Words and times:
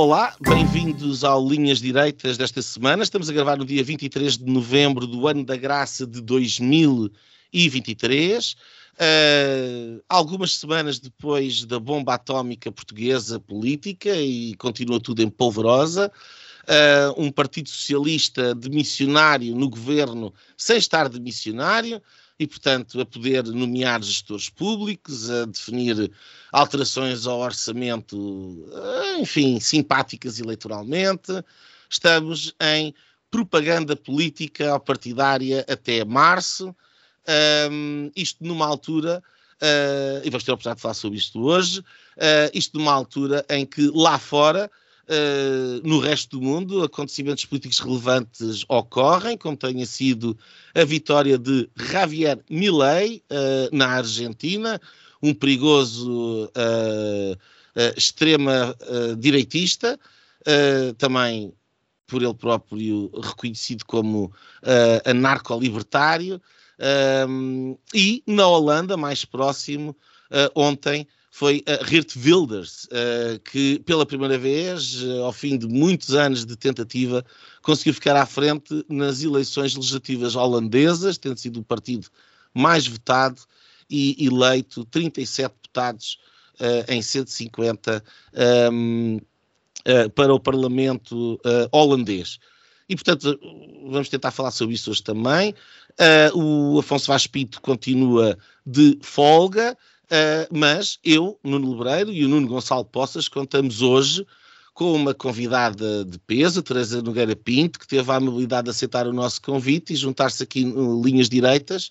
Olá, 0.00 0.36
bem-vindos 0.40 1.24
ao 1.24 1.44
Linhas 1.44 1.80
Direitas 1.80 2.38
desta 2.38 2.62
semana. 2.62 3.02
Estamos 3.02 3.28
a 3.28 3.32
gravar 3.32 3.56
no 3.56 3.64
dia 3.64 3.82
23 3.82 4.38
de 4.38 4.44
novembro 4.44 5.08
do 5.08 5.26
ano 5.26 5.44
da 5.44 5.56
graça 5.56 6.06
de 6.06 6.20
2023. 6.20 8.52
Uh, 8.52 10.00
algumas 10.08 10.54
semanas 10.54 11.00
depois 11.00 11.64
da 11.64 11.80
bomba 11.80 12.14
atómica 12.14 12.70
portuguesa 12.70 13.40
política 13.40 14.14
e 14.14 14.54
continua 14.54 15.00
tudo 15.00 15.20
em 15.20 15.28
polvorosa. 15.28 16.12
Uh, 16.62 17.20
um 17.20 17.32
Partido 17.32 17.68
Socialista 17.68 18.54
de 18.54 18.70
missionário 18.70 19.56
no 19.56 19.68
governo 19.68 20.32
sem 20.56 20.78
estar 20.78 21.08
de 21.08 21.18
missionário 21.18 22.00
e, 22.38 22.46
portanto, 22.46 23.00
a 23.00 23.06
poder 23.06 23.44
nomear 23.44 24.02
gestores 24.02 24.48
públicos, 24.48 25.28
a 25.28 25.44
definir 25.44 26.10
alterações 26.52 27.26
ao 27.26 27.40
orçamento, 27.40 28.68
eh, 28.72 29.18
enfim, 29.18 29.58
simpáticas 29.58 30.38
eleitoralmente. 30.38 31.32
Estamos 31.90 32.54
em 32.60 32.94
propaganda 33.30 33.96
política 33.96 34.78
partidária 34.78 35.64
até 35.68 36.04
março, 36.04 36.74
um, 37.70 38.10
isto 38.16 38.42
numa 38.42 38.66
altura, 38.66 39.22
uh, 39.60 40.24
e 40.24 40.30
vamos 40.30 40.44
ter 40.44 40.50
a 40.50 40.54
oportunidade 40.54 40.76
de 40.76 40.82
falar 40.82 40.94
sobre 40.94 41.18
isto 41.18 41.42
hoje, 41.42 41.80
uh, 41.80 42.50
isto 42.54 42.78
numa 42.78 42.92
altura 42.92 43.44
em 43.50 43.66
que 43.66 43.90
lá 43.94 44.18
fora 44.18 44.70
Uh, 45.10 45.80
no 45.88 46.00
resto 46.00 46.38
do 46.38 46.44
mundo, 46.44 46.82
acontecimentos 46.82 47.46
políticos 47.46 47.78
relevantes 47.78 48.62
ocorrem, 48.68 49.38
como 49.38 49.56
tenha 49.56 49.86
sido 49.86 50.36
a 50.74 50.84
vitória 50.84 51.38
de 51.38 51.66
Javier 51.74 52.38
Milei 52.50 53.22
uh, 53.30 53.74
na 53.74 53.88
Argentina, 53.88 54.78
um 55.22 55.32
perigoso 55.32 56.44
uh, 56.44 57.38
extrema 57.96 58.76
direitista, 59.18 59.98
também 60.96 61.52
por 62.06 62.22
ele 62.22 62.34
próprio 62.34 63.08
reconhecido 63.22 63.84
como 63.84 64.32
anarco-libertário, 65.04 66.42
e 67.94 68.22
na 68.26 68.48
Holanda, 68.48 68.96
mais 68.96 69.24
próximo, 69.24 69.96
ontem, 70.56 71.06
foi 71.38 71.62
a 71.68 71.84
Geert 71.86 72.16
Wilders, 72.16 72.86
uh, 72.86 73.38
que 73.44 73.78
pela 73.86 74.04
primeira 74.04 74.36
vez, 74.36 75.00
uh, 75.04 75.22
ao 75.22 75.32
fim 75.32 75.56
de 75.56 75.68
muitos 75.68 76.12
anos 76.12 76.44
de 76.44 76.56
tentativa, 76.56 77.24
conseguiu 77.62 77.94
ficar 77.94 78.16
à 78.16 78.26
frente 78.26 78.84
nas 78.88 79.22
eleições 79.22 79.76
legislativas 79.76 80.34
holandesas, 80.34 81.16
tendo 81.16 81.38
sido 81.38 81.60
o 81.60 81.64
partido 81.64 82.08
mais 82.52 82.88
votado 82.88 83.40
e 83.88 84.16
eleito 84.26 84.84
37 84.86 85.52
deputados 85.52 86.18
uh, 86.54 86.92
em 86.92 87.00
150 87.00 88.02
um, 88.72 89.20
para 90.16 90.34
o 90.34 90.40
Parlamento 90.40 91.40
holandês. 91.70 92.40
E, 92.88 92.96
portanto, 92.96 93.38
vamos 93.88 94.08
tentar 94.08 94.32
falar 94.32 94.50
sobre 94.50 94.74
isso 94.74 94.90
hoje 94.90 95.02
também. 95.02 95.54
o 96.34 96.80
Afonso 96.80 97.06
Vaz 97.06 97.26
Pinto 97.26 97.60
continua 97.62 98.36
de 98.66 98.98
folga. 99.00 99.78
Uh, 100.10 100.48
mas 100.50 100.98
eu, 101.04 101.38
Nuno 101.44 101.70
Lebreiro 101.72 102.10
e 102.10 102.24
o 102.24 102.28
Nuno 102.28 102.48
Gonçalo 102.48 102.84
Poças 102.84 103.28
contamos 103.28 103.82
hoje 103.82 104.26
com 104.72 104.94
uma 104.94 105.12
convidada 105.12 106.02
de 106.02 106.18
peso, 106.20 106.62
Teresa 106.62 107.02
Nogueira 107.02 107.36
Pinto, 107.36 107.78
que 107.78 107.86
teve 107.86 108.10
a 108.10 108.14
amabilidade 108.14 108.64
de 108.64 108.70
aceitar 108.70 109.06
o 109.06 109.12
nosso 109.12 109.42
convite 109.42 109.92
e 109.92 109.96
juntar-se 109.96 110.42
aqui 110.42 110.62
em 110.62 111.02
linhas 111.02 111.28
direitas 111.28 111.90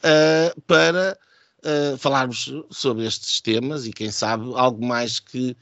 uh, 0.00 0.60
para 0.62 1.18
uh, 1.64 1.96
falarmos 1.96 2.52
sobre 2.70 3.06
estes 3.06 3.40
temas 3.40 3.86
e, 3.86 3.92
quem 3.92 4.10
sabe, 4.10 4.44
algo 4.56 4.84
mais 4.84 5.18
que 5.18 5.56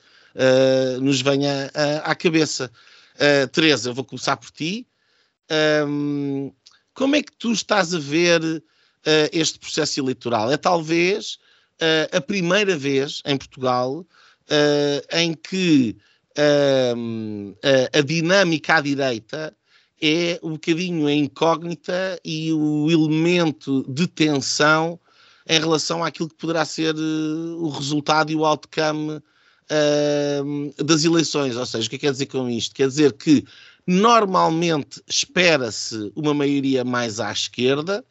nos 1.03 1.21
venha 1.21 1.71
à 2.05 2.15
cabeça. 2.15 2.73
Teresa, 3.53 3.91
eu 3.91 3.95
vou 3.95 4.03
começar 4.03 4.35
por 4.39 4.51
ti. 4.51 4.87
Um, 5.87 6.51
como 6.95 7.17
é 7.17 7.23
que 7.23 7.33
tu 7.33 7.53
estás 7.53 7.95
a 7.95 7.99
ver 7.99 8.41
este 9.31 9.59
processo 9.59 10.01
eleitoral? 10.01 10.51
É 10.51 10.57
talvez 10.57 11.37
uh, 11.83 12.17
a 12.17 12.21
primeira 12.21 12.77
vez 12.77 13.21
em 13.27 13.37
Portugal 13.37 13.99
uh, 13.99 15.17
em 15.17 15.35
que 15.35 15.97
uh, 16.39 17.57
a 17.93 18.01
dinâmica 18.01 18.77
à 18.77 18.81
direita 18.81 19.55
é 20.01 20.39
um 20.43 20.53
bocadinho 20.53 21.07
a 21.07 21.13
incógnita 21.13 22.21
e 22.25 22.53
o 22.53 22.91
elemento 22.91 23.85
de 23.89 24.07
tensão 24.07 24.99
em 25.49 25.59
relação 25.59 26.03
àquilo 26.03 26.29
que 26.29 26.37
poderá 26.37 26.65
ser 26.65 26.95
o 26.97 27.69
resultado 27.69 28.31
e 28.33 28.37
o 28.37 28.45
outcome 28.45 29.21
das 30.85 31.05
eleições. 31.05 31.57
Ou 31.57 31.65
seja, 31.65 31.85
o 31.85 31.87
é 31.87 31.91
que 31.91 31.99
quer 31.99 32.11
dizer 32.11 32.27
com 32.27 32.49
isto? 32.49 32.75
Quer 32.75 32.89
dizer 32.89 33.13
que 33.13 33.45
normalmente 33.87 35.01
espera-se 35.09 36.13
uma 36.17 36.35
maioria 36.35 36.85
mais 36.85 37.21
à 37.21 37.31
esquerda, 37.31 38.05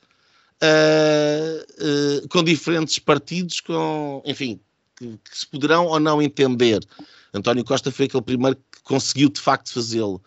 uh, 0.62 2.28
com 2.30 2.44
diferentes 2.44 3.00
partidos, 3.00 3.60
com, 3.60 4.22
enfim, 4.26 4.60
que, 4.98 5.18
que, 5.18 5.38
se 5.38 5.48
poderão 5.48 5.88
ou 5.88 6.00
não 6.00 6.22
entender. 6.22 6.86
António 7.34 7.64
Costa 7.64 7.92
foi 7.92 8.06
aquele 8.06 8.24
primeiro 8.24 8.56
que 8.56 8.82
conseguiu 8.84 9.30
de 9.30 9.40
facto 9.40 9.74
fazê-lo. 9.74 10.22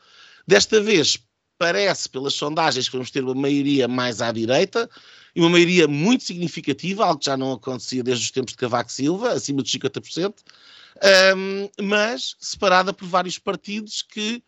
Desta 0.47 0.81
vez, 0.81 1.19
parece, 1.59 2.09
pelas 2.09 2.35
sondagens, 2.35 2.89
que 2.89 2.93
vamos 2.93 3.11
ter 3.11 3.23
uma 3.23 3.35
maioria 3.35 3.87
mais 3.87 4.21
à 4.21 4.33
direita 4.33 4.89
e 5.35 5.41
uma 5.41 5.51
maioria 5.51 5.89
muito 5.89 6.25
significativa, 6.25 7.05
algo 7.05 7.19
que 7.19 7.27
já 7.27 7.37
não 7.37 7.53
acontecia 7.53 8.03
desde 8.03 8.25
os 8.25 8.31
tempos 8.31 8.53
de 8.53 8.59
Cavaco 8.59 8.93
Silva, 8.93 9.33
acima 9.33 9.63
dos 9.63 9.73
50%, 9.73 10.35
um, 11.37 11.69
mas 11.83 12.37
separada 12.39 12.93
por 12.93 13.07
vários 13.09 13.39
partidos 13.39 14.03
que, 14.03 14.43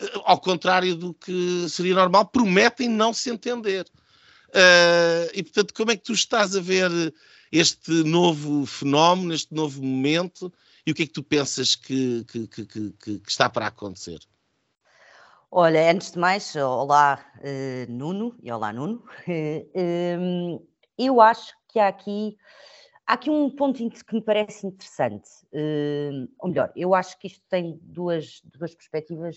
eh, 0.00 0.12
ao 0.24 0.38
contrário 0.38 0.94
do 0.94 1.14
que 1.14 1.66
seria 1.68 1.94
normal, 1.94 2.26
prometem 2.26 2.88
não 2.88 3.14
se 3.14 3.30
entender. 3.30 3.86
Uh, 4.48 5.28
e 5.34 5.42
portanto, 5.42 5.74
como 5.74 5.90
é 5.90 5.96
que 5.96 6.04
tu 6.04 6.12
estás 6.12 6.56
a 6.56 6.60
ver 6.60 6.90
este 7.52 8.02
novo 8.04 8.66
fenómeno, 8.66 9.34
este 9.34 9.54
novo 9.54 9.82
momento, 9.82 10.52
e 10.86 10.92
o 10.92 10.94
que 10.94 11.02
é 11.02 11.06
que 11.06 11.12
tu 11.12 11.22
pensas 11.22 11.74
que, 11.74 12.24
que, 12.24 12.46
que, 12.46 12.92
que 12.92 13.22
está 13.28 13.48
para 13.48 13.66
acontecer? 13.66 14.20
Olha, 15.50 15.90
antes 15.90 16.10
de 16.10 16.18
mais, 16.18 16.54
olá 16.56 17.24
uh, 17.38 17.90
Nuno, 17.92 18.36
e 18.42 18.52
olá 18.52 18.72
Nuno. 18.72 19.02
Uh, 19.26 20.66
eu 20.98 21.20
acho 21.20 21.54
que 21.68 21.78
há 21.78 21.88
aqui, 21.88 22.36
há 23.06 23.14
aqui 23.14 23.30
um 23.30 23.48
ponto 23.50 23.78
que 23.78 24.14
me 24.14 24.22
parece 24.22 24.66
interessante. 24.66 25.28
Uh, 25.52 26.28
ou 26.38 26.48
melhor, 26.50 26.70
eu 26.76 26.94
acho 26.94 27.18
que 27.18 27.28
isto 27.28 27.42
tem 27.48 27.78
duas, 27.82 28.42
duas 28.44 28.74
perspectivas 28.74 29.36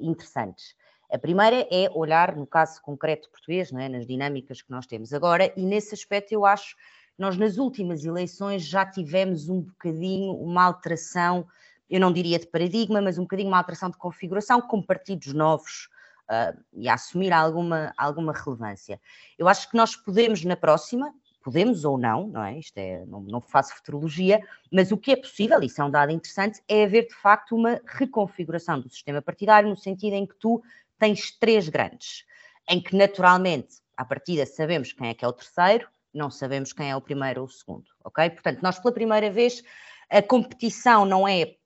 interessantes. 0.00 0.76
A 1.14 1.18
primeira 1.18 1.64
é 1.70 1.88
olhar, 1.94 2.34
no 2.34 2.44
caso 2.44 2.82
concreto 2.82 3.30
português, 3.30 3.72
é? 3.72 3.88
nas 3.88 4.04
dinâmicas 4.04 4.60
que 4.60 4.70
nós 4.72 4.84
temos 4.84 5.12
agora, 5.12 5.52
e 5.56 5.64
nesse 5.64 5.94
aspecto 5.94 6.32
eu 6.32 6.44
acho 6.44 6.74
nós 7.16 7.36
nas 7.36 7.56
últimas 7.56 8.04
eleições 8.04 8.64
já 8.64 8.84
tivemos 8.84 9.48
um 9.48 9.60
bocadinho 9.60 10.32
uma 10.32 10.64
alteração, 10.64 11.46
eu 11.88 12.00
não 12.00 12.12
diria 12.12 12.36
de 12.36 12.48
paradigma, 12.48 13.00
mas 13.00 13.16
um 13.16 13.22
bocadinho 13.22 13.46
uma 13.46 13.58
alteração 13.58 13.88
de 13.90 13.96
configuração 13.96 14.60
com 14.60 14.82
partidos 14.82 15.32
novos 15.32 15.88
uh, 16.28 16.60
e 16.72 16.88
a 16.88 16.94
assumir 16.94 17.32
alguma, 17.32 17.94
alguma 17.96 18.32
relevância. 18.32 19.00
Eu 19.38 19.46
acho 19.46 19.70
que 19.70 19.76
nós 19.76 19.94
podemos 19.94 20.44
na 20.44 20.56
próxima, 20.56 21.14
podemos 21.44 21.84
ou 21.84 21.96
não, 21.96 22.26
não 22.26 22.42
é? 22.42 22.58
Isto 22.58 22.78
é, 22.78 23.06
não, 23.06 23.20
não 23.20 23.40
faço 23.40 23.76
futurologia, 23.76 24.42
mas 24.72 24.90
o 24.90 24.96
que 24.96 25.12
é 25.12 25.16
possível, 25.16 25.62
e 25.62 25.66
isso 25.66 25.80
é 25.80 25.84
um 25.84 25.90
dado 25.90 26.10
interessante, 26.10 26.60
é 26.66 26.82
haver 26.82 27.06
de 27.06 27.14
facto 27.14 27.54
uma 27.54 27.80
reconfiguração 27.86 28.80
do 28.80 28.88
sistema 28.88 29.22
partidário 29.22 29.68
no 29.68 29.76
sentido 29.76 30.14
em 30.14 30.26
que 30.26 30.34
tu 30.34 30.60
tens 30.98 31.36
três 31.38 31.68
grandes, 31.68 32.24
em 32.68 32.80
que 32.80 32.96
naturalmente, 32.96 33.76
à 33.96 34.04
partida, 34.04 34.46
sabemos 34.46 34.92
quem 34.92 35.08
é 35.08 35.14
que 35.14 35.24
é 35.24 35.28
o 35.28 35.32
terceiro, 35.32 35.88
não 36.12 36.30
sabemos 36.30 36.72
quem 36.72 36.90
é 36.90 36.96
o 36.96 37.00
primeiro 37.00 37.40
ou 37.40 37.46
o 37.46 37.50
segundo, 37.50 37.86
ok? 38.04 38.30
Portanto, 38.30 38.60
nós 38.62 38.78
pela 38.78 38.94
primeira 38.94 39.30
vez, 39.30 39.62
a 40.08 40.22
competição 40.22 41.04
não 41.04 41.26
é 41.26 41.56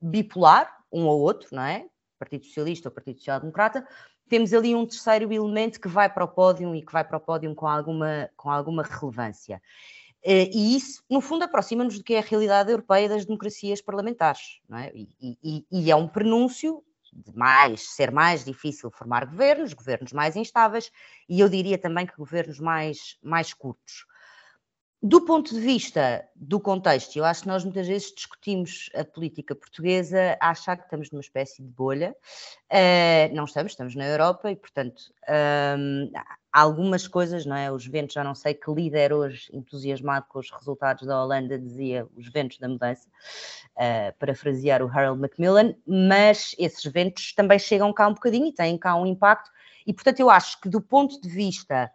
bipolar, 0.00 0.70
um 0.92 1.04
ou 1.06 1.20
outro, 1.20 1.48
não 1.52 1.62
é? 1.62 1.86
Partido 2.18 2.44
Socialista 2.44 2.88
ou 2.88 2.94
Partido 2.94 3.18
Social 3.18 3.40
Democrata, 3.40 3.86
temos 4.28 4.52
ali 4.52 4.74
um 4.74 4.86
terceiro 4.86 5.32
elemento 5.32 5.80
que 5.80 5.88
vai 5.88 6.12
para 6.12 6.24
o 6.24 6.28
pódio 6.28 6.74
e 6.74 6.82
que 6.82 6.92
vai 6.92 7.04
para 7.04 7.16
o 7.16 7.20
pódio 7.20 7.54
com 7.54 7.66
alguma, 7.66 8.30
com 8.36 8.50
alguma 8.50 8.82
relevância. 8.82 9.62
E 10.24 10.76
isso, 10.76 11.04
no 11.08 11.20
fundo, 11.20 11.44
aproxima-nos 11.44 11.98
do 11.98 12.04
que 12.04 12.14
é 12.14 12.18
a 12.18 12.22
realidade 12.22 12.70
europeia 12.70 13.08
das 13.08 13.24
democracias 13.24 13.80
parlamentares. 13.80 14.60
É? 14.72 14.92
E, 14.92 15.38
e, 15.42 15.66
e, 15.70 15.90
é 15.90 15.94
um 15.94 16.08
prenúncio 16.08 16.82
de 17.24 17.36
mais, 17.36 17.94
ser 17.94 18.10
mais 18.10 18.44
difícil 18.44 18.90
formar 18.90 19.26
governos, 19.26 19.72
governos 19.72 20.12
mais 20.12 20.36
instáveis, 20.36 20.90
e 21.28 21.40
eu 21.40 21.48
diria 21.48 21.78
também 21.78 22.06
que 22.06 22.16
governos 22.16 22.60
mais, 22.60 23.16
mais 23.22 23.52
curtos. 23.54 24.04
Do 25.02 25.20
ponto 25.20 25.54
de 25.54 25.60
vista 25.60 26.26
do 26.34 26.58
contexto, 26.58 27.16
eu 27.16 27.24
acho 27.24 27.42
que 27.42 27.48
nós 27.48 27.62
muitas 27.62 27.86
vezes 27.86 28.14
discutimos 28.14 28.88
a 28.94 29.04
política 29.04 29.54
portuguesa 29.54 30.38
a 30.40 30.50
achar 30.50 30.74
que 30.74 30.84
estamos 30.84 31.10
numa 31.10 31.20
espécie 31.20 31.62
de 31.62 31.68
bolha. 31.68 32.16
Uh, 32.72 33.34
não 33.34 33.44
estamos, 33.44 33.72
estamos 33.72 33.94
na 33.94 34.06
Europa 34.06 34.50
e, 34.50 34.56
portanto, 34.56 35.02
um, 35.78 36.10
há 36.14 36.60
algumas 36.60 37.06
coisas, 37.06 37.44
não 37.44 37.54
é? 37.54 37.70
Os 37.70 37.86
ventos, 37.86 38.14
já 38.14 38.24
não 38.24 38.34
sei 38.34 38.54
que 38.54 38.70
líder 38.72 39.12
hoje, 39.12 39.50
entusiasmado 39.52 40.26
com 40.30 40.38
os 40.38 40.50
resultados 40.50 41.06
da 41.06 41.22
Holanda, 41.22 41.58
dizia 41.58 42.08
os 42.16 42.28
ventos 42.30 42.58
da 42.58 42.66
mudança, 42.66 43.06
uh, 43.76 44.16
parafrasear 44.18 44.82
o 44.82 44.88
Harold 44.88 45.20
Macmillan, 45.20 45.74
mas 45.86 46.54
esses 46.58 46.82
ventos 46.90 47.34
também 47.34 47.58
chegam 47.58 47.92
cá 47.92 48.08
um 48.08 48.14
bocadinho 48.14 48.46
e 48.46 48.52
têm 48.52 48.78
cá 48.78 48.96
um 48.96 49.04
impacto. 49.04 49.50
E, 49.86 49.92
portanto, 49.92 50.20
eu 50.20 50.30
acho 50.30 50.58
que 50.58 50.70
do 50.70 50.80
ponto 50.80 51.20
de 51.20 51.28
vista 51.28 51.92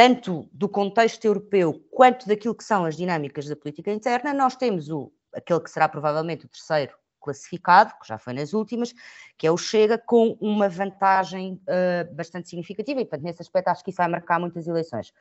tanto 0.00 0.48
do 0.50 0.66
contexto 0.66 1.22
europeu 1.26 1.78
quanto 1.90 2.26
daquilo 2.26 2.54
que 2.54 2.64
são 2.64 2.86
as 2.86 2.96
dinâmicas 2.96 3.46
da 3.46 3.54
política 3.54 3.92
interna, 3.92 4.32
nós 4.32 4.56
temos 4.56 4.88
o, 4.88 5.12
aquele 5.30 5.60
que 5.60 5.70
será 5.70 5.86
provavelmente 5.90 6.46
o 6.46 6.48
terceiro 6.48 6.94
classificado, 7.20 7.92
que 8.00 8.08
já 8.08 8.16
foi 8.16 8.32
nas 8.32 8.54
últimas, 8.54 8.94
que 9.36 9.46
é 9.46 9.50
o 9.50 9.58
Chega, 9.58 9.98
com 9.98 10.38
uma 10.40 10.70
vantagem 10.70 11.60
uh, 11.68 12.14
bastante 12.14 12.48
significativa, 12.48 12.98
e 12.98 13.04
portanto, 13.04 13.24
nesse 13.24 13.42
aspecto 13.42 13.68
acho 13.68 13.84
que 13.84 13.90
isso 13.90 13.98
vai 13.98 14.08
marcar 14.08 14.40
muitas 14.40 14.66
eleições. 14.66 15.12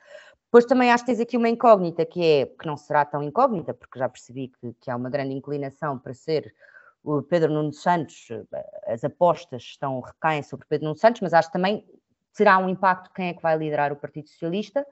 Depois 0.46 0.64
também 0.64 0.94
acho 0.94 1.04
que 1.04 1.12
tens 1.12 1.20
aqui 1.20 1.36
uma 1.36 1.50
incógnita, 1.50 2.06
que 2.06 2.24
é, 2.24 2.46
que 2.46 2.66
não 2.66 2.78
será 2.78 3.04
tão 3.04 3.22
incógnita, 3.22 3.74
porque 3.74 4.00
já 4.00 4.08
percebi 4.08 4.48
que, 4.48 4.74
que 4.80 4.90
há 4.90 4.96
uma 4.96 5.10
grande 5.10 5.34
inclinação 5.34 6.00
para 6.00 6.14
ser 6.14 6.56
o 7.04 7.22
Pedro 7.22 7.52
Nuno 7.52 7.74
Santos, 7.74 8.30
eh, 8.32 8.94
as 8.94 9.04
apostas 9.04 9.62
estão, 9.62 10.00
recaem 10.00 10.42
sobre 10.42 10.66
Pedro 10.70 10.86
Nuno 10.86 10.98
Santos, 10.98 11.20
mas 11.20 11.34
acho 11.34 11.52
também 11.52 11.86
terá 12.34 12.58
um 12.58 12.70
impacto 12.70 13.12
quem 13.14 13.30
é 13.30 13.34
que 13.34 13.42
vai 13.42 13.58
liderar 13.58 13.92
o 13.92 13.96
Partido 13.96 14.28
Socialista. 14.30 14.86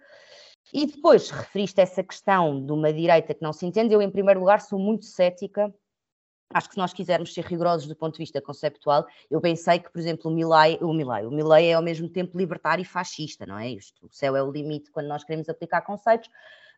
E 0.74 0.86
depois 0.86 1.30
referiste 1.30 1.80
essa 1.80 2.04
questão 2.04 2.66
de 2.66 2.72
uma 2.72 2.92
direita 2.92 3.34
que 3.34 3.42
não 3.42 3.54
se 3.54 3.66
entende. 3.66 3.94
Eu, 3.94 4.02
em 4.02 4.12
primeiro 4.12 4.40
lugar, 4.40 4.60
sou 4.60 4.78
muito 4.78 5.06
cética. 5.06 5.74
Acho 6.54 6.68
que 6.70 6.76
se 6.76 6.80
nós 6.80 6.94
quisermos 6.94 7.34
ser 7.34 7.46
rigorosos 7.46 7.88
do 7.88 7.96
ponto 7.96 8.14
de 8.14 8.20
vista 8.20 8.42
conceptual, 8.42 9.06
eu 9.30 9.40
pensei 9.42 9.80
que, 9.80 9.92
por 9.92 10.00
exemplo, 10.00 10.32
o 10.32 10.34
Milley, 10.34 10.78
o 10.82 10.94
Milley, 10.94 11.26
o 11.26 11.32
Milley 11.32 11.68
é 11.68 11.74
ao 11.74 11.82
mesmo 11.82 12.10
tempo 12.10 12.38
libertário 12.38 12.82
e 12.82 12.86
fascista, 12.86 13.46
não 13.46 13.58
é? 13.58 13.70
Isto, 13.70 14.06
o 14.06 14.10
céu 14.10 14.36
é 14.36 14.42
o 14.42 14.52
limite 14.52 14.92
quando 14.92 15.08
nós 15.08 15.26
queremos 15.26 15.50
aplicar 15.50 15.82
conceitos, 15.82 16.30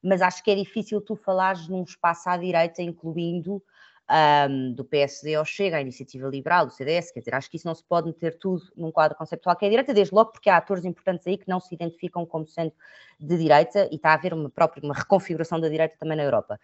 mas 0.03 0.21
acho 0.21 0.43
que 0.43 0.49
é 0.49 0.55
difícil 0.55 1.01
tu 1.01 1.15
falares 1.15 1.67
num 1.67 1.83
espaço 1.83 2.29
à 2.29 2.37
direita, 2.37 2.81
incluindo 2.81 3.61
um, 4.09 4.73
do 4.73 4.83
PSD 4.83 5.35
ao 5.35 5.45
Chega, 5.45 5.77
à 5.77 5.81
Iniciativa 5.81 6.27
Liberal, 6.27 6.65
do 6.65 6.73
CDS, 6.73 7.11
quer 7.11 7.19
dizer, 7.19 7.35
acho 7.35 7.49
que 7.49 7.57
isso 7.57 7.67
não 7.67 7.75
se 7.75 7.83
pode 7.83 8.07
meter 8.07 8.37
tudo 8.37 8.63
num 8.75 8.91
quadro 8.91 9.17
conceptual 9.17 9.55
que 9.55 9.65
é 9.65 9.69
direita, 9.69 9.93
desde 9.93 10.13
logo 10.13 10.31
porque 10.31 10.49
há 10.49 10.57
atores 10.57 10.83
importantes 10.83 11.27
aí 11.27 11.37
que 11.37 11.47
não 11.47 11.59
se 11.59 11.73
identificam 11.75 12.25
como 12.25 12.47
sendo 12.47 12.73
de 13.19 13.37
direita 13.37 13.87
e 13.91 13.95
está 13.95 14.11
a 14.11 14.13
haver 14.13 14.33
uma 14.33 14.49
própria 14.49 14.83
uma 14.83 14.95
reconfiguração 14.95 15.59
da 15.59 15.69
direita 15.69 15.95
também 15.99 16.17
na 16.17 16.23
Europa. 16.23 16.59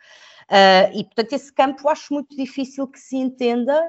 Uh, 0.50 0.98
e, 0.98 1.04
portanto, 1.04 1.34
esse 1.34 1.54
campo 1.54 1.88
acho 1.88 2.14
muito 2.14 2.36
difícil 2.36 2.88
que 2.88 3.00
se 3.00 3.16
entenda. 3.18 3.80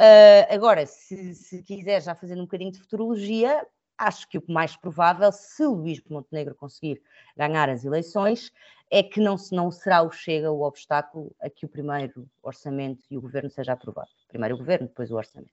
Uh, 0.00 0.54
agora, 0.54 0.86
se, 0.86 1.34
se 1.34 1.62
quiser 1.62 2.02
já 2.02 2.14
fazer 2.14 2.34
um 2.36 2.42
bocadinho 2.42 2.72
de 2.72 2.78
futurologia, 2.78 3.66
acho 3.98 4.28
que 4.28 4.38
o 4.38 4.44
mais 4.48 4.76
provável, 4.76 5.30
se 5.30 5.64
Luís 5.64 6.00
Montenegro 6.08 6.54
conseguir 6.54 7.00
ganhar 7.36 7.68
as 7.68 7.84
eleições, 7.84 8.50
é 8.94 9.02
que 9.02 9.18
não, 9.18 9.34
não 9.50 9.72
será 9.72 10.02
o 10.02 10.10
Chega 10.12 10.52
o 10.52 10.62
obstáculo 10.62 11.34
a 11.40 11.50
que 11.50 11.66
o 11.66 11.68
primeiro 11.68 12.30
orçamento 12.40 13.02
e 13.10 13.18
o 13.18 13.20
governo 13.20 13.50
seja 13.50 13.72
aprovado. 13.72 14.08
Primeiro 14.28 14.54
o 14.54 14.58
governo, 14.58 14.86
depois 14.86 15.10
o 15.10 15.16
orçamento. 15.16 15.52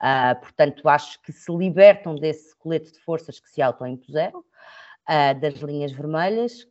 Uh, 0.00 0.40
portanto, 0.40 0.88
acho 0.88 1.20
que 1.20 1.32
se 1.32 1.52
libertam 1.54 2.14
desse 2.14 2.56
colete 2.56 2.90
de 2.90 2.98
forças 3.00 3.38
que 3.38 3.50
se 3.50 3.60
autoimpuseram, 3.60 4.40
uh, 4.40 5.38
das 5.38 5.56
linhas 5.56 5.92
vermelhas, 5.92 6.66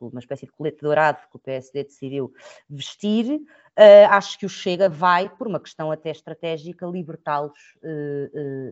uma 0.00 0.20
espécie 0.20 0.46
de 0.46 0.52
colete 0.52 0.80
dourado 0.80 1.18
que 1.30 1.36
o 1.36 1.38
PSD 1.38 1.84
decidiu 1.84 2.32
vestir. 2.66 3.34
Uh, 3.78 4.08
acho 4.08 4.38
que 4.38 4.46
o 4.46 4.48
Chega 4.48 4.88
vai, 4.88 5.28
por 5.28 5.46
uma 5.48 5.60
questão 5.60 5.90
até 5.90 6.10
estratégica, 6.10 6.86
libertá-los 6.86 7.76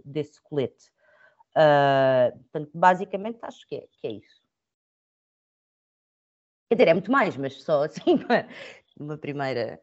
desse 0.02 0.40
colete. 0.42 0.90
portanto, 2.42 2.70
basicamente, 2.72 3.38
acho 3.42 3.66
que 3.68 3.76
é, 3.76 3.86
que 4.00 4.06
é 4.06 4.12
isso. 4.12 4.39
Quer 6.70 6.76
dizer, 6.76 6.88
é 6.90 6.94
muito 6.94 7.10
mais, 7.10 7.36
mas 7.36 7.60
só 7.64 7.82
assim, 7.82 8.00
uma 8.96 9.18
primeira. 9.18 9.80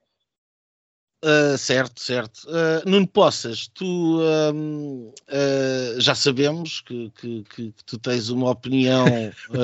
Uh, 1.21 1.57
certo, 1.57 1.99
certo. 1.99 2.47
Uh, 2.47 2.89
Nuno 2.89 3.07
Poças, 3.07 3.67
tu 3.67 4.21
uh, 4.21 5.13
já 5.99 6.15
sabemos 6.15 6.79
que, 6.79 7.11
que, 7.11 7.43
que, 7.43 7.73
tu 7.85 7.97
tens 7.97 8.29
uma 8.29 8.51
opinião. 8.51 9.05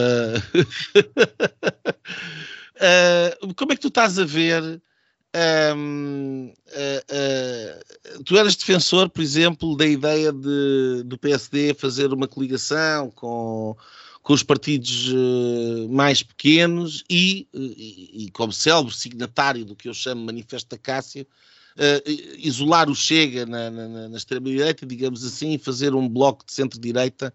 como 3.56 3.72
é 3.72 3.76
que 3.76 3.82
tu 3.82 3.88
estás 3.88 4.20
a 4.20 4.26
ver? 4.26 4.82
Um, 5.76 6.54
tu 8.26 8.38
eras 8.38 8.58
defensor, 8.58 9.10
por 9.10 9.22
exemplo, 9.22 9.78
da 9.78 9.86
ideia 9.86 10.34
de, 10.34 11.04
do 11.06 11.18
PSD 11.18 11.74
fazer 11.74 12.12
uma 12.12 12.28
coligação 12.28 13.10
com 13.12 13.78
com 14.24 14.34
os 14.34 14.42
partidos 14.42 15.10
uh, 15.10 15.90
mais 15.90 16.24
pequenos 16.24 17.04
e, 17.10 17.46
e, 17.54 18.26
e, 18.26 18.32
como 18.32 18.54
célebre 18.54 18.96
signatário 18.96 19.66
do 19.66 19.76
que 19.76 19.90
eu 19.90 19.94
chamo 19.94 20.24
Manifesto 20.24 20.70
da 20.70 20.78
Cássia, 20.78 21.28
uh, 21.76 22.10
isolar 22.38 22.90
o 22.90 22.96
Chega 22.96 23.46
na, 23.46 23.70
na, 23.70 24.08
na 24.08 24.18
extrema-direita, 24.18 24.86
digamos 24.86 25.26
assim, 25.26 25.54
e 25.54 25.58
fazer 25.58 25.94
um 25.94 26.08
bloco 26.08 26.46
de 26.46 26.54
centro-direita. 26.54 27.34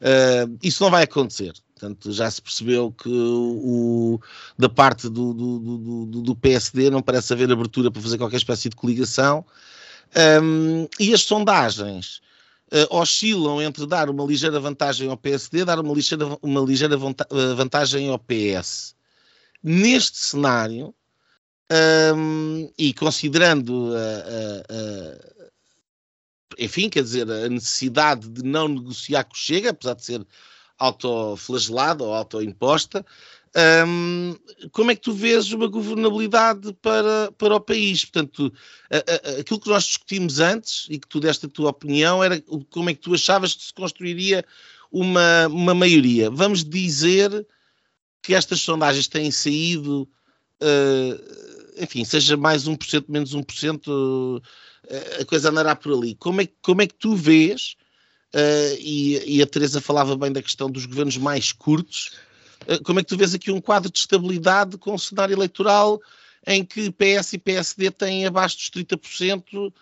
Uh, 0.00 0.58
isso 0.62 0.82
não 0.82 0.90
vai 0.90 1.04
acontecer. 1.04 1.54
Portanto, 1.78 2.10
já 2.10 2.28
se 2.28 2.42
percebeu 2.42 2.90
que 2.90 3.08
o, 3.08 4.18
da 4.58 4.68
parte 4.68 5.08
do, 5.08 5.32
do, 5.32 6.06
do, 6.06 6.22
do, 6.22 6.34
PSD 6.34 6.90
não 6.90 7.02
parece 7.02 7.32
haver 7.32 7.50
abertura 7.52 7.90
para 7.90 8.02
fazer 8.02 8.18
qualquer 8.18 8.38
espécie 8.38 8.68
de 8.68 8.76
coligação. 8.76 9.44
Um, 10.42 10.88
e 10.98 11.12
as 11.12 11.22
sondagens 11.22 12.22
uh, 12.72 12.96
oscilam 12.96 13.60
entre 13.62 13.86
dar 13.86 14.10
uma 14.10 14.24
ligeira 14.24 14.60
vantagem 14.60 15.08
ao 15.08 15.16
PSD 15.16 15.60
e 15.60 15.64
dar 15.64 15.78
uma 15.80 15.94
ligeira, 15.94 16.38
uma 16.42 16.60
ligeira 16.60 16.94
eh, 16.94 17.54
vantagem 17.54 18.08
ao 18.08 18.18
PS. 18.18 18.94
Neste 19.62 20.18
cenário, 20.18 20.94
um, 22.14 22.70
e 22.78 22.94
considerando 22.94 23.92
enfim, 26.58 26.88
quer 26.88 27.02
dizer, 27.02 27.30
a 27.30 27.48
necessidade 27.48 28.28
de 28.28 28.42
não 28.42 28.68
negociar 28.68 29.24
com 29.24 29.34
o 29.34 29.36
Chega, 29.36 29.70
apesar 29.70 29.94
de 29.94 30.04
ser 30.04 30.26
autoflagelada 30.78 32.04
ou 32.04 32.14
autoimposta, 32.14 33.04
um, 33.56 34.36
como 34.70 34.90
é 34.90 34.94
que 34.94 35.00
tu 35.00 35.12
vês 35.14 35.50
uma 35.52 35.66
governabilidade 35.66 36.74
para, 36.82 37.32
para 37.38 37.56
o 37.56 37.60
país? 37.60 38.04
Portanto, 38.04 38.52
a, 38.90 38.96
a, 38.96 39.40
aquilo 39.40 39.60
que 39.60 39.70
nós 39.70 39.84
discutimos 39.84 40.40
antes 40.40 40.86
e 40.90 40.98
que 40.98 41.08
tu 41.08 41.18
deste 41.18 41.46
a 41.46 41.48
tua 41.48 41.70
opinião 41.70 42.22
era 42.22 42.42
como 42.70 42.90
é 42.90 42.94
que 42.94 43.00
tu 43.00 43.14
achavas 43.14 43.54
que 43.54 43.64
se 43.64 43.72
construiria 43.72 44.44
uma, 44.92 45.46
uma 45.48 45.74
maioria. 45.74 46.30
Vamos 46.30 46.62
dizer 46.64 47.46
que 48.22 48.34
estas 48.34 48.60
sondagens 48.60 49.08
têm 49.08 49.30
saído, 49.30 50.02
uh, 50.62 51.82
enfim, 51.82 52.04
seja 52.04 52.36
mais 52.36 52.68
1%, 52.68 53.04
menos 53.08 53.34
1%, 53.34 53.88
uh, 53.88 54.42
a 55.20 55.24
coisa 55.24 55.48
andará 55.48 55.74
por 55.74 55.94
ali. 55.94 56.14
Como 56.16 56.42
é, 56.42 56.48
como 56.60 56.82
é 56.82 56.86
que 56.86 56.94
tu 56.94 57.14
vês, 57.14 57.74
uh, 58.34 58.76
e, 58.80 59.36
e 59.38 59.42
a 59.42 59.46
Teresa 59.46 59.80
falava 59.80 60.14
bem 60.16 60.30
da 60.30 60.42
questão 60.42 60.70
dos 60.70 60.84
governos 60.84 61.16
mais 61.16 61.52
curtos, 61.52 62.10
como 62.84 63.00
é 63.00 63.02
que 63.02 63.08
tu 63.08 63.16
vês 63.16 63.34
aqui 63.34 63.50
um 63.50 63.60
quadro 63.60 63.90
de 63.90 63.98
estabilidade 63.98 64.78
com 64.78 64.94
um 64.94 64.98
cenário 64.98 65.34
eleitoral 65.34 66.00
em 66.46 66.64
que 66.64 66.90
PS 66.90 67.32
e 67.32 67.38
PSD 67.38 67.90
têm 67.90 68.26
abaixo 68.26 68.56
dos 68.56 68.70
30%, 68.70 69.72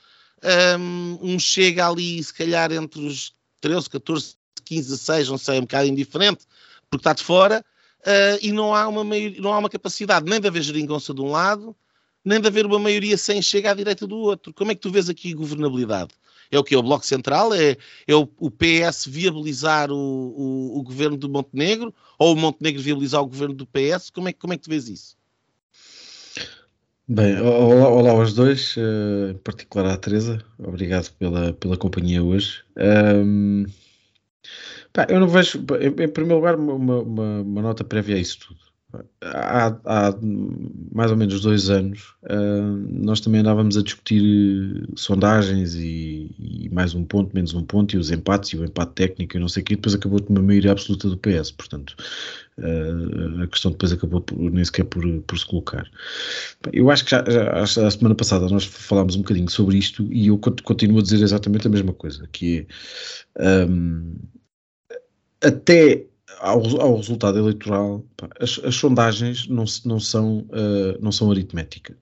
um, 0.80 1.18
um 1.20 1.38
chega 1.38 1.86
ali 1.86 2.22
se 2.22 2.32
calhar 2.32 2.72
entre 2.72 3.00
os 3.06 3.32
13, 3.60 3.88
14, 3.90 4.34
15, 4.64 4.88
16, 4.88 5.28
não 5.28 5.38
sei, 5.38 5.58
um 5.58 5.62
bocado 5.62 5.88
indiferente, 5.88 6.44
porque 6.90 7.00
está 7.00 7.12
de 7.12 7.22
fora, 7.22 7.64
uh, 8.00 8.38
e 8.40 8.52
não 8.52 8.74
há, 8.74 8.88
uma 8.88 9.04
não 9.04 9.52
há 9.52 9.58
uma 9.58 9.70
capacidade 9.70 10.28
nem 10.28 10.40
de 10.40 10.48
haver 10.48 10.62
geringonça 10.62 11.12
de 11.12 11.20
um 11.20 11.30
lado, 11.30 11.76
nem 12.24 12.40
de 12.40 12.46
haver 12.46 12.64
uma 12.64 12.78
maioria 12.78 13.18
sem 13.18 13.42
chega 13.42 13.70
à 13.70 13.74
direita 13.74 14.06
do 14.06 14.16
outro. 14.16 14.52
Como 14.54 14.72
é 14.72 14.74
que 14.74 14.80
tu 14.80 14.90
vês 14.90 15.08
aqui 15.08 15.34
governabilidade? 15.34 16.10
É 16.50 16.58
o 16.58 16.64
que? 16.64 16.76
O 16.76 16.82
Bloco 16.82 17.06
Central? 17.06 17.52
É, 17.54 17.76
é 18.06 18.14
o, 18.14 18.28
o 18.38 18.50
PS 18.50 19.06
viabilizar 19.06 19.90
o, 19.90 19.96
o, 19.96 20.78
o, 20.78 20.82
governo 20.82 21.16
do 21.16 21.28
Montenegro? 21.28 21.94
Ou 22.18 22.34
o 22.34 22.36
Montenegro 22.36 22.82
viabilizar 22.82 23.22
o 23.22 23.26
governo 23.26 23.54
do 23.54 23.66
PS? 23.66 24.10
Como 24.10 24.28
é, 24.28 24.32
como 24.32 24.52
é 24.52 24.56
que 24.56 24.62
tu 24.62 24.70
vês 24.70 24.88
isso? 24.88 25.16
Bem, 27.06 27.38
olá, 27.38 27.88
olá 27.90 28.10
aos 28.12 28.32
dois, 28.32 28.76
uh, 28.78 29.32
em 29.32 29.36
particular 29.36 29.92
à 29.92 29.96
Teresa, 29.96 30.42
obrigado 30.58 31.12
pela, 31.18 31.52
pela 31.52 31.76
companhia 31.76 32.22
hoje. 32.22 32.64
Um, 32.78 33.66
pá, 34.90 35.06
eu 35.10 35.20
não 35.20 35.28
vejo, 35.28 35.58
em, 35.82 35.88
em 36.02 36.08
primeiro 36.08 36.36
lugar, 36.36 36.56
uma, 36.56 36.72
uma, 36.72 37.42
uma, 37.42 37.62
nota 37.62 37.84
prévia 37.84 38.16
a 38.16 38.18
isso 38.18 38.38
tudo. 38.38 38.60
Há, 39.20 39.76
há, 39.84 40.14
mais 40.92 41.10
ou 41.10 41.16
menos 41.16 41.40
dois 41.40 41.70
anos, 41.70 42.14
uh, 42.24 42.88
nós 42.90 43.20
também 43.20 43.40
andávamos 43.40 43.76
a 43.76 43.82
discutir 43.82 44.88
sondagens 44.96 45.74
e, 45.74 46.34
e, 46.38 46.68
mais 46.72 46.94
um 46.94 47.04
ponto, 47.04 47.34
menos 47.34 47.54
um 47.54 47.64
ponto, 47.64 47.94
e 47.94 47.98
os 47.98 48.10
empates 48.10 48.50
e 48.50 48.56
o 48.56 48.64
empate 48.64 48.92
técnico 48.92 49.36
e 49.36 49.40
não 49.40 49.48
sei 49.48 49.62
o 49.62 49.66
quê, 49.66 49.76
depois 49.76 49.94
acabou 49.94 50.20
de 50.20 50.28
uma 50.28 50.42
maioria 50.42 50.72
absoluta 50.72 51.08
do 51.08 51.16
PS, 51.16 51.50
portanto, 51.52 51.96
uh, 52.58 53.42
a 53.42 53.46
questão 53.46 53.70
depois 53.70 53.92
acabou 53.92 54.20
por, 54.20 54.38
nem 54.38 54.64
sequer 54.64 54.84
por, 54.84 55.04
por 55.22 55.38
se 55.38 55.46
colocar. 55.46 55.90
Eu 56.72 56.90
acho 56.90 57.04
que 57.04 57.10
já, 57.10 57.24
já, 57.28 57.86
a 57.86 57.90
semana 57.90 58.14
passada 58.14 58.48
nós 58.48 58.64
falámos 58.64 59.16
um 59.16 59.20
bocadinho 59.20 59.50
sobre 59.50 59.78
isto 59.78 60.06
e 60.12 60.28
eu 60.28 60.38
continuo 60.38 60.98
a 60.98 61.02
dizer 61.02 61.22
exatamente 61.22 61.66
a 61.66 61.70
mesma 61.70 61.92
coisa, 61.92 62.28
que 62.32 62.66
é 63.38 63.64
um, 63.66 64.14
até 65.40 66.06
ao, 66.44 66.80
ao 66.80 66.96
resultado 66.96 67.38
eleitoral, 67.38 68.04
pá, 68.16 68.28
as, 68.38 68.60
as, 68.62 68.74
sondagens 68.74 69.48
não, 69.48 69.64
não, 69.84 69.98
são, 69.98 70.40
uh, 70.50 70.98
não 71.00 71.10
são 71.10 71.30
aritmética. 71.30 71.96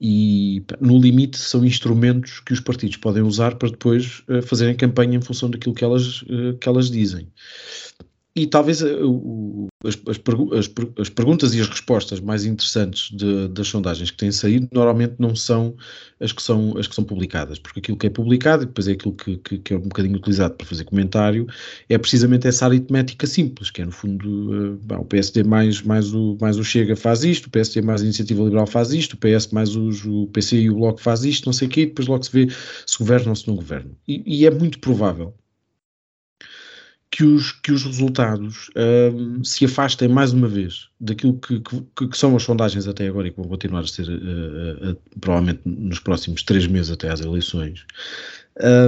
E, 0.00 0.64
no 0.80 0.98
limite, 0.98 1.38
são 1.38 1.64
instrumentos 1.64 2.40
que 2.40 2.52
os 2.52 2.60
partidos 2.60 2.96
podem 2.96 3.22
usar 3.22 3.54
para 3.56 3.68
depois 3.68 4.24
uh, 4.28 4.42
fazerem 4.42 4.74
campanha 4.74 5.18
em 5.18 5.20
função 5.20 5.50
daquilo 5.50 5.74
que 5.74 5.84
elas, 5.84 6.22
uh, 6.22 6.56
que 6.58 6.68
elas 6.68 6.90
dizem. 6.90 7.30
E 8.34 8.46
talvez 8.46 8.80
o, 8.82 9.68
as, 9.84 9.94
as, 10.08 10.18
as, 10.58 10.70
as, 10.98 11.08
perguntas 11.10 11.54
e 11.54 11.60
as 11.60 11.68
respostas 11.68 12.18
mais 12.18 12.46
interessantes 12.46 13.10
de, 13.14 13.48
das 13.48 13.68
sondagens 13.68 14.10
que 14.10 14.16
têm 14.16 14.32
saído 14.32 14.68
normalmente 14.72 15.16
não 15.18 15.36
são 15.36 15.76
as 16.18 16.32
que 16.32 16.42
são, 16.42 16.78
as 16.78 16.86
que 16.86 16.94
são 16.94 17.04
publicadas, 17.04 17.58
porque 17.58 17.80
aquilo 17.80 17.98
que 17.98 18.06
é 18.06 18.10
publicado 18.10 18.62
e 18.62 18.66
depois 18.66 18.88
é 18.88 18.92
aquilo 18.92 19.14
que, 19.14 19.36
que, 19.36 19.58
que 19.58 19.74
é 19.74 19.76
um 19.76 19.82
bocadinho 19.82 20.16
utilizado 20.16 20.54
para 20.54 20.66
fazer 20.66 20.84
comentário 20.84 21.46
é 21.90 21.98
precisamente 21.98 22.48
essa 22.48 22.64
aritmética 22.64 23.26
simples, 23.26 23.70
que 23.70 23.82
é 23.82 23.84
no 23.84 23.92
fundo 23.92 24.78
uh, 24.88 25.00
o 25.00 25.04
PSD 25.04 25.42
mais, 25.44 25.82
mais, 25.82 26.14
o, 26.14 26.38
mais 26.40 26.56
o 26.56 26.64
Chega 26.64 26.96
faz 26.96 27.24
isto, 27.24 27.46
o 27.46 27.50
PSD 27.50 27.82
mais 27.82 28.00
a 28.00 28.04
Iniciativa 28.04 28.42
Liberal 28.42 28.66
faz 28.66 28.92
isto, 28.92 29.12
o 29.12 29.16
PS 29.18 29.48
mais 29.48 29.76
os, 29.76 30.06
o 30.06 30.26
PC 30.28 30.56
e 30.56 30.70
o 30.70 30.76
Bloco 30.76 31.02
faz 31.02 31.22
isto, 31.24 31.44
não 31.44 31.52
sei 31.52 31.68
o 31.68 31.70
quê, 31.70 31.82
e 31.82 31.86
depois 31.86 32.08
logo 32.08 32.24
se 32.24 32.32
vê 32.32 32.48
se 32.86 32.98
governa 32.98 33.28
ou 33.28 33.36
se 33.36 33.46
não 33.46 33.56
governa. 33.56 33.90
E, 34.08 34.22
e 34.24 34.46
é 34.46 34.50
muito 34.50 34.78
provável 34.78 35.34
que 37.12 37.24
os, 37.24 37.52
que 37.52 37.70
os 37.70 37.84
resultados 37.84 38.70
um, 39.14 39.44
se 39.44 39.66
afastem 39.66 40.08
mais 40.08 40.32
uma 40.32 40.48
vez 40.48 40.88
daquilo 40.98 41.38
que, 41.38 41.60
que, 41.60 42.08
que, 42.08 42.16
são 42.18 42.34
as 42.34 42.42
sondagens 42.42 42.88
até 42.88 43.06
agora 43.06 43.28
e 43.28 43.30
que 43.30 43.36
vão 43.36 43.48
continuar 43.48 43.80
a 43.80 43.86
ser 43.86 44.08
uh, 44.08 44.90
uh, 44.92 44.96
provavelmente 45.20 45.60
nos 45.66 46.00
próximos 46.00 46.42
três 46.42 46.66
meses 46.66 46.90
até 46.90 47.10
às 47.10 47.20
eleições, 47.20 47.84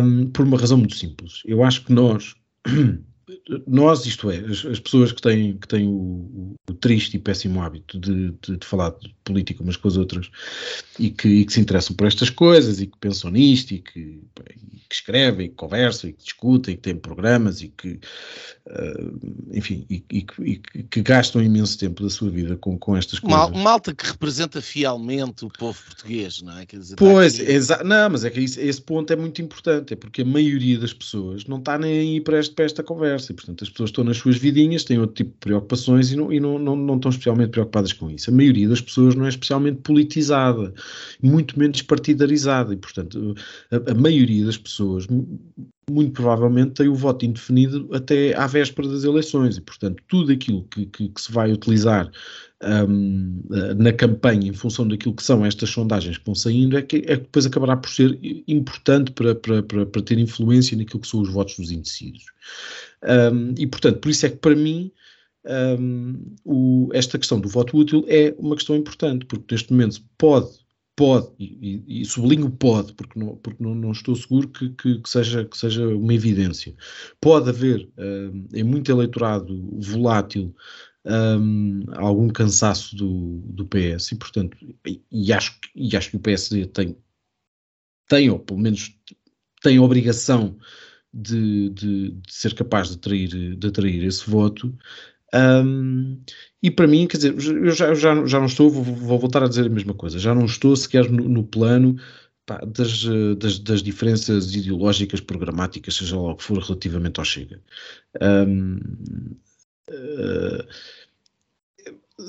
um, 0.03 0.27
por 0.31 0.47
uma 0.47 0.59
razão 0.59 0.79
muito 0.79 0.97
simples. 0.97 1.43
Eu 1.45 1.63
acho 1.63 1.85
que 1.85 1.93
nós 1.93 2.35
nós, 3.67 4.05
isto 4.07 4.31
é, 4.31 4.39
as, 4.39 4.65
as, 4.65 4.81
pessoas 4.81 5.13
que 5.13 5.21
têm, 5.21 5.57
que 5.57 5.69
têm 5.69 5.87
o, 5.87 6.55
o 6.69 6.75
triste 6.75 7.17
e 7.17 7.21
péssimo 7.21 7.63
hábito 7.63 7.99
de, 7.99 8.33
de, 8.43 8.57
de, 8.57 8.67
falar 8.67 8.91
de 8.91 9.15
política 9.25 9.63
umas 9.63 9.77
com 9.77 9.89
as 9.89 9.97
outras 9.97 10.31
e 10.99 11.11
que, 11.11 11.29
e 11.29 11.45
que, 11.45 11.53
se 11.53 11.61
interessam 11.61 11.97
por 11.97 12.07
estas 12.07 12.31
coisas 12.31 12.81
e 12.81 12.87
que 12.87 12.99
pensam 12.99 13.31
nisto 13.31 13.73
e 13.73 13.79
que, 13.79 14.01
e 14.01 14.81
que 14.89 14.95
escrevem, 14.95 15.47
e 15.47 15.49
que 15.49 15.55
conversam 15.55 16.11
e 16.11 16.13
que 16.13 16.23
discutem 16.23 16.75
e 16.75 16.77
que 16.77 16.83
têm 16.83 16.97
programas 16.97 17.63
e 17.63 17.69
que, 17.69 18.01
uh, 18.67 19.21
enfim, 19.53 19.87
e, 19.89 20.05
e, 20.11 20.23
que 20.23 21.03
gastam 21.03 21.43
imenso 21.43 21.79
tempo 21.79 22.03
da 22.03 22.11
sua 22.11 22.31
vida 22.31 22.57
com, 22.57 22.79
com 22.79 22.97
estas 22.97 23.19
coisas. 23.19 23.39
Mal, 23.39 23.51
malta 23.53 23.95
que 23.95 24.07
representa 24.07 24.61
fielmente 24.61 25.45
o 25.45 25.49
povo 25.49 25.79
português, 25.85 26.43
não 26.43 26.59
é? 26.59 26.67
Quer 26.67 26.79
dizer, 26.79 26.97
pois, 26.97 27.41
aqui... 27.41 27.85
não, 27.85 28.11
mas 28.11 28.25
é 28.25 28.31
que 28.31 28.41
isso, 28.41 28.61
esse 28.61 28.81
ponto 28.81 29.13
é 29.13 29.17
muito 29.17 29.41
importante, 29.41 29.93
é 29.93 29.97
porque 29.97 30.23
a 30.23 30.25
maioria 30.25 30.79
das 30.79 30.93
pessoas 30.93 31.47
não 31.47 31.59
está 31.59 31.79
nem 31.79 31.99
aí 31.99 32.21
para, 32.21 32.39
este, 32.39 32.55
para 32.55 32.65
esta 32.65 32.83
conversa 32.83 33.24
e, 33.33 33.35
portanto, 33.35 33.65
as 33.65 33.71
pessoas 33.71 33.91
estão 33.91 34.05
nas 34.05 34.17
suas 34.17 34.37
vidinhas, 34.37 34.85
têm 34.85 34.99
outro 34.99 35.17
tipo 35.17 35.31
de 35.33 35.39
preocupações 35.39 36.13
e 36.13 36.17
não, 36.17 36.33
e 36.33 36.41
não, 36.41 36.59
não, 36.59 36.77
não 36.77 36.97
estão 36.97 37.11
especialmente 37.11 37.51
preocupadas 37.51 37.93
com 37.93 38.11
isso. 38.11 38.31
A 38.31 38.33
maioria 38.33 38.69
das 38.69 38.81
pessoas 38.81 39.15
não 39.15 39.27
é 39.27 39.29
especialmente 39.29 39.81
politizada, 39.83 40.73
muito 41.23 41.59
menos 41.59 41.83
partidarizada 41.83 42.73
e, 42.73 42.77
portanto, 42.77 43.35
a, 43.71 43.91
a 43.91 43.95
maioria 43.95 44.45
das 44.47 44.57
pessoas 44.57 45.07
muito 45.91 46.13
provavelmente 46.13 46.73
tem 46.73 46.89
o 46.89 46.95
voto 46.95 47.25
indefinido 47.25 47.89
até 47.93 48.35
à 48.35 48.47
véspera 48.47 48.89
das 48.89 49.05
eleições 49.05 49.57
e, 49.57 49.61
portanto, 49.61 50.03
tudo 50.09 50.33
aquilo 50.33 50.65
que, 50.65 50.87
que, 50.87 51.09
que 51.09 51.21
se 51.21 51.31
vai 51.31 51.53
utilizar 51.53 52.11
um, 52.63 53.43
na 53.77 53.93
campanha 53.93 54.49
em 54.49 54.53
função 54.53 54.89
daquilo 54.89 55.15
que 55.15 55.23
são 55.23 55.45
estas 55.45 55.71
sondagens 55.71 56.17
que 56.17 56.25
vão 56.25 56.35
saindo 56.35 56.79
é 56.79 56.83
que, 56.83 56.97
é 56.97 57.17
que 57.17 57.23
depois 57.23 57.47
acabará 57.47 57.77
por 57.77 57.91
ser 57.91 58.19
importante 58.49 59.13
para, 59.13 59.35
para, 59.35 59.63
para, 59.63 59.87
para, 59.87 60.03
ter 60.03 60.19
influência 60.19 60.77
naquilo 60.77 61.01
que 61.01 61.09
são 61.09 61.21
os 61.21 61.29
votos 61.29 61.57
dos 61.57 61.71
indecisos. 61.71 62.25
Um, 63.03 63.55
e, 63.59 63.67
portanto, 63.67 63.99
por 64.01 64.09
isso 64.09 64.25
é 64.25 64.31
que 64.31 64.37
para 64.37 64.57
mim 64.57 64.91
um, 65.79 66.35
o, 66.45 66.89
esta 66.93 67.19
questão 67.19 67.39
do 67.39 67.49
voto 67.49 67.77
útil 67.77 68.05
é 68.09 68.35
uma 68.39 68.57
questão 68.57 68.75
importante, 68.77 69.27
porque 69.27 69.55
neste 69.55 69.73
momento 69.73 70.01
pode 70.17 70.64
pode, 70.97 71.29
e, 71.39 72.03
e, 72.03 72.05
sublinho 72.05 72.51
pode, 72.51 72.93
porque 72.95 73.19
não, 73.19 73.37
porque 73.37 73.63
não, 73.63 73.75
não 73.75 73.93
estou 73.93 74.15
seguro 74.15 74.49
que, 74.49 74.71
que, 74.71 75.01
que, 75.01 75.09
seja, 75.09 75.45
que 75.45 75.57
seja 75.57 75.87
uma 75.89 76.15
evidência. 76.15 76.75
Pode 77.21 77.49
haver 77.49 77.91
um, 77.99 78.47
em 78.53 78.63
muito 78.63 78.91
eleitorado 78.91 79.71
volátil 79.81 80.55
um, 81.05 81.83
algum 81.97 82.29
cansaço 82.29 82.97
do, 82.97 83.41
do 83.47 83.67
PS 83.67 84.13
e, 84.13 84.17
portanto, 84.17 84.57
e, 85.11 85.33
acho, 85.33 85.59
e 85.75 85.97
acho 85.97 86.11
que 86.11 86.17
o 86.17 86.21
PSD 86.21 86.67
tem, 86.67 86.97
tem, 88.09 88.31
ou 88.31 88.39
pelo 88.39 88.61
menos 88.61 88.97
tem 89.63 89.79
a 89.79 89.83
obrigação 89.83 90.57
de, 91.13 91.71
de, 91.71 92.11
de 92.11 92.33
ser 92.33 92.55
capaz 92.55 92.89
de 92.89 92.95
atrair, 92.95 93.57
de 93.57 93.67
atrair 93.67 94.05
esse 94.05 94.29
voto. 94.29 94.77
Um, 95.35 96.21
e 96.63 96.71
para 96.71 96.87
mim, 96.87 97.07
quer 97.07 97.17
dizer, 97.17 97.35
eu 97.35 97.71
já, 97.73 97.89
eu 97.89 97.95
já, 97.97 98.25
já 98.25 98.39
não 98.39 98.47
estou, 98.47 98.71
vou, 98.71 98.85
vou, 98.85 99.19
voltar 99.19 99.43
a 99.43 99.49
dizer 99.49 99.67
a 99.67 99.69
mesma 99.69 99.93
coisa, 99.93 100.19
já 100.19 100.35
não 100.35 100.45
estou 100.45 100.77
sequer 100.77 101.11
no, 101.11 101.29
no 101.29 101.43
plano 101.43 101.97
pá, 102.47 102.59
das, 102.65 103.05
das, 103.39 103.59
das, 103.59 103.83
diferenças 103.83 104.55
ideológicas, 104.55 105.21
programáticas, 105.21 105.97
seja 105.97 106.17
lá 106.17 106.33
o 106.33 106.37
que 106.37 106.45
for, 106.45 106.59
relativamente 106.59 107.19
ao 107.19 107.25
Chega. 107.25 107.61
Um, 108.23 108.79
uh, 109.91 110.65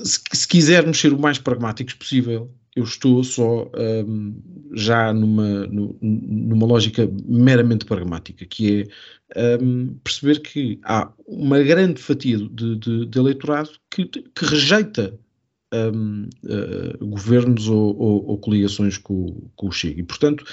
se, 0.04 0.20
se, 0.32 0.48
quisermos 0.48 0.98
ser 0.98 1.12
o 1.12 1.18
mais 1.18 1.38
pragmáticos 1.38 1.94
possível, 1.94 2.52
eu 2.76 2.84
estou 2.84 3.24
só 3.24 3.70
um, 4.06 4.38
já 4.74 5.12
numa, 5.12 5.66
numa 5.66 6.66
lógica 6.66 7.10
meramente 7.26 7.86
pragmática, 7.86 8.44
que 8.44 8.86
é 9.34 9.58
um, 9.60 9.94
perceber 10.04 10.40
que 10.40 10.78
há 10.84 11.10
uma 11.26 11.62
grande 11.62 12.02
fatia 12.02 12.36
de, 12.36 12.76
de, 12.76 13.06
de 13.06 13.18
eleitorado 13.18 13.70
que, 13.90 14.04
que 14.04 14.44
rejeita 14.44 15.18
um, 15.72 16.28
uh, 16.44 17.06
governos 17.06 17.66
ou, 17.66 17.98
ou, 17.98 18.26
ou, 18.26 18.38
coligações 18.38 18.98
com, 18.98 19.48
com 19.56 19.68
o 19.68 19.72
Chega. 19.72 20.00
E, 20.00 20.04
portanto, 20.04 20.44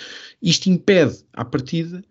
isto 0.41 0.69
impede, 0.69 1.25
à 1.33 1.43
partida, 1.43 2.01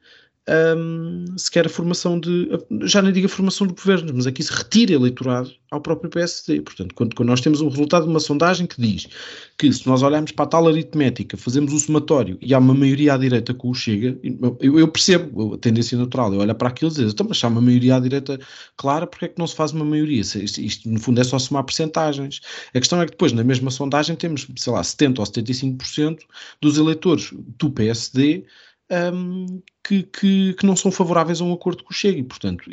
um, 0.49 1.25
sequer 1.39 1.67
a 1.67 1.69
formação 1.69 2.19
de, 2.19 2.49
já 2.83 3.01
nem 3.01 3.13
digo 3.13 3.27
a 3.27 3.29
formação 3.29 3.67
de 3.67 3.75
governos, 3.75 4.11
mas 4.11 4.27
aqui 4.27 4.43
se 4.43 4.53
retira 4.53 4.93
eleitorado 4.93 5.53
ao 5.71 5.81
próprio 5.81 6.11
PSD. 6.11 6.61
Portanto, 6.63 6.95
quando, 6.95 7.15
quando, 7.15 7.29
nós 7.29 7.41
temos 7.41 7.61
um 7.61 7.69
resultado 7.69 8.05
de 8.05 8.11
uma 8.11 8.19
sondagem 8.19 8.67
que 8.67 8.81
diz 8.81 9.09
que 9.57 9.73
se 9.73 9.87
nós 9.87 10.03
olharmos 10.03 10.33
para 10.33 10.45
a 10.45 10.49
tal 10.49 10.67
aritmética, 10.67 11.37
fazemos 11.37 11.73
o 11.73 11.79
somatório 11.79 12.39
e 12.41 12.53
há 12.53 12.59
uma 12.59 12.75
maioria 12.75 13.15
à 13.15 13.17
direita 13.17 13.55
que 13.55 13.67
o 13.67 13.73
chega, 13.73 14.19
eu, 14.61 14.79
eu 14.79 14.89
percebo 14.89 15.55
a 15.55 15.59
tendência 15.59 15.97
natural, 15.97 16.35
eu 16.35 16.41
olho 16.41 16.55
para 16.55 16.69
aquilo 16.69 16.91
e 16.91 16.95
dizer, 16.95 17.09
então, 17.09 17.27
mas 17.29 17.39
se 17.39 17.47
há 17.47 17.49
uma 17.49 17.61
maioria 17.61 17.97
à 17.97 18.01
direita 18.01 18.41
clara, 18.77 19.07
porque 19.07 19.27
é 19.27 19.29
que 19.29 19.39
não 19.39 19.47
se 19.47 19.55
faz 19.55 19.71
uma 19.71 19.85
maioria? 19.85 20.21
Isto, 20.21 20.61
isto, 20.61 20.89
no 20.89 20.99
fundo 20.99 21.21
é 21.21 21.25
só 21.25 21.39
somar 21.39 21.63
percentagens. 21.65 22.41
A 22.75 22.79
questão 22.79 23.01
é 23.01 23.05
que 23.05 23.13
depois, 23.13 23.33
na 23.33 23.45
mesma 23.45 23.71
sondagem, 23.71 24.17
temos, 24.17 24.49
sei 24.57 24.73
lá, 24.73 24.83
70 24.83 25.21
ou 25.21 25.27
75% 25.27 26.19
dos 26.61 26.79
eleitores 26.79 27.33
do 27.59 27.71
PSD 27.71 28.45
um, 28.93 29.63
que, 29.85 30.05
que, 30.05 30.55
que, 30.55 30.65
não 30.65 30.77
são 30.77 30.93
favoráveis 30.93 31.41
a 31.41 31.45
um 31.45 31.53
acordo 31.53 31.83
com 31.83 31.91
o 31.91 31.95
Chega. 31.95 32.19
E, 32.19 32.23
portanto, 32.23 32.65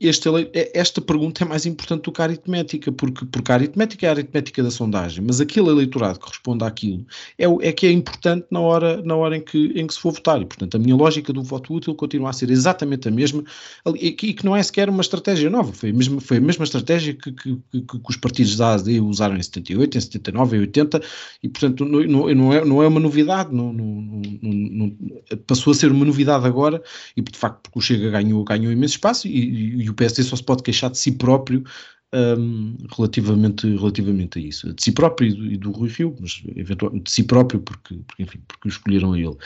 este, 0.00 0.28
é, 0.52 0.78
esta 0.78 1.00
pergunta 1.00 1.42
é 1.42 1.46
mais 1.46 1.64
importante 1.64 2.02
do 2.02 2.12
que 2.12 2.20
a 2.20 2.24
aritmética, 2.24 2.92
porque, 2.92 3.24
porque 3.24 3.52
a 3.52 3.54
aritmética 3.54 4.06
é 4.06 4.08
a 4.10 4.12
aritmética 4.12 4.62
da 4.62 4.70
sondagem, 4.70 5.24
mas 5.26 5.40
aquele 5.40 5.70
eleitorado 5.70 6.18
que 6.18 6.28
responde 6.28 6.62
àquilo 6.64 7.06
é, 7.38 7.46
é 7.68 7.72
que 7.72 7.86
é 7.86 7.92
importante 7.92 8.46
na 8.50 8.60
hora, 8.60 9.02
na 9.02 9.16
hora 9.16 9.36
em, 9.36 9.40
que, 9.40 9.72
em 9.74 9.86
que 9.86 9.94
se 9.94 10.00
for 10.00 10.12
votar. 10.12 10.42
E, 10.42 10.44
portanto, 10.44 10.74
a 10.74 10.78
minha 10.78 10.94
lógica 10.94 11.32
do 11.32 11.42
voto 11.42 11.72
útil 11.72 11.94
continua 11.94 12.30
a 12.30 12.32
ser 12.32 12.50
exatamente 12.50 13.08
a 13.08 13.10
mesma, 13.10 13.42
e 13.94 14.12
que, 14.12 14.44
não 14.44 14.54
é 14.54 14.62
sequer 14.62 14.90
uma 14.90 15.00
estratégia 15.00 15.48
nova, 15.48 15.72
foi 15.72 15.88
a 15.88 15.92
mesma, 15.94 16.20
foi 16.20 16.36
a 16.36 16.40
mesma 16.40 16.64
estratégia 16.64 17.14
que, 17.14 17.32
que, 17.32 17.56
que 17.72 17.98
os 18.08 18.16
partidos 18.16 18.56
da 18.56 18.74
ASD 18.74 19.00
usaram 19.00 19.36
em 19.36 19.42
78, 19.42 19.96
em 19.96 20.00
79, 20.00 20.56
em 20.56 20.60
80, 20.60 21.00
e, 21.42 21.48
portanto, 21.48 21.84
não, 21.86 22.00
não, 22.00 22.34
não, 22.34 22.52
é, 22.52 22.64
não 22.64 22.82
é 22.82 22.86
uma 22.86 23.00
novidade, 23.00 23.54
não, 23.54 23.72
não, 23.72 24.22
não 24.42 24.92
passou 25.46 25.70
a 25.70 25.74
ser 25.74 25.90
uma 25.90 26.04
novidade 26.04 26.41
agora, 26.46 26.82
e 27.16 27.22
de 27.22 27.38
facto 27.38 27.60
porque 27.62 27.78
o 27.78 27.82
Chega 27.82 28.10
ganhou, 28.10 28.44
ganhou 28.44 28.72
imenso 28.72 28.94
espaço 28.94 29.28
e, 29.28 29.82
e 29.82 29.90
o 29.90 29.94
PSD 29.94 30.22
só 30.22 30.36
se 30.36 30.42
pode 30.44 30.62
queixar 30.62 30.90
de 30.90 30.98
si 30.98 31.12
próprio 31.12 31.64
um, 32.14 32.76
relativamente, 32.94 33.66
relativamente 33.66 34.38
a 34.38 34.42
isso. 34.42 34.72
De 34.72 34.82
si 34.82 34.92
próprio 34.92 35.28
e 35.28 35.34
do, 35.34 35.46
e 35.46 35.56
do 35.56 35.70
Rui 35.70 35.88
Rio, 35.88 36.14
mas 36.20 36.42
eventualmente 36.54 37.04
de 37.04 37.10
si 37.10 37.24
próprio 37.24 37.60
porque, 37.60 37.94
porque, 38.06 38.22
enfim, 38.22 38.40
porque 38.46 38.68
o 38.68 38.70
escolheram 38.70 39.12
a 39.12 39.18
ele. 39.18 39.36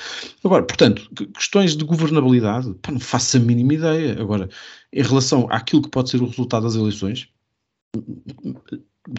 Agora, 0.44 0.64
portanto, 0.64 1.08
questões 1.34 1.76
de 1.76 1.84
governabilidade, 1.84 2.74
pá, 2.82 2.92
não 2.92 3.00
faço 3.00 3.36
a 3.36 3.40
mínima 3.40 3.74
ideia. 3.74 4.20
Agora, 4.20 4.48
em 4.92 5.02
relação 5.02 5.46
àquilo 5.50 5.82
que 5.82 5.90
pode 5.90 6.10
ser 6.10 6.20
o 6.20 6.26
resultado 6.26 6.64
das 6.64 6.74
eleições, 6.74 7.28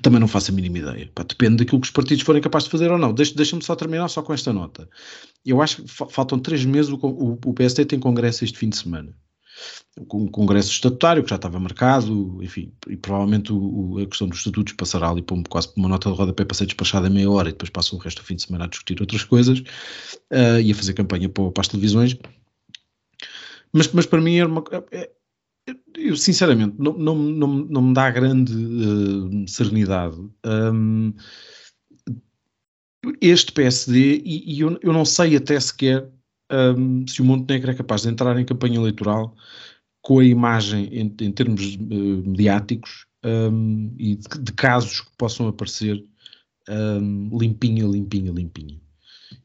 também 0.02 0.20
não 0.20 0.28
faço 0.28 0.52
a 0.52 0.54
mínima 0.54 0.80
ideia. 0.80 1.12
Pá, 1.14 1.24
depende 1.24 1.58
daquilo 1.58 1.82
que 1.82 1.88
os 1.88 1.92
partidos 1.92 2.24
forem 2.24 2.42
capazes 2.42 2.66
de 2.66 2.72
fazer 2.72 2.92
ou 2.92 2.98
não. 2.98 3.14
Deixa-me 3.14 3.38
deixa 3.38 3.60
só 3.62 3.76
terminar 3.76 4.08
só 4.08 4.22
com 4.22 4.34
esta 4.34 4.52
nota. 4.54 4.90
Eu 5.46 5.62
acho 5.62 5.84
que 5.84 5.90
faltam 5.90 6.40
três 6.40 6.66
meses, 6.66 6.92
o, 6.92 6.98
o, 6.98 7.34
o 7.34 7.54
tem 7.88 8.00
congresso 8.00 8.44
este 8.44 8.58
fim 8.58 8.70
de 8.70 8.78
semana 8.78 9.16
um 10.14 10.28
congresso 10.28 10.72
estatutário 10.72 11.24
que 11.24 11.30
já 11.30 11.36
estava 11.36 11.60
marcado, 11.60 12.40
enfim, 12.44 12.72
e 12.88 12.96
provavelmente 12.96 13.52
o, 13.52 13.58
o, 13.58 14.00
a 14.00 14.06
questão 14.06 14.28
dos 14.28 14.40
estatutos 14.40 14.74
passará 14.74 15.10
ali 15.10 15.22
por, 15.22 15.42
quase 15.48 15.70
por 15.70 15.80
uma 15.80 15.90
nota 15.90 16.12
de 16.12 16.16
rodapé 16.16 16.46
para 16.46 16.56
ser 16.56 16.66
despachada 16.66 17.08
a 17.08 17.10
meia 17.10 17.30
hora 17.30 17.50
e 17.50 17.52
depois 17.52 17.70
passa 17.70 17.96
o 17.96 18.00
resto 18.00 18.22
do 18.22 18.26
fim 18.26 18.36
de 18.36 18.44
semana 18.44 18.66
a 18.66 18.68
discutir 18.68 19.02
outras 19.02 19.24
coisas 19.24 19.60
uh, 19.60 20.62
e 20.62 20.72
a 20.72 20.76
fazer 20.76 20.94
campanha 20.94 21.30
para, 21.30 21.52
para 21.52 21.62
as 21.62 21.68
televisões. 21.68 22.18
Mas, 23.74 23.92
mas 23.92 24.06
para 24.06 24.22
mim 24.22 24.38
era 24.38 24.48
uma. 24.48 24.64
É, 24.92 25.10
eu 25.96 26.16
sinceramente 26.16 26.76
não, 26.78 26.94
não, 26.94 27.16
não, 27.16 27.48
não 27.48 27.82
me 27.82 27.94
dá 27.94 28.10
grande 28.10 28.54
uh, 28.54 29.48
serenidade. 29.48 30.18
Um, 30.46 31.14
este 33.22 33.52
PSD, 33.52 34.22
e, 34.24 34.56
e 34.56 34.60
eu, 34.62 34.80
eu, 34.82 34.94
não 34.94 35.06
sei 35.06 35.36
até 35.36 35.60
sequer 35.60 36.10
um, 36.52 37.06
se 37.08 37.22
o 37.22 37.26
Montenegro 37.26 37.72
é 37.72 37.74
capaz 37.74 38.02
de 38.04 38.10
entrar 38.10 38.38
em 38.40 38.46
campanha 38.46 38.78
eleitoral 38.78 39.36
com 40.02 40.20
a 40.20 40.26
imagem 40.26 40.86
em, 40.86 41.16
em 41.22 41.32
termos 41.32 41.76
uh, 41.76 42.30
mediáticos 42.30 43.06
um, 43.24 43.94
e 43.98 44.16
de, 44.16 44.40
de, 44.40 44.54
casos 44.54 45.02
que 45.02 45.12
possam 45.18 45.48
aparecer 45.48 46.04
um, 46.70 47.38
limpinha, 47.38 47.86
limpinha, 47.86 48.32
limpinha. 48.32 48.80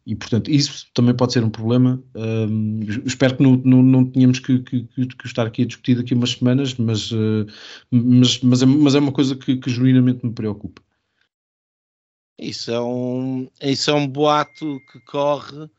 E, 0.05 0.17
portanto, 0.17 0.51
isso 0.51 0.87
também 0.93 1.15
pode 1.15 1.33
ser 1.33 1.45
um 1.45 1.51
problema. 1.51 2.03
Espero 3.07 3.37
que 3.37 3.43
não, 3.43 3.57
não, 3.65 3.83
não 3.83 4.05
tenhamos 4.05 4.41
que, 4.41 4.59
que, 4.61 4.85
que, 4.85 5.27
estar 5.27 5.47
aqui 5.47 5.63
a 5.63 5.67
discutir 5.67 5.97
daqui 5.97 6.13
a 6.13 6.17
umas 6.17 6.31
semanas, 6.31 6.75
mas, 6.75 7.13
uh, 7.13 7.47
mas, 7.91 8.41
mas, 8.41 8.63
é, 8.63 8.67
mas 8.67 8.95
é 8.95 8.99
uma 8.99 9.13
coisa 9.13 9.37
que, 9.37 9.57
que 9.57 9.71
genuinamente 9.71 10.27
me 10.27 10.33
preocupa. 10.33 10.83
Isso 12.39 12.73
é 12.73 12.81
um, 12.81 13.49
isso 13.63 13.91
é 13.91 13.95
um 13.95 14.09
boato 14.09 14.81
que 14.91 14.99
corre 15.01 15.71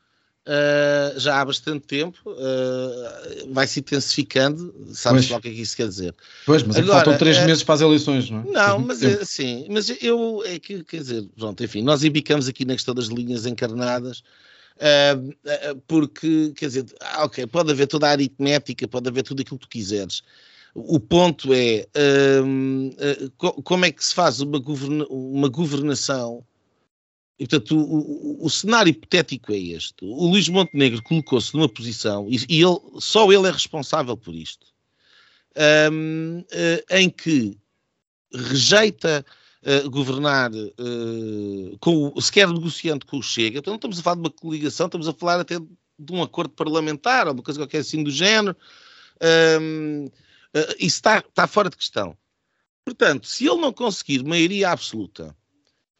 Uh, 0.45 1.17
já 1.17 1.39
há 1.39 1.45
bastante 1.45 1.87
tempo, 1.87 2.19
uh, 2.29 3.53
vai 3.53 3.65
se 3.65 3.79
intensificando, 3.79 4.75
sabes 4.93 5.29
lá 5.29 5.37
o 5.37 5.41
que 5.41 5.47
é 5.47 5.51
que 5.51 5.61
isso 5.61 5.77
quer 5.77 5.87
dizer. 5.87 6.13
Pois, 6.45 6.63
mas 6.63 6.75
Agora, 6.75 6.91
é 6.91 6.95
faltam 6.95 7.17
três 7.17 7.37
uh, 7.37 7.45
meses 7.45 7.63
para 7.63 7.75
as 7.75 7.81
eleições, 7.81 8.29
não 8.29 8.41
é? 8.41 8.43
Não, 8.51 8.79
mas 8.79 9.01
é, 9.03 9.23
sim, 9.23 9.65
mas 9.69 9.89
eu 10.01 10.43
é 10.45 10.59
que, 10.59 10.83
quer 10.83 10.97
dizer, 10.97 11.25
pronto, 11.37 11.63
enfim, 11.63 11.81
nós 11.81 12.03
embicamos 12.03 12.49
aqui 12.49 12.65
na 12.65 12.73
questão 12.73 12.93
das 12.93 13.05
linhas 13.05 13.45
encarnadas, 13.45 14.21
porque, 15.87 16.51
quer 16.57 16.65
dizer, 16.65 16.85
ok, 17.19 17.47
pode 17.47 17.71
haver 17.71 17.87
toda 17.87 18.07
a 18.07 18.11
aritmética, 18.11 18.85
pode 18.85 19.07
haver 19.07 19.23
tudo 19.23 19.41
aquilo 19.41 19.57
que 19.57 19.65
tu 19.65 19.69
quiseres. 19.69 20.23
O 20.75 20.99
ponto 20.99 21.53
é 21.53 21.85
como 23.63 23.85
é 23.85 23.91
que 23.91 24.03
se 24.03 24.13
faz 24.13 24.41
uma, 24.41 24.59
governa 24.59 25.05
uma 25.07 25.47
governação 25.47 26.43
e, 27.39 27.47
portanto, 27.47 27.75
o, 27.77 28.41
o, 28.41 28.45
o, 28.45 28.49
cenário 28.49 28.91
hipotético 28.91 29.51
é 29.51 29.57
este. 29.57 30.05
O 30.05 30.27
Luís 30.29 30.47
Montenegro 30.47 31.01
colocou-se 31.01 31.53
numa 31.55 31.67
posição, 31.67 32.27
e, 32.29 32.37
e 32.47 32.61
ele, 32.61 32.79
só 32.99 33.31
ele 33.31 33.47
é 33.47 33.51
responsável 33.51 34.15
por 34.15 34.35
isto, 34.35 34.67
um, 35.91 36.39
uh, 36.39 36.45
eh, 36.51 36.85
em 37.01 37.09
que 37.09 37.57
rejeita 38.33 39.25
uh, 39.63 39.89
governar 39.89 40.51
uh, 40.51 41.77
com, 41.79 42.19
sequer 42.21 42.47
negociando 42.47 43.05
com 43.05 43.17
o 43.17 43.23
Chega. 43.23 43.59
Então, 43.59 43.71
não 43.71 43.77
estamos 43.77 43.99
a 43.99 44.03
falar 44.03 44.15
de 44.15 44.21
uma 44.21 44.31
coligação, 44.31 44.85
estamos 44.85 45.07
a 45.07 45.13
falar 45.13 45.39
até 45.39 45.59
de 45.59 46.13
um 46.13 46.21
acordo 46.21 46.53
parlamentar 46.53 47.27
ou 47.27 47.33
uma 47.33 47.43
coisa 47.43 47.59
qualquer 47.59 47.79
assim 47.79 48.03
do 48.03 48.11
género. 48.11 48.55
Um, 49.61 50.09
isso 50.77 50.97
está, 50.97 51.19
está 51.19 51.47
fora 51.47 51.69
de 51.69 51.77
questão. 51.77 52.15
Portanto, 52.85 53.27
se 53.27 53.47
ele 53.47 53.61
não 53.61 53.71
conseguir 53.71 54.23
maioria 54.23 54.69
absoluta 54.69 55.35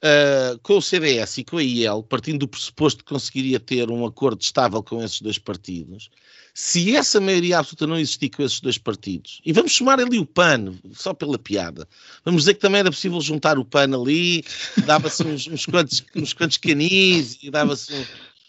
uh, 0.03 0.60
com 0.60 0.77
o 0.77 0.81
CDS 0.81 1.38
e 1.38 1.43
com 1.43 1.57
a 1.57 1.63
IEL, 1.63 2.03
partindo 2.03 2.39
do 2.39 2.48
pressuposto 2.48 3.03
que 3.03 3.10
conseguiria 3.10 3.60
ter 3.60 3.89
um 3.89 4.05
acordo 4.05 4.41
estável 4.41 4.83
com 4.83 5.01
esses 5.01 5.22
dois 5.22 5.38
partidos, 5.38 6.10
se 6.53 6.95
essa 6.95 7.19
maioria 7.19 7.57
absoluta 7.57 7.87
não 7.87 7.98
existir 7.98 8.29
com 8.29 8.44
esses 8.44 8.59
dois 8.59 8.77
partidos, 8.77 9.42
e 9.44 9.51
vamos 9.51 9.72
chamar 9.72 10.00
ali 10.00 10.20
o 10.20 10.25
PAN, 10.25 10.74
só 10.94 11.13
pela 11.13 11.39
piada, 11.39 11.87
vamos 12.24 12.44
dizer 12.44 12.53
que 12.53 12.59
também 12.59 12.79
era 12.79 12.92
possível 12.92 13.20
juntar 13.22 13.57
o 13.57 13.66
PAN 13.66 14.00
ali, 14.00 14.44
dava-se 14.85 15.25
uns, 15.25 15.48
uns, 15.48 15.66
quantos, 15.66 16.03
uns 16.16 16.33
quantos 16.33 16.57
canis 16.57 17.39
e 17.42 17.50
dava-se 17.50 18.05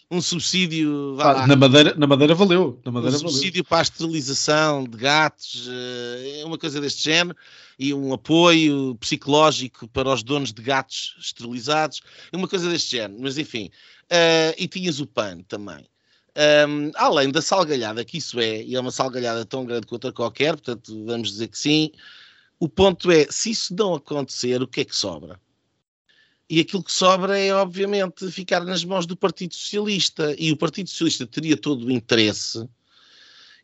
um, 0.09 0.21
subsídio. 0.21 1.17
Ah, 1.19 1.47
na, 1.47 1.55
madeira, 1.55 1.95
na 1.95 2.07
Madeira 2.07 2.35
valeu. 2.35 2.79
Na 2.85 2.91
Madeira 2.91 3.15
um 3.15 3.19
subsídio 3.19 3.63
para 3.63 3.79
a 3.79 3.81
esterilização 3.81 4.83
de 4.83 4.97
gatos, 4.97 5.69
é 6.39 6.45
uma 6.45 6.57
coisa 6.57 6.79
deste 6.79 7.03
género, 7.03 7.37
e 7.77 7.93
um 7.93 8.13
apoio 8.13 8.95
psicológico 8.95 9.87
para 9.87 10.11
os 10.11 10.23
donos 10.23 10.53
de 10.53 10.61
gatos 10.61 11.15
esterilizados, 11.19 12.01
é 12.31 12.37
uma 12.37 12.47
coisa 12.47 12.69
deste 12.69 12.91
género. 12.91 13.19
Mas 13.21 13.37
enfim, 13.37 13.69
uh, 14.05 14.55
e 14.57 14.67
tinhas 14.67 14.99
o 14.99 15.07
PAN 15.07 15.39
também. 15.47 15.85
Um, 16.67 16.91
além 16.95 17.31
da 17.31 17.41
salgalhada 17.41 18.03
que 18.03 18.17
isso 18.17 18.39
é, 18.39 18.61
e 18.61 18.75
é 18.75 18.79
uma 18.79 18.91
salgalhada 18.91 19.45
tão 19.45 19.65
grande 19.65 19.87
quanto 19.87 20.07
a 20.07 20.13
qualquer, 20.13 20.53
portanto, 20.53 21.05
vamos 21.05 21.31
dizer 21.31 21.47
que 21.47 21.57
sim. 21.57 21.91
O 22.59 22.67
ponto 22.69 23.09
é, 23.11 23.25
se 23.29 23.51
isso 23.51 23.73
não 23.75 23.93
acontecer, 23.93 24.61
o 24.61 24.67
que 24.67 24.81
é 24.81 24.85
que 24.85 24.95
sobra? 24.95 25.39
E 26.49 26.59
aquilo 26.59 26.83
que 26.83 26.91
sobra 26.91 27.37
é, 27.37 27.53
obviamente, 27.53 28.29
ficar 28.31 28.63
nas 28.63 28.83
mãos 28.83 29.05
do 29.05 29.17
Partido 29.17 29.55
Socialista. 29.55 30.35
E 30.37 30.51
o 30.51 30.57
Partido 30.57 30.89
Socialista 30.89 31.25
teria 31.25 31.57
todo 31.57 31.85
o 31.85 31.91
interesse, 31.91 32.67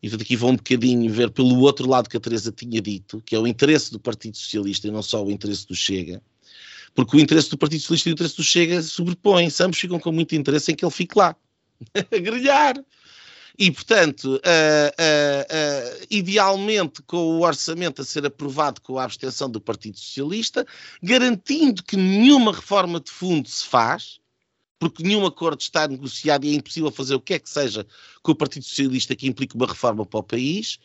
e 0.04 0.08
aqui 0.08 0.36
vou 0.36 0.50
um 0.50 0.56
bocadinho 0.56 1.12
ver 1.14 1.30
pelo 1.30 1.60
outro 1.60 1.88
lado 1.88 2.10
que 2.10 2.18
a 2.18 2.20
Teresa 2.20 2.52
tinha 2.52 2.82
dito, 2.82 3.22
que 3.24 3.36
é 3.36 3.40
o 3.40 3.46
interesse 3.46 3.92
do 3.92 4.00
Partido 4.00 4.36
Socialista 4.36 4.88
e 4.88 4.92
não 4.92 5.04
só 5.04 5.24
o 5.24 5.30
interesse 5.30 5.68
do 5.68 5.76
Chega, 5.76 6.22
porque 6.96 7.16
o 7.16 7.20
interesse 7.20 7.52
do 7.52 7.58
Partido 7.58 7.82
Socialista 7.82 8.10
e 8.10 8.12
o 8.12 8.14
interesse 8.14 8.36
do 8.36 8.44
Chega 8.44 8.82
sobrepõem-se, 8.82 9.62
ambos 9.62 9.80
ficam 9.80 10.00
com 10.00 10.12
muito 10.12 10.34
interesse 10.36 10.72
em 10.72 10.76
que 10.76 10.84
ele 10.84 10.92
fique 10.92 11.16
lá, 11.16 11.36
a 11.94 12.18
grelhar. 12.18 12.84
E, 13.58 13.70
portanto, 13.72 14.36
uh, 14.36 14.38
uh, 14.38 14.40
uh, 14.40 16.08
idealmente 16.10 17.02
com 17.04 17.18
o 17.18 17.42
orçamento 17.42 18.02
a 18.02 18.06
ser 18.06 18.26
aprovado 18.26 18.82
com 18.82 18.98
a 18.98 19.04
abstenção 19.04 19.50
do 19.50 19.60
Partido 19.60 19.98
Socialista, 19.98 20.66
garantindo 21.02 21.84
que 21.84 21.98
nenhuma 21.98 22.54
reforma 22.54 23.00
de 23.00 23.12
fundo 23.12 23.48
se 23.50 23.66
faz, 23.66 24.20
porque 24.80 25.04
nenhum 25.04 25.26
acordo 25.26 25.62
está 25.62 25.88
negociado 25.88 26.46
e 26.46 26.52
é 26.52 26.56
impossível 26.56 26.92
fazer 26.92 27.16
o 27.16 27.22
que 27.22 27.36
é 27.36 27.40
que 27.40 27.50
seja 27.50 27.86
com 28.24 28.32
o 28.32 28.36
Partido 28.36 28.64
Socialista 28.64 29.16
que 29.16 29.28
implique 29.28 29.56
uma 29.56 29.68
reforma 29.68 30.06
para 30.06 30.20
o 30.20 30.24
país, 30.24 30.80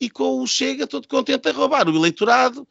e 0.00 0.10
com 0.10 0.40
o 0.40 0.46
Chega 0.46 0.86
todo 0.86 1.08
contente 1.08 1.48
a 1.48 1.52
roubar 1.52 1.88
o 1.88 1.96
eleitorado, 1.96 2.66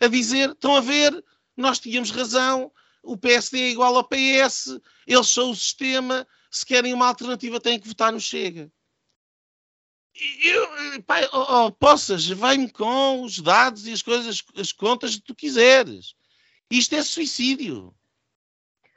a 0.00 0.06
dizer, 0.08 0.50
estão 0.50 0.74
a 0.74 0.80
ver, 0.80 1.24
nós 1.56 1.78
tínhamos 1.78 2.10
razão, 2.10 2.72
o 3.02 3.16
PSD 3.16 3.60
é 3.60 3.70
igual 3.70 3.96
ao 3.96 4.04
PS, 4.04 4.78
eles 5.06 5.28
são 5.28 5.50
o 5.50 5.56
sistema, 5.56 6.26
se 6.50 6.66
querem 6.66 6.92
uma 6.92 7.06
alternativa 7.06 7.60
têm 7.60 7.78
que 7.78 7.88
votar 7.88 8.12
no 8.12 8.20
Chega. 8.20 8.70
Eu, 10.42 11.02
pai, 11.04 11.28
oh, 11.32 11.66
oh, 11.66 11.72
possas, 11.72 12.26
vem-me 12.26 12.68
com 12.70 13.22
os 13.22 13.38
dados 13.38 13.86
e 13.86 13.92
as 13.92 14.02
coisas, 14.02 14.42
as 14.56 14.72
contas 14.72 15.14
que 15.14 15.22
tu 15.22 15.34
quiseres. 15.34 16.14
Isto 16.70 16.96
é 16.96 17.02
suicídio. 17.02 17.94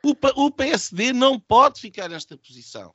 O, 0.04 0.46
o 0.46 0.52
PSD 0.52 1.14
não 1.14 1.40
pode 1.40 1.80
ficar 1.80 2.10
nesta 2.10 2.36
posição. 2.36 2.94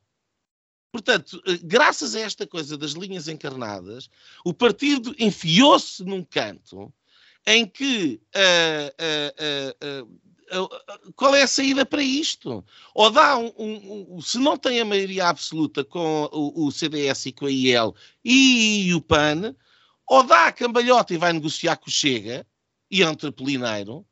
Portanto, 0.91 1.41
eh, 1.47 1.59
graças 1.63 2.15
a 2.15 2.21
esta 2.21 2.47
coisa 2.47 2.77
das 2.77 2.93
linhas 2.93 3.29
encarnadas, 3.29 4.11
o 4.45 4.53
partido 4.53 5.15
enfiou-se 5.19 6.03
num 6.05 6.25
canto 6.25 6.93
em 7.47 7.67
que 7.67 8.21
uh, 8.35 10.03
uh, 10.03 10.05
uh, 10.05 10.21
qual 11.15 11.35
é 11.35 11.43
a 11.43 11.49
saída 11.49 11.85
para 11.85 12.03
isto? 12.03 12.65
Ou 12.95 13.11
dá 13.11 13.37
um, 13.37 13.53
um, 13.59 14.07
um, 14.17 14.21
se 14.21 14.39
não 14.39 14.57
tem 14.57 14.81
a 14.81 14.85
maioria 14.85 15.29
absoluta 15.29 15.85
com 15.85 16.29
o, 16.33 16.67
o, 16.67 16.73
CDS 16.73 17.27
e 17.27 17.33
com 17.33 17.47
a 17.47 17.51
IEL 17.51 17.95
e 18.25 18.93
o 18.95 19.01
PAN, 19.01 19.55
ou 20.07 20.23
dá 20.23 20.47
a 20.47 20.53
cambalhota 20.53 21.13
e 21.13 21.19
vai 21.19 21.33
negociar 21.33 21.77
com 21.77 21.89
o 21.89 21.93
Chega 21.93 22.47
e 22.91 23.03
entra 23.03 23.31
Polineiro, 23.31 24.07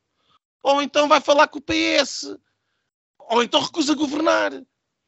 ou 0.63 0.83
então 0.83 1.09
vai 1.09 1.21
falar 1.21 1.49
com 1.49 1.59
o 1.59 1.63
PS, 1.63 2.37
ou 3.19 3.43
então 3.43 3.61
recusa 3.61 3.95
governar. 3.95 4.53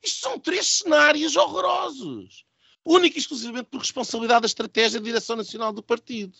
Isto 0.03 0.21
são 0.21 0.39
três 0.39 0.67
cenários 0.67 1.37
horrorosos. 1.37 2.45
Única 2.85 3.19
e 3.19 3.21
exclusivamente 3.21 3.69
por 3.71 3.81
responsabilidade 3.81 4.43
da 4.43 4.47
estratégia 4.47 5.01
da 5.01 5.05
direção 5.05 5.37
nacional 5.37 5.73
do 5.73 5.83
partido. 5.83 6.37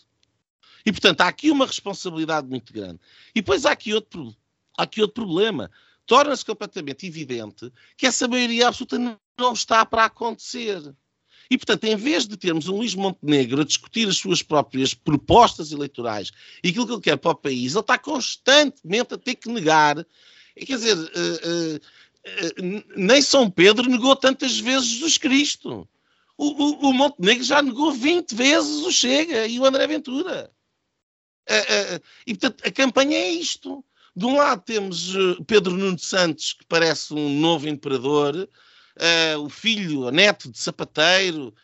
E, 0.85 0.91
portanto, 0.91 1.21
há 1.21 1.27
aqui 1.27 1.51
uma 1.51 1.65
responsabilidade 1.65 2.47
muito 2.47 2.71
grande. 2.73 2.99
E 3.35 3.41
depois 3.41 3.65
há 3.65 3.71
aqui 3.71 3.93
outro 3.93 4.35
há 4.79 4.83
aqui 4.83 5.01
outro 5.01 5.25
problema. 5.25 5.69
Torna-se 6.05 6.43
completamente 6.43 7.05
evidente 7.05 7.71
que 7.95 8.07
essa 8.07 8.27
maioria 8.27 8.67
absoluta 8.67 8.97
não 9.37 9.53
está 9.53 9.85
para 9.85 10.05
acontecer. 10.05 10.81
E, 11.51 11.57
portanto, 11.57 11.83
em 11.85 11.95
vez 11.95 12.27
de 12.27 12.37
termos 12.37 12.67
um 12.67 12.77
Luís 12.77 12.93
Montenegro 12.93 13.61
a 13.61 13.65
discutir 13.65 14.07
as 14.07 14.17
suas 14.17 14.43
próprias 14.43 14.93
propostas 14.93 15.71
eleitorais 15.71 16.31
e 16.63 16.69
aquilo 16.69 16.85
que 16.85 16.93
ele 16.93 17.01
quer 17.01 17.17
para 17.17 17.31
o 17.31 17.35
país, 17.35 17.73
ele 17.73 17.79
está 17.79 17.97
constantemente 17.97 19.15
a 19.15 19.17
ter 19.17 19.35
que 19.35 19.49
negar. 19.49 20.05
Quer 20.55 20.75
dizer, 20.75 20.95
uh, 20.95 21.01
uh, 21.01 21.75
uh, 21.75 22.83
nem 22.95 23.21
São 23.21 23.49
Pedro 23.49 23.89
negou 23.89 24.15
tantas 24.15 24.59
vezes 24.59 24.89
Jesus 24.89 25.17
Cristo. 25.17 25.87
O, 26.37 26.45
o, 26.45 26.89
o, 26.89 26.93
Montenegro 26.93 27.43
já 27.43 27.61
negou 27.61 27.91
20 27.91 28.33
vezes 28.33 28.85
o 28.85 28.91
Chega 28.91 29.47
e 29.47 29.59
o 29.59 29.65
André 29.65 29.87
Ventura. 29.87 30.51
E, 32.27 32.35
portanto, 32.35 32.65
a 32.65 32.71
campanha 32.71 33.17
é 33.17 33.31
isto. 33.31 33.83
De 34.19 34.25
um 34.25 34.35
lado 34.35 34.61
temos 34.65 35.13
Pedro 35.47 35.77
Nuno 35.77 35.97
Santos, 35.97 36.51
que 36.51 36.65
parece 36.65 37.13
um 37.13 37.39
novo 37.39 37.69
imperador, 37.69 38.49
o 39.41 39.47
filho, 39.47 40.07
o 40.07 40.11
neto 40.11 40.51
de 40.51 40.59
sapateiro, 40.59 41.55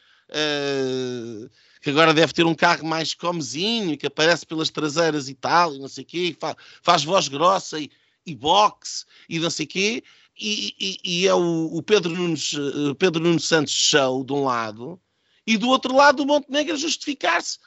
que 1.81 1.89
agora 1.89 2.13
deve 2.13 2.31
ter 2.31 2.45
um 2.45 2.55
carro 2.55 2.87
mais 2.87 3.13
comezinho, 3.13 3.97
que 3.97 4.07
aparece 4.07 4.45
pelas 4.45 4.69
traseiras 4.69 5.27
e 5.27 5.35
tal, 5.35 5.75
e 5.75 5.79
não 5.79 5.89
sei 5.89 6.05
o 6.05 6.07
quê, 6.07 6.37
faz, 6.39 6.55
faz 6.81 7.03
voz 7.03 7.27
grossa 7.27 7.77
e, 7.77 7.91
e 8.25 8.33
boxe, 8.33 9.03
e 9.27 9.37
não 9.37 9.49
sei 9.49 9.65
o 9.65 9.69
quê, 9.69 10.03
e, 10.39 10.73
e, 10.79 10.97
e, 11.03 11.27
é 11.27 11.33
o, 11.33 11.65
o 11.73 11.83
Pedro, 11.83 12.13
Nunes, 12.13 12.53
Pedro 12.97 13.21
Nunes 13.21 13.43
Santos 13.43 13.73
show, 13.73 14.23
de 14.23 14.31
um 14.31 14.45
lado, 14.45 14.97
e 15.45 15.57
do 15.57 15.67
outro 15.67 15.93
lado 15.93 16.23
o 16.23 16.25
Montenegro 16.25 16.77
justificar-se 16.77 17.59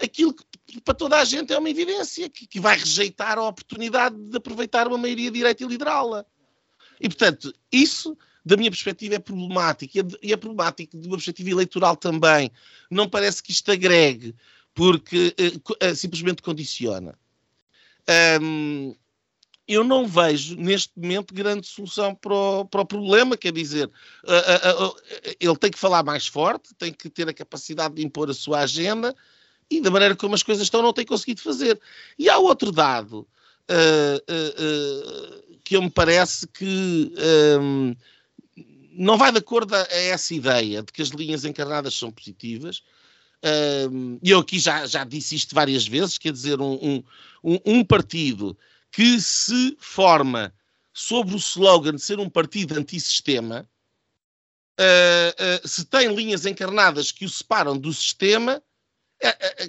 aquilo 0.00 0.34
que 0.34 0.80
para 0.80 0.94
toda 0.94 1.18
a 1.18 1.24
gente 1.24 1.52
é 1.52 1.58
uma 1.58 1.70
evidência, 1.70 2.28
que, 2.28 2.46
que 2.46 2.60
vai 2.60 2.76
rejeitar 2.76 3.38
a 3.38 3.48
oportunidade 3.48 4.16
de 4.16 4.36
aproveitar 4.36 4.86
uma 4.86 4.98
maioria 4.98 5.30
direita 5.30 5.64
e 5.64 5.66
liderá-la. 5.66 6.24
E, 7.00 7.08
portanto, 7.08 7.52
isso, 7.70 8.16
da 8.44 8.56
minha 8.56 8.70
perspectiva, 8.70 9.14
é 9.14 9.18
problemático. 9.18 9.98
E 10.22 10.32
é 10.32 10.36
problemático 10.36 10.98
de 10.98 11.06
uma 11.06 11.16
perspectiva 11.16 11.50
eleitoral 11.50 11.96
também. 11.96 12.50
Não 12.90 13.08
parece 13.08 13.42
que 13.42 13.52
isto 13.52 13.70
agregue, 13.70 14.34
porque 14.74 15.34
uh, 15.38 15.86
uh, 15.90 15.94
simplesmente 15.94 16.42
condiciona. 16.42 17.18
Um, 18.40 18.94
eu 19.68 19.82
não 19.82 20.06
vejo 20.06 20.54
neste 20.56 20.92
momento 20.96 21.34
grande 21.34 21.66
solução 21.66 22.14
para 22.14 22.32
o, 22.32 22.64
para 22.64 22.82
o 22.82 22.86
problema, 22.86 23.36
quer 23.36 23.52
dizer, 23.52 23.86
uh, 23.86 24.82
uh, 24.82 24.86
uh, 24.86 24.96
ele 25.40 25.56
tem 25.56 25.70
que 25.70 25.78
falar 25.78 26.04
mais 26.04 26.26
forte, 26.26 26.72
tem 26.74 26.92
que 26.92 27.10
ter 27.10 27.28
a 27.28 27.34
capacidade 27.34 27.94
de 27.94 28.04
impor 28.04 28.30
a 28.30 28.34
sua 28.34 28.60
agenda 28.60 29.14
e 29.70 29.80
da 29.80 29.90
maneira 29.90 30.14
como 30.16 30.34
as 30.34 30.42
coisas 30.42 30.64
estão 30.64 30.82
não 30.82 30.92
tem 30.92 31.04
conseguido 31.04 31.40
fazer. 31.40 31.80
E 32.18 32.28
há 32.28 32.38
outro 32.38 32.70
dado 32.70 33.26
que 35.64 35.76
eu 35.76 35.82
me 35.82 35.90
parece 35.90 36.46
que 36.46 37.12
um, 37.60 37.96
não 38.92 39.18
vai 39.18 39.32
de 39.32 39.38
acordo 39.38 39.74
a 39.74 39.86
essa 39.90 40.32
ideia 40.32 40.84
de 40.84 40.92
que 40.92 41.02
as 41.02 41.08
linhas 41.08 41.44
encarnadas 41.44 41.94
são 41.94 42.12
positivas, 42.12 42.84
e 44.22 44.30
eu 44.30 44.38
aqui 44.38 44.58
já, 44.58 44.86
já 44.86 45.04
disse 45.04 45.34
isto 45.34 45.54
várias 45.54 45.86
vezes, 45.86 46.16
quer 46.16 46.32
dizer, 46.32 46.60
um, 46.60 47.02
um, 47.42 47.58
um 47.64 47.84
partido 47.84 48.56
que 48.90 49.20
se 49.20 49.76
forma 49.78 50.54
sobre 50.92 51.34
o 51.34 51.38
slogan 51.38 51.96
de 51.96 52.00
ser 52.00 52.18
um 52.18 52.30
partido 52.30 52.78
antissistema, 52.78 53.68
uh, 54.80 55.62
uh, 55.62 55.68
se 55.68 55.84
tem 55.84 56.14
linhas 56.14 56.46
encarnadas 56.46 57.12
que 57.12 57.26
o 57.26 57.28
separam 57.28 57.76
do 57.76 57.92
sistema, 57.92 58.56
uh, 58.56 58.62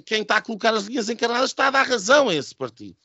quem 0.04 0.22
está 0.22 0.36
a 0.36 0.42
colocar 0.42 0.74
as 0.74 0.84
linhas 0.84 1.08
encarnadas 1.08 1.50
está 1.50 1.68
a 1.68 1.70
dar 1.70 1.86
razão 1.86 2.28
a 2.28 2.34
esse 2.34 2.54
partido. 2.54 2.96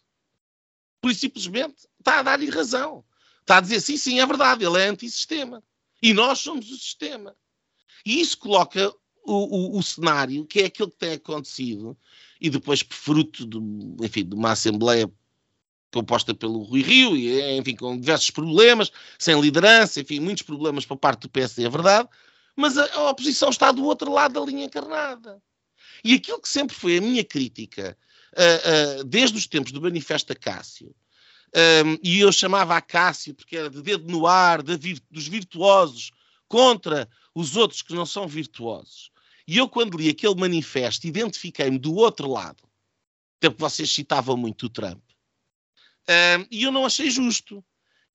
Por 1.02 1.12
isso, 1.12 1.22
simplesmente, 1.22 1.88
está 2.00 2.20
a 2.20 2.24
dar-lhe 2.24 2.50
razão. 2.50 3.04
Está 3.42 3.58
a 3.58 3.62
dizer, 3.62 3.82
sim, 3.82 3.98
sim, 3.98 4.20
é 4.20 4.26
verdade, 4.26 4.66
ele 4.66 4.80
é 4.80 4.88
antissistema. 4.88 5.62
E 6.02 6.14
nós 6.14 6.40
somos 6.40 6.72
o 6.72 6.76
sistema. 6.76 7.36
E 8.06 8.20
isso 8.22 8.38
coloca 8.38 8.94
o, 9.26 9.76
o, 9.76 9.78
o 9.78 9.84
cenário, 9.84 10.46
que 10.46 10.62
é 10.62 10.66
aquilo 10.66 10.92
que 10.92 10.98
tem 10.98 11.14
acontecido, 11.14 11.98
e 12.40 12.50
depois, 12.50 12.84
fruto 12.90 13.46
de, 13.46 13.58
enfim, 14.06 14.26
de 14.26 14.36
uma 14.36 14.52
Assembleia 14.52 15.10
composta 15.92 16.34
pelo 16.34 16.64
Rui 16.64 16.82
Rio, 16.82 17.16
e, 17.16 17.58
enfim, 17.58 17.76
com 17.76 17.98
diversos 17.98 18.32
problemas, 18.32 18.92
sem 19.18 19.40
liderança, 19.40 20.02
enfim, 20.02 20.20
muitos 20.20 20.44
problemas 20.44 20.86
para 20.86 20.98
parte 20.98 21.22
do 21.22 21.30
PSD, 21.30 21.66
é 21.66 21.70
verdade, 21.70 22.10
mas 22.56 22.78
a, 22.78 22.86
a, 22.96 23.10
oposição 23.10 23.50
está 23.50 23.72
do 23.72 23.84
outro 23.86 24.12
lado 24.12 24.34
da 24.34 24.46
linha 24.46 24.66
encarnada. 24.66 25.42
E 26.04 26.14
aquilo 26.14 26.42
que 26.42 26.50
sempre 26.50 26.76
foi 26.76 26.98
a 26.98 27.02
minha 27.02 27.24
crítica, 27.24 27.98
uh, 28.34 29.02
uh, 29.02 29.04
desde 29.04 29.38
os 29.38 29.48
tempos 29.48 29.72
do 29.72 29.82
Manifesto 29.82 30.38
Cássio, 30.40 30.94
um, 31.86 31.98
e 32.04 32.20
eu 32.20 32.32
chamava 32.32 32.76
a 32.76 32.82
Cássio 32.82 33.36
porque 33.36 33.56
era 33.56 33.70
de 33.70 33.82
dedo 33.82 34.12
no 34.12 34.26
ar, 34.26 34.64
de 34.64 34.76
vir, 34.76 35.00
dos 35.12 35.28
virtuosos, 35.28 36.12
contra 36.48 37.08
os 37.34 37.56
outros 37.56 37.82
que 37.82 37.94
não 37.94 38.06
são 38.06 38.28
virtuosos. 38.28 39.12
E 39.48 39.58
eu, 39.58 39.70
quando 39.70 39.98
li 39.98 40.10
aquele 40.10 40.36
manifesto, 40.36 41.06
identifiquei-me 41.06 41.78
do 41.78 41.94
outro 41.94 42.30
lado. 42.30 42.64
Até 43.38 43.50
porque 43.50 43.64
vocês 43.64 43.92
citavam 43.92 44.36
muito 44.36 44.66
o 44.66 44.70
Trump 44.70 45.04
e 46.52 46.64
eu 46.64 46.72
não 46.72 46.86
achei 46.86 47.10
justo. 47.10 47.64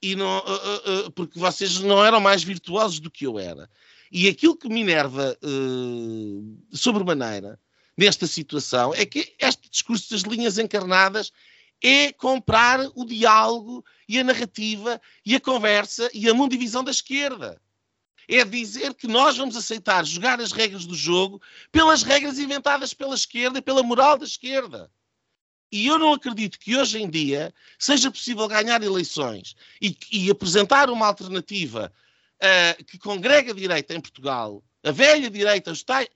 E 0.00 0.14
não, 0.14 0.38
uh, 0.38 1.06
uh, 1.06 1.10
porque 1.10 1.38
vocês 1.38 1.80
não 1.80 2.04
eram 2.04 2.20
mais 2.20 2.44
virtuosos 2.44 3.00
do 3.00 3.10
que 3.10 3.26
eu 3.26 3.38
era. 3.38 3.68
E 4.12 4.28
aquilo 4.28 4.56
que 4.56 4.68
me 4.68 4.80
enerva 4.80 5.36
uh, 5.42 6.76
sobremaneira 6.76 7.58
nesta 7.98 8.28
situação 8.28 8.94
é 8.94 9.04
que 9.04 9.34
este 9.40 9.68
discurso 9.68 10.10
das 10.12 10.22
linhas 10.22 10.56
encarnadas 10.56 11.32
é 11.82 12.12
comprar 12.12 12.80
o 12.94 13.04
diálogo 13.04 13.84
e 14.08 14.20
a 14.20 14.24
narrativa 14.24 15.00
e 15.26 15.34
a 15.34 15.40
conversa 15.40 16.08
e 16.14 16.28
a 16.28 16.34
mundivisão 16.34 16.84
da 16.84 16.92
esquerda. 16.92 17.60
É 18.28 18.44
dizer 18.44 18.94
que 18.94 19.08
nós 19.08 19.36
vamos 19.36 19.56
aceitar 19.56 20.04
jogar 20.04 20.40
as 20.40 20.52
regras 20.52 20.86
do 20.86 20.94
jogo 20.94 21.42
pelas 21.72 22.04
regras 22.04 22.38
inventadas 22.38 22.94
pela 22.94 23.14
esquerda 23.14 23.58
e 23.58 23.62
pela 23.62 23.82
moral 23.82 24.16
da 24.16 24.24
esquerda. 24.24 24.90
E 25.72 25.86
eu 25.86 25.98
não 25.98 26.12
acredito 26.12 26.58
que 26.58 26.76
hoje 26.76 27.02
em 27.02 27.10
dia 27.10 27.52
seja 27.78 28.10
possível 28.10 28.46
ganhar 28.46 28.82
eleições 28.82 29.56
e, 29.82 29.96
e 30.12 30.30
apresentar 30.30 30.88
uma 30.88 31.06
alternativa 31.06 31.92
uh, 32.36 32.84
que 32.84 32.98
congrega 32.98 33.52
a 33.52 33.54
direita 33.54 33.94
em 33.94 34.00
Portugal, 34.00 34.62
a 34.84 34.90
velha 34.90 35.30
direita, 35.30 35.72
está, 35.72 36.06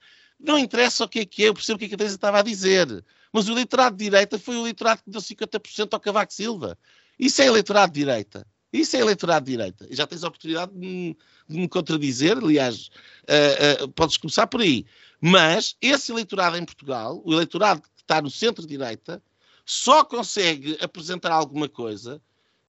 não 0.42 0.58
interessa 0.58 1.04
o 1.04 1.08
que 1.08 1.20
é 1.20 1.24
que 1.24 1.44
é, 1.44 1.48
eu 1.48 1.54
percebo 1.54 1.76
o 1.76 1.78
que, 1.78 1.84
é 1.84 1.88
que 1.88 1.94
a 1.94 1.98
Teresa 1.98 2.16
estava 2.16 2.40
a 2.40 2.42
dizer, 2.42 3.04
mas 3.32 3.48
o 3.48 3.52
eleitorado 3.52 3.96
de 3.96 4.04
direita 4.04 4.38
foi 4.38 4.56
o 4.56 4.60
eleitorado 4.60 5.02
que 5.02 5.10
deu 5.10 5.20
50% 5.20 5.88
ao 5.92 6.00
Cavaco 6.00 6.32
Silva. 6.32 6.76
Isso 7.18 7.40
é 7.40 7.46
eleitorado 7.46 7.92
de 7.92 8.00
direita. 8.00 8.46
Isso 8.72 8.96
é 8.96 9.00
eleitorado 9.00 9.44
de 9.44 9.52
direita. 9.52 9.86
E 9.88 9.94
já 9.94 10.06
tens 10.06 10.24
a 10.24 10.28
oportunidade 10.28 10.72
de 10.72 10.78
me, 10.78 11.16
de 11.48 11.58
me 11.58 11.68
contradizer, 11.68 12.38
aliás, 12.38 12.88
uh, 13.28 13.84
uh, 13.84 13.88
podes 13.92 14.16
começar 14.16 14.46
por 14.46 14.60
aí. 14.60 14.86
Mas 15.20 15.76
esse 15.80 16.10
eleitorado 16.10 16.56
em 16.56 16.64
Portugal, 16.64 17.22
o 17.24 17.32
eleitorado 17.32 17.82
que 17.82 17.88
está 17.98 18.20
no 18.20 18.30
centro-direita, 18.30 19.22
só 19.64 20.04
consegue 20.04 20.76
apresentar 20.80 21.32
alguma 21.32 21.68
coisa 21.68 22.20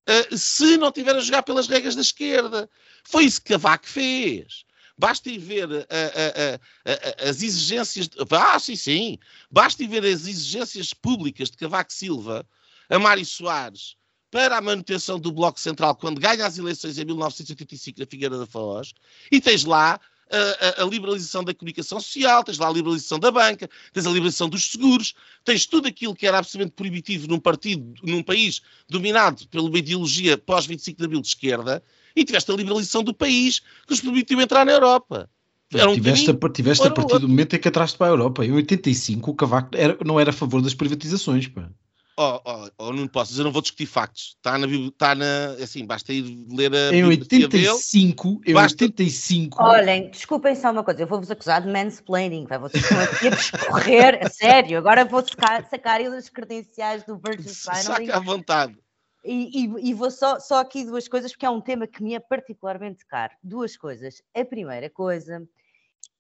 uh, 0.08 0.38
se 0.38 0.78
não 0.78 0.92
tiver 0.92 1.16
a 1.16 1.20
jogar 1.20 1.44
pelas 1.44 1.68
regras 1.68 1.96
da 1.96 2.02
esquerda. 2.02 2.70
Foi 3.04 3.24
isso 3.24 3.42
que 3.42 3.54
Cavaco 3.54 3.88
fez. 3.88 4.66
Basta 4.98 5.30
ir 5.30 5.40
ver 5.40 5.70
uh, 5.70 5.80
uh, 5.80 7.30
as 7.30 7.42
exigências. 7.42 8.08
De... 8.08 8.18
Ah, 8.32 8.60
sim, 8.60 8.76
sim. 8.76 9.18
Basta 9.50 9.84
ir 9.84 9.88
ver 9.88 10.06
as 10.06 10.28
exigências 10.28 10.94
públicas 10.94 11.50
de 11.50 11.58
Cavaco 11.58 11.92
Silva 11.92 12.48
a 12.90 13.00
Mário 13.00 13.26
Soares 13.26 13.96
para 14.30 14.58
a 14.58 14.62
manutenção 14.62 15.20
do 15.20 15.32
Bloco 15.32 15.60
Central 15.60 15.96
quando 15.96 16.20
ganha 16.20 16.46
as 16.46 16.58
eleições 16.58 16.98
em 16.98 17.06
1985 17.06 18.00
na 18.00 18.06
Figueira 18.06 18.38
da 18.38 18.46
Foz 18.46 18.94
e 19.32 19.40
tens 19.40 19.64
lá 19.64 20.00
a, 20.32 20.82
a, 20.82 20.86
liberalização 20.86 21.44
da 21.44 21.54
comunicação 21.54 22.00
social, 22.00 22.44
tens 22.44 22.58
lá 22.58 22.68
a 22.68 22.72
liberalização 22.72 23.20
da 23.20 23.30
banca, 23.30 23.70
tens 23.92 24.06
a 24.06 24.10
liberalização 24.10 24.50
dos 24.50 24.72
seguros, 24.72 25.14
tens 25.44 25.66
tudo 25.66 25.88
aquilo 25.88 26.16
que 26.16 26.26
era 26.26 26.40
absolutamente 26.40 26.76
proibitivo 26.76 27.28
num 27.28 27.40
partido, 27.40 27.94
num 28.02 28.24
país 28.24 28.62
dominado 28.90 29.48
pela 29.50 29.70
ideologia 29.78 30.38
pós-25 30.38 30.98
de 30.98 31.06
abril 31.06 31.22
de 31.22 31.28
esquerda, 31.28 31.84
e 32.16 32.24
tiveste 32.24 32.52
a 32.52 32.56
liberalização 32.56 33.04
do 33.04 33.14
país 33.14 33.60
que 33.88 33.94
os 33.94 34.02
permitiu 34.02 34.40
entrar 34.42 34.66
na 34.66 34.72
Europa. 34.72 35.30
Um 35.74 35.94
tiveste, 35.96 36.30
a, 36.30 36.50
tiveste 36.50 36.88
a 36.88 36.92
partir 36.92 37.20
do 37.20 37.28
momento 37.28 37.56
em 37.56 37.60
que 37.60 37.68
atraste 37.68 37.98
para 37.98 38.08
a 38.08 38.12
Europa. 38.12 38.46
Em 38.46 38.52
85 38.52 39.32
o 39.32 39.34
Cavaco 39.34 39.70
era, 39.74 39.98
não 40.06 40.20
era 40.20 40.30
a 40.30 40.34
favor 40.34 40.62
das 40.62 40.76
privatizações. 40.76 41.48
Pá. 41.48 41.68
Oh, 42.16 42.40
oh, 42.46 42.70
oh, 42.78 42.94
não 42.94 43.08
posso, 43.08 43.40
eu 43.40 43.44
não 43.44 43.52
vou 43.52 43.62
discutir 43.62 43.88
factos. 43.88 44.36
Está 44.38 44.56
na, 44.56 44.68
está 44.68 45.16
na 45.16 45.56
assim, 45.64 45.84
basta 45.84 46.14
ir 46.14 46.46
ler 46.48 46.72
a 46.72 46.96
Em 46.96 47.04
85, 47.04 48.42
em 48.46 48.54
basta... 48.54 48.84
85. 48.84 49.64
Olhem, 49.64 50.12
desculpem 50.12 50.56
só 50.56 50.72
uma 50.72 50.84
coisa, 50.84 51.02
eu 51.02 51.08
vou-vos 51.08 51.32
acusar 51.32 51.64
de 51.64 51.72
mansplaining, 51.72 52.46
vai, 52.46 52.60
vocês 52.60 52.84
estão 52.84 53.00
aqui 53.02 53.28
a 53.28 53.30
discorrer, 53.32 54.20
a 54.22 54.30
sério, 54.30 54.78
agora 54.78 55.06
vou 55.06 55.26
sacar, 55.28 55.68
sacar 55.68 56.02
as 56.02 56.30
credenciais 56.30 57.04
do 57.04 57.18
Virgin 57.18 57.50
Signaling. 57.50 58.06
Saca 58.06 58.18
à 58.18 58.20
vontade. 58.20 58.78
E, 59.24 59.64
e, 59.64 59.90
e, 59.90 59.94
vou 59.94 60.12
só, 60.12 60.40
só 60.40 60.60
aqui 60.60 60.84
duas 60.84 61.08
coisas, 61.08 61.32
porque 61.32 61.46
é 61.46 61.50
um 61.50 61.62
tema 61.62 61.88
que 61.88 62.04
me 62.04 62.14
é 62.14 62.20
particularmente 62.20 63.06
caro. 63.06 63.34
Duas 63.42 63.78
coisas. 63.78 64.22
A 64.36 64.44
primeira 64.44 64.90
coisa, 64.90 65.48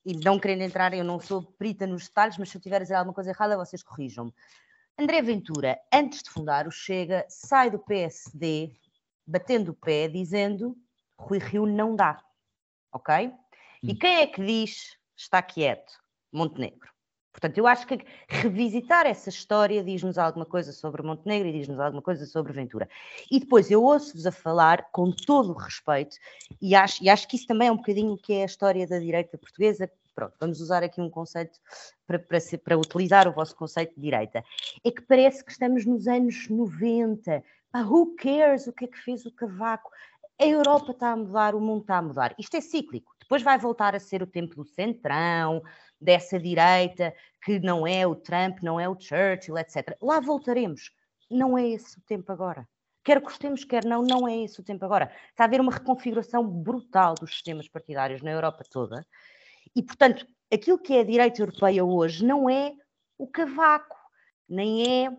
e 0.05 0.15
não 0.15 0.39
querendo 0.39 0.61
entrar, 0.61 0.93
eu 0.93 1.03
não 1.03 1.19
sou 1.19 1.43
perita 1.43 1.85
nos 1.85 2.07
detalhes, 2.07 2.37
mas 2.37 2.49
se 2.49 2.57
eu 2.57 2.61
tiver 2.61 2.77
a 2.77 2.79
dizer 2.79 2.95
alguma 2.95 3.13
coisa 3.13 3.31
errada, 3.31 3.57
vocês 3.57 3.83
corrijam-me. 3.83 4.33
André 4.97 5.21
Ventura, 5.21 5.79
antes 5.91 6.23
de 6.23 6.29
fundar 6.29 6.67
o 6.67 6.71
Chega, 6.71 7.25
sai 7.27 7.71
do 7.71 7.79
PSD 7.79 8.71
batendo 9.25 9.71
o 9.71 9.75
pé, 9.75 10.07
dizendo 10.07 10.77
Rui 11.17 11.39
Rio 11.39 11.65
não 11.65 11.95
dá. 11.95 12.23
Ok? 12.91 13.31
E 13.81 13.91
hum. 13.91 13.97
quem 13.99 14.17
é 14.17 14.27
que 14.27 14.45
diz 14.45 14.97
está 15.15 15.41
quieto? 15.41 15.93
Montenegro. 16.31 16.92
Portanto, 17.33 17.57
eu 17.57 17.65
acho 17.65 17.87
que 17.87 17.99
revisitar 18.29 19.07
essa 19.07 19.27
história 19.27 19.83
diz-nos 19.83 20.19
alguma 20.19 20.45
coisa 20.45 20.71
sobre 20.71 21.01
Montenegro 21.01 21.47
e 21.47 21.51
diz-nos 21.51 21.79
alguma 21.79 22.01
coisa 22.01 22.25
sobre 22.27 22.53
Ventura. 22.53 22.87
E 23.29 23.39
depois 23.39 23.71
eu 23.71 23.83
ouço-vos 23.83 24.27
a 24.27 24.31
falar 24.31 24.89
com 24.91 25.11
todo 25.11 25.49
o 25.49 25.57
respeito, 25.57 26.15
e 26.61 26.75
acho, 26.75 27.03
e 27.03 27.09
acho 27.09 27.27
que 27.27 27.35
isso 27.35 27.47
também 27.47 27.67
é 27.67 27.71
um 27.71 27.77
bocadinho 27.77 28.15
que 28.15 28.33
é 28.33 28.43
a 28.43 28.45
história 28.45 28.87
da 28.87 28.99
direita 28.99 29.35
portuguesa, 29.37 29.91
pronto, 30.13 30.35
vamos 30.39 30.61
usar 30.61 30.83
aqui 30.83 31.01
um 31.01 31.09
conceito 31.09 31.59
para, 32.05 32.19
para, 32.19 32.39
ser, 32.39 32.59
para 32.59 32.77
utilizar 32.77 33.27
o 33.27 33.33
vosso 33.33 33.55
conceito 33.55 33.95
de 33.95 34.01
direita, 34.01 34.43
é 34.83 34.91
que 34.91 35.01
parece 35.01 35.43
que 35.43 35.51
estamos 35.51 35.85
nos 35.85 36.07
anos 36.07 36.47
90. 36.47 37.43
Pá, 37.71 37.81
who 37.81 38.15
cares 38.15 38.67
o 38.67 38.73
que 38.73 38.85
é 38.85 38.87
que 38.87 38.97
fez 38.99 39.25
o 39.25 39.31
Cavaco? 39.31 39.89
A 40.39 40.45
Europa 40.45 40.91
está 40.91 41.11
a 41.11 41.15
mudar, 41.15 41.55
o 41.55 41.59
mundo 41.59 41.81
está 41.81 41.97
a 41.97 42.01
mudar. 42.01 42.35
Isto 42.37 42.57
é 42.57 42.61
cíclico. 42.61 43.13
Depois 43.19 43.41
vai 43.41 43.57
voltar 43.57 43.95
a 43.95 43.99
ser 43.99 44.21
o 44.21 44.27
tempo 44.27 44.55
do 44.55 44.65
centrão, 44.65 45.63
dessa 46.03 46.39
direita, 46.39 47.13
que 47.43 47.59
não 47.59 47.87
é 47.87 48.05
o 48.05 48.15
Trump, 48.15 48.59
não 48.61 48.79
é 48.79 48.87
o 48.87 48.99
Churchill, 48.99 49.57
etc. 49.57 49.97
Lá 50.01 50.19
voltaremos. 50.19 50.91
Não 51.29 51.57
é 51.57 51.67
esse 51.67 51.97
o 51.97 52.01
tempo 52.01 52.31
agora. 52.31 52.67
Quer 53.03 53.19
gostemos, 53.19 53.63
quer 53.65 53.83
não, 53.83 54.01
não 54.01 54.27
é 54.27 54.43
esse 54.43 54.59
o 54.59 54.63
tempo 54.63 54.85
agora. 54.85 55.11
Está 55.29 55.43
a 55.43 55.47
haver 55.47 55.59
uma 55.59 55.73
reconfiguração 55.73 56.47
brutal 56.47 57.15
dos 57.15 57.31
sistemas 57.31 57.67
partidários 57.67 58.21
na 58.21 58.31
Europa 58.31 58.63
toda. 58.69 59.05
E, 59.75 59.83
portanto, 59.83 60.25
aquilo 60.53 60.79
que 60.79 60.93
é 60.93 61.01
a 61.01 61.05
direita 61.05 61.41
europeia 61.41 61.83
hoje 61.83 62.25
não 62.25 62.49
é 62.49 62.73
o 63.17 63.27
cavaco, 63.27 63.97
nem 64.47 65.05
é. 65.05 65.11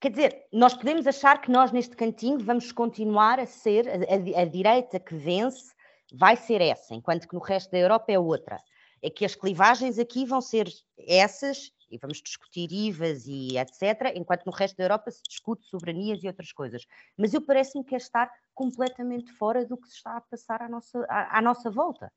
Quer 0.00 0.10
dizer, 0.10 0.46
nós 0.52 0.74
podemos 0.74 1.06
achar 1.06 1.40
que 1.40 1.50
nós, 1.50 1.72
neste 1.72 1.96
cantinho, 1.96 2.38
vamos 2.38 2.70
continuar 2.70 3.40
a 3.40 3.46
ser 3.46 3.88
a, 3.88 3.92
a, 3.92 4.42
a 4.42 4.44
direita 4.44 5.00
que 5.00 5.14
vence, 5.14 5.72
vai 6.12 6.36
ser 6.36 6.60
essa, 6.60 6.94
enquanto 6.94 7.26
que 7.26 7.34
no 7.34 7.40
resto 7.40 7.70
da 7.70 7.78
Europa 7.78 8.12
é 8.12 8.18
outra. 8.18 8.60
É 9.04 9.10
que 9.10 9.22
as 9.22 9.34
clivagens 9.34 9.98
aqui 9.98 10.24
vão 10.24 10.40
ser 10.40 10.66
essas, 10.98 11.70
e 11.90 11.98
vamos 11.98 12.22
discutir 12.22 12.72
IVAs 12.72 13.26
e 13.26 13.58
etc., 13.58 14.14
enquanto 14.16 14.46
no 14.46 14.52
resto 14.52 14.78
da 14.78 14.84
Europa 14.84 15.10
se 15.10 15.22
discute 15.28 15.62
soberanias 15.66 16.24
e 16.24 16.26
outras 16.26 16.50
coisas. 16.52 16.86
Mas 17.14 17.34
eu 17.34 17.42
parece-me 17.42 17.84
que 17.84 17.94
é 17.94 17.98
estar 17.98 18.30
completamente 18.54 19.30
fora 19.32 19.66
do 19.66 19.76
que 19.76 19.88
se 19.88 19.96
está 19.96 20.16
a 20.16 20.22
passar 20.22 20.62
à 20.62 20.70
nossa, 20.70 21.04
à, 21.06 21.38
à 21.38 21.42
nossa 21.42 21.70
volta. 21.70 22.10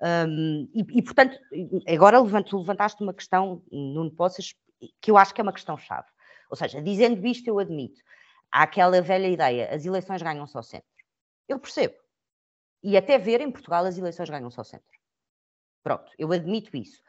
Um, 0.00 0.70
e, 0.72 0.98
e, 0.98 1.02
portanto, 1.02 1.36
agora 1.88 2.20
levanto, 2.20 2.56
levantaste 2.56 3.02
uma 3.02 3.12
questão, 3.12 3.60
Nuno 3.72 4.12
Poças, 4.12 4.54
que 5.00 5.10
eu 5.10 5.18
acho 5.18 5.34
que 5.34 5.40
é 5.40 5.42
uma 5.42 5.52
questão-chave. 5.52 6.06
Ou 6.48 6.56
seja, 6.56 6.80
dizendo 6.80 7.26
isto, 7.26 7.48
eu 7.48 7.58
admito. 7.58 8.00
Há 8.52 8.62
aquela 8.62 9.02
velha 9.02 9.26
ideia, 9.26 9.74
as 9.74 9.84
eleições 9.84 10.22
ganham 10.22 10.46
só 10.46 10.62
centro. 10.62 10.86
Eu 11.48 11.58
percebo. 11.58 11.96
E 12.84 12.96
até 12.96 13.18
ver 13.18 13.40
em 13.40 13.50
Portugal 13.50 13.84
as 13.84 13.98
eleições 13.98 14.30
ganham 14.30 14.48
só 14.48 14.62
centro. 14.62 14.99
Pronto, 15.82 16.10
eu 16.18 16.32
admito 16.32 16.76
isso. 16.76 17.02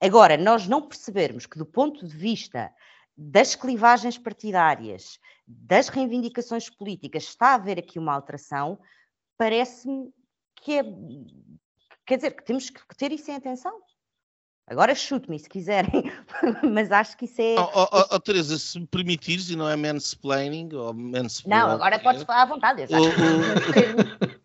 Agora, 0.00 0.36
nós 0.36 0.66
não 0.66 0.82
percebermos 0.82 1.46
que, 1.46 1.58
do 1.58 1.66
ponto 1.66 2.06
de 2.06 2.16
vista 2.16 2.70
das 3.16 3.54
clivagens 3.54 4.18
partidárias, 4.18 5.18
das 5.46 5.88
reivindicações 5.88 6.68
políticas, 6.68 7.24
está 7.24 7.48
a 7.48 7.54
haver 7.54 7.78
aqui 7.78 7.98
uma 7.98 8.14
alteração, 8.14 8.78
parece-me 9.36 10.12
que 10.56 10.78
é. 10.78 10.82
Quer 12.06 12.16
dizer, 12.16 12.30
que 12.32 12.44
temos 12.44 12.68
que 12.68 12.96
ter 12.96 13.12
isso 13.12 13.30
em 13.30 13.36
atenção. 13.36 13.80
Agora 14.66 14.94
chute-me 14.94 15.38
se 15.38 15.48
quiserem, 15.48 16.10
mas 16.72 16.90
acho 16.90 17.16
que 17.18 17.26
isso 17.26 17.40
é. 17.40 17.54
Oh, 17.58 17.70
oh, 17.74 17.88
oh, 17.92 18.04
oh, 18.12 18.20
Teresa, 18.20 18.58
se 18.58 18.80
me 18.80 18.86
permitires, 18.86 19.50
e 19.50 19.56
não 19.56 19.68
é 19.68 19.76
mansplaining 19.76 20.74
ou 20.74 20.94
mansplaining. 20.94 21.66
Não, 21.66 21.70
agora 21.70 21.98
podes 21.98 22.22
falar 22.22 22.42
à 22.42 22.46
vontade. 22.46 22.82
Eu 22.82 22.88
já 22.88 22.96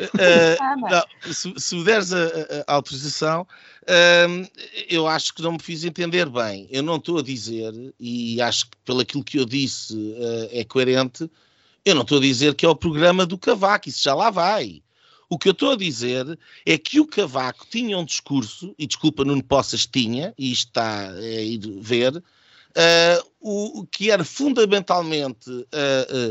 uh, 0.00 0.90
não, 0.90 1.32
se, 1.32 1.54
se 1.56 1.74
me 1.74 1.84
deres 1.84 2.12
a, 2.12 2.24
a, 2.66 2.74
autorização, 2.74 3.42
uh, 3.82 4.50
eu 4.88 5.06
acho 5.06 5.34
que 5.34 5.42
não 5.42 5.52
me 5.52 5.58
fiz 5.62 5.84
entender 5.84 6.28
bem. 6.28 6.68
Eu 6.70 6.82
não 6.82 6.96
estou 6.96 7.18
a 7.18 7.22
dizer, 7.22 7.72
e 7.98 8.40
acho 8.40 8.66
que 8.66 8.76
pelo 8.84 9.00
aquilo 9.00 9.24
que 9.24 9.38
eu 9.38 9.44
disse 9.44 9.94
uh, 9.94 10.48
é 10.50 10.64
coerente, 10.64 11.30
eu 11.84 11.94
não 11.94 12.02
estou 12.02 12.18
a 12.18 12.22
dizer 12.22 12.54
que 12.54 12.66
é 12.66 12.68
o 12.68 12.76
programa 12.76 13.24
do 13.24 13.38
Cavaco, 13.38 13.88
isso 13.88 14.02
já 14.02 14.14
lá 14.14 14.30
vai. 14.30 14.82
O 15.30 15.38
que 15.38 15.48
eu 15.48 15.52
estou 15.52 15.72
a 15.72 15.76
dizer 15.76 16.38
é 16.64 16.78
que 16.78 17.00
o 17.00 17.06
Cavaco 17.06 17.66
tinha 17.70 17.98
um 17.98 18.04
discurso, 18.04 18.74
e 18.78 18.86
desculpa, 18.86 19.24
não 19.24 19.40
Poças 19.40 19.86
tinha, 19.86 20.34
e 20.38 20.52
isto 20.52 20.68
está 20.68 21.10
a 21.10 21.20
ir 21.20 21.60
ver, 21.80 22.16
uh, 22.16 23.28
o, 23.40 23.86
que 23.86 24.10
era 24.10 24.24
fundamentalmente 24.24 25.50
uh, 25.50 25.64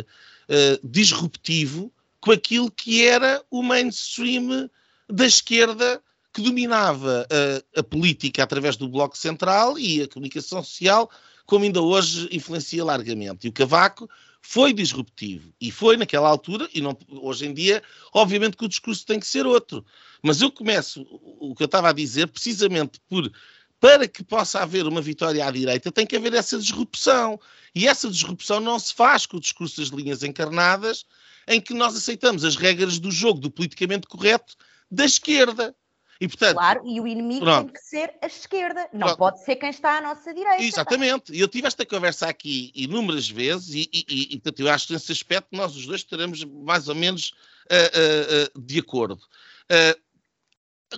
uh, 0.02 0.88
disruptivo 0.88 1.92
com 2.20 2.32
aquilo 2.32 2.72
que 2.72 3.06
era 3.06 3.44
o 3.50 3.62
mainstream 3.62 4.70
da 5.10 5.26
esquerda 5.26 6.02
que 6.34 6.42
dominava 6.42 7.28
a, 7.32 7.80
a, 7.80 7.84
política 7.84 8.44
através 8.44 8.76
do 8.76 8.88
Bloco 8.88 9.18
Central 9.18 9.80
e 9.80 10.04
a 10.04 10.08
comunicação 10.08 10.64
social, 10.64 11.10
como 11.46 11.66
ainda 11.66 11.82
hoje 11.82 12.28
influencia 12.32 12.84
largamente. 12.84 13.48
E 13.48 13.50
o 13.50 13.54
Cavaco 13.54 14.10
foi 14.42 14.72
disruptivo 14.72 15.52
e 15.60 15.72
foi 15.72 15.98
naquela 15.98 16.30
altura, 16.30 16.70
e 16.74 16.80
não, 16.80 16.98
hoje 17.10 17.48
em 17.48 17.54
dia, 17.54 17.82
obviamente 18.14 18.56
que 18.56 18.66
o 18.66 18.70
discurso 18.70 19.06
tem 19.06 19.20
que 19.20 19.28
ser 19.28 19.46
outro. 19.46 19.86
Mas 20.22 20.42
eu 20.42 20.52
começo 20.52 21.06
o 21.40 21.56
que 21.56 21.64
eu 21.64 21.66
estava 21.66 21.90
a 21.90 21.94
dizer 21.94 22.28
precisamente 22.28 23.00
por 23.10 23.32
para 23.80 24.08
que 24.08 24.24
possa 24.24 24.60
haver 24.62 24.88
uma 24.88 25.02
vitória 25.02 25.46
à 25.46 25.52
direita, 25.52 25.92
tem 25.92 26.06
que 26.06 26.16
haver 26.16 26.34
essa 26.34 26.58
disrupção. 26.58 27.40
E 27.76 27.88
essa 27.88 28.10
disrupção 28.10 28.60
não 28.60 28.80
se 28.80 28.94
faz 28.94 29.26
com 29.26 29.38
o 29.38 29.40
discurso 29.40 29.80
das 29.80 29.90
linhas 29.90 30.24
encarnadas, 30.24 31.06
em 31.48 31.62
que 31.62 31.74
nós 31.74 31.96
aceitamos 31.96 32.44
as 32.44 32.56
regras 32.56 33.00
do 33.00 33.12
jogo 33.12 33.40
do 33.40 33.50
politicamente 33.50 34.08
correto 34.08 34.56
da 34.92 35.06
esquerda. 35.06 35.76
E, 36.20 36.28
portanto, 36.28 36.56
claro, 36.56 36.82
e 36.84 37.00
o 37.00 37.08
inimigo 37.08 37.46
pronto. 37.46 37.66
tem 37.66 37.74
que 37.74 37.80
ser 37.80 38.16
a 38.22 38.26
esquerda, 38.26 38.90
não 38.92 39.02
pronto. 39.02 39.18
pode 39.18 39.46
ser 39.46 39.56
quem 39.56 39.70
está 39.70 40.00
à 40.00 40.02
nossa 40.02 40.34
direita. 40.34 40.64
Exatamente, 40.64 41.32
e 41.32 41.40
eu 41.40 41.48
tive 41.48 41.68
esta 41.68 41.86
conversa 41.86 42.28
aqui 42.28 42.72
inúmeras 42.74 43.30
vezes, 43.30 43.70
e, 43.70 43.90
e, 43.94 44.06
e, 44.10 44.22
e 44.24 44.40
portanto, 44.40 44.60
eu 44.62 44.70
acho 44.70 44.88
que 44.88 44.94
nesse 44.94 45.12
aspecto 45.12 45.50
nós 45.52 45.76
os 45.76 45.86
dois 45.86 46.02
estaremos 46.02 46.44
mais 46.44 46.88
ou 46.90 46.96
menos 46.96 47.34
uh, 47.70 48.56
uh, 48.56 48.60
uh, 48.60 48.62
de 48.62 48.80
acordo. 48.80 49.22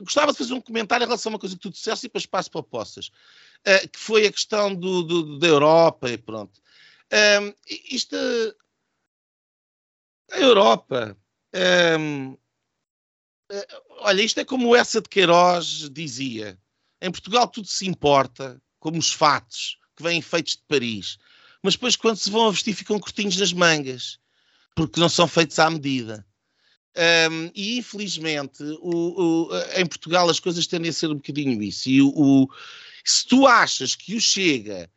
gostava 0.01 0.31
de 0.31 0.37
fazer 0.37 0.53
um 0.53 0.61
comentário 0.61 1.03
em 1.03 1.07
relação 1.07 1.31
a 1.31 1.33
uma 1.33 1.39
coisa 1.39 1.55
que 1.55 1.61
tu 1.61 1.69
disseste 1.69 2.05
e 2.05 2.07
depois 2.07 2.25
passo 2.25 2.49
para 2.49 2.63
Poças, 2.63 3.11
que 3.91 3.99
foi 3.99 4.25
a 4.25 4.31
questão 4.31 4.73
do, 4.73 5.03
do, 5.03 5.37
da 5.37 5.47
Europa 5.47 6.09
e 6.09 6.17
pronto. 6.17 6.61
isto 7.67 8.15
a 10.31 10.39
Europa. 10.39 11.17
Um, 11.99 12.37
eh, 13.51 13.67
olha, 14.01 14.21
isto 14.21 14.39
é 14.39 14.45
como 14.45 14.75
essa 14.75 15.01
de 15.01 15.09
Queiroz 15.09 15.89
dizia. 15.91 16.57
Em 17.01 17.11
Portugal 17.11 17.47
tudo 17.47 17.67
se 17.67 17.87
importa, 17.87 18.61
como 18.79 18.97
os 18.97 19.11
fatos 19.11 19.77
que 19.95 20.03
vêm 20.03 20.21
feitos 20.21 20.53
de 20.53 20.63
Paris. 20.67 21.17
Mas 21.61 21.73
depois, 21.73 21.95
quando 21.95 22.17
se 22.17 22.29
vão 22.29 22.47
a 22.47 22.51
vestir, 22.51 22.73
ficam 22.73 22.99
curtinhos 22.99 23.37
nas 23.37 23.51
mangas, 23.51 24.17
porque 24.75 24.99
não 24.99 25.09
são 25.09 25.27
feitos 25.27 25.59
à 25.59 25.69
medida. 25.69 26.25
Um, 27.31 27.51
e 27.53 27.77
infelizmente, 27.77 28.63
o, 28.81 29.47
o, 29.47 29.49
em 29.75 29.85
Portugal 29.85 30.29
as 30.29 30.39
coisas 30.39 30.67
tendem 30.67 30.89
a 30.89 30.93
ser 30.93 31.07
um 31.07 31.15
bocadinho 31.15 31.61
isso. 31.61 31.89
E 31.89 32.01
o, 32.01 32.49
se 33.03 33.25
tu 33.27 33.45
achas 33.45 33.95
que 33.95 34.15
o 34.15 34.21
Chega 34.21 34.89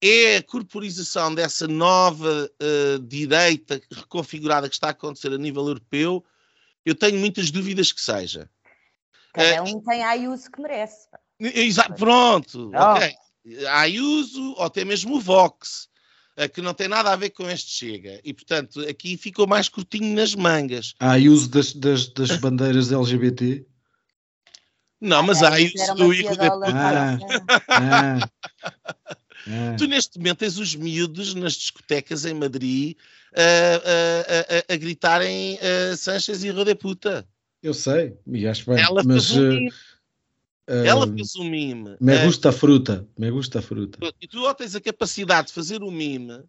é 0.00 0.36
a 0.36 0.42
corporização 0.42 1.34
dessa 1.34 1.66
nova 1.66 2.50
uh, 2.62 2.98
direita 3.00 3.80
reconfigurada 3.90 4.68
que 4.68 4.74
está 4.74 4.88
a 4.88 4.90
acontecer 4.90 5.32
a 5.32 5.38
nível 5.38 5.66
europeu, 5.66 6.24
eu 6.84 6.94
tenho 6.94 7.18
muitas 7.18 7.50
dúvidas 7.50 7.92
que 7.92 8.00
seja. 8.00 8.48
Cada 9.32 9.62
uh, 9.62 9.66
um 9.68 9.80
tem 9.80 10.02
a 10.02 10.10
Ayuso 10.10 10.50
que 10.50 10.60
merece. 10.60 11.08
Exato, 11.40 11.94
pronto, 11.94 12.70
oh. 12.74 12.78
ok. 12.78 13.14
A 13.66 13.80
Ayuso 13.80 14.54
ou 14.56 14.64
até 14.64 14.84
mesmo 14.84 15.16
o 15.16 15.20
Vox, 15.20 15.88
uh, 16.38 16.48
que 16.48 16.62
não 16.62 16.74
tem 16.74 16.88
nada 16.88 17.12
a 17.12 17.16
ver 17.16 17.30
com 17.30 17.48
este 17.50 17.70
Chega. 17.70 18.20
E, 18.24 18.32
portanto, 18.32 18.80
aqui 18.88 19.16
ficou 19.16 19.46
mais 19.46 19.68
curtinho 19.68 20.14
nas 20.14 20.34
mangas. 20.34 20.94
A 21.00 21.12
Ayuso 21.12 21.48
das, 21.50 21.72
das, 21.72 22.08
das 22.08 22.36
bandeiras 22.36 22.92
LGBT? 22.92 23.66
Não, 25.00 25.22
mas 25.22 25.42
a 25.42 25.54
Ayuso 25.54 25.94
do 25.94 26.12
Hijo 26.12 26.30
de 26.30 26.50
Puta. 26.50 26.72
Ah, 26.72 27.18
ah. 27.68 29.16
É. 29.48 29.76
Tu, 29.76 29.86
neste 29.86 30.18
momento, 30.18 30.38
tens 30.38 30.58
os 30.58 30.74
miúdos 30.74 31.34
nas 31.34 31.54
discotecas 31.54 32.24
em 32.24 32.34
Madrid 32.34 32.96
a, 33.34 33.42
a, 33.42 34.72
a, 34.72 34.74
a 34.74 34.76
gritarem 34.76 35.58
Sanchez 35.96 36.44
e 36.44 36.50
Rodeputa. 36.50 37.26
Eu 37.62 37.74
sei, 37.74 38.16
e 38.26 38.46
acho 38.46 38.70
bem. 38.70 38.80
Ela 38.80 39.02
mas, 39.04 39.26
fez 39.26 39.36
um 39.36 39.48
mime. 39.48 39.70
Uh, 40.68 40.84
Ela 40.84 41.06
fez 41.06 41.36
um 41.36 41.44
mime. 41.44 41.96
Me 41.98 42.18
gusta 42.26 42.50
a 42.50 42.52
fruta. 42.52 43.08
Me 43.18 43.30
gusta 43.30 43.58
a 43.58 43.62
fruta. 43.62 43.98
E 44.20 44.28
tu 44.28 44.54
tens 44.54 44.74
a 44.74 44.80
capacidade 44.80 45.48
de 45.48 45.54
fazer 45.54 45.82
um 45.82 45.90
mime 45.90 46.44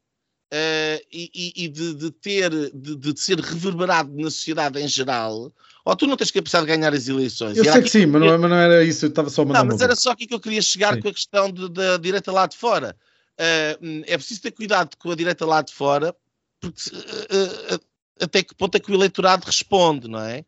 Uh, 0.52 0.98
e, 1.14 1.54
e 1.56 1.68
de, 1.68 1.94
de, 1.94 2.10
ter 2.10 2.50
de, 2.74 2.96
de, 2.96 3.20
ser 3.20 3.40
reverberado 3.40 4.12
na 4.16 4.32
sociedade 4.32 4.82
em 4.82 4.88
geral, 4.88 5.54
ou 5.86 5.96
tu 5.96 6.08
não 6.08 6.18
tens 6.18 6.32
capacidade 6.32 6.66
de 6.66 6.76
ganhar 6.76 6.92
as 6.92 7.08
eleições? 7.08 7.56
Eu 7.56 7.66
sei 7.66 7.84
que 7.84 7.90
sim, 7.90 8.08
mas, 8.08 8.20
não, 8.20 8.40
mas 8.40 8.50
não 8.50 8.58
era 8.58 8.84
isso, 8.84 9.06
eu 9.06 9.10
estava 9.10 9.30
só 9.30 9.44
a 9.44 9.46
mandar. 9.46 9.60
Não, 9.60 9.68
mas 9.68 9.82
era 9.82 9.96
só 9.96 10.10
aqui 10.10 10.26
que 10.26 10.34
eu 10.34 10.40
queria 10.40 10.62
chegar 10.64 10.96
sim. 10.96 11.02
com 11.02 11.10
a 11.10 11.14
questão 11.14 11.52
da 11.52 11.98
direita 11.98 12.32
lá 12.32 12.48
de 12.48 12.58
fora. 12.58 12.96
Uh, 13.40 14.04
é 14.08 14.18
preciso 14.18 14.42
ter 14.42 14.50
cuidado 14.50 14.98
com 14.98 15.12
a 15.12 15.16
direita 15.16 15.46
lá 15.46 15.62
de 15.62 15.72
fora, 15.72 16.16
porque 16.60 16.96
uh, 16.96 17.80
até 18.20 18.42
que 18.42 18.56
ponto 18.56 18.76
é 18.76 18.80
que 18.80 18.92
o 18.92 18.96
eleitorado 18.96 19.46
responde, 19.46 20.08
não 20.08 20.20
é? 20.20 20.44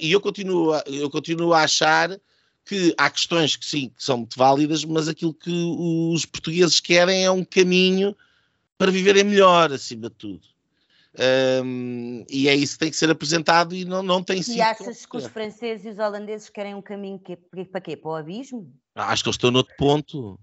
e 0.00 0.10
eu 0.10 0.20
continuo, 0.22 0.72
eu 0.86 1.10
continuo 1.10 1.52
a 1.52 1.60
achar 1.60 2.18
que 2.64 2.94
há 2.96 3.10
questões 3.10 3.54
que 3.54 3.66
sim, 3.66 3.90
que 3.90 4.02
são 4.02 4.16
muito 4.16 4.36
válidas, 4.36 4.82
mas 4.82 5.08
aquilo 5.08 5.34
que 5.34 5.52
os 5.52 6.24
portugueses 6.24 6.80
querem 6.80 7.24
é 7.24 7.30
um 7.30 7.44
caminho 7.44 8.16
para 8.78 8.90
viverem 8.90 9.24
melhor, 9.24 9.72
acima 9.72 10.08
de 10.08 10.16
tudo. 10.16 10.46
Um, 11.64 12.24
e 12.28 12.46
é 12.48 12.54
isso 12.54 12.74
que 12.74 12.80
tem 12.80 12.90
que 12.90 12.96
ser 12.96 13.10
apresentado 13.10 13.74
e 13.74 13.84
não, 13.84 14.02
não 14.02 14.22
tem 14.22 14.42
sido. 14.42 14.58
E 14.58 14.60
achas 14.60 15.06
que 15.06 15.16
os 15.16 15.26
franceses 15.26 15.86
e 15.86 15.88
os 15.88 15.98
holandeses 15.98 16.50
querem 16.50 16.74
um 16.74 16.82
caminho 16.82 17.18
que, 17.18 17.36
para 17.64 17.80
quê? 17.80 17.96
Para 17.96 18.10
o 18.10 18.14
abismo? 18.14 18.70
Acho 18.94 19.22
que 19.22 19.28
eles 19.28 19.36
estão 19.36 19.50
noutro 19.50 19.74
ponto. 19.78 20.38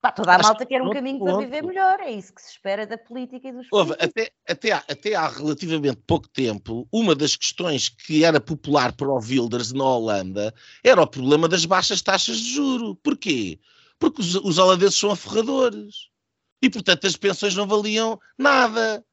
Pá, 0.00 0.12
toda 0.12 0.30
a 0.30 0.36
Acho 0.36 0.44
malta 0.44 0.66
quer 0.66 0.80
um 0.80 0.90
caminho 0.90 1.18
ponto. 1.18 1.32
para 1.32 1.44
viver 1.44 1.62
melhor, 1.62 1.98
é 1.98 2.12
isso 2.12 2.32
que 2.32 2.40
se 2.40 2.52
espera 2.52 2.86
da 2.86 2.96
política 2.96 3.48
e 3.48 3.52
dos 3.52 3.66
Houve, 3.72 3.94
até, 3.98 4.30
até, 4.46 4.70
há, 4.70 4.84
até 4.88 5.14
há 5.14 5.26
relativamente 5.26 6.00
pouco 6.06 6.28
tempo, 6.28 6.86
uma 6.92 7.16
das 7.16 7.34
questões 7.34 7.88
que 7.88 8.22
era 8.22 8.40
popular 8.40 8.92
para 8.92 9.08
o 9.08 9.18
Wilders 9.18 9.72
na 9.72 9.84
Holanda 9.84 10.54
era 10.84 11.02
o 11.02 11.06
problema 11.06 11.48
das 11.48 11.64
baixas 11.64 12.00
taxas 12.00 12.38
de 12.38 12.52
juro. 12.52 12.94
Porquê? 12.96 13.58
Porque 13.98 14.20
os, 14.20 14.36
os 14.36 14.58
holandeses 14.58 14.96
são 14.96 15.10
aferradores. 15.10 16.08
E, 16.62 16.68
portanto, 16.68 17.06
as 17.06 17.16
pensões 17.16 17.54
não 17.54 17.66
valiam 17.66 18.18
nada. 18.36 19.04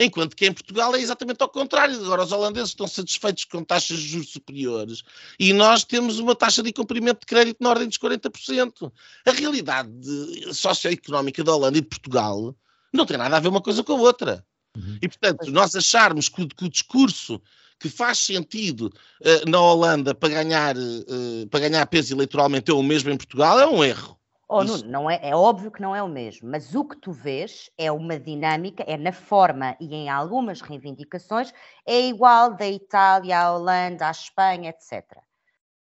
Enquanto 0.00 0.34
que 0.34 0.46
em 0.46 0.52
Portugal 0.52 0.94
é 0.96 1.00
exatamente 1.00 1.42
ao 1.42 1.48
contrário. 1.48 1.94
Agora 2.04 2.24
os 2.24 2.32
holandeses 2.32 2.70
estão 2.70 2.88
satisfeitos 2.88 3.44
com 3.44 3.62
taxas 3.62 3.98
de 3.98 4.08
juros 4.08 4.30
superiores 4.30 5.02
e 5.38 5.52
nós 5.52 5.84
temos 5.84 6.18
uma 6.18 6.34
taxa 6.34 6.62
de 6.62 6.72
cumprimento 6.72 7.20
de 7.20 7.26
crédito 7.26 7.58
na 7.60 7.70
ordem 7.70 7.86
dos 7.86 7.98
40%. 7.98 8.92
A 9.24 9.30
realidade 9.30 9.92
socioeconómica 10.52 11.44
da 11.44 11.54
Holanda 11.54 11.78
e 11.78 11.82
de 11.82 11.86
Portugal 11.86 12.56
não 12.92 13.06
tem 13.06 13.16
nada 13.16 13.36
a 13.36 13.40
ver 13.40 13.48
uma 13.48 13.60
coisa 13.60 13.84
com 13.84 13.92
a 13.92 14.00
outra. 14.00 14.44
Uhum. 14.76 14.98
E, 15.00 15.08
portanto, 15.08 15.50
nós 15.50 15.76
acharmos 15.76 16.28
que 16.28 16.42
o, 16.42 16.48
que 16.48 16.64
o 16.64 16.68
discurso 16.68 17.40
que 17.78 17.88
faz 17.88 18.18
sentido 18.18 18.92
uh, 19.20 19.50
na 19.50 19.60
Holanda 19.60 20.14
para 20.14 20.28
ganhar, 20.28 20.76
uh, 20.76 21.46
para 21.50 21.68
ganhar 21.68 21.84
peso 21.86 22.14
eleitoralmente 22.14 22.70
é 22.70 22.74
o 22.74 22.82
mesmo 22.82 23.10
em 23.10 23.16
Portugal 23.16 23.58
é 23.58 23.66
um 23.66 23.82
erro. 23.82 24.16
Oh, 24.54 24.62
Nuno, 24.62 24.84
não 24.86 25.10
é, 25.10 25.18
é 25.22 25.34
óbvio 25.34 25.70
que 25.70 25.80
não 25.80 25.96
é 25.96 26.02
o 26.02 26.08
mesmo, 26.08 26.46
mas 26.50 26.74
o 26.74 26.84
que 26.84 26.94
tu 26.96 27.10
vês 27.10 27.70
é 27.78 27.90
uma 27.90 28.20
dinâmica, 28.20 28.84
é 28.86 28.98
na 28.98 29.10
forma 29.10 29.74
e 29.80 29.94
em 29.94 30.10
algumas 30.10 30.60
reivindicações, 30.60 31.54
é 31.86 31.98
igual 32.02 32.54
da 32.54 32.68
Itália 32.68 33.40
à 33.40 33.50
Holanda, 33.54 34.08
à 34.08 34.10
Espanha, 34.10 34.68
etc. 34.68 35.22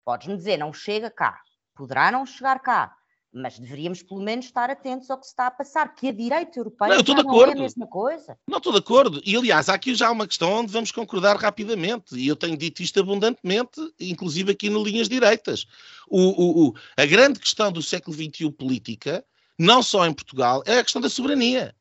Podes-me 0.05 0.37
dizer, 0.37 0.59
não 0.59 0.71
chega 0.71 1.11
cá, 1.11 1.41
poderá 1.75 2.13
não 2.13 2.27
chegar 2.27 2.61
cá, 2.61 2.95
mas 3.39 3.59
deveríamos 3.59 4.03
pelo 4.03 4.21
menos 4.21 4.47
estar 4.47 4.71
atentos 4.71 5.11
ao 5.11 5.19
que 5.19 5.25
se 5.25 5.33
está 5.33 5.47
a 5.47 5.51
passar, 5.51 5.95
que 5.95 6.09
a 6.09 6.13
direita 6.13 6.59
europeia 6.59 6.97
não, 6.97 7.23
não 7.23 7.45
é 7.45 7.53
a 7.53 7.55
mesma 7.55 7.87
coisa. 7.87 8.39
Não 8.47 8.59
estou 8.59 8.73
de 8.73 8.79
acordo. 8.79 9.23
E 9.25 9.37
aliás, 9.37 9.69
há 9.69 9.75
aqui 9.75 9.95
já 9.95 10.11
uma 10.11 10.27
questão 10.27 10.53
onde 10.53 10.73
vamos 10.73 10.91
concordar 10.91 11.37
rapidamente, 11.37 12.17
e 12.17 12.27
eu 12.27 12.37
tenho 12.37 12.57
dito 12.57 12.83
isto 12.83 13.01
abundantemente, 13.01 13.81
inclusive 14.01 14.53
aqui 14.53 14.69
no 14.69 14.83
Linhas 14.83 15.09
Direitas. 15.09 15.67
O, 16.09 16.21
o, 16.21 16.69
o, 16.69 16.75
a 16.97 17.07
grande 17.07 17.39
questão 17.39 17.71
do 17.71 17.83
século 17.83 18.17
XXI 18.17 18.51
política, 18.51 19.25
não 19.59 19.83
só 19.83 20.07
em 20.07 20.13
Portugal, 20.13 20.63
é 20.67 20.79
a 20.79 20.83
questão 20.83 21.01
da 21.01 21.09
soberania. 21.09 21.75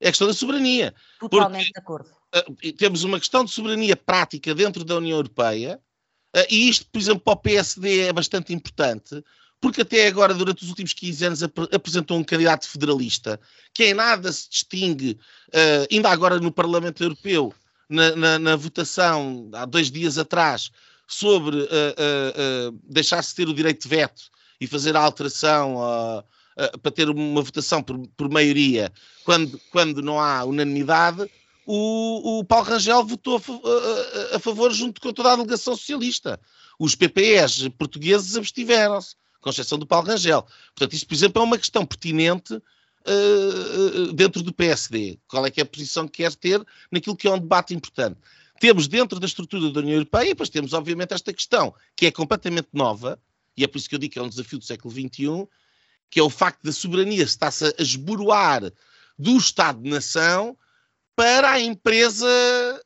É 0.00 0.08
a 0.08 0.10
questão 0.10 0.28
da 0.28 0.34
soberania. 0.34 0.94
Totalmente 1.18 1.66
porque, 1.66 1.72
de 1.72 1.78
acordo. 1.80 2.10
Uh, 2.34 2.72
temos 2.74 3.04
uma 3.04 3.18
questão 3.18 3.44
de 3.44 3.50
soberania 3.50 3.96
prática 3.96 4.54
dentro 4.54 4.84
da 4.84 4.96
União 4.96 5.16
Europeia, 5.16 5.80
uh, 6.36 6.46
e 6.50 6.68
isto, 6.68 6.86
por 6.90 6.98
exemplo, 6.98 7.20
para 7.20 7.32
o 7.32 7.36
PSD 7.36 8.00
é 8.00 8.12
bastante 8.12 8.52
importante, 8.52 9.22
porque 9.60 9.82
até 9.82 10.06
agora, 10.06 10.34
durante 10.34 10.62
os 10.62 10.68
últimos 10.68 10.92
15 10.92 11.24
anos, 11.24 11.42
ap 11.42 11.58
apresentou 11.72 12.16
um 12.16 12.24
candidato 12.24 12.68
federalista 12.68 13.40
que 13.74 13.86
em 13.86 13.94
nada 13.94 14.30
se 14.32 14.48
distingue, 14.48 15.18
uh, 15.48 15.86
ainda 15.90 16.10
agora 16.10 16.38
no 16.38 16.52
Parlamento 16.52 17.02
Europeu, 17.02 17.52
na, 17.88 18.14
na, 18.14 18.38
na, 18.38 18.56
votação, 18.56 19.48
há 19.52 19.64
dois 19.64 19.90
dias 19.90 20.18
atrás, 20.18 20.70
sobre 21.06 21.56
uh, 21.56 21.62
uh, 21.62 22.78
deixar-se 22.84 23.34
ter 23.34 23.48
o 23.48 23.54
direito 23.54 23.82
de 23.82 23.88
veto 23.88 24.22
e 24.60 24.66
fazer 24.66 24.96
a 24.96 25.00
alteração 25.00 25.76
para 26.82 26.90
ter 26.90 27.08
uma 27.08 27.40
votação 27.40 27.80
por, 27.80 27.96
por 28.16 28.28
maioria, 28.28 28.92
quando, 29.24 29.60
quando 29.70 30.02
não 30.02 30.18
há 30.18 30.44
unanimidade, 30.44 31.30
o, 31.64 32.40
o 32.40 32.44
Paulo 32.44 32.66
Rangel 32.66 33.04
votou 33.04 33.36
a, 33.36 34.34
a, 34.34 34.36
a 34.36 34.38
favor 34.40 34.72
junto 34.72 35.00
com 35.00 35.12
toda 35.12 35.32
a 35.32 35.36
delegação 35.36 35.76
socialista. 35.76 36.40
Os 36.76 36.96
PPEs 36.96 37.68
portugueses 37.78 38.36
abstiveram-se 38.36 39.14
com 39.40 39.50
exceção 39.50 39.78
do 39.78 39.86
Paulo 39.86 40.06
Rangel. 40.06 40.42
Portanto, 40.74 40.92
isso, 40.94 41.06
por 41.06 41.14
exemplo, 41.14 41.42
é 41.42 41.44
uma 41.44 41.58
questão 41.58 41.84
pertinente 41.86 42.54
uh, 42.54 44.12
dentro 44.12 44.42
do 44.42 44.52
PSD. 44.52 45.18
Qual 45.26 45.44
é 45.46 45.50
que 45.50 45.60
é 45.60 45.62
a 45.62 45.66
posição 45.66 46.06
que 46.06 46.22
quer 46.22 46.34
ter 46.34 46.64
naquilo 46.90 47.16
que 47.16 47.26
é 47.26 47.30
um 47.30 47.38
debate 47.38 47.74
importante. 47.74 48.18
Temos 48.60 48.88
dentro 48.88 49.20
da 49.20 49.26
estrutura 49.26 49.70
da 49.70 49.80
União 49.80 49.94
Europeia, 49.94 50.30
depois 50.30 50.48
temos, 50.48 50.72
obviamente, 50.72 51.14
esta 51.14 51.32
questão, 51.32 51.72
que 51.94 52.06
é 52.06 52.10
completamente 52.10 52.68
nova, 52.72 53.20
e 53.56 53.62
é 53.62 53.66
por 53.68 53.78
isso 53.78 53.88
que 53.88 53.94
eu 53.94 53.98
digo 53.98 54.12
que 54.12 54.18
é 54.18 54.22
um 54.22 54.28
desafio 54.28 54.58
do 54.58 54.64
século 54.64 54.92
XXI, 54.92 55.46
que 56.10 56.18
é 56.18 56.22
o 56.22 56.30
facto 56.30 56.62
da 56.62 56.72
soberania 56.72 57.22
estar-se 57.22 57.66
a 57.66 57.74
esboroar 57.78 58.72
do 59.16 59.36
Estado-nação 59.36 60.56
para 61.14 61.52
a 61.52 61.60
empresa 61.60 62.28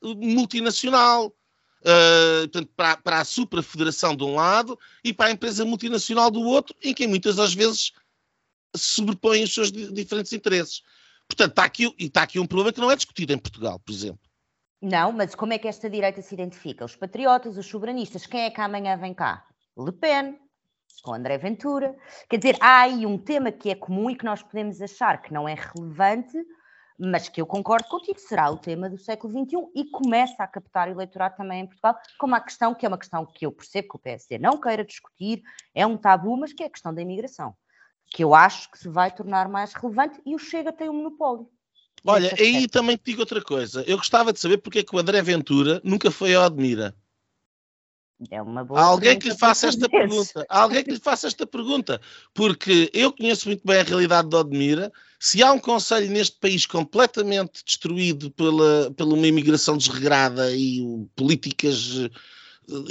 multinacional 0.03 1.35
uh, 1.83 2.49
portanto, 2.49 2.71
para, 2.77 2.97
para 2.97 3.21
a 3.21 3.25
suprafederação 3.25 4.17
de 4.17 4.25
um 4.25 4.35
lado 4.35 4.79
e 5.05 5.13
para 5.13 5.27
a 5.27 5.33
empresa 5.33 5.65
multinacional 5.65 6.31
do 6.31 6.41
outro, 6.41 6.75
em 6.83 6.95
que 6.95 7.07
muitas 7.07 7.37
das 7.37 7.55
vezes 7.55 7.93
sobrepõem 8.75 9.45
os 9.45 9.53
seus 9.53 9.71
diferentes 9.71 10.33
interesses. 10.33 10.83
Portanto, 11.29 11.51
está 11.51 11.65
aqui, 11.65 11.95
está 11.99 12.23
aqui 12.23 12.39
um 12.39 12.47
problema 12.47 12.73
que 12.73 12.81
não 12.81 12.91
é 12.91 12.97
discutido 12.97 13.33
em 13.33 13.39
Portugal, 13.39 13.79
por 13.79 13.93
exemplo. 13.93 14.21
Não, 14.81 15.13
mas 15.13 15.35
como 15.35 15.53
é 15.53 15.59
que 15.59 15.69
esta 15.69 15.89
direita 15.89 16.21
se 16.23 16.35
identifica? 16.35 16.85
Os 16.85 16.97
patriotas, 16.97 17.57
os 17.57 17.67
soberanistas, 17.67 18.27
quem 18.27 18.43
é 18.43 18.51
que 18.51 18.61
amanhã 18.61 18.97
vem 18.97 19.15
cá? 19.15 19.47
Le 19.79 19.93
Pen, 19.93 20.37
com 21.03 21.15
André 21.15 21.39
Ventura. 21.39 21.97
Quer 22.29 22.39
dizer, 22.39 22.57
há 22.61 22.81
aí 22.81 23.07
um 23.07 23.17
tema 23.17 23.53
que 23.53 23.71
é 23.71 23.75
comum 23.75 24.11
e 24.11 24.17
que 24.17 24.25
nós 24.25 24.43
podemos 24.43 24.81
achar 24.83 25.23
que 25.23 25.33
não 25.33 25.49
é 25.49 25.55
relevante, 25.55 26.37
mas 27.05 27.29
que 27.29 27.41
eu 27.41 27.47
concordo 27.47 27.89
contigo, 27.89 28.21
será 28.21 28.49
o 28.49 28.57
tema 28.57 28.89
do 28.89 28.97
século 28.97 29.33
XXI 29.33 29.57
e 29.75 29.85
começa 29.91 30.41
a 30.43 30.47
captar 30.47 30.89
eleitorado 30.89 31.37
também 31.37 31.63
em 31.63 31.67
Portugal, 31.67 31.99
como 32.17 32.37
a 32.37 32.41
questão 32.41 32.73
que 32.75 32.87
é 32.87 32.89
uma 32.89 32.99
questão 32.99 33.27
que 33.27 33.45
eu 33.45 33.51
percebo 33.51 33.89
que 33.89 33.97
o 33.97 33.99
PSD 33.99 34.39
não 34.39 34.61
queira 34.61 34.85
discutir, 34.85 35.43
é 35.75 35.85
um 35.85 35.97
tabu, 35.97 36.37
mas 36.37 36.53
que 36.53 36.63
é 36.63 36.67
a 36.67 36.71
questão 36.71 36.95
da 36.95 37.03
imigração, 37.03 37.57
que 38.07 38.23
eu 38.23 38.35
acho 38.35 38.71
que 38.71 38.79
se 38.79 38.89
vai 38.89 39.11
tornar 39.11 39.49
mais 39.49 39.73
relevante 39.73 40.21
e 40.25 40.35
o 40.37 40.39
Chega 40.39 40.73
tem 40.73 40.89
um 40.89 40.95
monopólio. 40.95 41.49
Olha, 42.05 42.35
aí 42.39 42.69
também 42.69 42.97
te 42.97 43.05
digo 43.07 43.21
outra 43.21 43.43
coisa. 43.43 43.83
Eu 43.87 43.97
gostava 43.97 44.33
de 44.33 44.39
saber 44.39 44.59
porque 44.59 44.81
é 44.81 44.83
que 44.85 44.95
o 44.95 44.99
André 44.99 45.23
Ventura 45.23 45.81
nunca 45.83 46.11
foi 46.11 46.35
ao 46.35 46.45
Admira. 46.45 46.95
É 48.31 48.41
uma 48.41 48.65
boa 48.65 48.81
Há 48.81 48.85
alguém 48.85 49.19
que 49.19 49.29
lhe 49.29 49.37
faça 49.37 49.67
esta 49.67 49.89
pergunta. 49.89 50.47
Há 50.49 50.63
alguém 50.63 50.85
que 50.85 50.91
lhe 50.91 51.01
faça 51.01 51.27
esta 51.27 51.47
pergunta. 51.47 52.01
Porque 52.35 52.91
eu 52.93 53.13
conheço 53.13 53.49
muito 53.49 53.63
bem 53.67 53.81
a 53.81 53.83
realidade 53.83 54.29
de 54.29 54.37
Odmira. 54.37 54.93
Se 55.19 55.43
há 55.43 55.53
um 55.53 55.59
conselho 55.59 56.11
neste 56.11 56.37
país 56.39 56.67
completamente 56.67 57.65
destruído 57.65 58.31
pela, 58.31 58.91
pela 58.97 59.15
uma 59.15 59.27
imigração 59.27 59.77
desregrada 59.77 60.55
e 60.55 61.07
políticas 61.17 61.97
eh, 61.99 62.11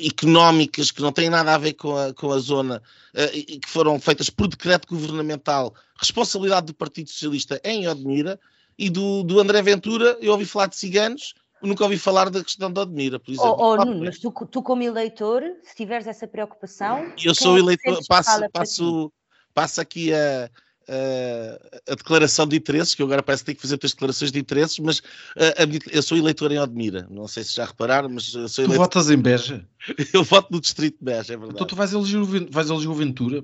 económicas 0.07 0.91
que 0.91 1.01
não 1.01 1.11
têm 1.11 1.29
nada 1.29 1.53
a 1.53 1.57
ver 1.57 1.73
com 1.73 1.95
a, 1.97 2.13
com 2.13 2.31
a 2.31 2.39
zona 2.39 2.81
uh, 3.13 3.35
e 3.35 3.59
que 3.59 3.69
foram 3.69 3.99
feitas 3.99 4.29
por 4.29 4.47
decreto 4.47 4.87
governamental, 4.87 5.73
responsabilidade 5.97 6.67
do 6.67 6.73
Partido 6.73 7.09
Socialista 7.09 7.59
em 7.63 7.87
Odmira 7.87 8.39
e 8.77 8.89
do, 8.89 9.23
do 9.23 9.39
André 9.39 9.61
Ventura, 9.61 10.17
eu 10.21 10.31
ouvi 10.31 10.45
falar 10.45 10.67
de 10.67 10.75
ciganos 10.75 11.33
nunca 11.61 11.83
ouvi 11.83 11.97
falar 11.97 12.29
da 12.29 12.43
questão 12.43 12.71
da 12.71 12.81
Admira, 12.81 13.19
por 13.19 13.31
exemplo. 13.31 13.55
Oh, 13.57 13.73
oh 13.73 13.75
Nuno, 13.77 14.05
mas 14.05 14.19
tu, 14.19 14.31
tu, 14.31 14.61
como 14.61 14.83
eleitor, 14.83 15.43
se 15.63 15.75
tiveres 15.75 16.07
essa 16.07 16.27
preocupação... 16.27 17.13
Eu 17.23 17.35
sou 17.35 17.57
é 17.57 17.59
eleitor, 17.59 17.99
passo, 18.07 18.49
passo, 18.51 19.13
passo 19.53 19.81
aqui 19.81 20.13
a, 20.13 20.49
a, 20.87 21.91
a, 21.91 21.95
declaração 21.95 22.47
de 22.47 22.55
interesses, 22.55 22.95
que 22.95 23.01
eu 23.01 23.05
agora 23.05 23.23
parece 23.23 23.43
que 23.43 23.47
tenho 23.47 23.55
que 23.57 23.61
fazer 23.61 23.79
as 23.81 23.91
declarações 23.91 24.31
de 24.31 24.39
interesses, 24.39 24.79
mas 24.79 25.01
a, 25.37 25.63
a, 25.63 25.67
eu 25.91 26.01
sou 26.01 26.17
eleitor 26.17 26.51
em 26.51 26.59
Odmira, 26.59 27.07
não 27.09 27.27
sei 27.27 27.43
se 27.43 27.55
já 27.55 27.65
repararam, 27.65 28.09
mas 28.09 28.33
eu 28.33 28.47
sou 28.47 28.65
eleitor... 28.65 28.75
Tu 28.75 28.77
votas 28.77 29.09
em 29.09 29.17
Beja? 29.17 29.67
eu 30.13 30.23
voto 30.23 30.51
no 30.51 30.59
distrito 30.59 30.97
de 30.97 31.05
Beja, 31.05 31.33
é 31.33 31.37
verdade. 31.37 31.53
Então 31.53 31.67
tu 31.67 31.75
vais 31.75 31.93
eleger, 31.93 32.47
vais 32.49 32.69
eleger 32.69 32.89
o 32.89 32.95
Ventura? 32.95 33.43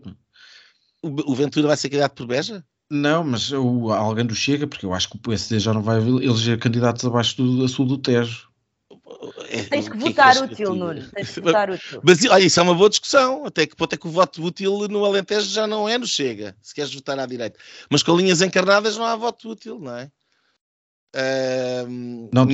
O, 1.02 1.32
o 1.32 1.36
Ventura 1.36 1.68
vai 1.68 1.78
ser 1.78 1.90
candidato 1.90 2.16
por 2.16 2.28
Beja? 2.28 2.64
Não, 2.89 3.23
mas 3.23 3.52
o, 3.52 3.91
alguém 3.91 4.26
do 4.26 4.34
Chega, 4.34 4.65
porque 4.65 4.86
eu 4.86 4.93
acho 4.93 5.10
que 5.10 5.17
o 5.17 5.19
PSD 5.19 5.60
já 5.60 5.73
não 5.73 5.82
vai 5.82 5.97
eleger 5.97 6.58
candidatos 6.58 7.04
abaixo 7.06 7.41
do, 7.41 7.65
a 7.65 7.67
sul 7.67 7.86
do 7.86 7.97
Tejo. 7.97 8.47
É, 9.50 9.63
Tens 9.63 9.89
que 9.89 9.97
votar 9.97 10.36
que 10.36 10.54
útil, 10.54 10.76
Nuno. 10.76 11.10
Tens 11.10 11.34
que 11.34 11.41
votar 11.41 11.69
útil. 11.69 12.02
Mas 12.04 12.23
olha, 12.26 12.43
isso 12.43 12.60
é 12.60 12.63
uma 12.63 12.76
boa 12.76 12.89
discussão. 12.89 13.45
Até 13.45 13.65
que 13.65 13.76
ponto 13.76 13.93
é 13.93 13.97
que 13.97 14.08
o 14.08 14.12
voto 14.12 14.43
útil 14.43 14.88
no 14.89 15.04
Alentejo 15.04 15.50
já 15.50 15.67
não 15.67 15.88
é 15.88 15.97
no 15.97 16.08
Chega, 16.08 16.56
se 16.62 16.73
queres 16.73 16.93
votar 16.93 17.19
à 17.19 17.26
direita. 17.26 17.60
Mas 17.89 18.04
com 18.04 18.15
linhas 18.15 18.41
encarnadas 18.41 18.97
não 18.97 19.06
há 19.06 19.15
voto 19.15 19.50
útil, 19.50 19.80
não 19.80 19.95
é? 19.95 20.10
Uh, 21.18 22.30
não, 22.32 22.46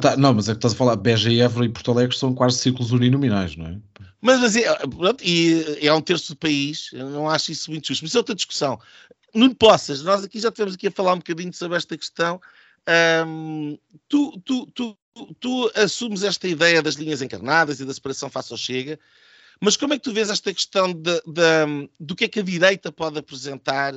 tá, 0.00 0.16
não, 0.16 0.34
mas 0.34 0.48
é 0.48 0.52
que 0.52 0.58
estás 0.58 0.74
a 0.74 0.76
falar, 0.76 0.96
Beja 0.96 1.30
e 1.30 1.40
Évora 1.40 1.66
e 1.66 1.68
Porto 1.68 1.92
Alegre 1.92 2.16
são 2.16 2.34
quase 2.34 2.58
círculos 2.58 2.90
uninominais, 2.90 3.56
não 3.56 3.66
é? 3.66 3.78
Mas, 4.20 4.40
mas 4.40 4.56
é, 4.56 4.74
pronto, 4.88 5.22
e 5.22 5.78
é 5.80 5.92
um 5.92 6.00
terço 6.00 6.32
do 6.32 6.36
país, 6.36 6.90
eu 6.92 7.08
não 7.08 7.30
acho 7.30 7.52
isso 7.52 7.70
muito 7.70 7.86
justo. 7.86 8.02
Mas 8.02 8.14
é 8.16 8.18
outra 8.18 8.34
discussão. 8.34 8.80
Nuno 9.32 9.54
Poças, 9.54 10.02
nós 10.02 10.24
aqui 10.24 10.40
já 10.40 10.48
estivemos 10.48 10.74
aqui 10.74 10.88
a 10.88 10.90
falar 10.90 11.14
um 11.14 11.18
bocadinho 11.18 11.52
sobre 11.52 11.76
esta 11.76 11.96
questão. 11.96 12.40
Um, 13.24 13.78
tu, 14.08 14.40
tu, 14.44 14.66
tu, 14.72 14.98
tu, 15.38 15.70
assumes 15.76 16.24
esta 16.24 16.48
ideia 16.48 16.82
das 16.82 16.94
linhas 16.94 17.22
encarnadas 17.22 17.78
e 17.78 17.84
da 17.84 17.94
separação 17.94 18.30
face 18.30 18.52
ao 18.52 18.58
Chega, 18.58 18.98
mas 19.60 19.76
como 19.76 19.94
é 19.94 19.98
que 19.98 20.04
tu 20.04 20.12
vês 20.12 20.30
esta 20.30 20.52
questão 20.52 20.92
de, 20.92 21.22
de, 21.26 21.90
do 22.00 22.16
que 22.16 22.24
é 22.24 22.28
que 22.28 22.40
a 22.40 22.42
direita 22.42 22.90
pode 22.90 23.18
apresentar 23.18 23.94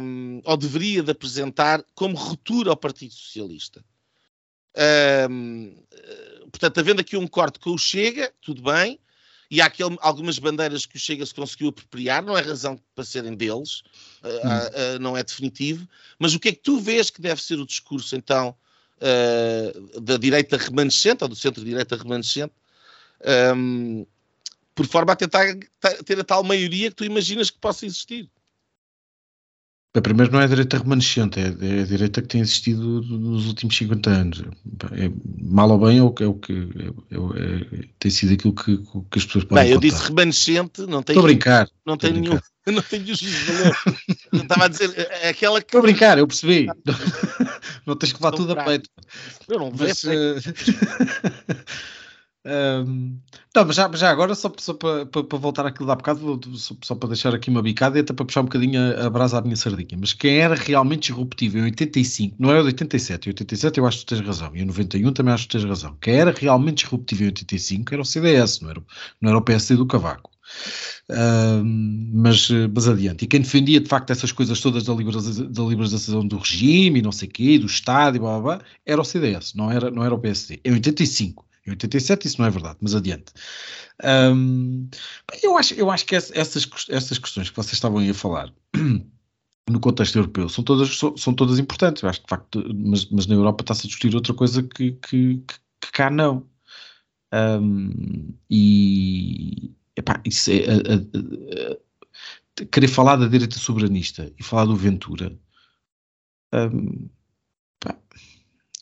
um, 0.00 0.40
ou 0.44 0.56
deveria 0.56 1.02
de 1.02 1.10
apresentar 1.10 1.84
como 1.94 2.16
ruptura 2.16 2.70
ao 2.70 2.76
Partido 2.76 3.12
Socialista? 3.12 3.84
Um, 5.30 5.74
portanto, 6.50 6.78
havendo 6.78 7.00
aqui 7.00 7.16
um 7.16 7.26
corte 7.26 7.58
com 7.58 7.70
o 7.70 7.78
Chega, 7.78 8.32
tudo 8.40 8.62
bem, 8.62 8.98
e 9.50 9.60
há 9.60 9.66
aquele, 9.66 9.98
algumas 10.00 10.38
bandeiras 10.38 10.86
que 10.86 10.96
o 10.96 10.98
Chega 10.98 11.26
se 11.26 11.34
conseguiu 11.34 11.68
apropriar, 11.68 12.22
não 12.22 12.36
é 12.36 12.40
razão 12.40 12.80
para 12.94 13.04
serem 13.04 13.34
deles, 13.34 13.82
uh, 14.22 14.96
uh, 14.96 14.98
não 14.98 15.16
é 15.16 15.22
definitivo, 15.22 15.86
mas 16.18 16.34
o 16.34 16.40
que 16.40 16.48
é 16.48 16.52
que 16.52 16.62
tu 16.62 16.80
vês 16.80 17.10
que 17.10 17.20
deve 17.20 17.42
ser 17.42 17.58
o 17.58 17.66
discurso, 17.66 18.16
então, 18.16 18.56
uh, 18.96 20.00
da 20.00 20.16
direita 20.16 20.56
remanescente, 20.56 21.22
ou 21.22 21.28
do 21.28 21.36
centro-direita 21.36 21.96
remanescente, 21.96 22.54
um, 23.54 24.06
por 24.74 24.86
forma 24.86 25.12
a 25.12 25.16
tentar 25.16 25.54
ter 26.04 26.18
a 26.18 26.24
tal 26.24 26.42
maioria 26.42 26.88
que 26.88 26.96
tu 26.96 27.04
imaginas 27.04 27.50
que 27.50 27.58
possa 27.58 27.84
existir? 27.84 28.28
A 29.94 30.00
primeiro 30.00 30.32
não 30.32 30.40
é 30.40 30.44
a 30.44 30.48
direita 30.48 30.78
remanescente, 30.78 31.38
é, 31.38 31.42
é 31.42 31.82
a 31.82 31.84
direita 31.84 32.22
que 32.22 32.28
tem 32.28 32.40
existido 32.40 33.02
nos 33.02 33.46
últimos 33.46 33.76
50 33.76 34.10
anos. 34.10 34.42
É, 34.92 35.10
mal 35.38 35.70
ou 35.70 35.78
bem 35.78 35.98
é 35.98 36.02
o 36.02 36.10
que, 36.10 36.24
é 36.24 36.26
o 36.26 36.34
que 36.34 36.52
é, 37.10 37.16
é, 37.16 37.88
tem 37.98 38.10
sido 38.10 38.32
aquilo 38.32 38.54
que, 38.54 38.78
que 38.78 39.18
as 39.18 39.26
pessoas 39.26 39.44
podem 39.44 39.64
Bem, 39.64 39.72
eu 39.72 39.80
contar. 39.80 39.88
disse 39.88 40.08
remanescente, 40.08 40.82
não 40.86 41.02
tem. 41.02 41.12
Estou 41.12 41.24
a 41.24 41.30
brincar. 41.30 41.68
Não 41.84 41.96
tem 41.96 42.12
nenhum. 42.12 42.38
Não 42.64 42.80
tenho 42.80 43.04
valores. 43.04 43.76
Estava 44.32 44.64
a 44.66 44.68
dizer, 44.68 44.94
é 44.96 45.30
aquela 45.30 45.60
que. 45.60 45.66
Estou 45.66 45.80
a 45.80 45.82
brincar, 45.82 46.16
eu 46.16 46.28
percebi. 46.28 46.68
não 47.84 47.96
tens 47.96 48.12
que 48.12 48.22
levar 48.22 48.36
tudo 48.36 48.52
a 48.52 48.62
peito. 48.62 48.88
Eu 49.48 49.58
não 49.58 49.72
vejo. 49.72 50.08
Um, 52.44 53.20
não, 53.54 53.64
mas 53.64 53.76
já, 53.76 53.88
já 53.94 54.10
agora, 54.10 54.34
só, 54.34 54.52
só 54.58 54.74
para, 54.74 55.06
para, 55.06 55.22
para 55.22 55.38
voltar 55.38 55.64
àquilo 55.64 55.86
da 55.86 55.94
bocado, 55.94 56.40
só, 56.58 56.74
só, 56.82 56.94
para 56.96 57.10
deixar 57.10 57.32
aqui 57.34 57.48
uma 57.48 57.62
bicada 57.62 57.96
e 57.98 58.00
até 58.00 58.12
para 58.12 58.24
puxar 58.24 58.40
um 58.40 58.44
bocadinho 58.44 58.80
a, 58.80 59.06
a 59.06 59.10
brasa 59.10 59.38
à 59.38 59.40
minha 59.42 59.54
sardinha. 59.54 59.96
Mas 59.98 60.12
quem 60.12 60.38
era 60.38 60.56
realmente 60.56 61.08
disruptivo 61.08 61.58
em 61.58 61.62
85, 61.62 62.36
não 62.38 62.50
é 62.50 62.58
o 62.58 62.62
de 62.62 62.68
87, 62.68 63.28
em 63.28 63.30
87 63.30 63.78
eu 63.78 63.86
acho 63.86 64.00
que 64.00 64.06
tens 64.06 64.20
razão, 64.26 64.50
e 64.56 64.60
em 64.60 64.64
91 64.64 65.12
também 65.12 65.32
acho 65.34 65.46
que 65.46 65.52
tens 65.52 65.64
razão. 65.64 65.96
Quem 66.00 66.14
era 66.14 66.32
realmente 66.32 66.82
disruptivo 66.82 67.22
em 67.22 67.26
85 67.26 67.94
era 67.94 68.02
o 68.02 68.04
CDS, 68.04 68.60
não 68.60 68.70
era, 68.70 68.82
não 69.20 69.30
era 69.30 69.38
o 69.38 69.42
PSD 69.42 69.76
do 69.76 69.86
Cavaco. 69.86 70.30
mas, 72.12 72.48
mas 72.74 72.88
adiante. 72.88 73.24
E 73.24 73.28
quem 73.28 73.40
defendia 73.40 73.80
de 73.80 73.88
facto 73.88 74.10
essas 74.10 74.32
coisas 74.32 74.60
todas 74.60 74.82
da, 74.82 74.92
liberalização, 74.92 75.46
da 75.50 75.62
liberalização 75.62 76.26
do 76.26 76.38
regime 76.38 76.98
e 76.98 77.02
não 77.02 77.12
sei 77.12 77.28
o 77.28 77.30
quê, 77.30 77.58
do 77.58 77.66
Estado 77.66 78.16
e 78.16 78.18
blá, 78.18 78.40
blá, 78.40 78.56
blá, 78.56 78.64
era 78.84 79.00
o 79.00 79.04
CDS, 79.04 79.54
não 79.54 79.70
era, 79.70 79.92
não 79.92 80.02
era 80.04 80.12
o 80.12 80.18
PSD. 80.18 80.60
Em 80.64 80.72
85. 80.72 81.51
Em 81.66 81.70
87 81.70 82.26
isso 82.26 82.40
não 82.40 82.46
é 82.46 82.50
verdade, 82.50 82.78
mas 82.80 82.94
adiante. 82.94 83.32
Um, 84.02 84.88
eu, 85.42 85.56
acho, 85.56 85.74
eu 85.74 85.90
acho 85.90 86.04
que 86.04 86.16
essas, 86.16 86.66
essas 86.88 87.18
questões 87.18 87.50
que 87.50 87.56
vocês 87.56 87.74
estavam 87.74 87.98
aí 87.98 88.10
a 88.10 88.14
falar 88.14 88.52
no 89.70 89.80
contexto 89.80 90.16
europeu 90.16 90.48
são 90.48 90.64
todas, 90.64 90.96
são, 90.96 91.16
são 91.16 91.34
todas 91.34 91.58
importantes. 91.58 92.02
Eu 92.02 92.08
acho 92.08 92.20
que 92.20 92.26
de 92.26 92.30
facto, 92.30 92.74
mas, 92.74 93.08
mas 93.10 93.26
na 93.26 93.34
Europa 93.34 93.62
está-se 93.62 93.86
a 93.86 93.88
discutir 93.88 94.14
outra 94.14 94.34
coisa 94.34 94.62
que, 94.62 94.92
que, 94.92 95.36
que, 95.80 95.92
cá 95.92 96.10
não. 96.10 96.46
Um, 97.32 98.34
e 98.50 99.72
epá, 99.96 100.20
isso 100.24 100.50
é, 100.50 100.64
a, 100.66 100.74
a, 100.74 102.62
a, 102.62 102.66
querer 102.66 102.88
falar 102.88 103.16
da 103.16 103.28
direita 103.28 103.56
soberanista 103.56 104.32
e 104.38 104.42
falar 104.42 104.64
do 104.64 104.76
Ventura. 104.76 105.38
Um, 106.52 107.08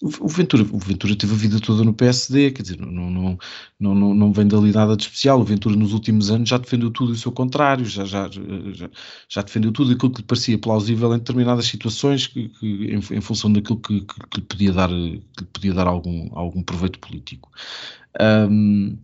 o 0.03 0.29
Ventura, 0.29 0.63
o 0.63 0.79
Ventura 0.79 1.15
teve 1.15 1.35
a 1.35 1.37
vida 1.37 1.61
toda 1.61 1.85
no 1.85 1.93
PSD, 1.93 2.53
quer 2.53 2.63
dizer, 2.63 2.81
não, 2.81 3.11
não, 3.11 3.39
não, 3.79 4.15
não, 4.15 4.33
vem 4.33 4.49
dali 4.49 4.73
nada 4.73 4.97
de 4.97 5.03
especial. 5.03 5.41
O 5.41 5.45
Ventura 5.45 5.77
nos 5.77 5.93
últimos 5.93 6.31
anos 6.31 6.49
já 6.49 6.57
defendeu 6.57 6.91
tudo 6.91 7.13
e 7.13 7.15
o 7.15 7.19
seu 7.19 7.31
contrário, 7.31 7.85
já, 7.85 8.05
já, 8.07 8.29
já, 8.31 8.91
já, 9.29 9.43
defendeu 9.43 9.71
tudo 9.73 9.93
aquilo 9.93 10.11
que 10.11 10.23
lhe 10.23 10.27
parecia 10.27 10.59
plausível 10.59 11.15
em 11.15 11.19
determinadas 11.19 11.67
situações, 11.67 12.27
que, 12.27 12.49
que 12.49 12.67
em, 12.67 12.99
em, 12.99 13.21
função 13.21 13.53
daquilo 13.53 13.79
que, 13.79 14.01
que, 14.01 14.15
que, 14.31 14.41
lhe 14.41 14.47
podia 14.47 14.73
dar, 14.73 14.89
que 14.89 15.45
podia 15.53 15.75
dar 15.75 15.87
algum, 15.87 16.31
algum 16.33 16.63
proveito 16.63 16.99
político. 16.99 17.51
Um, 18.19 18.97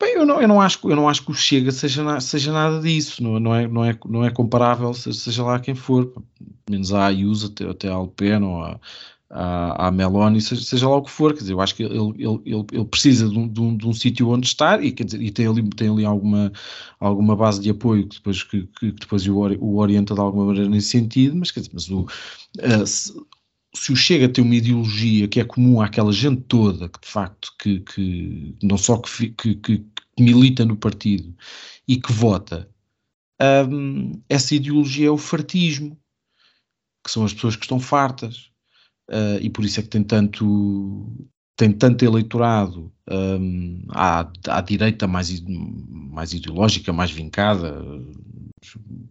Bem, 0.00 0.14
eu 0.14 0.24
não, 0.24 0.40
eu 0.40 0.48
não, 0.48 0.58
acho, 0.62 0.80
eu 0.88 0.96
não 0.96 1.06
acho 1.10 1.22
que 1.22 1.30
o 1.30 1.34
Chega 1.34 1.70
seja, 1.70 2.18
seja 2.20 2.50
nada 2.52 2.80
disso, 2.80 3.22
não, 3.22 3.38
não, 3.38 3.54
é, 3.54 3.68
não, 3.68 3.84
é, 3.84 3.98
não 4.06 4.24
é 4.24 4.30
comparável, 4.30 4.94
seja 4.94 5.44
lá 5.44 5.60
quem 5.60 5.74
for, 5.74 6.10
menos 6.70 6.90
a 6.94 7.04
Ayuso, 7.04 7.48
até, 7.48 7.68
até 7.68 7.88
Alpen 7.88 8.42
ou 8.42 8.62
a, 8.62 8.80
à, 9.30 9.86
à 9.86 9.90
Meloni, 9.92 10.40
seja, 10.40 10.62
seja, 10.62 10.88
lá 10.88 10.96
o 10.96 11.02
que 11.02 11.10
for, 11.10 11.32
quer 11.32 11.40
dizer, 11.40 11.52
eu 11.52 11.60
acho 11.60 11.74
que 11.74 11.84
ele, 11.84 11.96
ele, 11.96 12.40
ele, 12.44 12.66
ele 12.72 12.84
precisa 12.84 13.28
de 13.28 13.38
um, 13.38 13.46
de 13.48 13.60
um, 13.60 13.76
de 13.76 13.86
um 13.86 13.92
sítio 13.92 14.28
onde 14.28 14.46
estar 14.46 14.82
e, 14.82 14.90
quer 14.90 15.04
dizer, 15.04 15.22
e 15.22 15.30
tem 15.30 15.46
ali, 15.46 15.62
tem 15.70 15.88
ali 15.88 16.04
alguma, 16.04 16.52
alguma 16.98 17.36
base 17.36 17.60
de 17.60 17.70
apoio 17.70 18.08
que 18.08 18.16
depois, 18.16 18.42
que, 18.42 18.66
que 18.78 18.90
depois 18.90 19.26
o, 19.26 19.36
o 19.36 19.76
orienta 19.78 20.14
de 20.14 20.20
alguma 20.20 20.46
maneira 20.46 20.68
nesse 20.68 20.88
sentido, 20.88 21.36
mas, 21.36 21.52
quer 21.52 21.60
dizer, 21.60 21.72
mas 21.72 21.88
o, 21.88 22.00
uh, 22.02 22.86
se, 22.86 23.12
se 23.74 23.92
o 23.92 23.96
Chega 23.96 24.28
tem 24.28 24.42
uma 24.42 24.56
ideologia 24.56 25.28
que 25.28 25.38
é 25.38 25.44
comum 25.44 25.80
àquela 25.80 26.12
gente 26.12 26.42
toda, 26.42 26.88
que 26.88 27.00
de 27.00 27.08
facto, 27.08 27.54
que, 27.58 27.80
que 27.80 28.56
não 28.62 28.76
só 28.76 28.98
que, 28.98 29.30
que, 29.30 29.54
que 29.54 29.86
milita 30.18 30.64
no 30.64 30.76
partido 30.76 31.32
e 31.86 31.96
que 32.00 32.12
vota, 32.12 32.68
um, 33.70 34.20
essa 34.28 34.56
ideologia 34.56 35.06
é 35.06 35.10
o 35.10 35.16
fartismo, 35.16 35.96
que 37.04 37.10
são 37.10 37.24
as 37.24 37.32
pessoas 37.32 37.56
que 37.56 37.64
estão 37.64 37.78
fartas 37.78 38.50
uh, 39.10 39.38
e 39.40 39.50
por 39.50 39.64
isso 39.64 39.80
é 39.80 39.82
que 39.82 39.88
tem 39.88 40.02
tanto 40.02 41.06
tem 41.56 41.70
tanto 41.72 42.02
eleitorado 42.06 42.90
um, 43.10 43.82
à, 43.90 44.26
à 44.48 44.60
direita 44.62 45.06
mais, 45.06 45.42
mais 45.46 46.32
ideológica, 46.32 46.90
mais 46.90 47.10
vincada, 47.10 47.84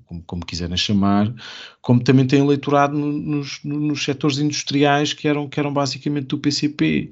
como, 0.05 0.23
como 0.23 0.45
quiserem 0.45 0.75
chamar, 0.75 1.31
como 1.79 2.03
também 2.03 2.25
tem 2.25 2.39
eleitorado 2.39 2.97
nos, 2.97 3.63
nos 3.63 4.03
setores 4.03 4.39
industriais 4.39 5.13
que 5.13 5.27
eram, 5.27 5.47
que 5.47 5.59
eram 5.59 5.71
basicamente 5.71 6.25
do 6.25 6.39
PCP. 6.39 7.11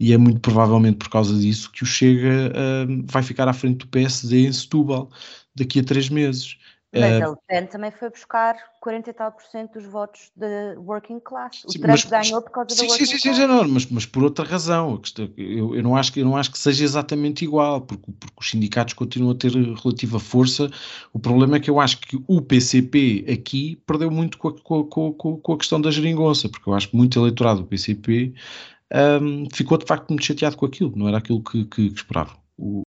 E 0.00 0.14
é 0.14 0.16
muito 0.16 0.40
provavelmente 0.40 0.96
por 0.96 1.10
causa 1.10 1.38
disso 1.38 1.70
que 1.70 1.82
o 1.82 1.86
Chega 1.86 2.50
um, 2.88 3.04
vai 3.04 3.22
ficar 3.22 3.46
à 3.46 3.52
frente 3.52 3.80
do 3.80 3.88
PSD 3.88 4.46
em 4.46 4.52
Setúbal 4.52 5.10
daqui 5.54 5.80
a 5.80 5.84
três 5.84 6.08
meses. 6.08 6.56
Mas 6.92 7.20
uh, 7.20 7.24
a 7.24 7.28
Le 7.28 7.36
Pen 7.46 7.66
também 7.66 7.90
foi 7.90 8.08
buscar 8.08 8.56
40 8.80 9.10
e 9.10 9.12
tal 9.12 9.32
por 9.32 9.42
cento 9.42 9.74
dos 9.74 9.84
votos 9.84 10.30
da 10.34 10.74
working 10.78 11.20
class. 11.20 11.62
O 11.66 11.72
sim, 11.72 11.80
Trump 11.80 11.90
mas, 11.90 12.04
ganhou 12.04 12.40
por 12.40 12.50
causa 12.50 12.70
sim, 12.70 12.86
da 12.86 12.88
working 12.88 13.06
sim, 13.06 13.18
sim, 13.18 13.22
class. 13.22 13.36
Sim, 13.36 13.46
não, 13.46 13.68
mas, 13.68 13.86
mas 13.86 14.06
por 14.06 14.22
outra 14.22 14.44
razão. 14.44 15.00
Eu, 15.36 15.74
eu, 15.74 15.82
não 15.82 15.96
acho, 15.96 16.18
eu 16.18 16.24
não 16.24 16.36
acho 16.36 16.50
que 16.50 16.58
seja 16.58 16.84
exatamente 16.84 17.44
igual, 17.44 17.82
porque, 17.82 18.10
porque 18.18 18.36
os 18.40 18.50
sindicatos 18.50 18.94
continuam 18.94 19.32
a 19.32 19.34
ter 19.34 19.52
relativa 19.52 20.18
força. 20.18 20.70
O 21.12 21.18
problema 21.18 21.56
é 21.56 21.60
que 21.60 21.68
eu 21.68 21.78
acho 21.78 21.98
que 22.00 22.18
o 22.26 22.40
PCP 22.40 23.26
aqui 23.30 23.76
perdeu 23.86 24.10
muito 24.10 24.38
com 24.38 24.48
a, 24.48 24.58
com 24.58 25.12
com 25.12 25.36
com 25.36 25.52
a 25.52 25.58
questão 25.58 25.80
da 25.80 25.90
geringonça, 25.90 26.48
porque 26.48 26.68
eu 26.68 26.74
acho 26.74 26.88
que 26.88 26.96
muito 26.96 27.18
eleitorado 27.18 27.60
do 27.60 27.66
PCP 27.66 28.32
um, 29.20 29.46
ficou 29.52 29.76
de 29.76 29.84
facto 29.84 30.08
muito 30.08 30.24
chateado 30.24 30.56
com 30.56 30.66
aquilo, 30.66 30.92
não 30.96 31.08
era 31.08 31.18
aquilo 31.18 31.42
que, 31.42 31.64
que, 31.66 31.90
que 31.90 31.96
esperava. 31.96 32.36
O, 32.56 32.82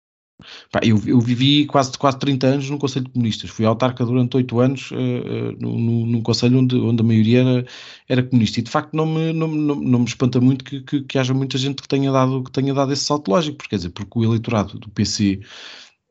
Pá, 0.70 0.80
eu, 0.82 1.00
eu, 1.06 1.18
vivi 1.20 1.64
quase, 1.66 1.96
quase 1.98 2.18
30 2.18 2.46
anos 2.46 2.70
num 2.70 2.78
Conselho 2.78 3.06
de 3.06 3.12
Comunistas. 3.12 3.50
Fui 3.50 3.64
autarca 3.64 4.04
durante 4.04 4.36
8 4.36 4.60
anos 4.60 4.90
uh, 4.90 4.94
uh, 4.94 5.52
num, 5.58 6.20
Conselho 6.22 6.58
onde, 6.58 6.76
onde 6.76 7.00
a 7.00 7.04
maioria 7.04 7.40
era, 7.40 7.66
era 8.08 8.22
comunista. 8.22 8.60
E 8.60 8.62
de 8.62 8.70
facto 8.70 8.94
não 8.94 9.06
me, 9.06 9.32
não, 9.32 9.48
não, 9.48 9.74
não 9.76 9.98
me 10.00 10.04
espanta 10.04 10.40
muito 10.40 10.64
que, 10.64 10.82
que, 10.82 11.02
que, 11.02 11.18
haja 11.18 11.32
muita 11.32 11.56
gente 11.56 11.80
que 11.80 11.88
tenha, 11.88 12.12
dado, 12.12 12.44
que 12.44 12.52
tenha 12.52 12.74
dado 12.74 12.92
esse 12.92 13.04
salto 13.04 13.30
lógico, 13.30 13.56
porque, 13.56 13.70
quer 13.70 13.76
dizer, 13.76 13.90
porque 13.90 14.18
o 14.18 14.24
eleitorado 14.24 14.78
do 14.78 14.90
PC 14.90 15.40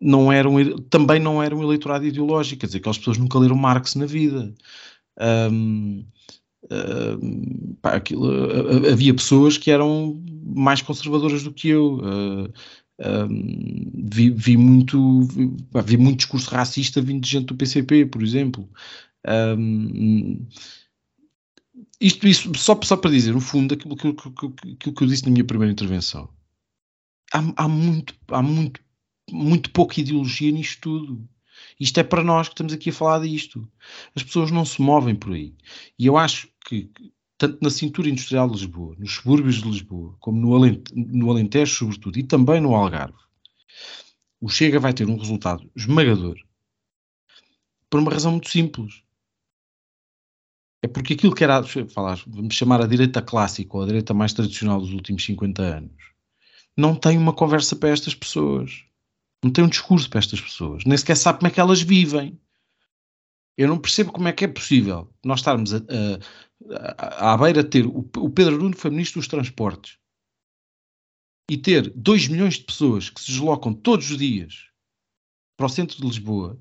não 0.01 0.32
era 0.32 0.49
um, 0.49 0.78
também 0.89 1.19
não 1.19 1.41
era 1.41 1.55
um 1.55 1.63
eleitorado 1.63 2.05
ideológico, 2.05 2.61
quer 2.61 2.67
dizer, 2.67 2.80
aquelas 2.80 2.97
pessoas 2.97 3.17
nunca 3.17 3.39
leram 3.39 3.55
Marx 3.55 3.95
na 3.95 4.05
vida. 4.05 4.53
Um, 5.51 6.05
pá, 7.82 7.95
aquilo, 7.95 8.28
havia 8.91 9.13
pessoas 9.13 9.57
que 9.57 9.71
eram 9.71 10.21
mais 10.43 10.82
conservadoras 10.82 11.43
do 11.43 11.53
que 11.53 11.69
eu. 11.69 11.99
Uh, 11.99 12.53
vi, 12.98 14.30
vi, 14.30 14.58
muito 14.58 15.24
vi, 15.24 15.52
vi, 15.86 15.98
muito 15.98 16.18
discurso 16.18 16.50
racista 16.50 17.02
vindo 17.02 17.22
de 17.22 17.30
gente 17.30 17.48
do 17.48 17.56
PCP, 17.56 18.06
por 18.06 18.24
exemplo. 18.24 18.70
Um, 19.28 20.46
isto, 22.00 22.58
só, 22.58 22.80
só 22.82 22.98
para 22.98 23.12
dizer, 23.12 23.34
no 23.34 23.41
fundo, 23.41 23.74
aquilo 23.74 23.96
que, 23.96 24.91
que 24.91 25.04
eu 25.04 25.08
disse 25.08 25.26
na 25.26 25.32
minha 25.32 25.43
primeira 25.43 25.72
intervenção. 25.72 26.30
Há, 27.34 27.43
há, 27.58 27.68
muito, 27.68 28.16
há 28.30 28.41
muito, 28.41 28.80
muito 29.30 29.72
pouca 29.72 30.00
ideologia 30.00 30.52
nisto 30.52 30.82
tudo. 30.82 31.30
Isto 31.80 32.00
é 32.00 32.04
para 32.04 32.24
nós 32.24 32.48
que 32.48 32.54
estamos 32.54 32.74
aqui 32.74 32.89
a 32.89 32.93
falar 32.93 33.20
disto. 33.20 33.70
As 34.16 34.24
pessoas 34.24 34.52
não 34.52 34.64
se 34.64 34.82
movem 34.82 35.16
por 35.16 35.34
aí. 35.34 35.56
E 35.98 36.06
eu 36.06 36.18
acho 36.18 36.48
que 36.66 36.89
tanto 37.38 37.59
na 37.61 37.69
cintura 37.69 38.09
industrial 38.09 38.47
de 38.47 38.55
Lisboa, 38.55 38.95
nos 38.97 39.13
subúrbios 39.13 39.61
de 39.61 39.69
Lisboa, 39.69 40.15
como 40.19 40.39
no, 40.39 40.55
Alente, 40.55 40.93
no 40.95 41.29
Alentejo, 41.29 41.75
sobretudo, 41.75 42.17
e 42.17 42.23
também 42.23 42.61
no 42.61 42.75
Algarve, 42.75 43.17
o 44.39 44.49
Chega 44.49 44.79
vai 44.79 44.93
ter 44.93 45.07
um 45.07 45.17
resultado 45.17 45.69
esmagador 45.75 46.36
por 47.89 47.99
uma 47.99 48.11
razão 48.11 48.31
muito 48.31 48.49
simples. 48.49 49.03
É 50.81 50.88
porque 50.88 51.13
aquilo 51.13 51.33
que 51.33 51.43
era, 51.43 51.63
falar, 51.63 52.21
vamos 52.27 52.53
chamar 52.53 52.81
a 52.81 52.88
direita 52.88 53.21
clássica 53.21 53.75
ou 53.75 53.83
a 53.83 53.88
direita 53.88 54.13
mais 54.13 54.33
tradicional 54.33 54.79
dos 54.79 54.91
últimos 54.91 55.23
50 55.23 55.61
anos, 55.61 56.15
não 56.77 56.95
tem 56.95 57.17
uma 57.17 57.33
conversa 57.33 57.75
para 57.75 57.89
estas 57.89 58.13
pessoas. 58.13 58.83
Não 59.43 59.51
tem 59.51 59.63
um 59.63 59.69
discurso 59.69 60.09
para 60.09 60.19
estas 60.19 60.41
pessoas. 60.41 60.83
Nem 60.86 60.97
sequer 60.97 61.15
sabe 61.15 61.39
como 61.39 61.47
é 61.47 61.51
que 61.51 61.59
elas 61.59 61.81
vivem. 61.81 62.39
Eu 63.57 63.69
não 63.69 63.77
percebo 63.77 64.11
como 64.11 64.27
é 64.27 64.33
que 64.33 64.43
é 64.43 64.47
possível 64.47 65.09
nós 65.23 65.39
estarmos 65.39 65.73
a, 65.73 65.77
a, 65.77 66.19
à 66.97 67.38
beira 67.38 67.63
de 67.63 67.70
ter. 67.70 67.86
O, 67.88 68.30
Pedro 68.30 68.57
Nuno 68.57 68.76
foi 68.76 68.91
ministro 68.91 69.20
dos 69.20 69.28
Transportes. 69.28 69.97
e 71.49 71.57
ter 71.57 71.91
2 71.95 72.28
milhões 72.28 72.55
de 72.55 72.63
pessoas 72.63 73.09
que 73.09 73.22
se 73.22 73.28
deslocam 73.28 73.74
todos 73.74 74.09
os 74.09 74.18
dias 74.18 74.70
para 75.57 75.68
o 75.68 75.70
centro 75.70 75.97
de 75.97 76.03
Lisboa, 76.03 76.59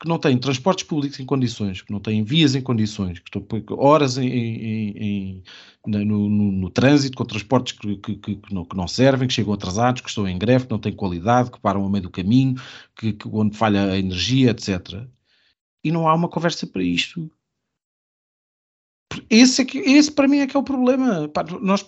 que 0.00 0.08
não 0.08 0.18
têm 0.18 0.38
transportes 0.38 0.84
públicos 0.84 1.18
em 1.18 1.24
condições, 1.24 1.80
que 1.80 1.90
não 1.90 2.00
têm 2.00 2.22
vias 2.22 2.54
em 2.54 2.60
condições, 2.60 3.18
que 3.18 3.28
estão 3.28 3.46
horas 3.78 4.18
em, 4.18 4.28
em, 4.28 4.90
em, 4.96 5.42
no, 5.86 6.28
no, 6.28 6.52
no, 6.52 6.70
trânsito, 6.70 7.16
com 7.16 7.24
transportes 7.24 7.72
que, 7.78 7.96
que, 7.96 8.16
que, 8.16 8.54
não, 8.54 8.64
que, 8.64 8.76
não, 8.76 8.86
servem, 8.86 9.26
que 9.26 9.34
chegam 9.34 9.54
atrasados, 9.54 10.02
que 10.02 10.08
estão 10.08 10.28
em 10.28 10.38
greve, 10.38 10.66
que 10.66 10.70
não 10.70 10.78
têm 10.78 10.92
qualidade, 10.92 11.50
que 11.50 11.60
param 11.60 11.82
ao 11.82 11.88
meio 11.88 12.02
do 12.02 12.10
caminho, 12.10 12.56
que, 12.94 13.16
onde 13.32 13.56
falha 13.56 13.90
a 13.90 13.98
energia, 13.98 14.50
etc. 14.50 15.06
E 15.82 15.90
não 15.90 16.06
há 16.06 16.14
uma 16.14 16.28
conversa 16.28 16.66
para 16.66 16.82
isto. 16.82 17.30
Esse, 19.28 19.62
é 19.62 19.64
que, 19.64 19.78
esse 19.78 20.10
para 20.10 20.28
mim 20.28 20.38
é 20.38 20.46
que 20.46 20.56
é 20.56 20.60
o 20.60 20.62
problema. 20.62 21.30
Nós, 21.60 21.86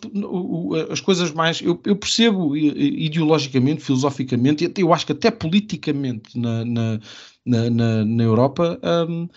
as 0.91 1.01
coisas 1.01 1.33
mais. 1.33 1.61
Eu, 1.61 1.81
eu, 1.85 1.97
percebo 1.97 2.57
ideologicamente, 2.57 3.83
filosoficamente, 3.83 4.73
eu 4.77 4.93
acho 4.93 5.07
que 5.07 5.13
até 5.13 5.31
politicamente 5.31 6.39
na, 6.39 6.65
na, 6.65 7.01
na, 7.45 8.05
na 8.05 8.23
Europa. 8.23 8.79
Um, 8.83 9.29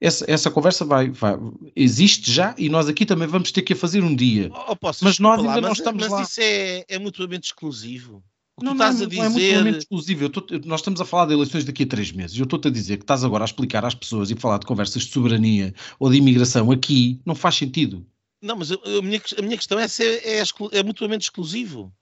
essa, 0.00 0.24
essa 0.26 0.50
conversa 0.50 0.82
vai, 0.82 1.10
vai, 1.10 1.36
existe 1.76 2.32
já 2.32 2.54
e 2.56 2.70
nós 2.70 2.88
aqui 2.88 3.04
também 3.04 3.28
vamos 3.28 3.52
ter 3.52 3.60
que 3.60 3.74
a 3.74 3.76
fazer 3.76 4.02
um 4.02 4.16
dia. 4.16 4.50
Oh, 4.50 4.74
mas 5.02 5.18
nós 5.18 5.38
ainda 5.40 5.56
lá, 5.56 5.60
não 5.60 5.68
mas, 5.68 5.78
estamos 5.78 6.02
mas 6.02 6.10
lá. 6.10 6.18
Mas 6.20 6.30
isso 6.30 6.40
é, 6.40 6.84
é 6.88 6.98
mutuamente 6.98 7.48
exclusivo 7.48 8.24
não, 8.62 8.74
não, 8.74 8.86
estás 8.86 9.02
a 9.02 9.06
dizer... 9.06 9.22
não 9.22 9.26
é 9.26 9.28
mutuamente 9.28 9.78
exclusivo. 9.78 10.28
Tô, 10.28 10.44
nós 10.64 10.80
estamos 10.80 11.00
a 11.00 11.04
falar 11.04 11.26
de 11.26 11.34
eleições 11.34 11.64
daqui 11.64 11.82
a 11.82 11.86
três 11.86 12.12
meses. 12.12 12.38
Eu 12.38 12.44
estou-te 12.44 12.68
a 12.68 12.70
dizer 12.70 12.96
que 12.96 13.04
estás 13.04 13.24
agora 13.24 13.44
a 13.44 13.46
explicar 13.46 13.84
às 13.84 13.94
pessoas 13.94 14.30
e 14.30 14.36
falar 14.36 14.58
de 14.58 14.66
conversas 14.66 15.02
de 15.02 15.12
soberania 15.12 15.74
ou 15.98 16.10
de 16.10 16.16
imigração 16.16 16.70
aqui, 16.70 17.20
não 17.24 17.34
faz 17.34 17.56
sentido. 17.56 18.06
Não, 18.42 18.56
mas 18.56 18.72
a, 18.72 18.74
a 18.74 19.02
minha, 19.02 19.20
a 19.38 19.42
minha 19.42 19.56
questão 19.56 19.78
é 19.78 19.86
se 19.86 20.04
é, 20.04 20.38
é, 20.38 20.42
é, 20.72 20.82
mutuamente 20.82 21.24
exclusivo. 21.24 21.92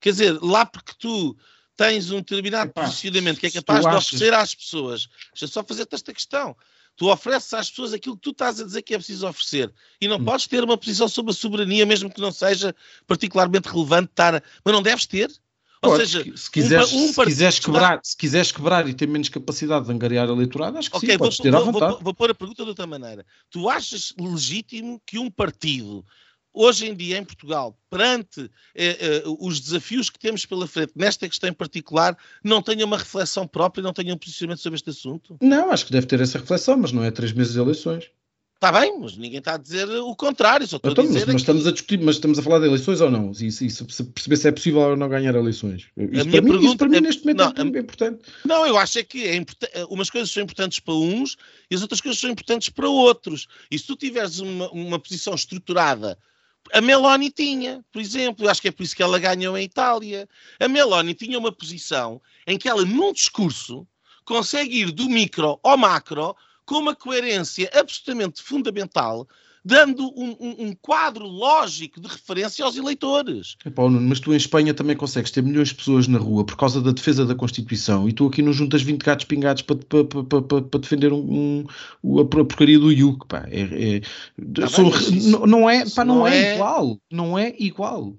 Quer 0.00 0.10
dizer, 0.10 0.42
lá 0.42 0.64
porque 0.64 0.92
tu 0.98 1.36
tens 1.76 2.10
um 2.10 2.16
determinado 2.16 2.70
Epá, 2.70 2.84
posicionamento 2.84 3.38
que 3.38 3.46
é 3.46 3.50
capaz 3.50 3.80
de 3.80 3.88
achas... 3.88 4.06
oferecer 4.06 4.34
às 4.34 4.54
pessoas. 4.54 5.08
Deixa 5.32 5.46
só 5.46 5.62
fazer-te 5.62 5.94
esta 5.94 6.12
questão. 6.12 6.56
Tu 6.96 7.10
ofereces 7.10 7.52
às 7.54 7.70
pessoas 7.70 7.92
aquilo 7.92 8.16
que 8.16 8.22
tu 8.22 8.30
estás 8.30 8.60
a 8.60 8.64
dizer 8.64 8.82
que 8.82 8.94
é 8.94 8.98
preciso 8.98 9.26
oferecer. 9.26 9.72
E 10.00 10.08
não 10.08 10.16
hum. 10.16 10.24
podes 10.24 10.46
ter 10.46 10.62
uma 10.62 10.76
posição 10.76 11.08
sobre 11.08 11.32
a 11.32 11.34
soberania, 11.34 11.86
mesmo 11.86 12.12
que 12.12 12.20
não 12.20 12.32
seja 12.32 12.74
particularmente 13.06 13.68
relevante, 13.68 14.10
estar, 14.10 14.42
mas 14.64 14.74
não 14.74 14.82
deves 14.82 15.06
ter. 15.06 15.30
Ou 15.82 15.96
seja, 15.96 16.24
se 16.36 16.48
quiseres, 16.48 16.92
um, 16.92 17.04
um 17.04 17.08
se, 17.08 17.24
quiseres 17.24 17.58
quebrar, 17.58 18.00
se 18.04 18.16
quiseres 18.16 18.52
quebrar 18.52 18.88
e 18.88 18.94
ter 18.94 19.08
menos 19.08 19.28
capacidade 19.28 19.86
de 19.86 19.92
angariar 19.92 20.28
eleitorado, 20.28 20.78
acho 20.78 20.88
que 20.88 20.96
okay, 20.96 21.10
sim, 21.10 21.18
podes 21.18 21.38
vou, 21.38 21.42
ter 21.42 21.50
vou, 21.50 21.60
à 21.60 21.64
vontade. 21.64 21.92
Vou, 21.94 22.02
vou 22.02 22.14
pôr 22.14 22.30
a 22.30 22.34
pergunta 22.34 22.62
de 22.62 22.68
outra 22.68 22.86
maneira. 22.86 23.26
Tu 23.50 23.68
achas 23.68 24.14
legítimo 24.16 25.02
que 25.04 25.18
um 25.18 25.28
partido, 25.28 26.04
hoje 26.54 26.86
em 26.86 26.94
dia 26.94 27.18
em 27.18 27.24
Portugal, 27.24 27.76
perante 27.90 28.48
eh, 28.76 28.96
eh, 29.00 29.22
os 29.40 29.58
desafios 29.60 30.08
que 30.08 30.20
temos 30.20 30.46
pela 30.46 30.68
frente, 30.68 30.92
nesta 30.94 31.28
questão 31.28 31.50
em 31.50 31.54
particular, 31.54 32.16
não 32.44 32.62
tenha 32.62 32.86
uma 32.86 32.98
reflexão 32.98 33.44
própria, 33.44 33.82
não 33.82 33.92
tenha 33.92 34.14
um 34.14 34.18
posicionamento 34.18 34.60
sobre 34.60 34.76
este 34.76 34.90
assunto? 34.90 35.36
Não, 35.42 35.72
acho 35.72 35.86
que 35.86 35.92
deve 35.92 36.06
ter 36.06 36.20
essa 36.20 36.38
reflexão, 36.38 36.76
mas 36.76 36.92
não 36.92 37.02
é 37.02 37.10
três 37.10 37.32
meses 37.32 37.54
de 37.54 37.58
eleições. 37.58 38.08
Está 38.62 38.70
bem, 38.78 38.96
mas 38.96 39.16
ninguém 39.16 39.40
está 39.40 39.54
a 39.54 39.58
dizer 39.58 39.88
o 39.88 40.14
contrário. 40.14 40.64
Só 40.68 40.76
estou 40.76 40.92
então, 40.92 41.02
a 41.02 41.06
dizer 41.08 41.18
mas, 41.26 41.32
mas 41.32 41.42
estamos 41.42 41.66
a 41.66 41.72
discutir, 41.72 41.98
mas 42.00 42.14
estamos 42.14 42.38
a 42.38 42.42
falar 42.44 42.60
de 42.60 42.66
eleições 42.66 43.00
ou 43.00 43.10
não? 43.10 43.32
E, 43.32 43.50
se 43.50 43.84
perceber 44.04 44.36
se 44.36 44.46
é 44.46 44.52
possível 44.52 44.80
ou 44.82 44.96
não 44.96 45.08
ganhar 45.08 45.34
eleições. 45.34 45.88
Isso 45.96 46.20
a 46.20 46.24
minha 46.24 46.40
para 46.40 46.42
pergunta, 46.42 46.68
mim, 46.68 46.76
para 46.76 46.88
mim, 46.88 47.00
neste 47.00 47.24
momento, 47.24 47.38
não, 47.38 47.74
é 47.74 47.78
importante. 47.80 48.20
Não, 48.44 48.64
eu 48.64 48.78
acho 48.78 49.00
é 49.00 49.02
que 49.02 49.26
é 49.26 49.44
umas 49.90 50.08
coisas 50.08 50.30
são 50.30 50.44
importantes 50.44 50.78
para 50.78 50.94
uns 50.94 51.36
e 51.68 51.74
as 51.74 51.82
outras 51.82 52.00
coisas 52.00 52.20
são 52.20 52.30
importantes 52.30 52.68
para 52.68 52.88
outros. 52.88 53.48
E 53.68 53.76
se 53.76 53.84
tu 53.84 53.96
tiveres 53.96 54.38
uma, 54.38 54.70
uma 54.70 54.98
posição 55.00 55.34
estruturada 55.34 56.16
a 56.72 56.80
Meloni 56.80 57.30
tinha, 57.30 57.84
por 57.92 58.00
exemplo, 58.00 58.46
eu 58.46 58.48
acho 58.48 58.62
que 58.62 58.68
é 58.68 58.70
por 58.70 58.84
isso 58.84 58.94
que 58.94 59.02
ela 59.02 59.18
ganhou 59.18 59.58
em 59.58 59.64
Itália. 59.64 60.28
A 60.60 60.68
Meloni 60.68 61.14
tinha 61.14 61.36
uma 61.36 61.50
posição 61.50 62.22
em 62.46 62.56
que 62.56 62.68
ela, 62.68 62.84
num 62.84 63.12
discurso, 63.12 63.84
consegue 64.24 64.82
ir 64.82 64.92
do 64.92 65.08
micro 65.08 65.58
ao 65.64 65.76
macro 65.76 66.36
com 66.64 66.76
uma 66.76 66.94
coerência 66.94 67.70
absolutamente 67.74 68.42
fundamental, 68.42 69.26
dando 69.64 70.04
um, 70.16 70.36
um, 70.40 70.66
um, 70.66 70.74
quadro 70.80 71.24
lógico 71.24 72.00
de 72.00 72.08
referência 72.08 72.64
aos 72.64 72.76
eleitores. 72.76 73.56
Epá, 73.64 73.88
mas 73.88 74.18
tu 74.18 74.32
em 74.32 74.36
Espanha 74.36 74.74
também 74.74 74.96
consegues 74.96 75.30
ter 75.30 75.42
milhões 75.42 75.68
de 75.68 75.76
pessoas 75.76 76.08
na 76.08 76.18
rua 76.18 76.44
por 76.44 76.56
causa 76.56 76.80
da 76.80 76.90
defesa 76.90 77.24
da 77.24 77.34
Constituição 77.34 78.08
e 78.08 78.12
tu 78.12 78.26
aqui 78.26 78.42
não 78.42 78.52
juntas 78.52 78.82
20 78.82 79.02
gatos 79.02 79.24
pingados 79.24 79.62
para, 79.62 79.76
para, 79.76 80.04
para, 80.04 80.62
para, 80.62 80.80
defender 80.80 81.12
um, 81.12 81.64
a 82.20 82.24
porcaria 82.24 82.78
do 82.78 82.92
IUC. 82.92 83.26
Pá. 83.26 83.46
É, 83.48 83.60
é, 83.60 84.00
tá 84.00 84.66
bem, 84.82 85.22
não, 85.30 85.46
não, 85.46 85.70
é, 85.70 85.88
pá, 85.88 86.04
não, 86.04 86.16
não 86.16 86.26
é, 86.26 86.38
é 86.38 86.54
igual. 86.54 87.00
Não 87.10 87.38
é 87.38 87.54
igual. 87.58 88.14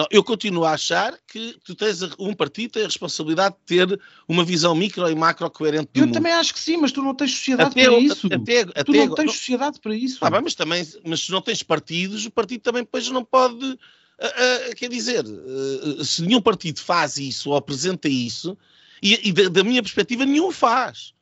Não, 0.00 0.06
eu 0.10 0.24
continuo 0.24 0.64
a 0.64 0.72
achar 0.72 1.14
que 1.28 1.58
tu 1.62 1.74
tens 1.74 2.00
um 2.18 2.32
partido 2.32 2.70
tem 2.70 2.84
a 2.84 2.86
responsabilidade 2.86 3.54
de 3.56 3.76
ter 3.76 4.00
uma 4.26 4.42
visão 4.42 4.74
micro 4.74 5.06
e 5.10 5.14
macro 5.14 5.50
coerente 5.50 5.90
Eu 5.94 6.06
mundo. 6.06 6.14
também 6.14 6.32
acho 6.32 6.54
que 6.54 6.60
sim, 6.60 6.78
mas 6.78 6.90
tu 6.90 7.02
não 7.02 7.14
tens 7.14 7.32
sociedade 7.32 7.72
até, 7.72 7.84
para 7.84 7.98
isso. 7.98 8.26
Até, 8.28 8.60
até, 8.60 8.84
tu 8.84 8.92
não 8.94 9.14
tens 9.14 9.26
não, 9.26 9.32
sociedade 9.34 9.78
para 9.78 9.94
isso. 9.94 10.16
Ah, 10.22 10.30
bem, 10.30 10.40
mas 10.40 10.54
também, 10.54 10.88
mas 11.04 11.20
se 11.20 11.30
não 11.30 11.42
tens 11.42 11.62
partidos, 11.62 12.24
o 12.24 12.30
partido 12.30 12.62
também 12.62 12.82
depois 12.82 13.10
não 13.10 13.22
pode. 13.22 13.62
Uh, 13.62 14.70
uh, 14.70 14.74
quer 14.74 14.88
dizer, 14.88 15.22
uh, 15.22 16.02
se 16.02 16.22
nenhum 16.22 16.40
partido 16.40 16.80
faz 16.80 17.18
isso 17.18 17.50
ou 17.50 17.56
apresenta 17.56 18.08
isso, 18.08 18.56
e, 19.02 19.28
e 19.28 19.32
da, 19.34 19.50
da 19.50 19.62
minha 19.62 19.82
perspectiva, 19.82 20.24
nenhum 20.24 20.50
faz. 20.50 21.12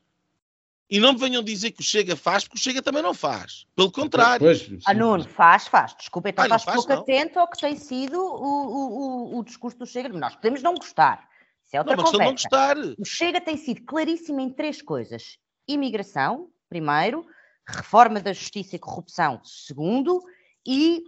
E 0.91 0.99
não 0.99 1.12
me 1.12 1.18
venham 1.18 1.43
dizer 1.43 1.72
que 1.72 1.80
o 1.80 1.84
Chega 1.84 2.16
faz, 2.16 2.45
porque 2.45 2.57
o 2.57 2.61
Chega 2.61 2.80
também 2.80 3.03
não 3.03 3.12
faz. 3.12 3.66
Pelo 3.76 3.93
contrário. 3.93 4.47
Pois, 4.47 4.70
ah, 4.86 4.95
Nuno, 4.95 5.24
faz, 5.24 5.68
faz. 5.68 5.95
Desculpa, 5.95 6.30
então 6.30 6.45
estás 6.45 6.64
pouco 6.64 6.89
não. 6.89 7.01
atento 7.01 7.39
ao 7.39 7.49
que 7.49 7.61
tem 7.61 7.76
sido 7.76 8.18
o, 8.18 8.24
o, 8.24 9.34
o, 9.34 9.39
o, 9.39 9.45
discurso 9.45 9.78
do 9.78 9.86
Chega. 9.86 10.09
Nós 10.09 10.34
podemos 10.36 10.62
não 10.62 10.74
gostar. 10.74 11.28
Isso 11.66 11.76
é 11.76 11.80
outra 11.80 11.97
não, 11.97 12.05
conversa. 12.05 12.24
Não 12.24 12.32
gostar. 12.32 12.76
O 12.99 13.05
Chega 13.05 13.41
tem 13.41 13.59
sido 13.59 13.82
claríssimo 13.82 14.41
em 14.41 14.49
três 14.49 14.80
coisas. 14.80 15.39
Imigração, 15.66 16.49
primeiro. 16.70 17.26
Reforma 17.66 18.18
da 18.18 18.32
justiça 18.32 18.76
e 18.76 18.78
corrupção, 18.78 19.41
segundo. 19.45 20.22
E 20.66 21.03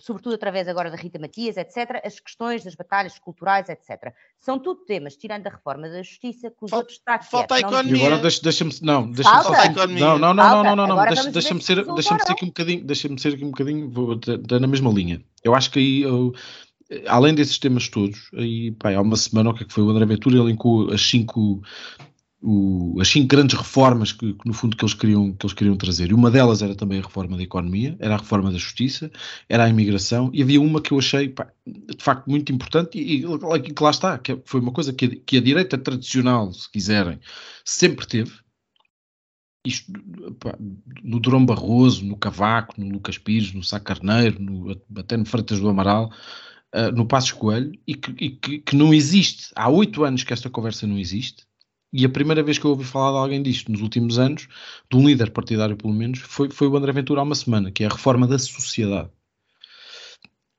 sobretudo 0.00 0.34
através 0.34 0.68
agora 0.68 0.90
da 0.90 0.96
Rita 0.96 1.18
Matias, 1.18 1.56
etc., 1.56 2.00
as 2.04 2.18
questões 2.20 2.64
das 2.64 2.74
batalhas 2.74 3.18
culturais, 3.18 3.68
etc. 3.68 4.12
São 4.38 4.58
tudo 4.58 4.84
temas, 4.84 5.16
tirando 5.16 5.46
a 5.46 5.50
reforma 5.50 5.88
da 5.88 6.02
justiça, 6.02 6.50
que 6.50 6.64
os 6.64 6.70
falta, 6.70 6.76
outros 6.76 6.98
está 6.98 7.18
Falta 7.20 7.54
a 7.54 7.60
economia. 7.60 7.96
E 7.96 8.06
agora 8.06 8.22
deixa-me 8.22 8.72
não, 8.82 9.10
deixa-me 9.10 9.42
só 9.42 9.86
não, 9.86 10.18
não, 10.18 10.34
não, 10.34 10.34
não, 10.34 10.64
não, 10.64 10.76
não, 10.76 10.86
não, 10.86 11.04
deixa, 11.06 11.30
deixa-me 11.30 11.62
ser, 11.62 11.84
deixa-me 11.84 12.20
ser 12.20 12.32
aqui 12.32 12.44
um 12.44 12.48
bocadinho, 12.48 12.84
deixa-me 12.84 13.20
ser 13.20 13.34
aqui 13.34 13.44
um 13.44 13.50
bocadinho, 13.50 13.90
vou 13.90 14.18
na 14.60 14.66
mesma 14.66 14.90
linha. 14.90 15.22
Eu 15.42 15.54
acho 15.54 15.70
que 15.70 15.78
aí 15.78 16.02
eu, 16.02 16.32
além 17.06 17.34
desses 17.34 17.58
temas 17.58 17.88
todos, 17.88 18.30
aí 18.34 18.72
pá, 18.72 18.92
há 18.92 19.00
uma 19.00 19.16
semana 19.16 19.50
o 19.50 19.54
que 19.54 19.64
é 19.64 19.66
que 19.66 19.72
foi 19.72 19.82
o 19.82 19.90
André 19.90 20.06
Ventura, 20.06 20.36
ele 20.36 20.44
elencou 20.44 20.90
as 20.92 21.02
cinco 21.02 21.62
o, 22.46 23.00
as 23.00 23.08
cinco 23.08 23.28
grandes 23.28 23.56
reformas 23.56 24.12
que, 24.12 24.34
que, 24.34 24.46
no 24.46 24.52
fundo 24.52 24.76
que 24.76 24.84
eles, 24.84 24.92
queriam, 24.92 25.32
que 25.32 25.46
eles 25.46 25.54
queriam 25.54 25.76
trazer. 25.76 26.10
E 26.10 26.14
uma 26.14 26.30
delas 26.30 26.60
era 26.60 26.74
também 26.74 26.98
a 26.98 27.02
reforma 27.02 27.38
da 27.38 27.42
economia, 27.42 27.96
era 27.98 28.14
a 28.14 28.18
reforma 28.18 28.52
da 28.52 28.58
justiça, 28.58 29.10
era 29.48 29.64
a 29.64 29.68
imigração, 29.68 30.30
e 30.32 30.42
havia 30.42 30.60
uma 30.60 30.82
que 30.82 30.92
eu 30.92 30.98
achei 30.98 31.30
pá, 31.30 31.50
de 31.66 32.02
facto 32.04 32.28
muito 32.28 32.52
importante 32.52 32.98
e, 32.98 33.24
e 33.24 33.72
que 33.72 33.82
lá 33.82 33.90
está, 33.90 34.18
que 34.18 34.38
foi 34.44 34.60
uma 34.60 34.72
coisa 34.72 34.92
que 34.92 35.06
a, 35.06 35.16
que 35.24 35.38
a 35.38 35.40
direita 35.40 35.78
tradicional, 35.78 36.52
se 36.52 36.70
quiserem, 36.70 37.18
sempre 37.64 38.06
teve. 38.06 38.32
Isto, 39.66 39.90
pá, 40.38 40.54
no 41.02 41.18
Durão 41.18 41.46
Barroso, 41.46 42.04
no 42.04 42.18
Cavaco, 42.18 42.78
no 42.78 42.92
Lucas 42.92 43.16
Pires, 43.16 43.54
no 43.54 43.62
Sá 43.64 43.80
Carneiro, 43.80 44.38
no, 44.38 44.78
até 44.98 45.16
no 45.16 45.24
Freitas 45.24 45.58
do 45.58 45.68
Amaral, 45.70 46.12
uh, 46.74 46.92
no 46.94 47.06
Passos 47.06 47.32
Coelho, 47.32 47.72
e, 47.86 47.94
que, 47.94 48.12
e 48.22 48.58
que 48.58 48.76
não 48.76 48.92
existe. 48.92 49.50
Há 49.56 49.70
oito 49.70 50.04
anos 50.04 50.22
que 50.22 50.34
esta 50.34 50.50
conversa 50.50 50.86
não 50.86 50.98
existe 50.98 51.46
e 51.96 52.04
a 52.04 52.08
primeira 52.08 52.42
vez 52.42 52.58
que 52.58 52.64
eu 52.64 52.72
ouvi 52.72 52.84
falar 52.84 53.12
de 53.12 53.18
alguém 53.18 53.40
disto 53.40 53.70
nos 53.70 53.80
últimos 53.80 54.18
anos, 54.18 54.48
de 54.90 54.96
um 54.96 55.06
líder 55.06 55.30
partidário 55.30 55.76
pelo 55.76 55.94
menos, 55.94 56.18
foi, 56.18 56.50
foi 56.50 56.66
o 56.66 56.76
André 56.76 56.90
Ventura 56.90 57.20
há 57.20 57.22
uma 57.22 57.36
semana, 57.36 57.70
que 57.70 57.84
é 57.84 57.86
a 57.86 57.90
reforma 57.90 58.26
da 58.26 58.36
sociedade. 58.36 59.08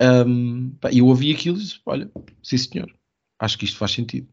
Um, 0.02 0.74
e 0.94 1.00
eu 1.00 1.08
ouvi 1.08 1.34
aquilo 1.34 1.58
e 1.58 1.60
disse: 1.60 1.82
Olha, 1.86 2.10
sim 2.42 2.58
senhor, 2.58 2.90
acho 3.38 3.58
que 3.58 3.66
isto 3.66 3.78
faz 3.78 3.92
sentido. 3.92 4.30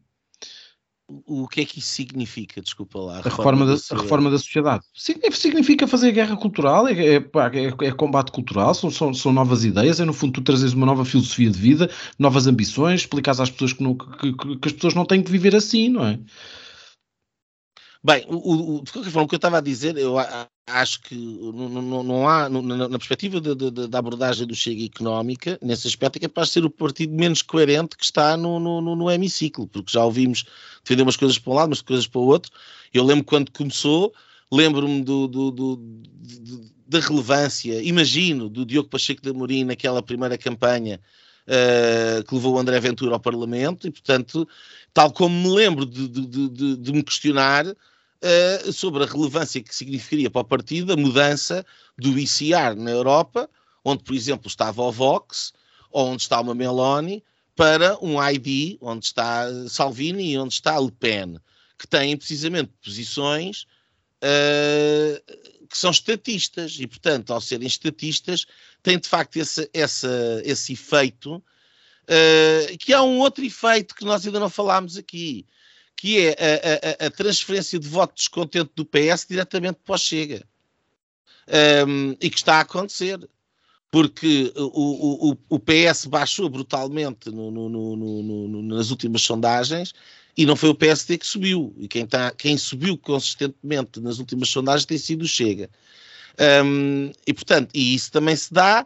O 1.27 1.45
que 1.45 1.59
é 1.59 1.65
que 1.65 1.79
isso 1.79 1.89
significa? 1.89 2.61
Desculpa 2.61 2.97
lá. 2.97 3.15
A, 3.17 3.19
a 3.19 3.23
reforma, 3.23 3.65
da, 3.65 3.75
da 3.75 3.81
a 3.91 4.01
reforma 4.01 4.31
da 4.31 4.37
sociedade. 4.37 4.85
Significa 4.95 5.85
fazer 5.85 6.13
guerra 6.13 6.37
cultural, 6.37 6.87
é, 6.87 6.93
é, 6.93 7.17
é, 7.17 7.87
é 7.87 7.91
combate 7.91 8.31
cultural, 8.31 8.73
são, 8.73 8.89
são, 8.89 9.13
são, 9.13 9.33
novas 9.33 9.65
ideias, 9.65 9.99
é 9.99 10.05
no 10.05 10.13
fundo 10.13 10.33
tu 10.33 10.41
trazes 10.41 10.71
uma 10.71 10.85
nova 10.85 11.03
filosofia 11.03 11.51
de 11.51 11.59
vida, 11.59 11.91
novas 12.17 12.47
ambições, 12.47 13.01
explicares 13.01 13.41
às 13.41 13.51
pessoas 13.51 13.73
que, 13.73 13.83
não, 13.83 13.93
que, 13.95 14.31
que, 14.31 14.57
que 14.57 14.67
as 14.69 14.73
pessoas 14.73 14.93
não 14.93 15.03
têm 15.03 15.21
que 15.21 15.29
viver 15.29 15.53
assim, 15.53 15.89
não 15.89 16.05
é? 16.05 16.17
Bem, 18.05 18.25
o, 18.27 18.79
o, 18.79 18.81
de 18.83 18.91
qualquer 18.91 19.11
forma, 19.11 19.25
o 19.25 19.29
que 19.29 19.35
eu 19.35 19.37
estava 19.37 19.59
a 19.59 19.61
dizer, 19.61 19.97
eu 19.97 20.15
acho 20.67 21.01
que 21.03 21.15
não, 21.15 21.69
não, 21.69 22.03
não 22.03 22.27
há, 22.27 22.49
na, 22.49 22.99
perspectiva 22.99 23.39
da 23.39 23.97
abordagem 23.97 24.45
do 24.45 24.53
Chega 24.53 24.83
Económica, 24.83 25.57
nesse 25.61 25.87
aspecto, 25.87 26.17
é 26.17 26.19
capaz 26.19 26.49
de 26.49 26.55
ser 26.55 26.65
o 26.65 26.69
partido 26.69 27.13
menos 27.15 27.41
coerente 27.41 27.95
que 27.95 28.03
está 28.03 28.35
no, 28.35 28.59
no, 28.59 28.81
no 28.81 29.09
hemiciclo, 29.09 29.67
porque 29.69 29.93
já 29.93 30.03
ouvimos 30.03 30.43
defender 30.83 31.03
umas 31.03 31.15
coisas 31.15 31.39
para 31.39 31.53
um 31.53 31.55
lado, 31.55 31.69
umas 31.69 31.81
coisas 31.81 32.05
para 32.05 32.19
o 32.19 32.25
outro. 32.25 32.51
Eu 32.93 33.05
lembro 33.05 33.23
quando 33.23 33.49
começou, 33.51 34.13
lembro-me 34.51 35.01
do, 35.01 35.25
do, 35.29 35.51
do, 35.51 35.81
da 36.85 36.99
relevância, 36.99 37.81
imagino, 37.81 38.49
do 38.49 38.65
Diogo 38.65 38.89
Pacheco 38.89 39.21
de 39.21 39.29
Amorim 39.29 39.63
naquela 39.63 40.03
primeira 40.03 40.37
campanha 40.37 40.99
uh, 41.47 42.21
que 42.25 42.35
levou 42.35 42.55
o 42.55 42.59
André 42.59 42.81
Ventura 42.81 43.13
ao 43.13 43.19
Parlamento, 43.19 43.87
e 43.87 43.91
portanto, 43.91 44.45
tal 44.93 45.09
como 45.13 45.33
me 45.41 45.55
lembro 45.55 45.85
de, 45.85 46.09
de, 46.09 46.49
de, 46.49 46.77
de 46.77 46.91
me 46.91 47.01
questionar 47.01 47.65
uh, 48.23 48.71
sobre 48.71 49.03
a 49.03 49.07
relevância 49.07 49.61
que 49.61 49.75
significaria 49.75 50.29
para 50.29 50.41
o 50.41 50.45
partido 50.45 50.93
a 50.93 50.97
mudança 50.97 51.65
do 51.97 52.17
ICR 52.17 52.75
na 52.77 52.91
Europa, 52.91 53.49
onde, 53.83 54.03
por 54.03 54.15
exemplo, 54.15 54.47
estava 54.47 54.81
o 54.81 54.91
Vox, 54.91 55.53
onde 55.91 56.23
está 56.23 56.39
uma 56.39 56.55
Meloni, 56.55 57.23
para 57.55 57.97
um 58.03 58.15
ID, 58.23 58.77
onde 58.81 59.05
está 59.05 59.45
Salvini 59.69 60.31
e 60.31 60.37
onde 60.37 60.53
está 60.53 60.79
Le 60.79 60.91
Pen, 60.91 61.37
que 61.77 61.87
têm 61.87 62.17
precisamente 62.17 62.71
posições 62.83 63.67
uh, 64.23 65.43
que 65.67 65.77
são 65.77 65.91
estatistas, 65.91 66.77
e, 66.79 66.87
portanto, 66.87 67.33
ao 67.33 67.41
serem 67.41 67.67
estatistas, 67.67 68.45
têm 68.81 68.97
de 68.97 69.07
facto 69.07 69.37
esse, 69.37 69.69
esse, 69.73 70.07
esse 70.43 70.73
efeito, 70.73 71.35
uh, 71.35 72.77
que 72.79 72.93
há 72.93 73.03
um 73.03 73.19
outro 73.19 73.43
efeito 73.43 73.95
que 73.95 74.05
nós 74.05 74.25
ainda 74.25 74.39
não 74.39 74.49
falámos 74.49 74.97
aqui, 74.97 75.45
que 75.95 76.19
é 76.19 76.31
a, 76.31 77.03
a, 77.03 77.07
a 77.07 77.11
transferência 77.11 77.79
de 77.79 77.87
voto 77.87 78.15
descontente 78.15 78.71
do 78.75 78.85
PS 78.85 79.25
diretamente 79.29 79.79
para 79.85 79.95
o 79.95 79.97
Chega. 79.97 80.45
Um, 81.87 82.15
e 82.21 82.29
que 82.29 82.37
está 82.37 82.55
a 82.55 82.61
acontecer 82.61 83.19
porque 83.91 84.51
o, 84.55 85.31
o, 85.31 85.37
o 85.49 85.59
PS 85.59 86.05
baixou 86.05 86.49
brutalmente 86.49 87.29
no, 87.29 87.51
no, 87.51 87.69
no, 87.69 88.63
nas 88.63 88.89
últimas 88.89 89.21
sondagens 89.21 89.93
e 90.35 90.47
não 90.47 90.55
foi 90.55 90.69
o 90.69 90.75
PSD 90.75 91.19
que 91.19 91.27
subiu. 91.27 91.75
E 91.77 91.87
quem, 91.87 92.07
tá, 92.07 92.31
quem 92.31 92.57
subiu 92.57 92.97
consistentemente 92.97 93.99
nas 93.99 94.17
últimas 94.17 94.49
sondagens 94.49 94.85
tem 94.85 94.97
sido 94.97 95.21
o 95.21 95.27
Chega. 95.27 95.69
Um, 96.65 97.11
e, 97.27 97.33
portanto, 97.33 97.69
e 97.73 97.93
isso 97.93 98.11
também 98.11 98.35
se 98.35 98.51
dá 98.51 98.83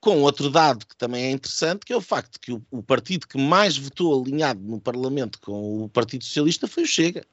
com 0.00 0.22
outro 0.22 0.50
dado 0.50 0.86
que 0.86 0.96
também 0.96 1.24
é 1.26 1.30
interessante, 1.30 1.84
que 1.84 1.92
é 1.92 1.96
o 1.96 2.00
facto 2.00 2.38
que 2.40 2.52
o, 2.52 2.62
o 2.70 2.82
partido 2.82 3.26
que 3.26 3.38
mais 3.38 3.76
votou 3.76 4.22
alinhado 4.22 4.60
no 4.60 4.80
Parlamento 4.80 5.40
com 5.40 5.84
o 5.84 5.88
Partido 5.88 6.24
Socialista 6.24 6.68
foi 6.68 6.84
o 6.84 6.86
Chega. 6.86 7.24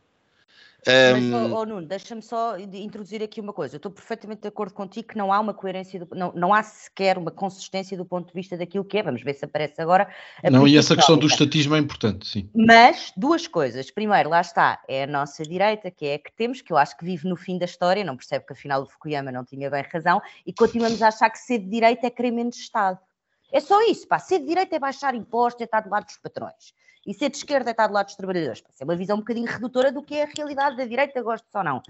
Mas, 0.85 1.51
oh, 1.51 1.55
oh, 1.55 1.65
Nuno, 1.65 1.87
deixa-me 1.87 2.21
só 2.21 2.57
introduzir 2.57 3.23
aqui 3.23 3.41
uma 3.41 3.53
coisa. 3.53 3.75
Eu 3.75 3.77
estou 3.77 3.91
perfeitamente 3.91 4.41
de 4.43 4.47
acordo 4.47 4.73
contigo 4.73 5.07
que 5.07 5.17
não 5.17 5.33
há 5.33 5.39
uma 5.39 5.53
coerência, 5.53 5.99
do, 5.99 6.15
não, 6.15 6.31
não 6.33 6.53
há 6.53 6.61
sequer 6.61 7.17
uma 7.17 7.31
consistência 7.31 7.97
do 7.97 8.05
ponto 8.05 8.27
de 8.27 8.33
vista 8.33 8.55
daquilo 8.55 8.85
que 8.85 8.97
é. 8.97 9.03
Vamos 9.03 9.23
ver 9.23 9.33
se 9.33 9.45
aparece 9.45 9.81
agora. 9.81 10.07
não, 10.51 10.67
e 10.67 10.77
essa 10.77 10.95
questão 10.95 11.17
do 11.17 11.27
estatismo 11.27 11.75
é 11.75 11.79
importante, 11.79 12.27
sim. 12.27 12.49
Mas, 12.53 13.11
duas 13.17 13.47
coisas. 13.47 13.89
Primeiro, 13.89 14.29
lá 14.29 14.41
está, 14.41 14.81
é 14.87 15.03
a 15.03 15.07
nossa 15.07 15.43
direita, 15.43 15.89
que 15.89 16.05
é 16.05 16.15
a 16.15 16.19
que 16.19 16.31
temos, 16.35 16.61
que 16.61 16.71
eu 16.71 16.77
acho 16.77 16.95
que 16.97 17.05
vive 17.05 17.27
no 17.27 17.35
fim 17.35 17.57
da 17.57 17.65
história, 17.65 18.03
não 18.03 18.15
percebe 18.15 18.45
que 18.45 18.53
afinal 18.53 18.83
o 18.83 18.85
Fukuyama 18.85 19.31
não 19.31 19.43
tinha 19.43 19.69
bem 19.69 19.83
razão, 19.91 20.21
e 20.45 20.53
continuamos 20.53 21.01
a 21.01 21.07
achar 21.07 21.29
que 21.29 21.39
ser 21.39 21.59
de 21.59 21.69
direita 21.69 22.07
é 22.07 22.09
querer 22.09 22.31
menos 22.31 22.55
Estado. 22.55 22.99
É 23.55 23.61
só 23.61 23.81
isso, 23.83 24.05
pá. 24.05 24.19
Ser 24.19 24.39
de 24.39 24.47
direita 24.47 24.75
é 24.75 24.79
baixar 24.79 25.15
impostos, 25.15 25.61
é 25.61 25.63
estar 25.63 25.79
do 25.79 25.89
lado 25.89 26.05
dos 26.05 26.17
patrões. 26.17 26.73
E 27.07 27.13
ser 27.13 27.29
de 27.29 27.37
esquerda 27.37 27.69
é 27.69 27.71
estar 27.71 27.87
do 27.87 27.93
lado 27.93 28.07
dos 28.07 28.15
trabalhadores. 28.17 28.59
Isso 28.59 28.83
é 28.83 28.83
uma 28.83 28.97
visão 28.97 29.15
um 29.15 29.19
bocadinho 29.21 29.47
redutora 29.47 29.93
do 29.93 30.03
que 30.03 30.15
é 30.15 30.23
a 30.23 30.29
realidade 30.35 30.75
da 30.75 30.83
direita, 30.83 31.21
gosto 31.21 31.47
ou 31.55 31.63
não. 31.63 31.81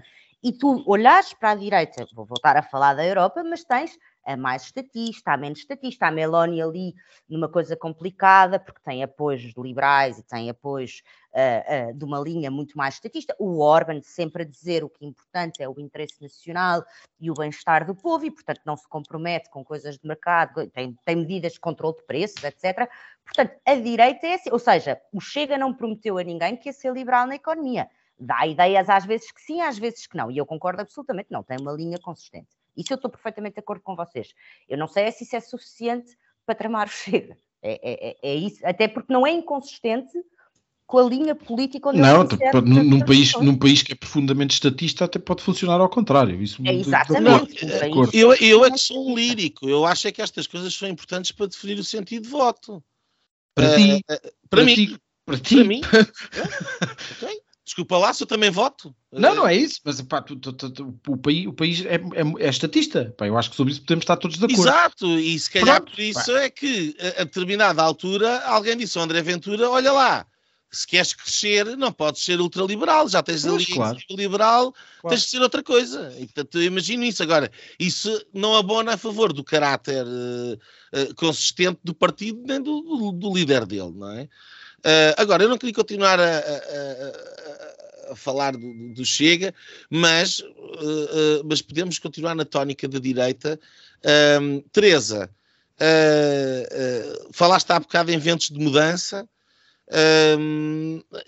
E 0.46 0.52
tu 0.52 0.84
olhares 0.86 1.34
para 1.34 1.50
a 1.50 1.54
direita, 1.56 2.06
vou 2.14 2.24
voltar 2.24 2.56
a 2.56 2.62
falar 2.62 2.94
da 2.94 3.04
Europa, 3.04 3.42
mas 3.42 3.64
tens 3.64 3.98
a 4.24 4.36
mais 4.36 4.62
estatista, 4.62 5.32
a 5.32 5.36
menos 5.36 5.58
estatista, 5.58 6.06
a 6.06 6.10
Meloni 6.12 6.62
ali 6.62 6.94
numa 7.28 7.48
coisa 7.48 7.76
complicada, 7.76 8.56
porque 8.60 8.80
tem 8.80 9.02
apoios 9.02 9.42
liberais 9.58 10.20
e 10.20 10.22
tem 10.22 10.48
apoios 10.48 11.02
uh, 11.32 11.90
uh, 11.90 11.94
de 11.98 12.04
uma 12.04 12.20
linha 12.20 12.48
muito 12.48 12.78
mais 12.78 12.94
estatista. 12.94 13.34
O 13.40 13.58
Orban 13.58 14.00
sempre 14.02 14.44
a 14.44 14.46
dizer 14.46 14.84
o 14.84 14.88
que 14.88 15.04
é 15.04 15.08
importante 15.08 15.60
é 15.60 15.68
o 15.68 15.80
interesse 15.80 16.22
nacional 16.22 16.84
e 17.18 17.28
o 17.28 17.34
bem-estar 17.34 17.84
do 17.84 17.96
povo, 17.96 18.24
e 18.24 18.30
portanto 18.30 18.60
não 18.64 18.76
se 18.76 18.86
compromete 18.86 19.50
com 19.50 19.64
coisas 19.64 19.98
de 19.98 20.06
mercado, 20.06 20.64
tem, 20.68 20.96
tem 21.04 21.16
medidas 21.16 21.54
de 21.54 21.60
controle 21.60 21.96
de 21.96 22.04
preços, 22.04 22.44
etc. 22.44 22.88
Portanto, 23.24 23.52
a 23.66 23.74
direita 23.74 24.28
é 24.28 24.34
assim, 24.34 24.50
ou 24.52 24.60
seja, 24.60 25.00
o 25.12 25.20
Chega 25.20 25.58
não 25.58 25.74
prometeu 25.74 26.18
a 26.18 26.22
ninguém 26.22 26.56
que 26.56 26.68
ia 26.68 26.72
ser 26.72 26.92
liberal 26.92 27.26
na 27.26 27.34
economia. 27.34 27.90
Dá 28.18 28.46
ideias 28.46 28.88
às 28.88 29.04
vezes 29.04 29.30
que 29.30 29.40
sim, 29.40 29.60
às 29.60 29.78
vezes 29.78 30.06
que 30.06 30.16
não. 30.16 30.30
E 30.30 30.38
eu 30.38 30.46
concordo 30.46 30.80
absolutamente, 30.82 31.28
não, 31.30 31.42
tem 31.42 31.58
uma 31.60 31.72
linha 31.72 31.98
consistente. 31.98 32.48
Isso 32.76 32.92
eu 32.92 32.96
estou 32.96 33.10
perfeitamente 33.10 33.54
de 33.54 33.60
acordo 33.60 33.82
com 33.82 33.96
vocês. 33.96 34.32
Eu 34.68 34.78
não 34.78 34.86
sei 34.86 35.10
se 35.12 35.24
isso 35.24 35.36
é 35.36 35.40
suficiente 35.40 36.16
para 36.44 36.54
tramar 36.54 36.86
o 36.86 36.90
Chega. 36.90 37.36
É, 37.62 37.72
é, 37.72 38.08
é, 38.10 38.16
é 38.22 38.34
isso, 38.34 38.64
até 38.64 38.86
porque 38.86 39.12
não 39.12 39.26
é 39.26 39.32
inconsistente 39.32 40.12
com 40.86 40.98
a 40.98 41.02
linha 41.02 41.34
política 41.34 41.88
onde 41.88 41.98
não, 41.98 42.22
num, 42.64 42.84
num 42.84 43.00
país, 43.00 43.32
num 43.34 43.58
país 43.58 43.82
que 43.82 43.92
é 43.92 43.96
profundamente 43.96 44.54
estatista 44.54 45.04
até 45.04 45.18
pode 45.18 45.42
funcionar 45.42 45.80
ao 45.80 45.88
contrário. 45.88 46.40
Isso 46.40 46.62
é 46.64 46.74
exatamente. 46.74 47.66
eu, 48.12 48.34
eu 48.34 48.64
é 48.64 48.70
que 48.70 48.78
sou 48.78 49.10
um 49.10 49.16
lírico. 49.16 49.68
Eu 49.68 49.84
acho 49.84 50.06
é 50.06 50.12
que 50.12 50.22
estas 50.22 50.46
coisas 50.46 50.72
são 50.72 50.88
importantes 50.88 51.32
para 51.32 51.46
definir 51.46 51.78
o 51.78 51.84
sentido 51.84 52.22
de 52.22 52.28
voto. 52.28 52.82
Para 53.54 53.72
uh, 53.72 53.76
ti. 53.76 53.94
Uh, 53.96 54.02
para, 54.06 54.20
para, 54.48 54.64
mim. 54.64 54.74
Ti. 54.74 55.00
Para, 55.24 55.38
ti. 55.38 55.54
para 55.56 55.64
mim. 55.64 55.80
okay. 57.16 57.40
Desculpa 57.66 57.98
lá, 57.98 58.14
se 58.14 58.22
eu 58.22 58.28
também 58.28 58.48
voto. 58.48 58.94
Não, 59.12 59.34
não 59.34 59.48
é 59.48 59.56
isso, 59.56 59.80
mas 59.84 60.00
pá, 60.00 60.22
tu, 60.22 60.36
tu, 60.36 60.52
tu, 60.52 61.00
o 61.08 61.16
país, 61.16 61.46
o 61.48 61.52
país 61.52 61.84
é, 61.84 61.96
é, 61.96 62.46
é 62.46 62.48
estatista. 62.48 63.12
Pá, 63.18 63.26
eu 63.26 63.36
acho 63.36 63.50
que 63.50 63.56
sobre 63.56 63.72
isso 63.72 63.82
podemos 63.82 64.04
estar 64.04 64.16
todos 64.16 64.38
de 64.38 64.44
acordo. 64.44 64.62
Exato, 64.62 65.18
e 65.18 65.36
se 65.36 65.50
calhar 65.50 65.82
Pronto, 65.82 65.96
por 65.96 66.00
isso 66.00 66.32
pá. 66.32 66.42
é 66.42 66.48
que 66.48 66.96
a, 67.00 67.22
a, 67.22 67.24
determinada 67.24 67.82
altura 67.82 68.38
alguém 68.44 68.76
disse 68.76 68.96
ao 68.96 69.02
André 69.02 69.20
Ventura: 69.20 69.68
olha 69.68 69.90
lá, 69.90 70.24
se 70.70 70.86
queres 70.86 71.12
crescer, 71.12 71.76
não 71.76 71.90
podes 71.90 72.24
ser 72.24 72.40
ultraliberal, 72.40 73.08
já 73.08 73.20
tens 73.20 73.44
ali 73.44 73.66
claro. 73.66 73.98
liberal, 74.10 74.72
claro. 75.00 75.08
tens 75.08 75.22
de 75.22 75.30
ser 75.30 75.42
outra 75.42 75.60
coisa. 75.60 76.14
E 76.20 76.26
portanto, 76.26 76.58
eu 76.58 76.62
imagino 76.62 77.02
isso. 77.02 77.20
Agora, 77.20 77.50
isso 77.80 78.24
não 78.32 78.54
abona 78.54 78.94
a 78.94 78.96
favor 78.96 79.32
do 79.32 79.42
caráter 79.42 80.06
uh, 80.06 80.54
uh, 81.00 81.14
consistente 81.16 81.80
do 81.82 81.92
partido 81.92 82.40
nem 82.46 82.62
do, 82.62 82.80
do, 82.80 83.10
do 83.10 83.34
líder 83.34 83.66
dele, 83.66 83.92
não 83.92 84.12
é? 84.12 84.28
Uh, 84.84 85.14
agora, 85.16 85.42
eu 85.42 85.48
não 85.48 85.58
queria 85.58 85.74
continuar 85.74 86.20
a, 86.20 86.24
a, 86.24 86.38
a, 86.38 88.12
a 88.12 88.16
falar 88.16 88.56
do, 88.56 88.94
do, 88.94 89.04
Chega, 89.04 89.54
mas, 89.90 90.38
uh, 90.38 90.44
uh, 90.44 91.44
mas 91.44 91.60
podemos 91.60 91.98
continuar 91.98 92.34
na 92.34 92.44
tónica 92.44 92.86
da 92.86 92.98
direita. 92.98 93.58
Teresa, 94.70 95.28
falaste 97.32 97.72
há 97.72 97.80
bocado 97.80 98.12
em 98.12 98.18
ventos 98.18 98.50
de 98.50 98.58
mudança. 98.60 99.28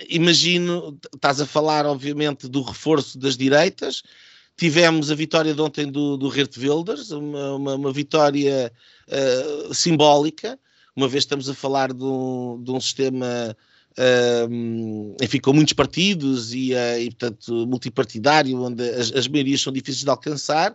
imagino, 0.09 0.97
estás 1.13 1.41
a 1.41 1.47
falar, 1.47 1.87
obviamente, 1.87 2.47
do 2.47 2.63
reforço 2.63 3.19
das 3.19 3.37
direitas. 3.37 4.05
Tivemos 4.57 5.11
a 5.11 5.17
vitória 5.17 5.53
de 5.53 5.61
ontem 5.61 5.91
do, 5.91 6.17
do 6.17 6.31
Geert 6.31 6.57
Wilders, 6.57 7.11
uma, 7.11 7.55
uma, 7.57 7.75
uma 7.75 7.93
vitória 7.93 8.73
simbólica 9.73 10.57
uma 10.99 11.07
vez 11.07 11.23
estamos 11.23 11.49
a 11.49 11.55
falar 11.55 11.93
de 11.93 12.03
um, 12.03 12.61
de 12.61 12.73
um 12.73 12.81
sistema 12.81 13.57
um, 14.51 15.17
enfim, 15.23 15.39
com 15.39 15.53
muitos 15.53 15.73
partidos 15.73 16.53
e, 16.53 16.75
uh, 16.75 16.99
e 16.99 17.11
portanto, 17.11 17.67
multipartidário, 17.69 18.61
onde 18.61 18.83
as, 18.91 19.13
as 19.13 19.29
maiorias 19.29 19.61
são 19.61 19.73
difíceis 19.73 20.03
de 20.03 20.11
alcançar, 20.11 20.75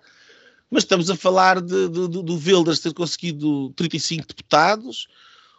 mas 0.71 0.84
estamos 0.84 1.09
a 1.09 1.15
falar 1.17 1.59
de, 1.59 1.89
de, 1.89 2.07
de, 2.07 2.24
do 2.24 2.36
Wilders 2.36 2.80
ter 2.80 2.93
conseguido 2.93 3.69
35 3.76 4.26
deputados, 4.28 5.07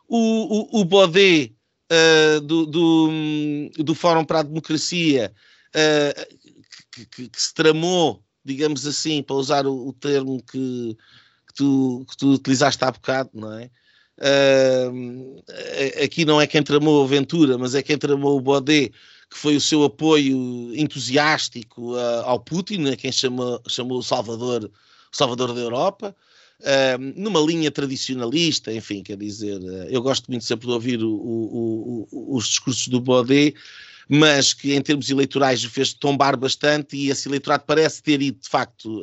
o, 0.09 0.79
o, 0.79 0.81
o 0.81 0.85
Bodé 0.85 1.51
uh, 1.93 2.41
do, 2.41 2.65
do, 2.65 3.09
do, 3.79 3.95
Fórum 3.95 4.25
para 4.25 4.41
a 4.41 4.45
Democracia, 4.45 5.31
uh, 5.77 6.37
que, 6.91 7.05
que, 7.05 7.29
que, 7.29 7.43
se 7.43 7.53
tramou, 7.53 8.23
digamos 8.43 8.87
assim, 8.87 9.23
para 9.23 9.37
usar 9.37 9.67
o, 9.67 9.89
o 9.89 9.93
termo 9.93 10.43
que, 10.43 10.97
que, 11.49 11.55
tu, 11.55 12.07
que 12.09 12.17
tu 12.17 12.33
utilizaste 12.33 12.83
há 12.83 12.91
bocado, 12.91 13.29
não 13.35 13.53
é? 13.53 13.71
Uh, 14.19 15.43
aqui 16.03 16.25
não 16.25 16.41
é 16.41 16.47
quem 16.47 16.63
tramou 16.63 17.03
a 17.03 17.05
aventura, 17.05 17.59
mas 17.59 17.75
é 17.75 17.83
quem 17.83 17.99
tramou 17.99 18.37
o 18.37 18.41
Bodé, 18.41 18.91
que 19.35 19.41
foi 19.41 19.57
o 19.57 19.61
seu 19.61 19.83
apoio 19.83 20.73
entusiástico 20.77 21.95
uh, 21.95 22.23
ao 22.25 22.39
Putin, 22.39 22.79
né, 22.79 22.97
quem 22.97 23.11
chamou, 23.11 23.61
chamou 23.67 23.99
o 23.99 24.03
Salvador, 24.03 24.71
Salvador 25.11 25.53
da 25.53 25.61
Europa, 25.61 26.15
uh, 26.61 27.21
numa 27.21 27.41
linha 27.41 27.71
tradicionalista, 27.71 28.73
enfim, 28.73 29.03
quer 29.03 29.17
dizer, 29.17 29.59
uh, 29.59 29.89
eu 29.91 30.01
gosto 30.01 30.31
muito 30.31 30.45
sempre 30.45 30.69
de 30.69 30.73
ouvir 30.73 31.03
o, 31.03 31.11
o, 31.11 32.37
os 32.37 32.47
discursos 32.47 32.87
do 32.87 33.01
Bodé, 33.01 33.55
mas 34.09 34.53
que 34.55 34.75
em 34.75 34.81
termos 34.81 35.11
eleitorais 35.11 35.65
fez 35.65 35.93
tombar 35.93 36.37
bastante 36.37 36.97
e 36.97 37.11
esse 37.11 37.29
eleitorado 37.29 37.65
parece 37.67 38.03
ter 38.03 38.23
ido, 38.23 38.39
de 38.39 38.49
facto, 38.49 39.03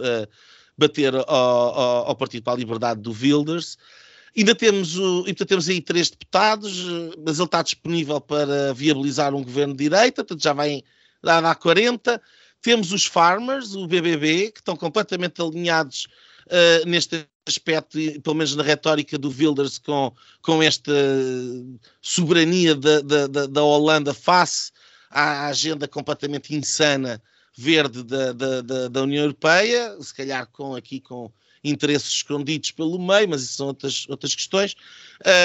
bater 0.77 1.13
ao, 1.15 1.25
ao, 1.27 2.07
ao 2.07 2.15
Partido 2.15 2.43
para 2.43 2.53
a 2.53 2.57
Liberdade 2.57 3.01
do 3.01 3.11
Wilders. 3.11 3.79
Ainda 4.35 4.55
temos, 4.55 4.97
o, 4.97 5.23
portanto, 5.23 5.45
temos 5.45 5.69
aí 5.69 5.81
três 5.81 6.09
deputados, 6.09 6.85
mas 7.25 7.37
ele 7.37 7.45
está 7.45 7.61
disponível 7.61 8.21
para 8.21 8.73
viabilizar 8.73 9.35
um 9.35 9.43
governo 9.43 9.73
de 9.73 9.83
direita, 9.83 10.23
portanto 10.23 10.43
já 10.43 10.53
vai 10.53 10.83
dar 11.21 11.43
a 11.43 11.53
40. 11.53 12.21
Temos 12.61 12.91
os 12.91 13.05
farmers, 13.05 13.75
o 13.75 13.87
BBB, 13.87 14.51
que 14.51 14.59
estão 14.59 14.75
completamente 14.77 15.41
alinhados 15.41 16.07
uh, 16.47 16.87
neste 16.87 17.27
aspecto, 17.45 17.97
pelo 18.21 18.35
menos 18.35 18.55
na 18.55 18.63
retórica 18.63 19.17
do 19.17 19.29
Wilders, 19.29 19.77
com, 19.79 20.13
com 20.41 20.61
esta 20.61 20.93
soberania 22.01 22.75
da, 22.75 23.01
da, 23.01 23.27
da 23.47 23.63
Holanda 23.63 24.13
face 24.13 24.71
à 25.09 25.47
agenda 25.47 25.87
completamente 25.87 26.55
insana 26.55 27.21
verde 27.57 28.03
da, 28.03 28.31
da, 28.31 28.87
da, 28.87 29.03
União 29.03 29.23
Europeia, 29.23 29.97
se 30.01 30.13
calhar 30.13 30.47
com 30.47 30.75
aqui 30.75 31.01
com 31.01 31.31
interesses 31.63 32.09
escondidos 32.09 32.71
pelo 32.71 32.99
meio, 32.99 33.29
mas 33.29 33.43
isso 33.43 33.53
são 33.53 33.67
outras, 33.67 34.05
outras 34.09 34.33
questões, 34.33 34.75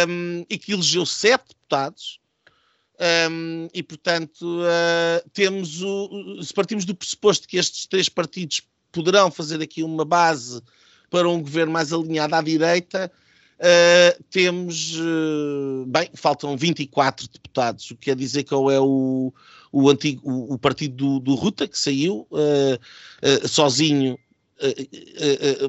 um, 0.08 0.44
e 0.48 0.58
que 0.58 0.72
elegeu 0.72 1.04
sete 1.04 1.48
deputados. 1.48 2.20
Um, 3.30 3.68
e 3.74 3.82
portanto, 3.82 4.42
uh, 4.42 5.30
temos 5.30 5.82
o, 5.82 6.42
se 6.42 6.54
partimos 6.54 6.86
do 6.86 6.94
pressuposto 6.94 7.46
que 7.46 7.58
estes 7.58 7.84
três 7.84 8.08
partidos 8.08 8.62
poderão 8.90 9.30
fazer 9.30 9.60
aqui 9.60 9.82
uma 9.82 10.04
base 10.04 10.62
para 11.10 11.28
um 11.28 11.42
governo 11.42 11.72
mais 11.72 11.92
alinhado 11.92 12.34
à 12.34 12.40
direita, 12.40 13.12
uh, 13.58 14.24
temos, 14.30 14.96
uh, 14.96 15.84
bem, 15.86 16.08
faltam 16.14 16.56
24 16.56 17.28
deputados, 17.28 17.90
o 17.90 17.96
que 17.96 18.06
quer 18.06 18.16
dizer 18.16 18.46
ou 18.50 18.70
é 18.70 18.80
o, 18.80 19.30
o 19.70 19.90
antigo, 19.90 20.22
o, 20.24 20.54
o 20.54 20.58
partido 20.58 20.96
do, 20.96 21.20
do, 21.20 21.34
Ruta, 21.34 21.68
que 21.68 21.78
saiu 21.78 22.26
sozinho, 23.46 24.18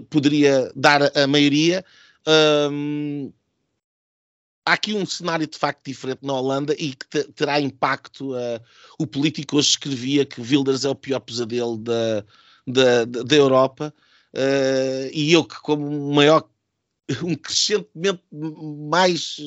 poderia 0.10 0.72
dar 0.76 1.12
a 1.18 1.28
maioria. 1.28 1.84
Um, 2.28 3.32
há 4.66 4.74
aqui 4.74 4.94
um 4.94 5.06
cenário 5.06 5.48
de 5.48 5.58
facto 5.58 5.86
diferente 5.86 6.20
na 6.24 6.34
Holanda 6.34 6.76
e 6.78 6.94
que 6.94 7.24
terá 7.34 7.60
impacto. 7.60 8.34
Uh, 8.34 8.62
o 9.00 9.08
político 9.08 9.58
hoje 9.58 9.70
escrevia 9.70 10.26
que 10.26 10.42
Wilders 10.42 10.84
é 10.84 10.90
o 10.90 10.96
pior 10.96 11.22
pesadelo 11.22 11.78
da, 11.78 12.26
da, 12.68 13.06
da 13.06 13.36
Europa 13.36 13.94
uh, 14.34 15.10
e 15.14 15.32
eu 15.32 15.46
que 15.46 15.56
como 15.62 16.14
maior, 16.14 16.50
um 17.24 17.36
crescentemente 17.36 18.22
mais 18.32 19.38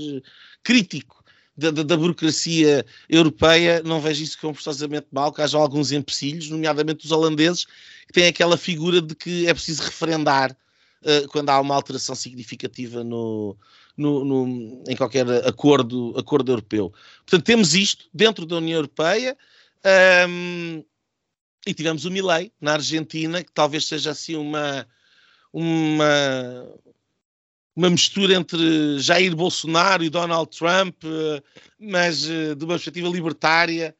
crítico 0.62 1.19
da, 1.60 1.82
da, 1.82 1.96
burocracia 1.96 2.86
europeia, 3.08 3.82
não 3.84 4.00
vejo 4.00 4.22
isso 4.22 4.38
como 4.40 4.54
forçosamente 4.54 5.06
mal, 5.12 5.32
que 5.32 5.42
haja 5.42 5.58
alguns 5.58 5.92
empecilhos, 5.92 6.48
nomeadamente 6.48 7.04
os 7.04 7.12
holandeses, 7.12 7.66
que 8.06 8.12
têm 8.12 8.26
aquela 8.26 8.56
figura 8.56 9.02
de 9.02 9.14
que 9.14 9.46
é 9.46 9.52
preciso 9.52 9.82
referendar 9.82 10.56
uh, 11.02 11.28
quando 11.28 11.50
há 11.50 11.60
uma 11.60 11.74
alteração 11.74 12.14
significativa 12.14 13.04
no, 13.04 13.56
no, 13.96 14.24
no, 14.24 14.84
em 14.88 14.96
qualquer 14.96 15.28
acordo, 15.46 16.14
acordo 16.16 16.50
europeu. 16.50 16.92
Portanto, 17.26 17.44
temos 17.44 17.74
isto 17.74 18.06
dentro 18.12 18.46
da 18.46 18.56
União 18.56 18.78
Europeia 18.78 19.36
um, 20.28 20.82
e 21.66 21.74
tivemos 21.74 22.04
o 22.04 22.10
Milley 22.10 22.50
na 22.60 22.72
Argentina, 22.72 23.44
que 23.44 23.52
talvez 23.52 23.86
seja 23.86 24.10
assim 24.12 24.36
uma, 24.36 24.86
uma, 25.52 26.06
uma 27.74 27.90
mistura 27.90 28.34
entre 28.34 28.98
Jair 28.98 29.34
Bolsonaro 29.34 30.02
e 30.02 30.10
Donald 30.10 30.50
Trump, 30.56 31.02
mas 31.78 32.28
eh, 32.28 32.54
de 32.54 32.64
uma 32.64 32.74
perspectiva 32.74 33.08
libertária. 33.08 33.94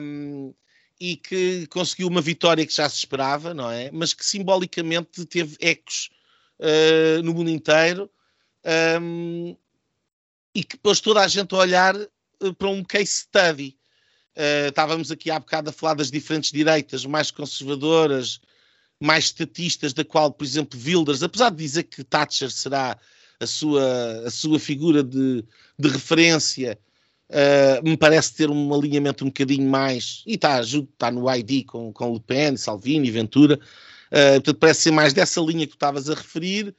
Um, 0.00 0.52
e 0.98 1.16
que 1.16 1.66
conseguiu 1.66 2.08
uma 2.08 2.20
vitória 2.20 2.66
que 2.66 2.74
já 2.74 2.88
se 2.88 2.96
esperava, 2.96 3.52
não 3.52 3.70
é? 3.70 3.90
Mas 3.92 4.14
que 4.14 4.24
simbolicamente 4.24 5.24
teve 5.26 5.56
ecos 5.60 6.10
uh, 6.58 7.22
no 7.22 7.34
mundo 7.34 7.50
inteiro 7.50 8.10
um, 9.00 9.56
e 10.54 10.64
que 10.64 10.76
pôs 10.78 11.00
toda 11.00 11.20
a 11.20 11.28
gente 11.28 11.54
a 11.54 11.58
olhar 11.58 11.94
eh, 11.96 12.52
para 12.58 12.68
um 12.68 12.82
case 12.82 13.26
study. 13.26 13.76
Uh, 14.34 14.68
estávamos 14.68 15.10
aqui 15.10 15.30
há 15.30 15.38
bocado 15.38 15.68
a 15.68 15.72
falar 15.72 15.94
das 15.94 16.10
diferentes 16.10 16.50
direitas, 16.50 17.04
mais 17.04 17.30
conservadoras, 17.30 18.40
mais 19.00 19.24
estatistas, 19.24 19.92
da 19.92 20.04
qual, 20.04 20.32
por 20.32 20.44
exemplo, 20.44 20.78
Wilders, 20.78 21.22
apesar 21.22 21.50
de 21.50 21.56
dizer 21.56 21.84
que 21.84 22.02
Thatcher 22.02 22.50
será 22.50 22.98
a 23.38 23.46
sua, 23.46 24.24
a 24.26 24.30
sua 24.30 24.58
figura 24.58 25.02
de, 25.02 25.44
de 25.78 25.88
referência, 25.88 26.78
uh, 27.30 27.86
me 27.86 27.96
parece 27.96 28.34
ter 28.34 28.50
um 28.50 28.74
alinhamento 28.74 29.24
um 29.24 29.28
bocadinho 29.28 29.68
mais, 29.68 30.22
e 30.26 30.34
está, 30.34 30.60
está 30.60 31.10
no 31.10 31.30
ID 31.30 31.66
com, 31.66 31.92
com 31.92 32.14
Le 32.14 32.20
Pen, 32.20 32.56
Salvini, 32.56 33.10
Ventura, 33.10 33.54
uh, 33.56 34.34
portanto 34.34 34.58
parece 34.58 34.82
ser 34.82 34.90
mais 34.92 35.12
dessa 35.12 35.40
linha 35.40 35.66
que 35.66 35.72
tu 35.72 35.76
estavas 35.76 36.08
a 36.08 36.14
referir, 36.14 36.74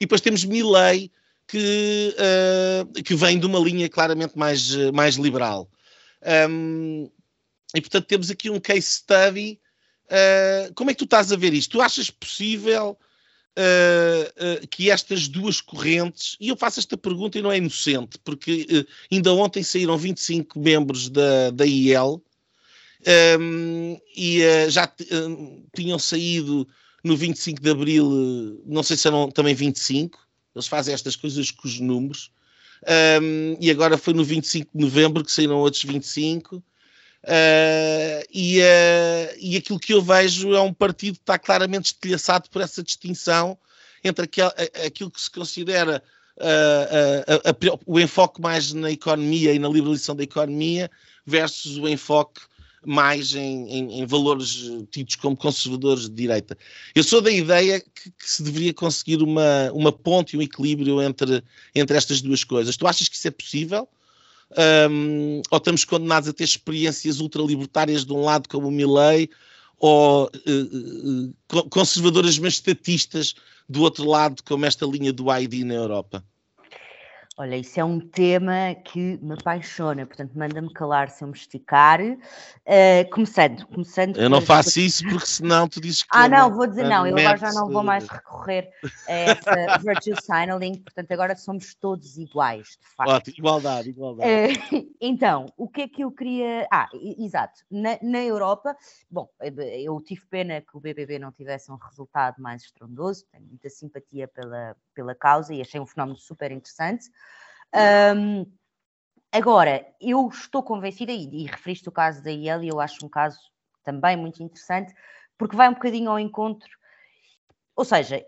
e 0.00 0.06
depois 0.06 0.20
temos 0.20 0.44
Milley, 0.44 1.10
que, 1.46 2.14
uh, 2.18 3.02
que 3.02 3.14
vem 3.14 3.38
de 3.38 3.46
uma 3.46 3.58
linha 3.58 3.88
claramente 3.88 4.36
mais, 4.36 4.74
mais 4.92 5.16
liberal. 5.16 5.68
Um, 6.48 7.10
e 7.74 7.80
portanto 7.80 8.06
temos 8.06 8.30
aqui 8.30 8.50
um 8.50 8.60
case 8.60 8.82
study. 8.82 9.58
Uh, 10.08 10.72
como 10.74 10.90
é 10.90 10.94
que 10.94 10.98
tu 10.98 11.04
estás 11.04 11.32
a 11.32 11.36
ver 11.36 11.52
isto? 11.52 11.72
Tu 11.72 11.80
achas 11.80 12.10
possível 12.10 12.98
uh, 13.58 14.66
que 14.68 14.90
estas 14.90 15.28
duas 15.28 15.60
correntes, 15.60 16.36
e 16.40 16.48
eu 16.48 16.56
faço 16.56 16.80
esta 16.80 16.96
pergunta 16.96 17.38
e 17.38 17.42
não 17.42 17.52
é 17.52 17.58
inocente, 17.58 18.18
porque 18.24 18.86
ainda 19.10 19.32
ontem 19.32 19.62
saíram 19.62 19.98
25 19.98 20.58
membros 20.58 21.08
da, 21.08 21.50
da 21.50 21.66
IEL 21.66 22.22
um, 23.38 23.98
e 24.16 24.40
já 24.70 24.90
tinham 25.74 25.98
saído 25.98 26.66
no 27.04 27.16
25 27.16 27.60
de 27.62 27.70
Abril, 27.70 28.62
não 28.66 28.82
sei 28.82 28.96
se 28.96 29.06
eram 29.06 29.30
também 29.30 29.54
25, 29.54 30.18
eles 30.54 30.66
fazem 30.66 30.92
estas 30.92 31.14
coisas 31.14 31.50
com 31.50 31.68
os 31.68 31.78
números. 31.78 32.30
Um, 33.20 33.56
e 33.60 33.70
agora 33.70 33.98
foi 33.98 34.14
no 34.14 34.24
25 34.24 34.70
de 34.74 34.84
novembro 34.84 35.24
que 35.24 35.32
saíram 35.32 35.56
outros 35.56 35.82
25. 35.82 36.62
Uh, 37.24 38.22
e, 38.32 38.60
uh, 38.60 39.36
e 39.40 39.56
aquilo 39.56 39.78
que 39.78 39.92
eu 39.92 40.00
vejo 40.00 40.54
é 40.54 40.60
um 40.60 40.72
partido 40.72 41.16
que 41.16 41.22
está 41.22 41.38
claramente 41.38 41.86
estilhaçado 41.86 42.48
por 42.48 42.62
essa 42.62 42.82
distinção 42.82 43.58
entre 44.04 44.24
aquel, 44.24 44.50
aquilo 44.86 45.10
que 45.10 45.20
se 45.20 45.30
considera 45.30 46.02
uh, 46.36 47.80
o 47.84 47.98
enfoque 47.98 48.40
mais 48.40 48.72
na 48.72 48.90
economia 48.90 49.52
e 49.52 49.58
na 49.58 49.68
liberalização 49.68 50.14
da 50.14 50.22
economia 50.22 50.90
versus 51.26 51.76
o 51.76 51.88
enfoque 51.88 52.40
mais 52.86 53.34
em, 53.34 53.68
em, 53.68 54.00
em, 54.00 54.06
valores 54.06 54.70
tidos 54.90 55.16
como 55.16 55.36
conservadores 55.36 56.04
de 56.04 56.14
direita. 56.14 56.56
Eu 56.94 57.02
sou 57.02 57.20
da 57.20 57.30
ideia 57.30 57.80
que, 57.80 58.10
que, 58.10 58.30
se 58.30 58.42
deveria 58.42 58.72
conseguir 58.72 59.20
uma, 59.20 59.70
uma 59.72 59.90
ponte 59.90 60.34
e 60.34 60.38
um 60.38 60.42
equilíbrio 60.42 61.02
entre, 61.02 61.42
entre 61.74 61.96
estas 61.96 62.22
duas 62.22 62.44
coisas. 62.44 62.76
Tu 62.76 62.86
achas 62.86 63.08
que 63.08 63.16
isso 63.16 63.26
é 63.26 63.32
possível? 63.32 63.88
Um, 64.56 65.42
ou 65.50 65.58
estamos 65.58 65.84
condenados 65.84 66.28
a 66.28 66.32
ter 66.32 66.44
experiências 66.44 67.20
ultralibertárias 67.20 68.04
de 68.04 68.12
um 68.12 68.22
lado 68.22 68.48
como 68.48 68.68
o 68.68 68.70
Milley, 68.70 69.28
ou 69.78 70.24
uh, 70.24 71.56
uh, 71.56 71.68
conservadoras 71.68 72.38
mas 72.38 72.54
estatistas 72.54 73.34
do 73.68 73.82
outro 73.82 74.08
lado, 74.08 74.42
como 74.44 74.64
esta 74.64 74.86
linha 74.86 75.12
do 75.12 75.32
ID 75.32 75.64
na 75.64 75.74
Europa? 75.74 76.24
Olha, 77.40 77.56
isso 77.56 77.78
é 77.78 77.84
um 77.84 78.00
tema 78.00 78.74
que 78.84 79.16
me 79.22 79.34
apaixona, 79.34 80.04
portanto, 80.04 80.32
manda-me 80.36 80.72
calar 80.72 81.08
se 81.08 81.22
eu 81.22 81.28
me 81.28 81.34
esticar. 81.34 82.00
Uh, 82.00 83.08
começando, 83.12 83.64
começando. 83.68 84.16
Eu 84.16 84.28
não 84.28 84.40
faço 84.40 84.80
isso 84.80 85.04
porque 85.04 85.24
senão 85.24 85.68
tu 85.68 85.80
dizes 85.80 86.02
que. 86.02 86.08
Ah, 86.10 86.28
não, 86.28 86.52
vou 86.52 86.66
dizer 86.66 86.88
não, 86.88 87.06
eu 87.06 87.16
agora 87.16 87.36
já 87.36 87.52
não 87.52 87.68
vou 87.68 87.84
mais 87.84 88.08
recorrer 88.08 88.68
a 89.08 89.12
essa 89.12 89.78
virtue 89.78 90.20
signaling, 90.20 90.80
portanto, 90.80 91.12
agora 91.12 91.36
somos 91.36 91.76
todos 91.76 92.18
iguais, 92.18 92.76
de 92.80 92.88
facto. 92.96 93.10
Ótimo, 93.12 93.36
igualdade, 93.38 93.90
igualdade. 93.90 94.58
Uh, 94.58 94.90
então, 95.00 95.46
o 95.56 95.68
que 95.68 95.82
é 95.82 95.88
que 95.88 96.02
eu 96.02 96.10
queria. 96.10 96.66
Ah, 96.72 96.88
exato, 97.18 97.60
na, 97.70 98.00
na 98.02 98.18
Europa, 98.18 98.76
bom, 99.08 99.28
eh, 99.40 99.82
eu 99.82 100.00
tive 100.00 100.26
pena 100.26 100.60
que 100.60 100.76
o 100.76 100.80
BBB 100.80 101.20
não 101.20 101.30
tivesse 101.30 101.70
um 101.70 101.76
resultado 101.76 102.42
mais 102.42 102.64
estrondoso, 102.64 103.26
tenho 103.30 103.44
muita 103.44 103.70
simpatia 103.70 104.26
pela, 104.26 104.76
pela 104.92 105.14
causa 105.14 105.54
e 105.54 105.60
achei 105.60 105.80
um 105.80 105.86
fenómeno 105.86 106.18
super 106.18 106.50
interessante. 106.50 107.08
Um, 107.74 108.46
agora, 109.32 109.86
eu 110.00 110.28
estou 110.28 110.62
convencida, 110.62 111.12
e, 111.12 111.44
e 111.44 111.46
referiste 111.46 111.88
o 111.88 111.92
caso 111.92 112.22
da 112.22 112.30
IEL, 112.30 112.62
e 112.62 112.68
eu 112.68 112.80
acho 112.80 113.04
um 113.04 113.08
caso 113.08 113.38
também 113.84 114.16
muito 114.16 114.42
interessante, 114.42 114.94
porque 115.36 115.56
vai 115.56 115.68
um 115.68 115.74
bocadinho 115.74 116.10
ao 116.10 116.18
encontro. 116.18 116.68
Ou 117.76 117.84
seja, 117.84 118.26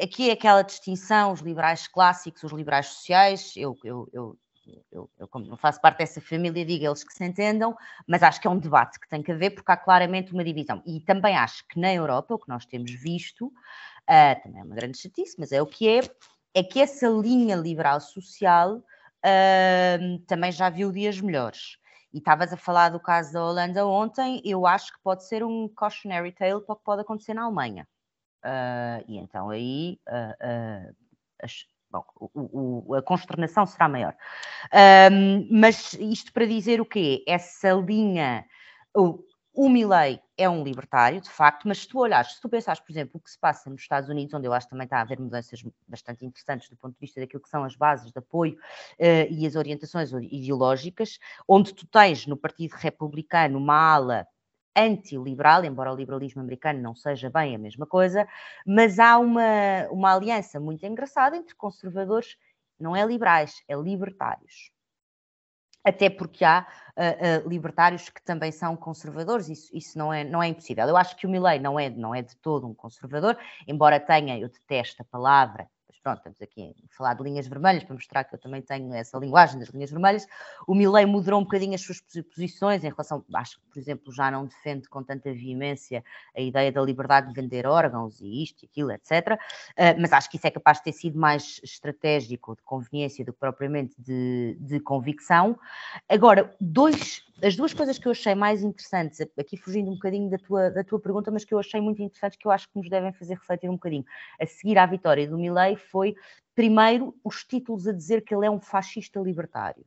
aqui 0.00 0.30
é 0.30 0.32
aquela 0.32 0.62
distinção, 0.62 1.32
os 1.32 1.40
liberais 1.40 1.88
clássicos, 1.88 2.44
os 2.44 2.52
liberais 2.52 2.86
sociais, 2.86 3.52
eu, 3.56 3.76
eu, 3.82 4.08
eu, 4.12 4.38
eu, 4.92 5.10
eu 5.18 5.28
como 5.28 5.44
não 5.46 5.56
faço 5.56 5.80
parte 5.80 5.98
dessa 5.98 6.20
família, 6.20 6.64
digo 6.64 6.84
eles 6.84 7.02
que 7.02 7.12
se 7.12 7.24
entendam, 7.24 7.76
mas 8.06 8.22
acho 8.22 8.40
que 8.40 8.46
é 8.46 8.50
um 8.50 8.58
debate 8.58 9.00
que 9.00 9.08
tem 9.08 9.20
que 9.20 9.32
haver, 9.32 9.50
porque 9.50 9.72
há 9.72 9.76
claramente 9.76 10.32
uma 10.32 10.44
divisão. 10.44 10.80
E 10.86 11.00
também 11.00 11.36
acho 11.36 11.66
que 11.66 11.80
na 11.80 11.92
Europa, 11.92 12.34
o 12.34 12.38
que 12.38 12.48
nós 12.48 12.64
temos 12.64 12.92
visto, 12.92 13.46
uh, 13.46 14.42
também 14.42 14.60
é 14.60 14.64
uma 14.64 14.76
grande 14.76 14.96
chatice, 14.98 15.34
mas 15.36 15.50
é 15.50 15.60
o 15.60 15.66
que 15.66 15.88
é, 15.88 16.00
é 16.54 16.62
que 16.62 16.80
essa 16.80 17.08
linha 17.08 17.56
liberal 17.56 18.00
social 18.00 18.76
uh, 18.76 20.18
também 20.26 20.52
já 20.52 20.68
viu 20.68 20.92
dias 20.92 21.20
melhores. 21.20 21.78
E 22.12 22.18
estavas 22.18 22.52
a 22.52 22.56
falar 22.56 22.90
do 22.90 23.00
caso 23.00 23.32
da 23.32 23.44
Holanda 23.44 23.86
ontem, 23.86 24.42
eu 24.44 24.66
acho 24.66 24.92
que 24.92 25.02
pode 25.02 25.26
ser 25.26 25.42
um 25.42 25.68
cautionary 25.68 26.32
tale 26.32 26.60
para 26.60 26.74
o 26.74 26.76
que 26.76 26.84
pode 26.84 27.02
acontecer 27.02 27.32
na 27.32 27.44
Alemanha. 27.44 27.88
Uh, 28.44 29.04
e 29.08 29.18
então 29.18 29.48
aí 29.48 29.98
uh, 30.08 30.94
as, 31.42 31.64
bom, 31.90 32.04
o, 32.16 32.90
o, 32.90 32.94
a 32.94 33.02
consternação 33.02 33.64
será 33.64 33.88
maior. 33.88 34.14
mas 35.50 35.94
isto 35.94 36.32
para 36.32 36.44
dizer 36.44 36.80
o 36.80 36.84
quê? 36.84 37.24
Essa 37.26 37.72
linha, 37.72 38.44
o 39.54 39.68
Milley 39.68 40.20
é 40.36 40.48
um 40.48 40.64
libertário, 40.64 41.20
de 41.20 41.28
facto, 41.28 41.68
mas 41.68 41.78
se 41.80 41.88
tu 41.88 41.98
olhares, 41.98 42.34
se 42.34 42.40
tu 42.40 42.48
pensares, 42.48 42.80
por 42.80 42.90
exemplo, 42.90 43.12
o 43.14 43.20
que 43.20 43.30
se 43.30 43.38
passa 43.38 43.68
nos 43.68 43.82
Estados 43.82 44.08
Unidos, 44.08 44.32
onde 44.32 44.46
eu 44.46 44.52
acho 44.52 44.66
que 44.66 44.70
também 44.70 44.84
está 44.86 44.98
a 44.98 45.02
haver 45.02 45.20
mudanças 45.20 45.62
bastante 45.86 46.24
interessantes 46.24 46.70
do 46.70 46.76
ponto 46.76 46.94
de 46.94 47.00
vista 47.00 47.20
daquilo 47.20 47.42
que 47.42 47.48
são 47.50 47.62
as 47.62 47.76
bases 47.76 48.10
de 48.10 48.18
apoio 48.18 48.54
uh, 48.54 49.30
e 49.30 49.46
as 49.46 49.54
orientações 49.54 50.10
ideológicas, 50.12 51.18
onde 51.46 51.74
tu 51.74 51.86
tens 51.86 52.26
no 52.26 52.36
Partido 52.36 52.72
Republicano 52.72 53.58
uma 53.58 53.74
ala 53.74 54.26
antiliberal, 54.74 55.64
embora 55.64 55.92
o 55.92 55.96
liberalismo 55.96 56.40
americano 56.40 56.80
não 56.80 56.94
seja 56.94 57.28
bem 57.28 57.54
a 57.54 57.58
mesma 57.58 57.86
coisa, 57.86 58.26
mas 58.66 58.98
há 58.98 59.18
uma, 59.18 59.42
uma 59.90 60.14
aliança 60.14 60.58
muito 60.58 60.84
engraçada 60.86 61.36
entre 61.36 61.54
conservadores, 61.54 62.36
não 62.80 62.96
é 62.96 63.04
liberais, 63.04 63.62
é 63.68 63.76
libertários. 63.76 64.70
Até 65.84 66.08
porque 66.08 66.44
há 66.44 66.66
uh, 66.96 67.46
uh, 67.46 67.48
libertários 67.48 68.08
que 68.08 68.22
também 68.22 68.52
são 68.52 68.76
conservadores, 68.76 69.48
isso, 69.48 69.76
isso 69.76 69.98
não, 69.98 70.12
é, 70.12 70.22
não 70.22 70.42
é 70.42 70.48
impossível. 70.48 70.86
Eu 70.86 70.96
acho 70.96 71.16
que 71.16 71.26
o 71.26 71.30
Milley 71.30 71.58
não 71.58 71.78
é, 71.78 71.90
não 71.90 72.14
é 72.14 72.22
de 72.22 72.36
todo 72.36 72.66
um 72.66 72.74
conservador, 72.74 73.36
embora 73.66 73.98
tenha, 73.98 74.38
eu 74.38 74.48
detesto 74.48 75.02
a 75.02 75.04
palavra, 75.04 75.68
pronto, 76.00 76.18
estamos 76.18 76.40
aqui 76.40 76.74
a 76.84 76.96
falar 76.96 77.14
de 77.14 77.22
linhas 77.22 77.46
vermelhas 77.46 77.84
para 77.84 77.94
mostrar 77.94 78.24
que 78.24 78.34
eu 78.34 78.38
também 78.38 78.62
tenho 78.62 78.92
essa 78.94 79.18
linguagem 79.18 79.58
das 79.58 79.68
linhas 79.68 79.90
vermelhas. 79.90 80.26
O 80.66 80.74
Milley 80.74 81.06
moderou 81.06 81.40
um 81.40 81.44
bocadinho 81.44 81.74
as 81.74 81.80
suas 81.80 82.00
posições 82.34 82.84
em 82.84 82.88
relação, 82.88 83.24
acho 83.34 83.60
que, 83.60 83.66
por 83.66 83.78
exemplo, 83.78 84.12
já 84.12 84.30
não 84.30 84.46
defende 84.46 84.88
com 84.88 85.02
tanta 85.02 85.32
veemência 85.32 86.04
a 86.36 86.40
ideia 86.40 86.70
da 86.70 86.82
liberdade 86.82 87.28
de 87.28 87.34
vender 87.34 87.66
órgãos 87.66 88.20
e 88.20 88.42
isto 88.42 88.64
e 88.64 88.66
aquilo, 88.66 88.92
etc. 88.92 89.38
Uh, 89.72 90.00
mas 90.00 90.12
acho 90.12 90.30
que 90.30 90.36
isso 90.36 90.46
é 90.46 90.50
capaz 90.50 90.78
de 90.78 90.84
ter 90.84 90.92
sido 90.92 91.18
mais 91.18 91.60
estratégico, 91.62 92.56
de 92.56 92.62
conveniência, 92.62 93.24
do 93.24 93.32
que 93.32 93.38
propriamente 93.38 93.94
de, 93.98 94.56
de 94.60 94.80
convicção. 94.80 95.58
Agora, 96.08 96.54
dois 96.60 97.22
as 97.42 97.56
duas 97.56 97.74
coisas 97.74 97.98
que 97.98 98.06
eu 98.06 98.12
achei 98.12 98.36
mais 98.36 98.62
interessantes, 98.62 99.20
aqui 99.36 99.56
fugindo 99.56 99.90
um 99.90 99.94
bocadinho 99.94 100.30
da 100.30 100.38
tua, 100.38 100.70
da 100.70 100.84
tua 100.84 101.00
pergunta, 101.00 101.28
mas 101.30 101.44
que 101.44 101.52
eu 101.52 101.58
achei 101.58 101.80
muito 101.80 102.00
interessantes, 102.00 102.38
que 102.38 102.46
eu 102.46 102.52
acho 102.52 102.68
que 102.68 102.78
nos 102.78 102.88
devem 102.88 103.12
fazer 103.12 103.34
refletir 103.34 103.68
um 103.68 103.74
bocadinho, 103.74 104.04
a 104.40 104.46
seguir 104.46 104.78
à 104.78 104.86
vitória 104.86 105.26
do 105.26 105.36
Milley, 105.36 105.76
foi, 105.90 106.14
primeiro, 106.54 107.14
os 107.24 107.44
títulos 107.44 107.86
a 107.86 107.92
dizer 107.92 108.22
que 108.22 108.34
ele 108.34 108.46
é 108.46 108.50
um 108.50 108.60
fascista 108.60 109.20
libertário. 109.20 109.84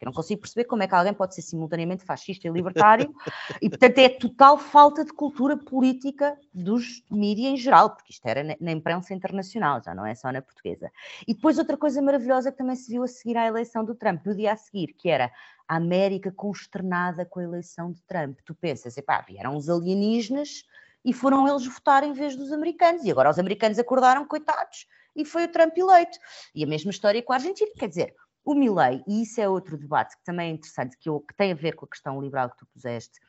Eu 0.00 0.06
não 0.06 0.12
consigo 0.14 0.40
perceber 0.40 0.64
como 0.64 0.82
é 0.82 0.88
que 0.88 0.94
alguém 0.94 1.12
pode 1.12 1.34
ser 1.34 1.42
simultaneamente 1.42 2.04
fascista 2.04 2.48
e 2.48 2.50
libertário, 2.50 3.14
e 3.60 3.68
portanto 3.68 3.98
é 3.98 4.08
total 4.08 4.56
falta 4.56 5.04
de 5.04 5.12
cultura 5.12 5.58
política 5.58 6.38
dos 6.54 7.04
mídias 7.10 7.52
em 7.52 7.56
geral, 7.58 7.90
porque 7.90 8.12
isto 8.12 8.26
era 8.26 8.56
na 8.58 8.72
imprensa 8.72 9.12
internacional, 9.12 9.82
já 9.84 9.94
não 9.94 10.06
é 10.06 10.14
só 10.14 10.32
na 10.32 10.40
portuguesa. 10.40 10.90
E 11.28 11.34
depois 11.34 11.58
outra 11.58 11.76
coisa 11.76 12.00
maravilhosa 12.00 12.50
que 12.50 12.56
também 12.56 12.76
se 12.76 12.90
viu 12.90 13.02
a 13.02 13.08
seguir 13.08 13.36
à 13.36 13.46
eleição 13.46 13.84
do 13.84 13.94
Trump, 13.94 14.24
no 14.24 14.34
dia 14.34 14.52
a 14.52 14.56
seguir, 14.56 14.94
que 14.94 15.10
era 15.10 15.30
a 15.68 15.76
América 15.76 16.32
consternada 16.32 17.26
com 17.26 17.38
a 17.38 17.44
eleição 17.44 17.92
de 17.92 18.02
Trump. 18.04 18.38
Tu 18.42 18.54
pensas, 18.54 18.96
epá, 18.96 19.20
vieram 19.20 19.54
os 19.54 19.68
alienígenas 19.68 20.64
e 21.04 21.12
foram 21.12 21.48
eles 21.48 21.66
votar 21.66 22.04
em 22.04 22.12
vez 22.12 22.36
dos 22.36 22.52
americanos, 22.52 23.04
e 23.04 23.10
agora 23.10 23.30
os 23.30 23.38
americanos 23.38 23.78
acordaram, 23.78 24.26
coitados, 24.26 24.86
e 25.14 25.24
foi 25.24 25.44
o 25.44 25.48
Trump 25.48 25.76
eleito. 25.76 26.18
E 26.54 26.64
a 26.64 26.66
mesma 26.66 26.90
história 26.90 27.22
com 27.22 27.32
a 27.32 27.36
Argentina, 27.36 27.70
quer 27.76 27.88
dizer, 27.88 28.14
o 28.44 28.54
Milley, 28.54 29.02
e 29.06 29.22
isso 29.22 29.40
é 29.40 29.48
outro 29.48 29.76
debate 29.76 30.16
que 30.16 30.24
também 30.24 30.50
é 30.50 30.54
interessante, 30.54 30.96
que, 30.98 31.08
eu, 31.08 31.20
que 31.20 31.34
tem 31.34 31.52
a 31.52 31.54
ver 31.54 31.74
com 31.74 31.84
a 31.84 31.88
questão 31.88 32.20
liberal 32.20 32.50
que 32.50 32.58
tu 32.58 32.66
puseste, 32.66 33.20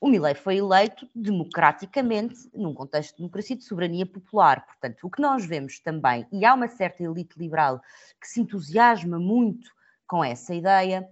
o 0.00 0.08
Milley 0.08 0.34
foi 0.34 0.58
eleito 0.58 1.08
democraticamente 1.14 2.48
num 2.54 2.72
contexto 2.72 3.10
de 3.10 3.16
democracia 3.18 3.56
de 3.56 3.64
soberania 3.64 4.06
popular. 4.06 4.64
Portanto, 4.64 4.98
o 5.02 5.10
que 5.10 5.20
nós 5.20 5.44
vemos 5.44 5.80
também, 5.80 6.26
e 6.30 6.44
há 6.44 6.54
uma 6.54 6.68
certa 6.68 7.02
elite 7.02 7.36
liberal 7.36 7.80
que 8.20 8.28
se 8.28 8.40
entusiasma 8.40 9.18
muito 9.18 9.68
com 10.06 10.22
essa 10.22 10.54
ideia, 10.54 11.02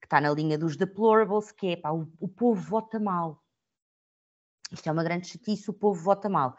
que 0.00 0.06
está 0.06 0.20
na 0.20 0.30
linha 0.30 0.56
dos 0.56 0.76
deplorables, 0.76 1.50
que 1.50 1.72
é 1.72 1.76
pá, 1.76 1.90
o, 1.90 2.08
o 2.20 2.28
povo 2.28 2.60
vota 2.60 3.00
mal. 3.00 3.42
Isto 4.72 4.88
é 4.88 4.92
uma 4.92 5.04
grande 5.04 5.28
chatice, 5.28 5.70
o 5.70 5.72
povo 5.72 6.02
vota 6.02 6.28
mal. 6.28 6.56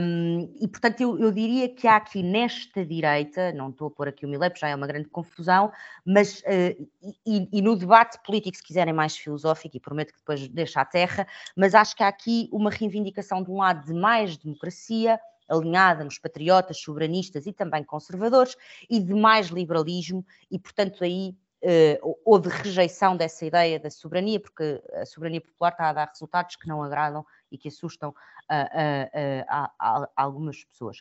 Um, 0.00 0.54
e, 0.60 0.68
portanto, 0.68 1.00
eu, 1.00 1.18
eu, 1.18 1.32
diria 1.32 1.68
que 1.68 1.88
há 1.88 1.96
aqui 1.96 2.22
nesta 2.22 2.86
direita, 2.86 3.52
não 3.52 3.70
estou 3.70 3.88
a 3.88 3.90
pôr 3.90 4.06
aqui 4.06 4.24
o 4.24 4.30
porque 4.30 4.60
já 4.60 4.68
é 4.68 4.74
uma 4.74 4.86
grande 4.86 5.08
confusão, 5.08 5.72
mas, 6.06 6.40
uh, 6.42 6.88
e, 7.26 7.48
e, 7.52 7.60
no 7.60 7.74
debate 7.74 8.22
político, 8.24 8.56
se 8.56 8.62
quiserem 8.62 8.94
mais 8.94 9.16
filosófico, 9.16 9.76
e 9.76 9.80
prometo 9.80 10.12
que 10.12 10.20
depois 10.20 10.46
deixo 10.46 10.78
a 10.78 10.84
terra, 10.84 11.26
mas 11.56 11.74
acho 11.74 11.96
que 11.96 12.04
há 12.04 12.08
aqui 12.08 12.48
uma 12.52 12.70
reivindicação 12.70 13.42
de 13.42 13.50
um 13.50 13.56
lado 13.56 13.84
de 13.84 13.92
mais 13.92 14.36
democracia, 14.36 15.18
alinhada 15.48 16.04
nos 16.04 16.18
patriotas, 16.20 16.78
soberanistas 16.78 17.46
e 17.46 17.52
também 17.52 17.82
conservadores, 17.82 18.54
e 18.88 19.00
de 19.00 19.14
mais 19.14 19.48
liberalismo, 19.48 20.24
e, 20.48 20.56
portanto, 20.56 21.02
aí 21.02 21.34
uh, 21.62 22.18
ou 22.24 22.38
de 22.38 22.48
rejeição 22.48 23.16
dessa 23.16 23.44
ideia 23.44 23.78
da 23.78 23.90
soberania, 23.90 24.40
porque 24.40 24.82
a 24.94 25.06
soberania 25.06 25.40
popular 25.40 25.72
está 25.72 25.88
a 25.88 25.92
dar 25.92 26.08
resultados 26.08 26.56
que 26.56 26.68
não 26.68 26.82
agradam 26.82 27.24
e 27.50 27.56
que 27.56 27.68
assustam 27.68 28.14
a, 28.48 29.70
a, 29.78 30.08
algumas 30.16 30.64
pessoas. 30.64 30.98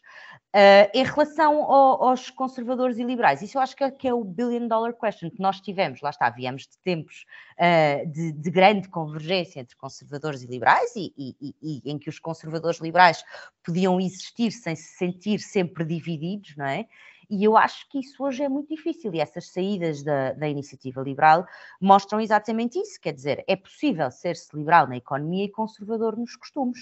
Uh, 0.53 0.89
em 0.93 1.03
relação 1.03 1.63
ao, 1.63 2.09
aos 2.09 2.29
conservadores 2.29 2.97
e 2.97 3.03
liberais, 3.03 3.41
isso 3.41 3.57
eu 3.57 3.61
acho 3.61 3.75
que 3.75 3.83
é, 3.83 3.91
que 3.91 4.07
é, 4.07 4.13
o 4.13 4.23
billion 4.23 4.67
dollar 4.67 4.93
question 4.93 5.29
que 5.29 5.41
nós 5.41 5.61
tivemos, 5.61 6.01
lá 6.01 6.09
está, 6.09 6.29
viemos 6.29 6.63
de 6.63 6.77
tempos 6.83 7.25
uh, 7.57 8.05
de, 8.11 8.33
de, 8.33 8.51
grande 8.51 8.89
convergência 8.89 9.61
entre 9.61 9.77
conservadores 9.77 10.43
e 10.43 10.47
liberais 10.47 10.93
e, 10.95 11.13
e, 11.17 11.55
e, 11.61 11.91
em 11.91 11.97
que 11.97 12.09
os 12.09 12.19
conservadores 12.19 12.79
liberais 12.79 13.23
podiam 13.63 13.99
existir 13.99 14.51
sem 14.51 14.75
se 14.75 14.97
sentir 14.97 15.39
sempre 15.39 15.85
divididos, 15.85 16.55
não 16.57 16.65
é? 16.65 16.85
E 17.29 17.43
eu 17.43 17.57
acho 17.57 17.89
que 17.89 17.99
isso 17.99 18.23
hoje 18.23 18.43
é 18.43 18.49
muito 18.49 18.69
difícil 18.69 19.13
e 19.13 19.19
essas 19.19 19.49
saídas 19.51 20.03
da, 20.03 20.33
da 20.33 20.47
iniciativa 20.47 21.01
liberal 21.01 21.45
mostram 21.81 22.21
exatamente 22.21 22.79
isso. 22.79 22.99
Quer 23.01 23.13
dizer, 23.13 23.43
é 23.47 23.55
possível 23.55 24.09
ser-se 24.09 24.55
liberal 24.55 24.87
na 24.87 24.97
economia 24.97 25.45
e 25.45 25.51
conservador 25.51 26.17
nos 26.17 26.35
costumes. 26.35 26.79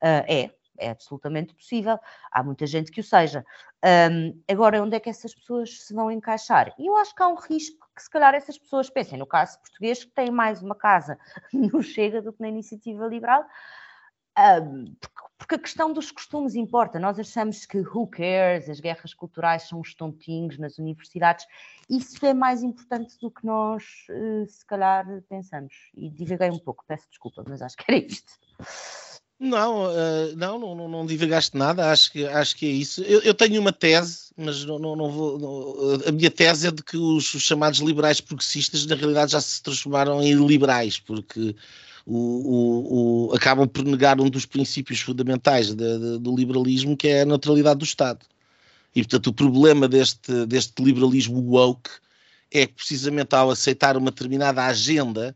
Uh, 0.00 0.22
é, 0.26 0.50
é 0.78 0.90
absolutamente 0.90 1.54
possível. 1.54 1.98
Há 2.30 2.42
muita 2.42 2.66
gente 2.66 2.90
que 2.90 3.00
o 3.00 3.04
seja. 3.04 3.44
Um, 3.84 4.40
agora, 4.48 4.82
onde 4.82 4.96
é 4.96 5.00
que 5.00 5.10
essas 5.10 5.34
pessoas 5.34 5.84
se 5.84 5.94
vão 5.94 6.10
encaixar? 6.10 6.74
E 6.78 6.86
eu 6.86 6.96
acho 6.96 7.14
que 7.14 7.22
há 7.22 7.28
um 7.28 7.34
risco 7.34 7.86
que, 7.94 8.02
se 8.02 8.10
calhar, 8.10 8.34
essas 8.34 8.58
pessoas 8.58 8.88
pensem, 8.88 9.18
no 9.18 9.26
caso 9.26 9.58
português, 9.60 10.04
que 10.04 10.12
tem 10.12 10.30
mais 10.30 10.62
uma 10.62 10.74
casa 10.74 11.18
no 11.52 11.82
Chega 11.82 12.22
do 12.22 12.32
que 12.32 12.40
na 12.40 12.48
iniciativa 12.48 13.06
liberal. 13.06 13.44
Porque 15.38 15.56
a 15.56 15.58
questão 15.58 15.92
dos 15.92 16.10
costumes 16.10 16.54
importa. 16.54 16.98
Nós 16.98 17.18
achamos 17.18 17.66
que 17.66 17.78
who 17.78 18.06
cares, 18.06 18.68
as 18.68 18.78
guerras 18.78 19.12
culturais 19.12 19.64
são 19.64 19.80
os 19.80 19.94
tontinhos 19.94 20.56
nas 20.56 20.78
universidades. 20.78 21.46
Isso 21.90 22.24
é 22.24 22.32
mais 22.32 22.62
importante 22.62 23.18
do 23.20 23.30
que 23.30 23.44
nós, 23.44 23.82
eh, 24.08 24.46
se 24.46 24.64
calhar, 24.64 25.04
pensamos. 25.28 25.74
E 25.94 26.08
divaguei 26.08 26.48
um 26.48 26.58
pouco, 26.58 26.84
peço 26.86 27.08
desculpa, 27.10 27.44
mas 27.46 27.60
acho 27.60 27.76
que 27.76 27.84
era 27.88 27.98
isto. 27.98 28.32
Não, 29.44 29.86
uh, 29.86 30.36
não, 30.36 30.56
não, 30.56 30.88
não, 30.88 31.04
divagaste 31.04 31.56
nada, 31.56 31.90
acho 31.90 32.12
que, 32.12 32.24
acho 32.24 32.56
que 32.56 32.64
é 32.64 32.70
isso. 32.70 33.02
Eu, 33.02 33.22
eu 33.22 33.34
tenho 33.34 33.60
uma 33.60 33.72
tese, 33.72 34.30
mas 34.36 34.64
não, 34.64 34.78
não, 34.78 34.94
não 34.94 35.10
vou. 35.10 35.36
Não, 35.36 36.08
a 36.08 36.12
minha 36.12 36.30
tese 36.30 36.68
é 36.68 36.70
de 36.70 36.80
que 36.80 36.96
os, 36.96 37.34
os 37.34 37.42
chamados 37.42 37.80
liberais 37.80 38.20
progressistas, 38.20 38.86
na 38.86 38.94
realidade, 38.94 39.32
já 39.32 39.40
se 39.40 39.60
transformaram 39.60 40.22
em 40.22 40.34
liberais, 40.46 41.00
porque 41.00 41.56
o, 42.06 43.28
o, 43.30 43.34
acabam 43.34 43.68
por 43.68 43.84
negar 43.84 44.20
um 44.20 44.28
dos 44.28 44.46
princípios 44.46 45.00
fundamentais 45.00 45.74
de, 45.74 45.98
de, 45.98 46.18
do 46.18 46.34
liberalismo, 46.34 46.96
que 46.96 47.08
é 47.08 47.22
a 47.22 47.26
neutralidade 47.26 47.78
do 47.78 47.84
Estado. 47.84 48.20
E, 48.94 49.02
portanto, 49.02 49.28
o 49.28 49.32
problema 49.32 49.88
deste, 49.88 50.46
deste 50.46 50.82
liberalismo 50.82 51.40
woke 51.40 51.90
é 52.50 52.66
que, 52.66 52.74
precisamente 52.74 53.34
ao 53.34 53.50
aceitar 53.50 53.96
uma 53.96 54.10
determinada 54.10 54.64
agenda 54.64 55.34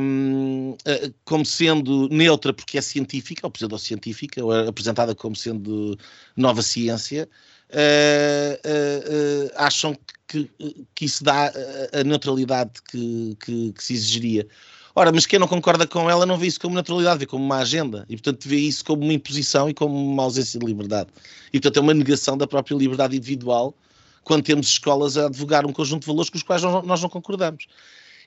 um, 0.00 0.76
como 1.24 1.44
sendo 1.44 2.08
neutra 2.08 2.52
porque 2.52 2.78
é 2.78 2.80
científica, 2.80 3.46
ou 3.46 3.50
pseudocientífica, 3.50 4.44
ou 4.44 4.52
apresentada 4.52 5.14
como 5.14 5.34
sendo 5.34 5.98
nova 6.36 6.62
ciência, 6.62 7.28
uh, 7.70 8.68
uh, 8.68 9.46
uh, 9.46 9.50
acham 9.56 9.96
que, 10.26 10.50
que 10.94 11.04
isso 11.04 11.24
dá 11.24 11.52
a 11.92 12.04
neutralidade 12.04 12.82
que, 12.90 13.36
que, 13.40 13.72
que 13.72 13.84
se 13.84 13.94
exigiria. 13.94 14.46
Ora, 14.98 15.12
mas 15.12 15.26
quem 15.26 15.38
não 15.38 15.46
concorda 15.46 15.86
com 15.86 16.10
ela 16.10 16.26
não 16.26 16.36
vê 16.36 16.48
isso 16.48 16.58
como 16.58 16.74
naturalidade, 16.74 17.20
vê 17.20 17.26
como 17.26 17.44
uma 17.44 17.58
agenda 17.58 18.04
e, 18.08 18.16
portanto, 18.16 18.48
vê 18.48 18.56
isso 18.56 18.84
como 18.84 19.04
uma 19.04 19.12
imposição 19.12 19.70
e 19.70 19.72
como 19.72 19.94
uma 19.94 20.24
ausência 20.24 20.58
de 20.58 20.66
liberdade. 20.66 21.08
E, 21.52 21.60
portanto, 21.60 21.76
é 21.76 21.80
uma 21.80 21.94
negação 21.94 22.36
da 22.36 22.48
própria 22.48 22.74
liberdade 22.74 23.16
individual 23.16 23.76
quando 24.24 24.42
temos 24.42 24.66
escolas 24.66 25.16
a 25.16 25.26
advogar 25.26 25.64
um 25.64 25.72
conjunto 25.72 26.00
de 26.00 26.08
valores 26.08 26.28
com 26.28 26.36
os 26.36 26.42
quais 26.42 26.62
nós 26.62 27.00
não 27.00 27.08
concordamos. 27.08 27.68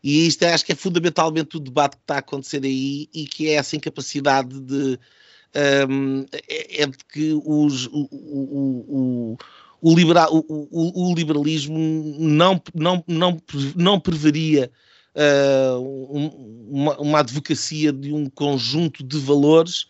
E 0.01 0.25
isto 0.25 0.43
acho 0.43 0.63
que 0.63 0.71
é 0.71 0.75
fundamentalmente 0.75 1.57
o 1.57 1.59
debate 1.59 1.97
que 1.97 2.03
está 2.03 2.15
a 2.15 2.19
acontecer 2.19 2.63
aí 2.63 3.09
e 3.13 3.25
que 3.27 3.49
é 3.49 3.55
essa 3.55 3.75
incapacidade 3.75 4.57
de. 4.61 4.97
Um, 5.89 6.25
é, 6.31 6.83
é, 6.83 6.87
de 6.87 6.97
que 7.11 7.33
os, 7.33 7.87
o, 7.87 8.07
o, 8.09 8.85
o, 8.87 9.37
o, 9.81 9.93
liberal, 9.93 10.29
o, 10.31 11.13
liberalismo 11.13 11.77
não, 12.17 12.61
não, 12.73 13.03
não, 13.05 13.37
não 13.75 13.99
preveria 13.99 14.71
uh, 15.15 15.79
uma, 16.69 16.97
uma 16.99 17.19
advocacia 17.19 17.91
de 17.91 18.13
um 18.13 18.29
conjunto 18.29 19.03
de 19.03 19.17
valores, 19.17 19.87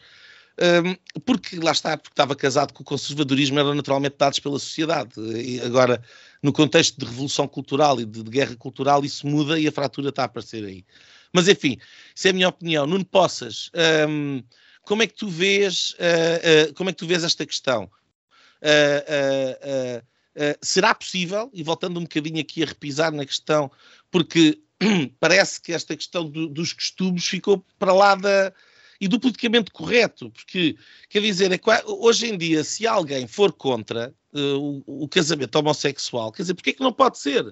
um, 0.62 1.20
porque 1.22 1.58
lá 1.58 1.72
está, 1.72 1.98
porque 1.98 2.14
estava 2.14 2.36
casado 2.36 2.74
com 2.74 2.84
o 2.84 2.86
conservadorismo, 2.86 3.60
eram 3.60 3.74
naturalmente 3.74 4.16
dados 4.18 4.40
pela 4.40 4.60
sociedade. 4.60 5.14
E 5.20 5.60
agora, 5.62 6.02
no 6.44 6.54
contexto 6.54 7.00
de 7.00 7.06
revolução 7.06 7.48
cultural 7.48 8.00
e 8.00 8.06
de, 8.06 8.22
de 8.22 8.30
guerra 8.30 8.56
cultural, 8.56 9.04
isso 9.04 9.26
muda 9.26 9.60
e 9.60 9.68
a 9.68 9.72
fratura 9.72 10.10
está 10.10 10.24
a 10.24 10.26
aparecer 10.26 10.64
aí. 10.64 10.86
Mas 11.34 11.48
enfim, 11.48 11.78
isso 12.14 12.28
é 12.28 12.30
a 12.32 12.34
minha 12.34 12.50
opinião. 12.50 12.86
Nuno 12.86 13.06
Poças, 13.06 13.72
um, 14.08 14.44
como 14.84 15.04
é 15.04 15.08
que 15.08 15.16
tu 15.16 15.28
vês, 15.28 15.92
uh, 15.92 16.70
uh, 16.70 16.74
como 16.74 16.90
é 16.90 16.94
que 16.94 17.00
tu 17.00 17.08
vês 17.08 17.24
esta 17.24 17.46
questão? 17.46 17.90
Uh, 18.62 20.04
será 20.62 20.94
possível, 20.94 21.50
e 21.54 21.64
voltando 21.64 22.00
um 22.00 22.04
bocadinho 22.04 22.40
aqui 22.40 22.64
a 22.64 22.66
repisar 22.66 23.12
na 23.12 23.26
questão, 23.26 23.72
porque 24.10 24.62
parece 25.20 25.62
que 25.62 25.74
esta 25.74 25.96
questão 25.96 26.30
do, 26.30 26.48
dos 26.48 26.74
costumes 26.74 27.26
ficou 27.26 27.64
para 27.78 27.94
lá 27.94 28.16
da, 28.16 28.52
e 29.00 29.08
do 29.08 29.20
politicamente 29.20 29.72
correto, 29.72 30.30
porque 30.30 30.76
quer 31.10 31.22
dizer, 31.22 31.52
é, 31.52 31.60
hoje 31.86 32.28
em 32.28 32.38
dia, 32.38 32.64
se 32.64 32.86
alguém 32.88 33.28
for 33.28 33.52
contra 33.52 34.14
uh, 34.34 34.84
o, 34.86 35.04
o, 35.04 35.08
casamento 35.08 35.56
homossexual, 35.56 36.32
quer 36.32 36.44
dizer, 36.44 36.54
porquê 36.54 36.72
é 36.72 36.74
que 36.74 36.84
não 36.84 36.94
pode 36.94 37.18
ser? 37.18 37.44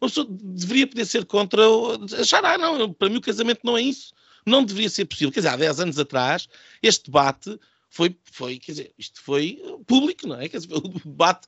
Uma 0.00 0.08
pessoa 0.08 0.26
deveria 0.28 0.86
poder 0.86 1.04
ser 1.04 1.24
contra, 1.24 1.62
achar, 2.20 2.44
ah, 2.44 2.58
não, 2.58 2.92
para 2.92 3.08
mim 3.08 3.16
o 3.16 3.20
casamento 3.20 3.60
não 3.64 3.76
é 3.76 3.82
isso, 3.82 4.12
não 4.44 4.64
deveria 4.64 4.90
ser 4.90 5.04
possível. 5.04 5.32
Quer 5.32 5.40
dizer, 5.40 5.50
há 5.50 5.56
10 5.56 5.80
anos 5.80 5.98
atrás, 5.98 6.48
este 6.82 7.04
debate 7.04 7.58
foi, 7.88 8.16
foi 8.24 8.58
quer 8.58 8.72
dizer, 8.72 8.92
isto 8.98 9.20
foi 9.20 9.62
público, 9.86 10.26
não 10.26 10.40
é? 10.40 10.48
Quer 10.48 10.58
dizer, 10.58 10.74
o 10.74 10.88
debate 10.88 11.46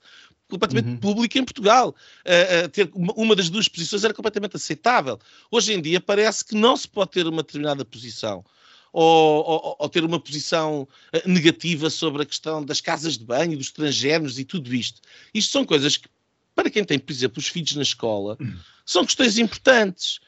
completamente 0.55 0.88
uhum. 0.88 0.96
público 0.96 1.36
em 1.36 1.44
Portugal. 1.44 1.94
Uh, 2.24 2.66
uh, 2.66 2.68
ter 2.68 2.90
uma, 2.94 3.12
uma, 3.14 3.36
das 3.36 3.50
duas 3.50 3.68
posições 3.68 4.05
era 4.05 4.14
completamente 4.14 4.57
aceitável. 4.57 5.18
Hoje 5.50 5.72
em 5.72 5.82
dia 5.82 6.00
parece 6.00 6.44
que 6.44 6.55
não 6.55 6.76
se 6.76 6.88
pode 6.88 7.11
ter 7.11 7.26
uma 7.26 7.42
determinada 7.42 7.84
posição. 7.84 8.44
Ou, 8.92 9.44
ou, 9.44 9.76
ou, 9.80 9.88
ter 9.88 10.05
uma 10.05 10.20
posição 10.20 10.82
uh, 10.82 11.28
negativa 11.28 11.90
sobre 11.90 12.22
a 12.22 12.26
questão 12.26 12.64
das 12.64 12.80
casas 12.80 13.18
de 13.18 13.24
banho, 13.24 13.59
dos 13.59 13.72
transgéneros 13.72 14.38
e 14.38 14.44
tudo 14.44 14.72
isto. 14.72 15.00
Isto 15.34 15.50
são 15.50 15.64
coisas 15.64 15.96
que, 15.96 16.09
para 16.55 16.70
quem 16.70 16.84
tem, 16.84 16.98
por 16.98 17.12
exemplo, 17.12 17.40
os 17.40 17.48
filhos 17.48 17.74
na 17.74 17.82
escola, 17.82 18.36
uhum. 18.40 18.57
são 18.86 19.05
questões 19.05 19.36
importantes. 19.36 20.20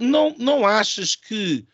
não, 0.00 0.34
não 0.36 0.66
achas 0.66 1.14
que 1.14 1.64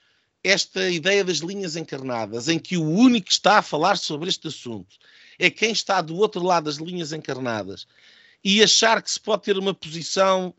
esta 0.45 0.91
ideia 0.91 1.25
das 1.25 1.39
linhas 1.39 1.77
encarnadas, 1.77 2.49
em 2.49 2.59
que 2.59 2.77
o 2.77 2.85
único 2.85 3.27
que 3.27 3.33
está 3.33 3.59
a 3.59 3.63
falar 3.63 3.97
sobre 3.97 4.29
este 4.29 4.49
assunto 4.49 4.99
é 5.39 5.51
quem 5.51 5.71
está 5.71 6.01
do 6.01 6.17
outro 6.17 6.43
lado 6.43 6.65
das 6.65 6.77
linhas 6.77 7.13
encarnadas 7.13 7.87
e 8.45 8.63
achar 8.63 9.03
que 9.03 9.11
se 9.11 9.21
pode 9.21 9.43
ter 9.43 9.57
uma 9.59 9.75
posição 9.75 10.55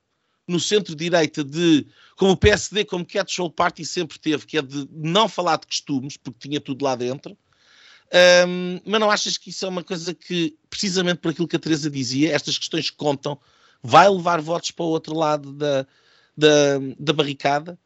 no 0.47 0.59
centro-direita 0.59 1.43
de, 1.43 1.85
como 2.17 2.31
o 2.31 2.37
PSD, 2.37 2.83
como 2.85 3.05
Catch-all 3.05 3.51
Party 3.51 3.85
sempre 3.85 4.17
teve, 4.17 4.45
que 4.47 4.57
é 4.57 4.61
de 4.61 4.87
não 4.91 5.29
falar 5.29 5.57
de 5.57 5.67
costumes, 5.67 6.17
porque 6.17 6.47
tinha 6.47 6.59
tudo 6.59 6.83
lá 6.83 6.95
dentro. 6.95 7.37
Um, 8.47 8.81
mas 8.83 8.99
não 8.99 9.11
achas 9.11 9.37
que 9.37 9.51
isso 9.51 9.65
é 9.65 9.69
uma 9.69 9.83
coisa 9.83 10.13
que, 10.15 10.57
precisamente 10.67 11.19
por 11.19 11.29
aquilo 11.29 11.47
que 11.47 11.55
a 11.55 11.59
Teresa 11.59 11.89
dizia, 11.89 12.33
estas 12.33 12.57
questões 12.57 12.89
contam, 12.89 13.39
vai 13.83 14.09
levar 14.09 14.41
votos 14.41 14.71
para 14.71 14.85
o 14.85 14.89
outro 14.89 15.15
lado 15.15 15.53
da, 15.53 15.85
da, 16.35 16.79
da 16.99 17.13
barricada? 17.13 17.77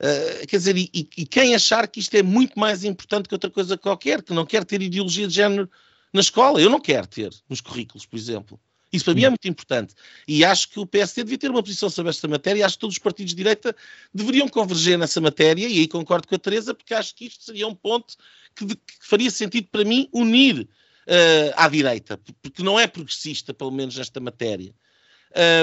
Uh, 0.00 0.46
quer 0.46 0.56
dizer, 0.56 0.76
e, 0.78 0.90
e, 0.94 1.26
quem 1.26 1.54
achar 1.54 1.86
que 1.88 2.00
isto 2.00 2.14
é 2.14 2.22
muito 2.22 2.58
mais 2.58 2.84
importante 2.84 3.28
que 3.28 3.34
outra 3.34 3.50
coisa 3.50 3.76
qualquer, 3.76 4.22
que 4.22 4.32
não 4.32 4.46
quer 4.46 4.64
ter 4.64 4.80
ideologia 4.80 5.26
de 5.26 5.34
género 5.34 5.68
na 6.12 6.20
escola. 6.20 6.60
Eu 6.60 6.70
não 6.70 6.80
quero 6.80 7.06
ter 7.06 7.30
nos 7.48 7.60
currículos, 7.60 8.06
por 8.06 8.16
exemplo. 8.16 8.60
Isso 8.92 9.04
para 9.04 9.14
mim 9.14 9.24
é 9.24 9.28
muito 9.28 9.46
importante. 9.46 9.94
E 10.26 10.44
acho 10.44 10.70
que 10.70 10.80
o 10.80 10.86
PSD 10.86 11.24
devia 11.24 11.38
ter 11.38 11.50
uma 11.50 11.62
posição 11.62 11.90
sobre 11.90 12.10
esta 12.10 12.26
matéria. 12.26 12.64
Acho 12.64 12.76
que 12.76 12.80
todos 12.80 12.96
os 12.96 12.98
partidos 12.98 13.32
de 13.32 13.36
direita 13.36 13.76
deveriam 14.14 14.48
converger 14.48 14.98
nessa 14.98 15.20
matéria. 15.20 15.68
E 15.68 15.80
aí 15.80 15.88
concordo 15.88 16.26
com 16.26 16.34
a 16.34 16.38
Teresa, 16.38 16.74
porque 16.74 16.94
acho 16.94 17.14
que 17.14 17.26
isto 17.26 17.44
seria 17.44 17.68
um 17.68 17.74
ponto 17.74 18.16
que, 18.56 18.64
de, 18.64 18.74
que 18.74 18.94
faria 19.00 19.30
sentido 19.30 19.68
para 19.70 19.84
mim 19.84 20.08
unir 20.12 20.62
uh, 20.62 21.52
à 21.56 21.68
direita, 21.68 22.18
porque 22.40 22.62
não 22.62 22.80
é 22.80 22.86
progressista, 22.86 23.52
pelo 23.52 23.70
menos 23.70 23.96
nesta 23.96 24.20
matéria. 24.20 24.74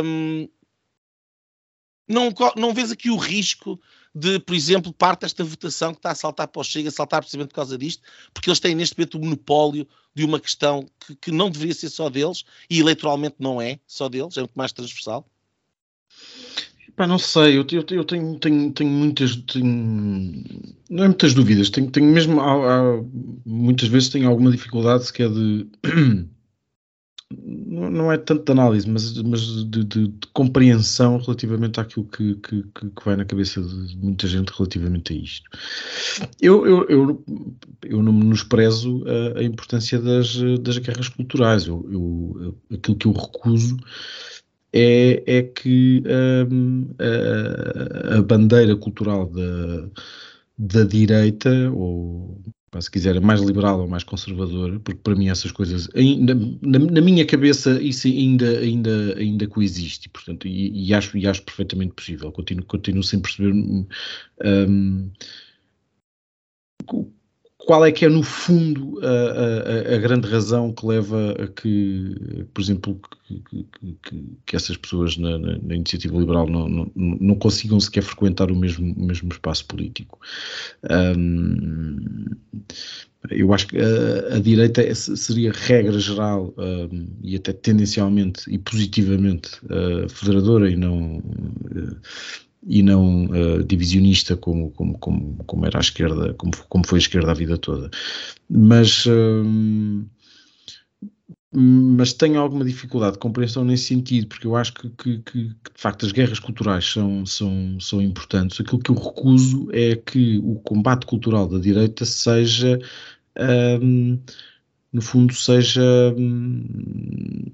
Um, 0.04 0.48
não, 2.08 2.32
não 2.56 2.74
vês 2.74 2.92
aqui 2.92 3.10
o 3.10 3.18
risco 3.18 3.82
de, 4.16 4.40
por 4.40 4.56
exemplo, 4.56 4.94
parte 4.94 5.22
desta 5.22 5.44
votação 5.44 5.92
que 5.92 6.00
está 6.00 6.12
a 6.12 6.16
saltar 6.16 6.48
para 6.48 6.62
o 6.62 6.64
Chega, 6.64 6.88
a 6.88 6.92
saltar 6.92 7.20
precisamente 7.20 7.50
por 7.50 7.56
causa 7.56 7.78
disto, 7.78 8.02
porque 8.34 8.50
eles 8.50 8.62
têm 8.62 8.74
neste 8.74 8.98
momento 8.98 9.18
o 9.18 9.20
monopólio 9.20 9.86
de 10.16 10.24
uma 10.24 10.40
questão 10.40 10.88
que, 11.06 11.16
que 11.16 11.32
não 11.32 11.50
deveria 11.50 11.74
ser 11.74 11.90
só 11.90 12.10
deles 12.10 12.46
e 12.70 12.80
eleitoralmente 12.80 13.36
não 13.38 13.62
é 13.62 13.78
só 13.86 14.08
deles, 14.08 14.38
é 14.38 14.40
muito 14.40 14.56
mais 14.56 14.72
transversal? 14.72 15.30
Pá, 16.96 17.06
não 17.06 17.20
sei, 17.20 17.58
eu, 17.58 17.68
eu, 17.70 17.86
eu 17.90 18.06
tenho, 18.06 18.40
tenho, 18.40 18.72
tenho, 18.72 18.90
muitas. 18.90 19.36
Tenho, 19.36 20.44
não 20.90 21.04
é 21.04 21.08
muitas 21.08 21.34
dúvidas, 21.34 21.70
tenho, 21.70 21.92
tenho 21.92 22.06
mesmo. 22.06 22.40
Há, 22.40 22.54
há, 22.54 23.04
muitas 23.46 23.90
vezes 23.90 24.08
tenho 24.08 24.30
alguma 24.30 24.50
dificuldade 24.50 25.06
se 25.06 25.12
quer 25.12 25.30
de. 25.30 25.68
não 27.44 28.12
é 28.12 28.18
tanto 28.18 28.44
de 28.46 28.52
análise, 28.52 28.90
mas, 28.90 29.14
mas 29.22 29.42
de, 29.42 29.84
de, 29.84 30.08
de, 30.08 30.28
compreensão 30.34 31.18
relativamente 31.18 31.80
àquilo 31.80 32.06
que, 32.06 32.36
que, 32.36 32.64
que, 32.64 33.06
vai 33.06 33.16
na 33.16 33.26
cabeça 33.26 33.62
de 33.62 33.98
muita 33.98 34.28
gente 34.28 34.52
relativamente 34.56 35.14
a 35.14 35.16
isto. 35.16 35.50
Eu, 36.42 36.66
eu, 36.66 36.86
eu, 36.90 37.24
eu 37.84 38.04
não 38.04 38.14
menosprezo 38.14 39.04
a, 39.08 39.40
a 39.40 39.44
importância 39.44 40.00
das, 40.00 40.36
das 40.62 40.78
guerras 40.78 41.10
culturais. 41.10 41.68
Eu, 41.68 41.88
eu, 41.92 42.58
aquilo 42.72 42.98
que 42.98 43.08
eu 43.08 43.12
recuso 43.12 43.78
é, 44.74 45.24
é 45.26 45.42
que 45.42 46.04
um, 46.52 46.90
a, 47.00 48.18
a, 48.18 48.22
bandeira 48.22 48.76
cultural 48.76 49.28
da, 49.28 49.90
da 50.58 50.84
direita, 50.84 51.72
ou 51.72 52.42
se 52.82 52.92
quiser, 52.92 53.20
mais 53.22 53.42
liberal 53.42 53.82
ou 53.82 53.88
mais 53.88 54.04
conservador, 54.04 54.80
porque 54.80 55.00
para 55.02 55.16
mim 55.16 55.30
essas 55.30 55.52
coisas, 55.52 55.90
ainda, 55.96 56.36
na, 56.62 56.80
na, 56.80 57.02
minha 57.02 57.26
cabeça, 57.26 57.82
isso 57.82 58.08
ainda, 58.08 58.60
ainda, 58.60 59.18
ainda 59.18 59.48
coexiste, 59.48 60.10
portanto, 60.10 60.48
e, 60.48 60.90
e, 60.90 60.94
acho, 60.94 61.18
e 61.18 61.28
acho 61.28 61.44
perfeitamente 61.44 61.94
possível. 61.94 62.32
Continuo, 62.32 62.66
continuo 62.66 63.04
sem 63.04 63.20
perceber 63.20 63.54
um, 63.54 63.86
qual 67.58 67.86
é 67.86 67.92
que 67.92 68.06
é, 68.06 68.10
no 68.10 68.22
fundo, 68.22 69.00
a, 69.02 69.92
a, 69.92 69.96
a, 69.96 69.98
grande 69.98 70.28
razão 70.28 70.72
que 70.72 70.86
leva 70.86 71.32
a 71.32 71.48
que, 71.48 72.46
por 72.54 72.62
exemplo, 72.62 73.00
que, 73.24 73.66
que, 74.04 74.38
que 74.46 74.56
essas 74.56 74.78
pessoas 74.78 75.18
na, 75.18 75.38
na, 75.40 75.58
na 75.58 75.76
iniciativa 75.76 76.18
liberal 76.18 76.48
não, 76.48 76.68
não, 76.70 76.92
não, 76.96 77.36
consigam 77.36 77.80
sequer 77.80 78.04
frequentar 78.04 78.52
o 78.52 78.56
mesmo, 78.56 78.94
o 78.94 79.06
mesmo 79.06 79.30
espaço 79.32 79.66
político. 79.66 80.20
Um, 81.18 82.26
eu 83.32 83.54
acho 83.54 83.68
que 83.68 83.78
a, 83.80 84.36
a, 84.36 84.40
direita 84.40 84.84
é, 84.84 84.94
seria 84.94 85.52
regra 85.52 85.98
geral 85.98 86.54
um, 86.58 87.08
e 87.24 87.36
até 87.36 87.54
tendencialmente 87.54 88.44
e 88.48 88.60
positivamente 88.60 89.50
uh, 89.66 90.08
federadora 90.10 90.70
e 90.70 90.76
não 90.76 91.18
uh, 91.18 91.98
e 92.66 92.82
não 92.82 93.26
uh, 93.26 93.64
divisionista 93.64 94.36
como, 94.36 94.72
como, 94.72 94.98
como, 94.98 95.44
como, 95.46 95.66
era 95.66 95.78
a 95.78 95.82
esquerda, 95.82 96.34
como, 96.34 96.52
como 96.68 96.88
foi 96.88 96.98
a 96.98 97.02
esquerda 97.02 97.32
a 97.32 97.36
vida 97.36 97.58
toda. 97.58 97.90
Mas, 98.50 99.06
uh, 99.06 100.06
mas 101.52 102.12
tenho 102.14 102.40
alguma 102.40 102.66
dificuldade 102.66 103.14
de 103.14 103.20
compreensão 103.20 103.64
nesse 103.64 103.86
sentido, 103.86 104.28
porque 104.28 104.48
eu 104.48 104.56
acho 104.56 104.74
que, 104.74 104.90
que, 104.90 105.20
que, 105.20 105.44
de 105.44 105.56
facto 105.76 106.06
as 106.06 106.12
guerras 106.12 106.40
culturais 106.40 106.86
são, 106.86 107.26
são, 107.26 107.80
são 107.80 108.02
importantes. 108.02 108.60
Aquilo 108.60 108.80
que 108.80 108.92
eu 108.92 108.96
recuso 108.96 109.70
é 109.72 109.96
que 109.96 110.40
o 110.40 110.56
combate 110.56 111.06
cultural 111.06 111.48
da 111.48 111.60
direita 111.60 112.04
seja, 112.04 112.80
um, 113.82 114.20
no 114.92 115.02
fundo, 115.02 115.34
seja. 115.34 115.84
Um, 116.18 117.46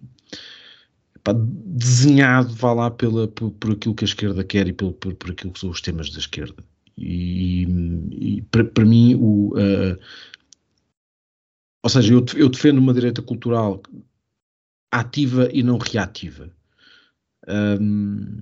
pá, 1.23 1.33
desenhado, 1.33 2.53
vá 2.55 2.73
lá, 2.73 2.91
pela, 2.91 3.27
por, 3.27 3.51
por, 3.51 3.71
aquilo 3.71 3.95
que 3.95 4.03
a 4.03 4.07
esquerda 4.07 4.43
quer 4.43 4.67
e 4.67 4.73
por, 4.73 4.93
por, 4.93 5.13
por 5.15 5.31
aquilo 5.31 5.53
que 5.53 5.59
são 5.59 5.69
os 5.69 5.81
temas 5.81 6.09
da 6.09 6.19
esquerda. 6.19 6.63
E, 6.97 7.63
e 8.11 8.41
para 8.41 8.85
mim, 8.85 9.15
o, 9.15 9.53
uh, 9.53 9.97
ou 11.83 11.89
seja, 11.89 12.13
eu, 12.13 12.25
eu 12.35 12.49
defendo 12.49 12.77
uma 12.77 12.93
direita 12.93 13.21
cultural 13.21 13.81
ativa 14.91 15.49
e 15.51 15.63
não 15.63 15.77
reativa. 15.77 16.51
Um, 17.47 18.39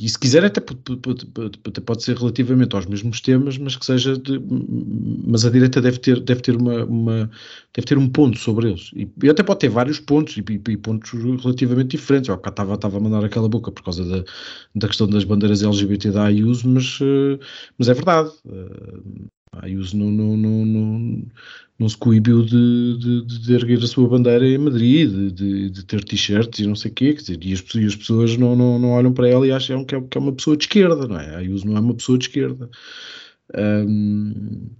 e 0.00 0.08
se 0.08 0.18
quiser 0.18 0.42
até 0.44 0.60
pode, 0.60 0.80
pode, 1.84 2.02
ser 2.02 2.16
relativamente 2.16 2.74
aos 2.74 2.86
mesmos 2.86 3.20
temas, 3.20 3.58
mas 3.58 3.76
que 3.76 3.84
seja 3.84 4.16
de, 4.16 4.40
mas 5.26 5.44
a 5.44 5.50
direita 5.50 5.80
deve 5.80 5.98
ter, 5.98 6.20
deve 6.20 6.40
ter 6.40 6.56
uma, 6.56 6.84
uma, 6.84 7.30
deve 7.74 7.86
ter 7.86 7.98
um 7.98 8.08
ponto 8.08 8.38
sobre 8.38 8.68
eles. 8.68 8.90
E, 8.94 9.10
e 9.22 9.28
até 9.28 9.42
pode 9.42 9.60
ter 9.60 9.68
vários 9.68 10.00
pontos 10.00 10.38
e, 10.38 10.40
e, 10.40 10.76
pontos 10.78 11.12
relativamente 11.12 11.96
diferentes. 11.96 12.28
Eu 12.28 12.36
estava, 12.36 12.74
estava 12.74 12.96
a 12.96 13.00
mandar 13.00 13.24
aquela 13.24 13.48
boca 13.48 13.70
por 13.70 13.82
causa 13.82 14.04
da, 14.04 14.24
da 14.74 14.88
questão 14.88 15.06
das 15.06 15.24
bandeiras 15.24 15.62
LGBT 15.62 16.12
da 16.12 16.24
Ayuso, 16.24 16.66
mas, 16.68 16.98
eh, 17.02 17.38
mas 17.76 17.88
é 17.88 17.94
verdade. 17.94 18.30
Eh, 19.54 19.58
a 19.58 19.64
Ayuso 19.66 19.96
não, 19.96 20.10
não, 20.10 20.36
não, 20.36 20.64
não, 20.64 21.22
não 21.78 21.88
se 21.88 21.96
coibiu 21.96 22.44
de, 22.44 22.98
de, 22.98 23.24
de, 23.26 23.54
erguer 23.54 23.78
a 23.82 23.86
sua 23.86 24.08
bandeira 24.08 24.46
em 24.46 24.58
Madrid, 24.58 25.10
de, 25.10 25.30
de, 25.32 25.70
de 25.70 25.84
ter 25.84 26.04
t-shirts 26.04 26.60
e 26.60 26.66
não 26.66 26.74
sei 26.74 26.90
o 26.90 26.94
quê, 26.94 27.14
quer 27.14 27.20
dizer, 27.20 27.38
e 27.44 27.52
as, 27.52 27.74
e 27.74 27.86
as 27.86 27.96
pessoas 27.96 28.36
não, 28.36 28.54
não, 28.56 28.78
não, 28.78 28.90
olham 28.90 29.12
para 29.12 29.28
ela 29.28 29.46
e 29.46 29.52
acham 29.52 29.84
que 29.84 29.94
é, 29.94 30.00
que 30.00 30.18
é 30.18 30.20
uma 30.20 30.32
pessoa 30.32 30.56
de 30.56 30.64
esquerda, 30.64 31.06
não 31.06 31.18
é? 31.18 31.34
A 31.34 31.38
Ayuso 31.38 31.66
não 31.66 31.76
é 31.76 31.80
uma 31.80 31.94
pessoa 31.94 32.18
de 32.18 32.26
esquerda. 32.26 32.70
Um, 33.56 34.70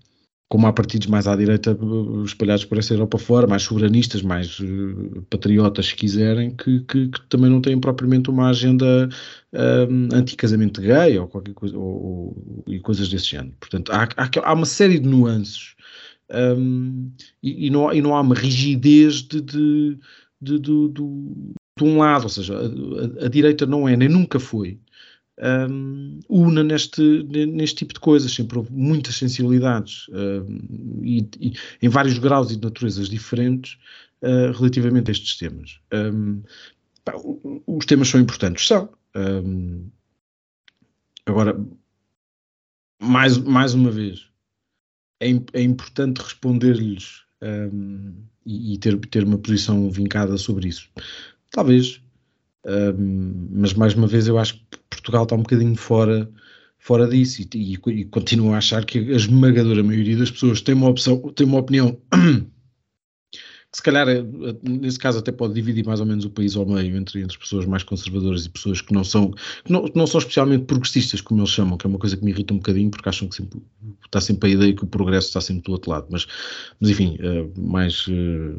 como 0.51 0.67
há 0.67 0.73
partidos 0.73 1.07
mais 1.07 1.29
à 1.29 1.37
direita 1.37 1.79
espalhados 2.25 2.65
por 2.65 2.77
essa 2.77 2.93
Europa 2.93 3.17
fora, 3.19 3.47
mais 3.47 3.63
soberanistas, 3.63 4.21
mais 4.21 4.59
uh, 4.59 5.23
patriotas, 5.31 5.87
se 5.87 5.95
quiserem, 5.95 6.51
que, 6.51 6.81
que, 6.81 7.09
que, 7.09 7.23
também 7.29 7.49
não 7.49 7.61
têm 7.61 7.79
propriamente 7.79 8.29
uma 8.31 8.51
agenda 8.51 9.09
um, 9.53 10.09
anti-casamento 10.13 10.81
gay 10.81 11.17
ou 11.21 11.29
qualquer 11.29 11.55
coisa, 11.55 11.79
ou, 11.79 11.85
ou, 11.85 12.65
e 12.67 12.81
coisas 12.81 13.09
desse 13.09 13.27
género. 13.27 13.55
Portanto, 13.61 13.93
há, 13.93 14.09
há, 14.17 14.29
há 14.43 14.53
uma 14.53 14.67
série 14.67 14.99
de 14.99 15.09
nuances 15.09 15.77
um, 16.59 17.13
e, 17.41 17.69
e, 17.69 17.71
não, 17.71 17.93
e 17.93 18.03
não 18.03 18.17
há 18.17 18.21
uma 18.21 18.35
rigidez 18.35 19.23
de, 19.23 19.41
de, 19.41 19.99
de, 20.43 20.59
de, 20.59 20.89
de 20.89 21.85
um 21.85 21.99
lado, 21.99 22.25
ou 22.25 22.29
seja, 22.29 22.57
a, 22.59 23.23
a, 23.23 23.27
a, 23.27 23.29
direita 23.29 23.67
não 23.67 23.89
é, 23.89 23.97
nem 23.97 24.09
nunca 24.09 24.41
foi 24.41 24.81
um, 25.41 26.21
una 26.29 26.63
neste, 26.63 27.03
neste 27.23 27.79
tipo 27.79 27.95
de 27.95 28.01
coisas. 28.01 28.33
Sempre 28.33 28.59
houve 28.59 28.73
muitas 28.73 29.17
sensibilidades 29.17 30.07
um, 30.09 31.01
e, 31.03 31.29
e, 31.41 31.53
em 31.83 31.89
vários 31.89 32.19
graus 32.19 32.51
e 32.51 32.57
de 32.57 32.63
naturezas 32.63 33.09
diferentes 33.09 33.79
uh, 34.23 34.53
relativamente 34.57 35.11
a 35.11 35.13
estes 35.13 35.37
temas. 35.37 35.81
Um, 35.93 36.43
pá, 37.05 37.15
os 37.67 37.87
temas 37.87 38.09
são 38.09 38.21
importantes, 38.21 38.67
são. 38.67 38.91
agora, 41.27 41.59
mais, 43.03 43.39
mais 43.39 43.75
uma 43.75 43.91
vez, 43.91 44.29
é, 45.21 45.29
é 45.53 45.63
importante 45.63 46.19
responder-lhes 46.19 47.23
e, 48.45 48.75
e 48.75 48.79
ter, 48.79 48.99
ter 49.07 49.25
uma 49.25 49.39
posição 49.39 49.91
vincada 49.91 50.37
sobre 50.37 50.69
isso. 50.69 50.89
Talvez, 51.51 52.01
mas 52.67 53.75
mais 53.75 53.95
uma 53.95 54.07
vez 54.07 54.27
eu 54.27 54.39
acho 54.39 54.55
que 54.71 54.79
Portugal 54.91 55.25
está 55.25 55.35
um 55.35 55.43
bocadinho 55.43 55.77
fora, 55.77 56.31
fora 56.79 57.09
disso 57.09 57.43
e, 57.43 57.49
e, 57.55 57.91
e 57.91 58.05
continuo 58.05 58.53
a 58.53 58.59
achar 58.59 58.85
que 58.85 58.99
a 58.99 59.17
esmagadora 59.17 59.83
maioria 59.83 60.17
das 60.17 60.31
pessoas 60.31 60.61
tem 60.61 60.75
uma 60.75 60.89
opção, 60.89 61.19
tem 61.35 61.47
uma 61.47 61.59
opinião 61.59 61.99
que 63.71 63.77
se 63.77 63.83
calhar, 63.83 64.09
eh, 64.09 64.25
nesse 64.63 64.99
caso, 64.99 65.21
até 65.21 65.31
pode 65.31 65.55
dividir 65.55 65.87
mais 65.87 66.01
ou 66.01 66.07
menos 66.07 66.25
o 66.25 66.31
país 66.31 66.57
ao 66.57 66.67
meio 66.67 66.97
entre, 66.97 67.23
entre 67.23 67.39
pessoas 67.39 67.65
mais 67.67 67.85
conservadoras 67.85 68.45
e 68.45 68.51
pessoas 68.51 68.81
que 68.81 68.93
não 68.93 69.05
são, 69.05 69.31
que 69.31 69.73
não, 69.73 69.89
não 69.95 70.07
são 70.09 70.19
especialmente 70.19 70.65
progressistas, 70.65 71.21
como 71.21 71.41
eles 71.41 71.51
chamam, 71.51 71.79
que 71.79 71.87
é 71.87 71.89
uma 71.89 71.99
coisa 71.99 72.17
que 72.17 72.25
me 72.25 72.33
irrita 72.33 72.53
um 72.53 72.57
bocadinho, 72.57 72.91
porque 72.91 73.09
acham 73.09 73.29
que 73.29 73.37
sempre, 73.37 73.63
está 74.05 74.21
sempre 74.21 74.51
a 74.51 74.53
ideia 74.53 74.75
que 74.75 74.83
o 74.83 74.89
progresso 74.89 75.29
está 75.29 75.41
sempre 75.41 75.63
do 75.63 75.73
outro 75.73 75.91
lado. 75.91 76.09
Mas, 76.11 76.27
mas 76.81 76.91
enfim, 76.91 77.17
uh, 77.21 77.61
mais. 77.61 78.09
Uh, 78.09 78.59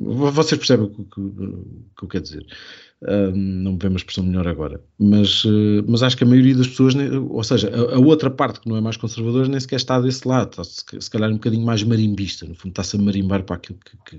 vocês 0.00 0.58
percebem 0.58 0.86
o 0.86 0.90
que, 0.90 1.04
que, 1.04 1.20
que 1.96 2.04
eu 2.04 2.08
quero 2.08 2.22
dizer. 2.22 2.46
Não 3.02 3.72
me 3.72 3.78
vem 3.78 3.90
uma 3.90 3.98
expressão 3.98 4.24
melhor 4.24 4.48
agora. 4.48 4.82
Mas, 4.98 5.44
uh, 5.44 5.84
mas 5.86 6.02
acho 6.02 6.16
que 6.16 6.24
a 6.24 6.26
maioria 6.26 6.56
das 6.56 6.66
pessoas, 6.66 6.94
ou 7.28 7.44
seja, 7.44 7.68
a, 7.68 7.96
a, 7.96 7.98
outra 7.98 8.30
parte 8.30 8.60
que 8.60 8.68
não 8.68 8.76
é 8.76 8.80
mais 8.80 8.96
conservadora, 8.96 9.48
nem 9.48 9.60
sequer 9.60 9.76
está 9.76 10.00
desse 10.00 10.26
lado, 10.26 10.50
está 10.50 10.64
se, 10.64 11.10
calhar 11.10 11.30
um 11.30 11.34
bocadinho 11.34 11.64
mais 11.64 11.82
marimbista, 11.82 12.46
no 12.46 12.54
fundo 12.54 12.72
está-se 12.72 12.96
a 12.96 13.00
marimbar 13.00 13.44
para 13.44 13.56
aquilo 13.56 13.78
que, 13.78 14.18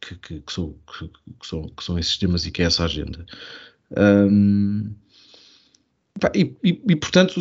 que, 0.00 0.16
que, 0.18 0.40
que, 0.40 0.52
são, 0.52 0.74
que, 0.98 1.46
são, 1.46 1.62
que 1.68 1.84
são 1.84 1.98
esses 1.98 2.18
temas 2.18 2.44
e 2.44 2.50
que 2.50 2.62
é 2.62 2.66
essa 2.66 2.84
agenda. 2.84 3.24
Um, 3.96 4.92
e, 6.34 6.56
e, 6.64 6.82
e, 6.88 6.96
portanto, 6.96 7.34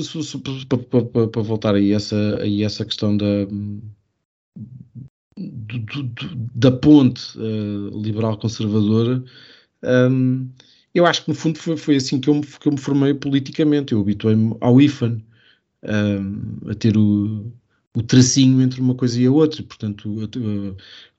para, 1.32 1.42
voltar 1.42 1.76
aí 1.76 1.92
essa, 1.92 2.40
aí 2.42 2.64
essa 2.64 2.86
questão 2.86 3.16
da, 3.16 3.46
do, 5.38 5.80
do, 6.04 6.36
da 6.54 6.72
ponte 6.72 7.38
uh, 7.38 8.02
liberal 8.02 8.38
conservadora, 8.38 9.24
um, 9.86 10.50
eu 10.94 11.06
acho 11.06 11.24
que 11.24 11.30
no 11.30 11.36
fundo 11.36 11.60
foi, 11.60 11.76
foi 11.76 11.96
assim 11.98 12.20
que 12.20 12.30
eu, 12.30 12.42
que 12.42 12.68
eu 12.68 12.72
me 12.72 12.80
formei 12.80 13.14
politicamente. 13.14 13.94
Eu 13.94 14.02
habituei-me 14.02 14.56
ao 14.62 14.80
IFAN, 14.80 15.22
um, 15.84 16.70
a 16.70 16.74
ter 16.74 16.98
o, 16.98 17.52
o 17.94 18.02
tracinho 18.02 18.62
entre 18.62 18.80
uma 18.80 18.96
coisa 18.96 19.22
e 19.22 19.26
a 19.26 19.32
outra, 19.32 19.62
portanto, 19.64 20.30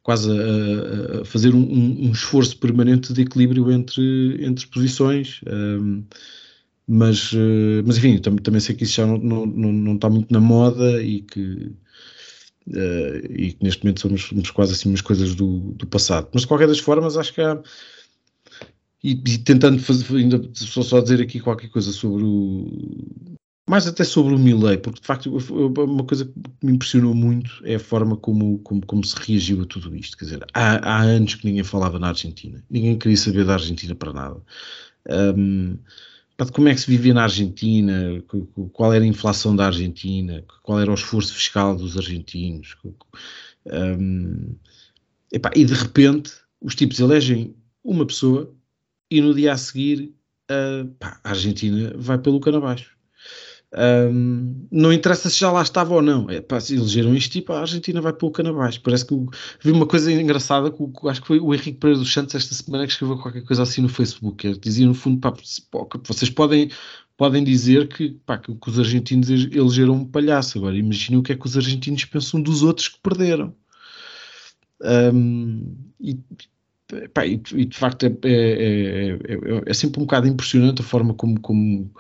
quase 0.03 0.31
a, 0.31 1.21
a 1.21 1.25
fazer 1.25 1.55
um, 1.55 1.61
um, 1.61 2.11
esforço 2.13 2.57
permanente 2.59 3.13
de 3.13 3.23
equilíbrio 3.23 3.71
entre, 3.71 4.45
entre 4.45 4.67
posições. 4.69 5.41
Um, 5.47 6.05
mas, 6.89 7.33
mas 7.85 7.99
enfim, 7.99 8.17
também, 8.19 8.41
também 8.41 8.61
sei 8.61 8.75
que 8.75 8.85
isso 8.85 8.95
já 8.95 9.07
não, 9.07 9.19
não, 9.19 9.47
não, 9.47 9.95
está 9.97 10.09
muito 10.09 10.33
na 10.33 10.39
moda 10.41 11.03
e 11.03 11.21
que, 11.21 11.73
uh, 12.69 13.27
e 13.29 13.53
que 13.53 13.65
neste 13.65 13.83
momento 13.85 14.01
somos, 14.01 14.23
somos, 14.23 14.51
quase 14.53 14.73
assim 14.73 14.89
umas 14.89 15.01
coisas 15.01 15.35
do, 15.35 15.73
do 15.73 15.87
passado. 15.87 16.29
Mas 16.33 16.43
de 16.43 16.49
qualquer 16.49 16.69
das 16.69 16.79
formas, 16.79 17.17
acho 17.17 17.35
que 17.35 17.41
há, 17.41 17.61
e, 19.03 19.13
e 19.13 19.39
tentando 19.39 19.79
fazer, 19.79 20.17
ainda 20.17 20.43
só, 20.55 20.83
só 20.83 21.01
dizer 21.01 21.21
aqui 21.21 21.41
qualquer 21.41 21.69
coisa 21.69 21.93
sobre 21.93 22.25
o. 22.25 23.37
Mais 23.69 23.85
até 23.87 24.05
sobre 24.05 24.33
o 24.33 24.39
Milley, 24.39 24.79
porque 24.79 25.01
de 25.01 25.07
facto 25.07 25.27
uma 25.27 26.05
coisa 26.05 26.25
que 26.25 26.33
me 26.63 26.75
impressionou 26.75 27.13
muito 27.15 27.51
é 27.65 27.75
a 27.75 27.81
forma 27.81 28.17
como, 28.17 28.61
como, 28.61 28.85
como 28.87 29.05
se 29.05 29.17
reagiu 29.17 29.63
a 29.63 29.67
tudo 29.67 29.95
isto. 29.97 30.17
Quer 30.17 30.25
dizer, 30.25 30.47
há, 30.55 30.77
há 30.89 31.03
anos 31.03 31.35
que 31.35 31.45
ninguém 31.45 31.65
falava 31.65 31.99
na 31.99 32.09
Argentina, 32.09 32.63
ninguém 32.71 32.97
queria 32.97 33.17
saber 33.17 33.45
da 33.45 33.55
Argentina 33.55 33.93
para 33.93 34.13
nada. 34.13 34.41
Um, 35.37 35.79
como 36.53 36.69
é 36.69 36.75
que 36.75 36.81
se 36.81 36.91
vivia 36.91 37.15
na 37.15 37.25
Argentina, 37.25 38.23
qual 38.73 38.93
era 38.93 39.03
a 39.03 39.09
inflação 39.09 39.57
da 39.57 39.67
Argentina, 39.67 40.45
qual 40.63 40.81
era 40.81 40.91
o 40.91 40.95
esforço 40.95 41.35
fiscal 41.35 41.75
dos 41.75 41.97
argentinos. 41.97 42.77
Um, 43.67 44.55
e 45.55 45.65
de 45.65 45.75
repente 45.75 46.33
os 46.61 46.75
tipos 46.75 47.01
elegem 47.01 47.57
uma 47.83 48.07
pessoa 48.07 48.55
e 49.11 49.21
no 49.21 49.35
dia 49.35 49.53
a 49.53 49.57
seguir 49.57 50.15
uh, 50.51 50.87
pá, 50.99 51.21
a 51.23 51.31
Argentina 51.31 51.93
vai 51.97 52.19
pelo 52.19 52.41
cano 52.41 52.59
abaixo. 52.59 52.97
Um, 53.75 54.67
não 54.71 54.93
interessa 54.93 55.29
se 55.29 55.41
já 55.41 55.51
lá 55.51 55.61
estava 55.61 55.95
ou 55.95 56.03
não. 56.03 56.31
É, 56.31 56.41
pá, 56.41 56.61
se 56.61 56.77
elegeram 56.77 57.15
isto 57.15 57.33
tipo, 57.33 57.53
a 57.53 57.61
Argentina 57.61 58.01
vai 58.01 58.13
pelo 58.13 58.31
cano 58.31 58.51
abaixo. 58.51 58.81
Parece 58.81 59.05
que 59.05 59.15
vi 59.63 59.71
uma 59.71 59.87
coisa 59.87 60.11
engraçada, 60.13 60.71
que, 60.71 61.09
acho 61.09 61.21
que 61.21 61.27
foi 61.27 61.41
o 61.41 61.55
Henrique 61.55 61.79
Pereira 61.79 62.01
dos 62.01 62.13
Santos 62.13 62.35
esta 62.35 62.55
semana 62.55 62.87
que 62.87 62.93
escreveu 62.93 63.19
qualquer 63.19 63.43
coisa 63.43 63.63
assim 63.63 63.83
no 63.83 63.89
Facebook. 63.89 64.55
Que 64.55 64.59
dizia 64.59 64.87
no 64.87 64.95
fundo, 64.95 65.21
pá, 65.21 65.35
vocês 66.05 66.31
podem, 66.31 66.71
podem 67.17 67.45
dizer 67.45 67.89
que, 67.89 68.11
pá, 68.25 68.39
que 68.39 68.51
os 68.67 68.79
argentinos 68.79 69.29
elegeram 69.29 69.95
um 69.95 70.05
palhaço. 70.05 70.59
Agora 70.59 70.77
imaginem 70.77 71.19
o 71.19 71.23
que 71.23 71.33
é 71.33 71.37
que 71.37 71.47
os 71.47 71.57
argentinos 71.57 72.05
pensam 72.05 72.41
dos 72.41 72.63
outros 72.63 72.89
que 72.89 72.99
perderam. 73.03 73.55
Um, 74.83 75.75
e 76.01 76.19
Pá, 77.13 77.27
e, 77.27 77.41
e, 77.55 77.65
de 77.65 77.77
facto 77.77 78.05
é, 78.05 78.17
é, 78.23 79.11
é, 79.13 79.19
é, 79.67 79.75
sempre 79.75 80.01
um 80.01 80.05
bocado 80.05 80.29
impressionante 80.29 80.83
a 80.83 80.85
forma 80.85 81.15
como, 81.15 81.41
como, 81.41 81.91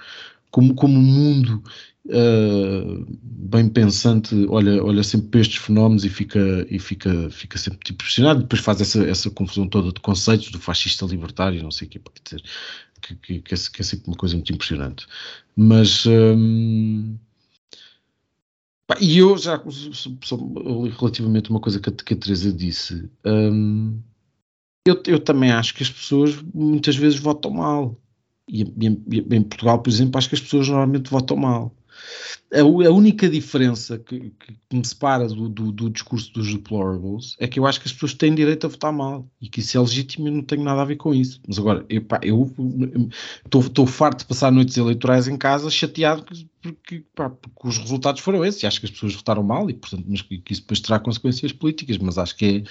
como, 0.51 0.75
como 0.75 0.99
o 0.99 1.03
mundo 1.03 1.63
uh, 2.07 3.19
bem 3.21 3.69
pensante 3.69 4.35
olha, 4.49 4.83
olha 4.85 5.03
sempre 5.03 5.29
para 5.29 5.41
estes 5.41 5.59
fenómenos 5.59 6.05
e 6.05 6.09
fica, 6.09 6.67
e 6.71 6.79
fica, 6.79 7.29
fica 7.31 7.59
sempre 7.59 7.81
tipo, 7.81 8.03
impressionado. 8.03 8.43
Depois 8.43 8.61
faz 8.61 8.81
essa, 8.81 9.05
essa 9.05 9.31
confusão 9.31 9.69
toda 9.69 9.93
de 9.93 10.01
conceitos 10.01 10.51
do 10.51 10.61
fascista 10.61 11.05
libertário, 11.05 11.63
não 11.63 11.71
sei 11.71 11.89
o 11.89 11.91
que, 11.91 12.01
dizer, 12.25 12.43
que, 13.01 13.15
que, 13.17 13.41
que, 13.41 13.55
é, 13.55 13.57
que 13.57 13.81
é 13.81 13.85
sempre 13.85 14.07
uma 14.09 14.17
coisa 14.17 14.37
muito 14.37 14.53
impressionante. 14.53 15.07
Mas. 15.57 16.07
Um, 16.07 17.17
e 19.01 19.19
eu 19.19 19.37
já, 19.37 19.61
relativamente 20.97 21.49
a 21.49 21.51
uma 21.51 21.61
coisa 21.61 21.81
que 21.81 21.89
a, 21.89 21.93
que 21.93 22.15
a 22.15 22.17
Teresa 22.17 22.53
disse, 22.53 23.11
um, 23.25 24.01
eu, 24.91 25.03
eu 25.07 25.21
também 25.21 25.51
acho 25.51 25.75
que 25.75 25.83
as 25.83 25.91
pessoas 25.91 26.41
muitas 26.55 26.97
vezes 26.97 27.19
votam 27.19 27.51
mal. 27.51 28.01
E, 28.49 28.63
e, 28.63 29.37
em 29.37 29.43
Portugal, 29.43 29.81
por 29.81 29.91
exemplo, 29.91 30.19
acho 30.19 30.29
que 30.29 30.35
as 30.35 30.41
pessoas 30.41 30.69
normalmente 30.69 31.11
votam 31.11 31.37
mal. 31.37 31.75
A, 32.53 32.61
a 32.61 32.93
única 32.93 33.29
diferença 33.29 33.99
que, 33.99 34.31
que, 34.31 34.77
me 34.77 34.85
separa 34.85 35.27
do, 35.27 35.49
do, 35.49 35.73
do, 35.73 35.91
discurso 35.91 36.33
dos 36.33 36.53
deplorables 36.53 37.35
é 37.41 37.49
que 37.49 37.59
eu 37.59 37.67
acho 37.67 37.81
que 37.81 37.89
as 37.89 37.93
pessoas 37.93 38.15
têm 38.15 38.35
direito 38.35 38.67
a 38.67 38.71
votar 38.71 38.93
mal 38.93 39.29
e 39.41 39.49
que 39.49 39.61
isso 39.61 39.77
é 39.77 39.81
legítimo 39.81 40.29
e 40.29 40.31
não 40.31 40.43
tenho 40.43 40.63
nada 40.63 40.83
a 40.83 40.85
ver 40.85 40.97
com 40.97 41.13
isso. 41.13 41.41
Mas 41.47 41.59
agora, 41.59 41.85
eu 42.23 42.53
estou 43.45 43.87
farto 43.87 44.21
de 44.21 44.27
passar 44.27 44.53
noites 44.53 44.77
eleitorais 44.77 45.27
em 45.27 45.37
casa 45.37 45.71
chateado 45.71 46.25
porque, 46.63 47.05
pá, 47.15 47.31
porque, 47.31 47.69
os 47.69 47.79
resultados 47.79 48.21
foram 48.21 48.45
esses 48.45 48.63
e 48.63 48.67
acho 48.67 48.81
que 48.81 48.87
as 48.87 48.93
pessoas 48.93 49.15
votaram 49.15 49.43
mal 49.43 49.69
e, 49.69 49.75
portanto, 49.75 50.05
mas 50.07 50.23
que, 50.23 50.43
isso 50.51 50.63
depois 50.63 50.81
terá 50.81 50.99
consequências 50.99 51.53
políticas. 51.53 51.99
Mas 51.99 52.17
acho 52.19 52.37
que 52.37 52.65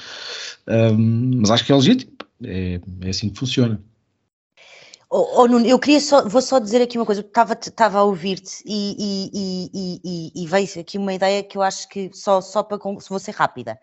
é, 0.68 0.92
um, 0.92 1.40
mas 1.42 1.52
acho 1.52 1.66
que 1.66 1.72
é 1.72 1.76
legítimo. 1.76 2.12
É, 2.44 2.80
é 3.02 3.10
assim 3.10 3.30
que 3.30 3.38
funciona. 3.38 3.82
Oh, 5.10 5.42
oh, 5.42 5.48
Nuno, 5.48 5.66
eu 5.66 5.80
queria 5.80 6.00
só, 6.00 6.28
vou 6.28 6.42
só 6.42 6.58
dizer 6.60 6.82
aqui 6.82 6.98
uma 6.98 7.06
coisa, 7.06 7.22
estava, 7.22 8.00
a 8.00 8.04
ouvir-te 8.04 8.64
e, 8.66 9.30
e, 9.32 10.02
e, 10.04 10.44
e, 10.44 10.48
veio 10.48 10.68
aqui 10.80 10.98
uma 10.98 11.14
ideia 11.14 11.44
que 11.44 11.58
eu 11.58 11.62
acho 11.62 11.88
que 11.90 12.10
só, 12.14 12.42
só 12.42 12.64
para, 12.64 12.78
vou 12.78 13.20
ser 13.20 13.32
rápida. 13.32 13.80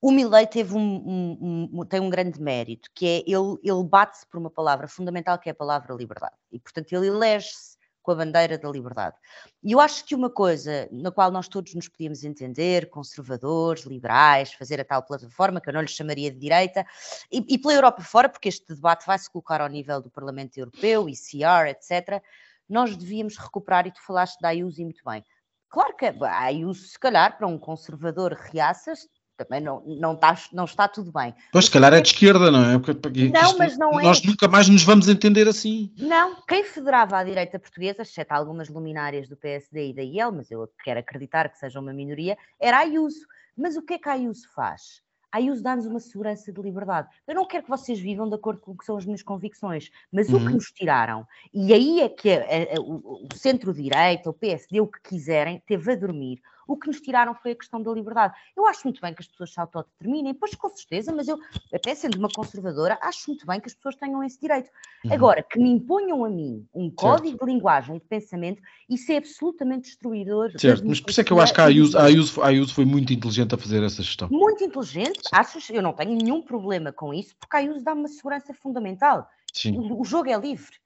O 0.00 0.12
Milley 0.12 0.46
teve 0.46 0.74
um, 0.74 0.78
um, 0.80 1.70
um, 1.72 1.84
tem 1.84 2.00
um 2.00 2.10
grande 2.10 2.40
mérito, 2.40 2.88
que 2.94 3.06
é 3.06 3.16
ele, 3.26 3.58
ele 3.62 3.84
bate-se 3.84 4.26
por 4.26 4.38
uma 4.38 4.50
palavra 4.50 4.86
fundamental 4.86 5.38
que 5.38 5.48
é 5.48 5.52
a 5.52 5.54
palavra 5.54 5.94
liberdade. 5.94 6.36
E, 6.52 6.60
portanto, 6.60 6.92
ele 6.92 7.08
elege-se 7.08 7.75
com 8.06 8.12
a 8.12 8.14
bandeira 8.14 8.56
da 8.56 8.70
liberdade. 8.70 9.16
E 9.64 9.72
eu 9.72 9.80
acho 9.80 10.04
que 10.04 10.14
uma 10.14 10.30
coisa 10.30 10.88
na 10.92 11.10
qual 11.10 11.28
nós 11.32 11.48
todos 11.48 11.74
nos 11.74 11.88
podíamos 11.88 12.22
entender, 12.22 12.88
conservadores, 12.88 13.84
liberais, 13.84 14.52
fazer 14.52 14.80
a 14.80 14.84
tal 14.84 15.02
plataforma, 15.02 15.60
que 15.60 15.68
eu 15.68 15.74
não 15.74 15.80
lhe 15.80 15.88
chamaria 15.88 16.30
de 16.30 16.38
direita, 16.38 16.86
e, 17.32 17.44
e 17.48 17.58
pela 17.58 17.74
Europa 17.74 18.02
fora, 18.02 18.28
porque 18.28 18.48
este 18.48 18.72
debate 18.72 19.04
vai 19.04 19.18
se 19.18 19.28
colocar 19.28 19.60
ao 19.60 19.68
nível 19.68 20.00
do 20.00 20.08
Parlamento 20.08 20.56
Europeu, 20.56 21.08
ICR, 21.08 21.68
etc., 21.68 22.22
nós 22.68 22.96
devíamos 22.96 23.36
recuperar, 23.36 23.88
e 23.88 23.90
tu 23.90 24.00
falaste 24.00 24.40
da 24.40 24.54
e 24.54 24.62
muito 24.62 25.02
bem. 25.04 25.24
Claro 25.68 25.96
que 25.96 26.06
a 26.06 26.40
Ayuso, 26.42 26.86
se 26.86 26.98
calhar, 26.98 27.36
para 27.36 27.46
um 27.48 27.58
conservador 27.58 28.32
reaças, 28.32 29.08
também 29.36 29.60
não, 29.60 29.82
não, 29.86 30.14
está, 30.14 30.36
não 30.52 30.64
está 30.64 30.88
tudo 30.88 31.12
bem. 31.12 31.34
Pois, 31.52 31.66
se 31.66 31.70
calhar 31.70 31.92
é 31.92 32.00
de 32.00 32.08
esquerda, 32.08 32.50
não 32.50 32.64
é? 32.64 32.78
Porque, 32.78 33.28
não, 33.28 33.42
isto, 33.42 33.58
mas 33.58 33.78
não 33.78 34.00
é. 34.00 34.02
Nós 34.02 34.22
nunca 34.22 34.48
mais 34.48 34.68
nos 34.68 34.82
vamos 34.82 35.08
entender 35.08 35.46
assim. 35.48 35.92
Não, 35.98 36.36
quem 36.46 36.64
federava 36.64 37.18
a 37.18 37.24
direita 37.24 37.58
portuguesa, 37.58 38.02
exceto 38.02 38.32
algumas 38.32 38.68
luminárias 38.68 39.28
do 39.28 39.36
PSD 39.36 39.90
e 39.90 39.94
da 39.94 40.02
IEL, 40.02 40.32
mas 40.32 40.50
eu 40.50 40.68
quero 40.82 41.00
acreditar 41.00 41.48
que 41.48 41.58
seja 41.58 41.78
uma 41.78 41.92
minoria, 41.92 42.36
era 42.60 42.78
a 42.78 42.80
Ayuso. 42.80 43.26
Mas 43.56 43.76
o 43.76 43.82
que 43.82 43.94
é 43.94 43.98
que 43.98 44.08
a 44.08 44.12
Ayuso 44.12 44.48
faz? 44.54 45.06
a 45.36 45.40
IUS 45.40 45.60
dá-nos 45.60 45.84
uma 45.84 46.00
segurança 46.00 46.50
de 46.50 46.62
liberdade. 46.62 47.08
Eu 47.26 47.34
não 47.34 47.46
quero 47.46 47.64
que 47.64 47.70
vocês 47.70 47.98
vivam 47.98 48.26
de 48.28 48.34
acordo 48.34 48.60
com 48.60 48.72
o 48.72 48.76
que 48.76 48.86
são 48.86 48.96
as 48.96 49.04
minhas 49.04 49.22
convicções, 49.22 49.90
mas 50.10 50.28
uhum. 50.28 50.36
o 50.36 50.40
que 50.40 50.46
uhum. 50.46 50.52
nos 50.54 50.70
tiraram, 50.72 51.26
e 51.52 51.74
aí 51.74 52.00
é 52.00 52.08
que 52.08 52.30
a, 52.30 52.38
a, 52.38 52.80
o, 52.80 53.26
o 53.30 53.36
centro-direita, 53.36 54.30
o 54.30 54.32
PSD, 54.32 54.80
o 54.80 54.86
que 54.86 55.00
quiserem, 55.02 55.62
teve 55.66 55.92
a 55.92 55.94
dormir. 55.94 56.40
O 56.66 56.76
que 56.76 56.86
nos 56.88 57.00
tiraram 57.00 57.34
foi 57.34 57.52
a 57.52 57.54
questão 57.54 57.82
da 57.82 57.92
liberdade. 57.92 58.34
Eu 58.56 58.66
acho 58.66 58.80
muito 58.84 59.00
bem 59.00 59.14
que 59.14 59.22
as 59.22 59.28
pessoas 59.28 59.52
se 59.52 59.60
autodeterminem, 59.60 60.34
pois 60.34 60.54
com 60.54 60.68
certeza, 60.68 61.12
mas 61.12 61.28
eu, 61.28 61.38
até 61.72 61.94
sendo 61.94 62.18
uma 62.18 62.28
conservadora, 62.28 62.98
acho 63.00 63.30
muito 63.30 63.46
bem 63.46 63.60
que 63.60 63.68
as 63.68 63.74
pessoas 63.74 63.96
tenham 63.96 64.22
esse 64.22 64.40
direito. 64.40 64.70
Uhum. 65.04 65.12
Agora, 65.12 65.42
que 65.42 65.58
me 65.58 65.70
imponham 65.70 66.24
a 66.24 66.30
mim 66.30 66.66
um 66.74 66.90
código 66.90 67.30
certo. 67.30 67.46
de 67.46 67.52
linguagem 67.52 67.96
e 67.96 68.00
de 68.00 68.06
pensamento, 68.06 68.62
isso 68.88 69.12
é 69.12 69.18
absolutamente 69.18 69.84
destruidor. 69.84 70.52
Certo, 70.58 70.86
mas 70.86 71.00
por 71.00 71.10
isso 71.10 71.20
é 71.20 71.24
que 71.24 71.32
eu 71.32 71.40
acho 71.40 71.54
que 71.54 71.60
a 71.60 71.64
Ayuso, 71.64 71.98
a, 71.98 72.04
Ayuso, 72.04 72.42
a 72.42 72.46
Ayuso 72.48 72.74
foi 72.74 72.84
muito 72.84 73.12
inteligente 73.12 73.54
a 73.54 73.58
fazer 73.58 73.82
essa 73.82 74.02
gestão. 74.02 74.28
Muito 74.30 74.64
inteligente, 74.64 75.20
achas? 75.32 75.68
Eu 75.70 75.82
não 75.82 75.92
tenho 75.92 76.16
nenhum 76.16 76.42
problema 76.42 76.92
com 76.92 77.14
isso, 77.14 77.36
porque 77.38 77.56
a 77.56 77.60
Ayuso 77.60 77.84
dá 77.84 77.92
uma 77.92 78.08
segurança 78.08 78.52
fundamental. 78.54 79.28
Sim. 79.52 79.78
O, 79.78 80.00
o 80.00 80.04
jogo 80.04 80.28
é 80.28 80.38
livre. 80.38 80.76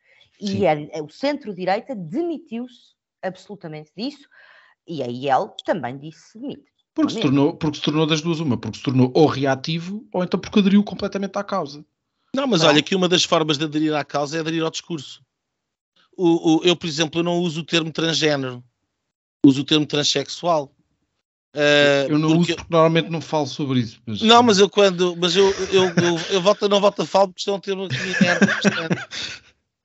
E 0.41 0.65
é, 0.65 0.89
é, 0.93 1.03
o 1.03 1.11
centro-direita 1.11 1.95
demitiu-se 1.95 2.95
absolutamente 3.23 3.91
disso. 3.97 4.27
E 4.87 5.03
a 5.03 5.07
IEL 5.07 5.55
também 5.65 5.99
disse 5.99 6.39
demite. 6.39 6.71
Porque 6.95 7.15
se, 7.15 7.21
tornou, 7.21 7.55
porque 7.55 7.79
se 7.79 7.85
tornou 7.85 8.07
das 8.07 8.21
duas 8.21 8.41
uma, 8.41 8.59
porque 8.59 8.79
se 8.79 8.83
tornou 8.83 9.11
ou 9.15 9.27
reativo 9.27 10.07
ou 10.13 10.25
então 10.25 10.41
porque 10.41 10.59
aderiu 10.59 10.83
completamente 10.83 11.37
à 11.39 11.45
causa. 11.45 11.85
Não, 12.35 12.47
mas 12.47 12.63
olha 12.63 12.83
que 12.83 12.95
uma 12.95 13.09
das 13.09 13.25
formas 13.25 13.59
de 13.59 13.65
aderir 13.65 13.95
à 13.95 14.05
causa 14.05 14.37
é 14.37 14.41
aderir 14.41 14.63
ao 14.63 14.71
discurso. 14.71 15.23
O, 16.17 16.59
o, 16.59 16.65
eu, 16.65 16.77
por 16.77 16.87
exemplo, 16.87 17.21
eu 17.21 17.25
não 17.25 17.39
uso 17.39 17.61
o 17.61 17.65
termo 17.65 17.91
transgênero, 17.93 18.63
uso 19.45 19.63
o 19.63 19.65
termo 19.65 19.87
transexual. 19.87 20.73
Uh, 21.55 22.07
eu 22.09 22.19
não 22.19 22.29
porque... 22.29 22.53
uso 22.53 22.57
porque 22.57 22.73
normalmente 22.73 23.11
não 23.11 23.21
falo 23.21 23.47
sobre 23.47 23.81
isso. 23.81 24.01
Mas... 24.07 24.23
Não, 24.23 24.43
mas 24.43 24.59
eu 24.59 24.69
quando. 24.69 25.17
Mas 25.17 25.35
eu, 25.35 25.51
eu, 25.73 25.85
eu, 25.85 26.19
eu 26.31 26.41
volto, 26.41 26.69
não 26.69 26.81
volto 26.81 27.03
a 27.03 27.07
falar 27.07 27.27
porque 27.27 27.41
estão 27.41 27.57
a 27.57 27.61
ter 27.61 27.73
uma 27.73 27.87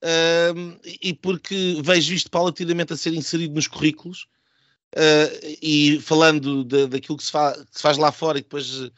uh, 0.06 0.80
e 1.02 1.14
porque 1.14 1.82
vejo 1.84 2.14
isto 2.14 2.30
paulatinamente 2.30 2.94
a 2.94 2.98
ser 2.98 3.14
inserido 3.14 3.56
nos 3.56 3.68
currículos 3.68 4.28
uh, 4.96 5.58
e 5.62 6.00
falando 6.02 6.64
de, 6.64 6.88
daquilo 6.88 7.18
que 7.18 7.24
se, 7.24 7.32
fa, 7.32 7.54
que 7.54 7.78
se, 7.78 7.82
faz 7.82 7.98
lá 7.98 8.12
fora 8.12 8.38
e 8.40 8.42
depois 8.42 8.80
uh, 8.80 8.92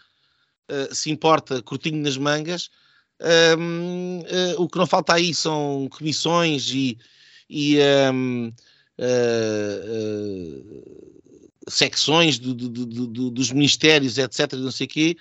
se 0.91 1.09
importa 1.09 1.61
curtinho 1.61 2.01
nas 2.01 2.17
mangas, 2.17 2.69
um, 3.57 4.21
ehm, 4.27 4.55
uh, 4.55 4.61
o 4.61 4.69
que 4.69 4.77
não 4.77 4.85
falta 4.85 5.13
aí 5.13 5.33
são 5.33 5.87
comissões 5.89 6.69
e, 6.71 6.97
e 7.49 7.77
um, 8.13 8.53
ehm, 8.99 10.83
secções 11.67 12.37
do, 12.37 12.53
do, 12.53 12.85
do, 12.85 13.31
dos 13.31 13.51
ministérios, 13.51 14.17
etc., 14.17 14.53
não 14.53 14.71
sei 14.71 14.85
o 14.85 14.89
quê, 14.89 15.17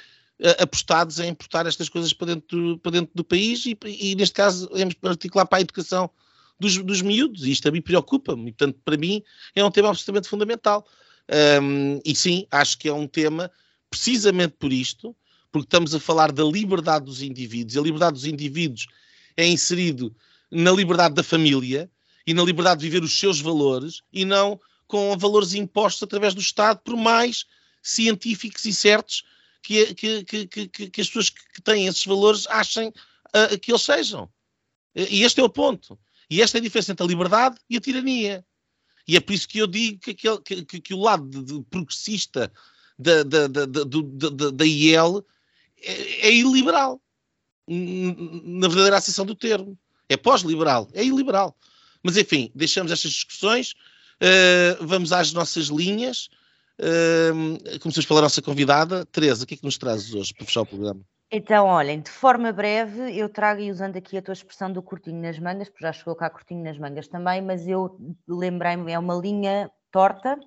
apostados 0.58 1.18
em 1.18 1.30
importar 1.30 1.66
estas 1.66 1.88
coisas 1.88 2.12
para 2.12 2.34
dentro, 2.34 2.78
para 2.78 2.92
dentro 2.92 3.10
do 3.14 3.24
país 3.24 3.64
e, 3.64 3.76
e, 3.86 4.14
neste 4.14 4.34
caso, 4.34 4.68
em 4.74 4.90
particular 4.90 5.46
para 5.46 5.58
a 5.58 5.62
educação 5.62 6.10
dos, 6.58 6.78
dos 6.78 7.02
miúdos, 7.02 7.44
e 7.44 7.50
isto 7.50 7.68
a 7.68 7.70
mim 7.70 7.82
preocupa-me, 7.82 8.52
portanto, 8.52 8.80
para 8.84 8.96
mim, 8.96 9.22
é 9.54 9.64
um 9.64 9.70
tema 9.70 9.88
absolutamente 9.88 10.28
fundamental. 10.28 10.86
Um, 11.62 12.00
e 12.04 12.14
sim, 12.14 12.46
acho 12.50 12.78
que 12.78 12.88
é 12.88 12.92
um 12.92 13.06
tema, 13.06 13.50
precisamente 13.90 14.54
por 14.58 14.72
isto, 14.72 15.14
porque 15.50 15.66
estamos 15.66 15.94
a 15.94 16.00
falar 16.00 16.32
da 16.32 16.44
liberdade 16.44 17.04
dos 17.04 17.22
indivíduos, 17.22 17.74
e 17.74 17.78
a 17.78 17.82
liberdade 17.82 18.14
dos 18.14 18.24
indivíduos 18.24 18.86
é 19.36 19.46
inserido 19.46 20.14
na 20.50 20.70
liberdade 20.70 21.14
da 21.14 21.22
família 21.22 21.90
e 22.26 22.32
na 22.32 22.42
liberdade 22.42 22.80
de 22.80 22.88
viver 22.88 23.04
os 23.04 23.18
seus 23.18 23.40
valores 23.40 24.02
e 24.12 24.24
não 24.24 24.60
com 24.86 25.16
valores 25.16 25.54
impostos 25.54 26.02
através 26.02 26.34
do 26.34 26.40
Estado, 26.40 26.80
por 26.82 26.96
mais 26.96 27.44
científicos 27.82 28.64
e 28.64 28.72
certos 28.72 29.24
que, 29.62 29.94
que, 29.94 30.24
que, 30.24 30.68
que 30.68 31.00
as 31.00 31.08
pessoas 31.08 31.30
que 31.30 31.62
têm 31.62 31.86
esses 31.86 32.04
valores 32.04 32.46
achem 32.48 32.88
uh, 32.88 33.58
que 33.60 33.72
eles 33.72 33.82
sejam. 33.82 34.30
E 34.94 35.22
este 35.22 35.40
é 35.40 35.44
o 35.44 35.48
ponto. 35.48 35.98
E 36.28 36.42
esta 36.42 36.58
é 36.58 36.60
a 36.60 36.62
diferença 36.62 36.92
entre 36.92 37.04
a 37.04 37.08
liberdade 37.08 37.56
e 37.68 37.76
a 37.76 37.80
tirania. 37.80 38.44
E 39.06 39.16
é 39.16 39.20
por 39.20 39.32
isso 39.32 39.48
que 39.48 39.58
eu 39.58 39.66
digo 39.66 40.00
que, 40.00 40.10
aquele, 40.10 40.64
que, 40.64 40.80
que 40.80 40.94
o 40.94 41.00
lado 41.00 41.28
de, 41.28 41.44
de 41.44 41.64
progressista 41.64 42.52
da, 42.98 43.22
da, 43.22 43.46
da, 43.46 43.66
da, 43.66 44.50
da 44.50 44.66
IEL 44.66 45.24
é, 45.80 46.28
é 46.28 46.34
iliberal. 46.34 47.00
Na 47.68 48.68
verdadeira 48.68 48.96
acessão 48.96 49.26
do 49.26 49.34
termo. 49.34 49.78
É 50.08 50.16
pós-liberal, 50.16 50.88
é 50.92 51.04
iliberal. 51.04 51.56
Mas 52.02 52.16
enfim, 52.16 52.50
deixamos 52.54 52.92
estas 52.92 53.10
discussões, 53.10 53.72
uh, 54.22 54.86
vamos 54.86 55.12
às 55.12 55.32
nossas 55.32 55.66
linhas. 55.66 56.28
Uh, 56.78 57.80
começamos 57.80 58.06
pela 58.06 58.20
nossa 58.20 58.40
convidada. 58.40 59.04
Teresa, 59.06 59.42
o 59.42 59.46
que 59.46 59.54
é 59.54 59.56
que 59.56 59.64
nos 59.64 59.78
trazes 59.78 60.14
hoje 60.14 60.32
para 60.32 60.46
fechar 60.46 60.60
o 60.62 60.66
programa? 60.66 61.00
Então, 61.30 61.66
olhem, 61.66 62.00
de 62.00 62.10
forma 62.10 62.52
breve, 62.52 63.18
eu 63.18 63.28
trago 63.28 63.60
e 63.60 63.70
usando 63.70 63.96
aqui 63.96 64.16
a 64.16 64.22
tua 64.22 64.32
expressão 64.32 64.72
do 64.72 64.80
curtinho 64.80 65.20
nas 65.20 65.36
mangas, 65.40 65.68
porque 65.68 65.84
já 65.84 65.92
chegou 65.92 66.14
cá 66.14 66.30
curtinho 66.30 66.62
nas 66.62 66.78
mangas 66.78 67.08
também, 67.08 67.42
mas 67.42 67.66
eu 67.66 67.98
lembrei-me, 68.28 68.92
é 68.92 68.98
uma 68.98 69.14
linha 69.14 69.68
torta, 69.90 70.38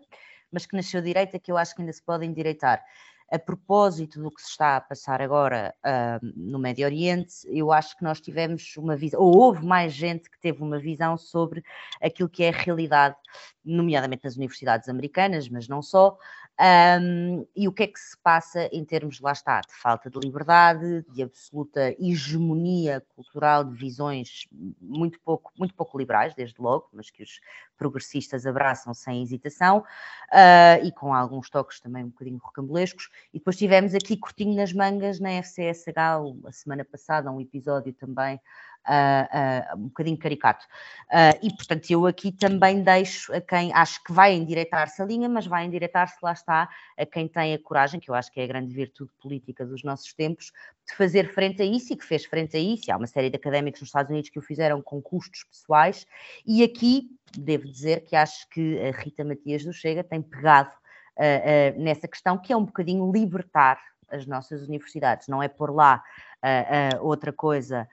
mas 0.49 0.65
que 0.65 0.77
nasceu 0.77 1.01
direita, 1.01 1.37
que 1.37 1.51
eu 1.51 1.57
acho 1.57 1.75
que 1.75 1.81
ainda 1.81 1.91
se 1.91 2.01
pode 2.01 2.25
endireitar. 2.25 2.81
A 3.29 3.37
propósito 3.37 4.21
do 4.23 4.31
que 4.31 4.41
se 4.41 4.51
está 4.51 4.77
a 4.77 4.81
passar 4.81 5.21
agora 5.21 5.75
uh, 5.85 6.25
no 6.35 6.57
Médio 6.57 6.85
Oriente, 6.85 7.35
eu 7.45 7.73
acho 7.73 7.95
que 7.97 8.03
nós 8.03 8.21
tivemos 8.21 8.75
uma 8.77 8.95
visão, 8.95 9.19
ou 9.21 9.37
houve 9.37 9.63
mais 9.65 9.93
gente 9.93 10.29
que 10.29 10.39
teve 10.39 10.63
uma 10.63 10.79
visão 10.79 11.17
sobre 11.17 11.61
aquilo 12.01 12.29
que 12.29 12.43
é 12.43 12.49
a 12.49 12.57
realidade, 12.57 13.17
nomeadamente 13.63 14.23
nas 14.23 14.37
universidades 14.37 14.87
americanas, 14.87 15.49
mas 15.49 15.67
não 15.67 15.81
só, 15.81 16.17
um, 16.59 17.47
e 17.55 17.69
o 17.69 17.71
que 17.71 17.83
é 17.83 17.87
que 17.87 17.99
se 17.99 18.17
passa 18.17 18.67
em 18.73 18.83
termos, 18.83 19.21
lá 19.21 19.31
está, 19.31 19.61
de 19.61 19.73
falta 19.73 20.09
de 20.09 20.19
liberdade, 20.19 21.05
de 21.13 21.23
absoluta 21.23 21.95
hegemonia 21.97 23.01
cultural, 23.15 23.63
de 23.63 23.73
visões 23.77 24.45
muito 24.81 25.17
pouco, 25.21 25.53
muito 25.57 25.73
pouco 25.73 25.97
liberais, 25.97 26.35
desde 26.35 26.61
logo, 26.61 26.89
mas 26.91 27.09
que 27.09 27.23
os 27.23 27.39
progressistas 27.77 28.45
abraçam 28.45 28.93
sem 28.93 29.23
hesitação, 29.23 29.77
uh, 29.79 30.85
e 30.85 30.91
com 30.91 31.13
alguns 31.13 31.49
toques 31.49 31.79
também 31.79 32.03
um 32.03 32.09
bocadinho 32.09 32.37
rocambolescos. 32.43 33.09
E 33.33 33.39
depois 33.39 33.55
tivemos 33.55 33.95
aqui 33.95 34.17
curtinho 34.17 34.53
nas 34.53 34.73
mangas 34.73 35.17
na 35.17 35.41
FCSH, 35.41 35.97
a 36.45 36.51
semana 36.51 36.83
passada, 36.83 37.31
um 37.31 37.39
episódio 37.39 37.93
também 37.93 38.37
uh, 38.87 39.77
um 39.77 39.87
bocadinho 39.87 40.17
caricato. 40.17 40.65
Uh, 41.09 41.37
e, 41.41 41.53
portanto, 41.53 41.89
eu 41.89 42.05
aqui 42.05 42.31
também 42.31 42.81
deixo 42.81 43.33
a 43.33 43.41
quem 43.41 43.73
acho 43.73 44.03
que 44.03 44.11
vai 44.11 44.33
endireitar-se 44.33 45.01
a 45.01 45.05
linha, 45.05 45.27
mas 45.27 45.45
vai 45.45 45.65
endireitar-se, 45.65 46.17
lá 46.21 46.33
está, 46.33 46.69
a 46.97 47.05
quem 47.05 47.27
tem 47.27 47.53
a 47.53 47.59
coragem, 47.59 47.99
que 47.99 48.09
eu 48.09 48.15
acho 48.15 48.31
que 48.31 48.39
é 48.39 48.43
a 48.43 48.47
grande 48.47 48.73
virtude 48.73 49.11
política 49.21 49.65
dos 49.65 49.83
nossos 49.83 50.13
tempos, 50.13 50.51
de 50.87 50.95
fazer 50.95 51.33
frente 51.33 51.61
a 51.61 51.65
isso 51.65 51.93
e 51.93 51.95
que 51.95 52.05
fez 52.05 52.25
frente 52.25 52.57
a 52.57 52.59
isso. 52.59 52.83
E 52.87 52.91
há 52.91 52.97
uma 52.97 53.07
série 53.07 53.29
de 53.29 53.35
académicos 53.35 53.81
nos 53.81 53.89
Estados 53.89 54.09
Unidos 54.09 54.29
que 54.29 54.39
o 54.39 54.41
fizeram 54.41 54.81
com 54.81 55.01
custos 55.01 55.43
pessoais, 55.43 56.05
e 56.45 56.63
aqui 56.63 57.09
devo 57.37 57.65
dizer 57.65 58.05
que 58.05 58.15
acho 58.15 58.47
que 58.49 58.79
a 58.81 58.91
Rita 58.91 59.23
Matias 59.23 59.63
do 59.63 59.73
Chega 59.73 60.03
tem 60.03 60.21
pegado 60.21 60.71
uh, 61.17 61.77
uh, 61.77 61.81
nessa 61.81 62.07
questão, 62.07 62.37
que 62.37 62.51
é 62.51 62.57
um 62.57 62.65
bocadinho 62.65 63.11
libertar 63.11 63.79
as 64.11 64.25
nossas 64.25 64.67
universidades, 64.67 65.27
não 65.27 65.41
é 65.41 65.47
por 65.47 65.73
lá 65.73 66.03
uh, 66.43 67.05
outra 67.05 67.31
coisa 67.31 67.87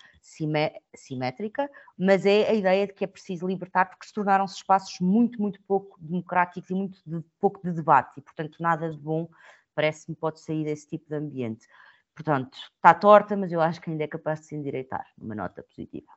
simétrica, 0.95 1.71
mas 1.97 2.27
é 2.27 2.49
a 2.49 2.55
ideia 2.55 2.87
de 2.87 2.93
que 2.93 3.05
é 3.05 3.07
preciso 3.07 3.47
libertar, 3.47 3.87
porque 3.87 4.07
se 4.07 4.13
tornaram-se 4.13 4.57
espaços 4.57 4.99
muito, 5.01 5.41
muito 5.41 5.61
pouco 5.63 5.97
democráticos 6.01 6.69
e 6.71 6.75
muito 6.75 7.01
de, 7.07 7.25
pouco 7.41 7.61
de 7.63 7.73
debate, 7.73 8.19
e 8.19 8.21
portanto 8.21 8.57
nada 8.61 8.91
de 8.91 8.99
bom 8.99 9.29
parece-me 9.75 10.17
pode 10.17 10.41
sair 10.41 10.65
desse 10.65 10.89
tipo 10.89 11.09
de 11.09 11.15
ambiente. 11.15 11.67
Portanto, 12.15 12.57
está 12.75 12.95
torta, 12.95 13.37
mas 13.37 13.53
eu 13.53 13.61
acho 13.61 13.81
que 13.81 13.91
ainda 13.91 14.05
é 14.05 14.09
capaz 14.09 14.41
de 14.41 14.47
se 14.47 14.57
endireitar, 14.57 15.07
uma 15.19 15.35
nota 15.35 15.63
positiva. 15.63 16.11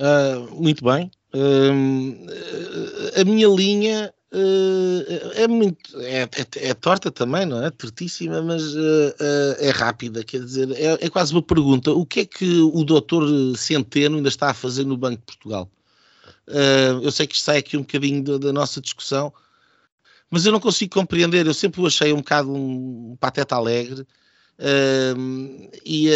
Uh, 0.00 0.54
muito 0.54 0.84
bem. 0.84 1.10
Uh, 1.32 3.20
a 3.20 3.24
minha 3.24 3.46
linha 3.46 4.12
é 4.32 5.48
muito. 5.48 6.00
É, 6.00 6.22
é, 6.22 6.68
é, 6.68 6.74
torta 6.74 7.10
também, 7.10 7.44
não 7.44 7.64
é? 7.64 7.70
Tortíssima, 7.70 8.40
mas 8.40 8.62
uh, 8.74 9.14
é 9.58 9.70
rápida. 9.70 10.22
Quer 10.22 10.44
dizer, 10.44 10.70
é, 10.72 11.04
é, 11.04 11.10
quase 11.10 11.32
uma 11.32 11.42
pergunta. 11.42 11.90
O 11.90 12.06
que 12.06 12.20
é 12.20 12.26
que 12.26 12.60
o 12.60 12.84
doutor 12.84 13.26
Centeno 13.56 14.16
ainda 14.16 14.28
está 14.28 14.50
a 14.50 14.54
fazer 14.54 14.84
no 14.84 14.96
Banco 14.96 15.18
de 15.18 15.26
Portugal? 15.26 15.70
eu 17.02 17.12
sei 17.12 17.28
que 17.28 17.34
isto 17.36 17.44
sai 17.44 17.58
aqui 17.58 17.76
um 17.76 17.82
bocadinho 17.82 18.36
da, 18.36 18.52
nossa 18.52 18.80
discussão, 18.80 19.32
mas 20.28 20.44
eu 20.44 20.50
não 20.50 20.58
consigo 20.58 20.92
compreender. 20.92 21.46
Eu 21.46 21.54
sempre 21.54 21.80
o 21.80 21.86
achei 21.86 22.12
um 22.12 22.16
bocado 22.16 22.52
um 22.52 23.16
pateta 23.20 23.54
alegre. 23.54 24.04
e 25.84 26.08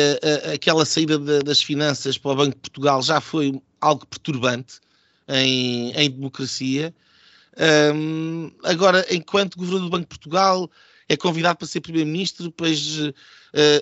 aquela 0.52 0.84
saída 0.84 1.18
das 1.42 1.62
finanças 1.62 2.18
para 2.18 2.32
o 2.32 2.36
Banco 2.36 2.56
de 2.56 2.60
Portugal 2.62 3.00
já 3.00 3.20
foi 3.20 3.60
algo 3.80 4.04
perturbante 4.06 4.80
em, 5.28 5.92
em 5.92 6.10
democracia. 6.10 6.92
Um, 7.56 8.50
agora, 8.62 9.06
enquanto 9.14 9.56
governador 9.56 9.88
do 9.88 9.90
Banco 9.90 10.02
de 10.02 10.08
Portugal, 10.08 10.70
é 11.08 11.16
convidado 11.16 11.58
para 11.58 11.68
ser 11.68 11.80
primeiro-ministro, 11.80 12.46
depois 12.46 12.98
uh, 12.98 13.12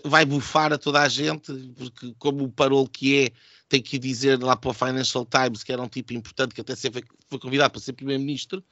vai 0.05 0.25
bufar 0.25 0.73
a 0.73 0.79
toda 0.79 1.01
a 1.01 1.09
gente, 1.09 1.53
porque 1.77 2.15
como 2.19 2.45
o 2.45 2.53
parol 2.53 2.87
que 2.87 3.27
é, 3.27 3.31
tem 3.69 3.81
que 3.81 3.99
dizer 3.99 4.43
lá 4.43 4.57
para 4.57 4.71
o 4.71 4.75
Financial 4.75 5.27
Times 5.27 5.63
que 5.63 5.73
era 5.73 5.81
um 5.81 5.89
tipo 5.89 6.13
importante, 6.13 6.55
que 6.55 6.61
até 6.61 6.77
foi, 6.77 7.03
foi 7.29 7.39
convidado 7.39 7.73
para 7.73 7.81
ser 7.81 7.93
primeiro-ministro, 7.95 8.63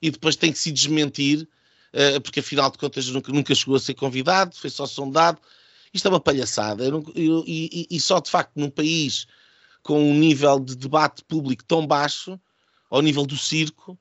e 0.00 0.10
depois 0.10 0.36
tem 0.36 0.52
que 0.52 0.58
se 0.58 0.70
desmentir 0.70 1.48
uh, 1.92 2.20
porque 2.20 2.40
afinal 2.40 2.70
de 2.70 2.78
contas 2.78 3.08
nunca, 3.08 3.32
nunca 3.32 3.54
chegou 3.54 3.76
a 3.76 3.80
ser 3.80 3.94
convidado, 3.94 4.56
foi 4.56 4.70
só 4.70 4.86
sondado. 4.86 5.40
Isto 5.92 6.06
é 6.06 6.10
uma 6.10 6.20
palhaçada. 6.20 6.84
Eu, 6.84 7.04
eu, 7.14 7.44
e, 7.46 7.86
e, 7.90 8.00
só 8.00 8.20
de 8.20 8.30
facto 8.30 8.52
num 8.56 8.70
país 8.70 9.26
com 9.82 10.10
um 10.10 10.14
nível 10.14 10.60
de 10.60 10.76
debate 10.76 11.24
público 11.24 11.64
tão 11.64 11.86
baixo, 11.86 12.38
ao 12.90 13.00
nível 13.00 13.24
do 13.24 13.36
circo, 13.36 13.98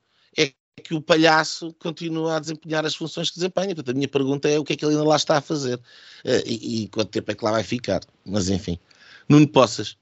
que 0.83 0.93
o 0.93 1.01
palhaço 1.01 1.73
continua 1.79 2.37
a 2.37 2.39
desempenhar 2.39 2.85
as 2.85 2.95
funções 2.95 3.29
que 3.29 3.35
desempenha. 3.35 3.75
Portanto, 3.75 3.91
a 3.91 3.97
minha 3.97 4.07
pergunta 4.07 4.47
é 4.47 4.59
o 4.59 4.63
que 4.63 4.73
é 4.73 4.75
que 4.75 4.85
ele 4.85 4.93
ainda 4.93 5.07
lá 5.07 5.15
está 5.15 5.37
a 5.37 5.41
fazer 5.41 5.75
uh, 5.75 6.43
e, 6.45 6.83
e, 6.83 6.87
quanto 6.89 7.09
tempo 7.09 7.31
é 7.31 7.35
que 7.35 7.43
lá 7.43 7.51
vai 7.51 7.63
ficar. 7.63 8.01
Mas 8.25 8.49
enfim, 8.49 8.79
Nuno 9.27 9.47
Poças. 9.47 9.97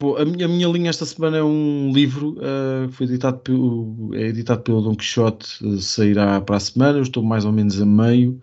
Bom, 0.00 0.16
a, 0.16 0.24
minha, 0.26 0.44
a 0.44 0.48
minha 0.48 0.68
linha 0.68 0.90
esta 0.90 1.06
semana 1.06 1.38
é 1.38 1.42
um 1.42 1.90
livro 1.90 2.36
uh, 2.38 2.88
que 2.88 2.94
foi 2.94 3.06
editado 3.06 3.38
pelo, 3.38 4.10
é 4.14 4.22
editado 4.24 4.62
pelo 4.62 4.82
Dom 4.82 4.94
Quixote, 4.94 5.64
uh, 5.64 5.78
sairá 5.80 6.40
para 6.40 6.56
a 6.56 6.60
semana, 6.60 6.98
eu 6.98 7.02
estou 7.02 7.22
mais 7.22 7.44
ou 7.46 7.52
menos 7.52 7.80
a 7.80 7.86
meio. 7.86 8.40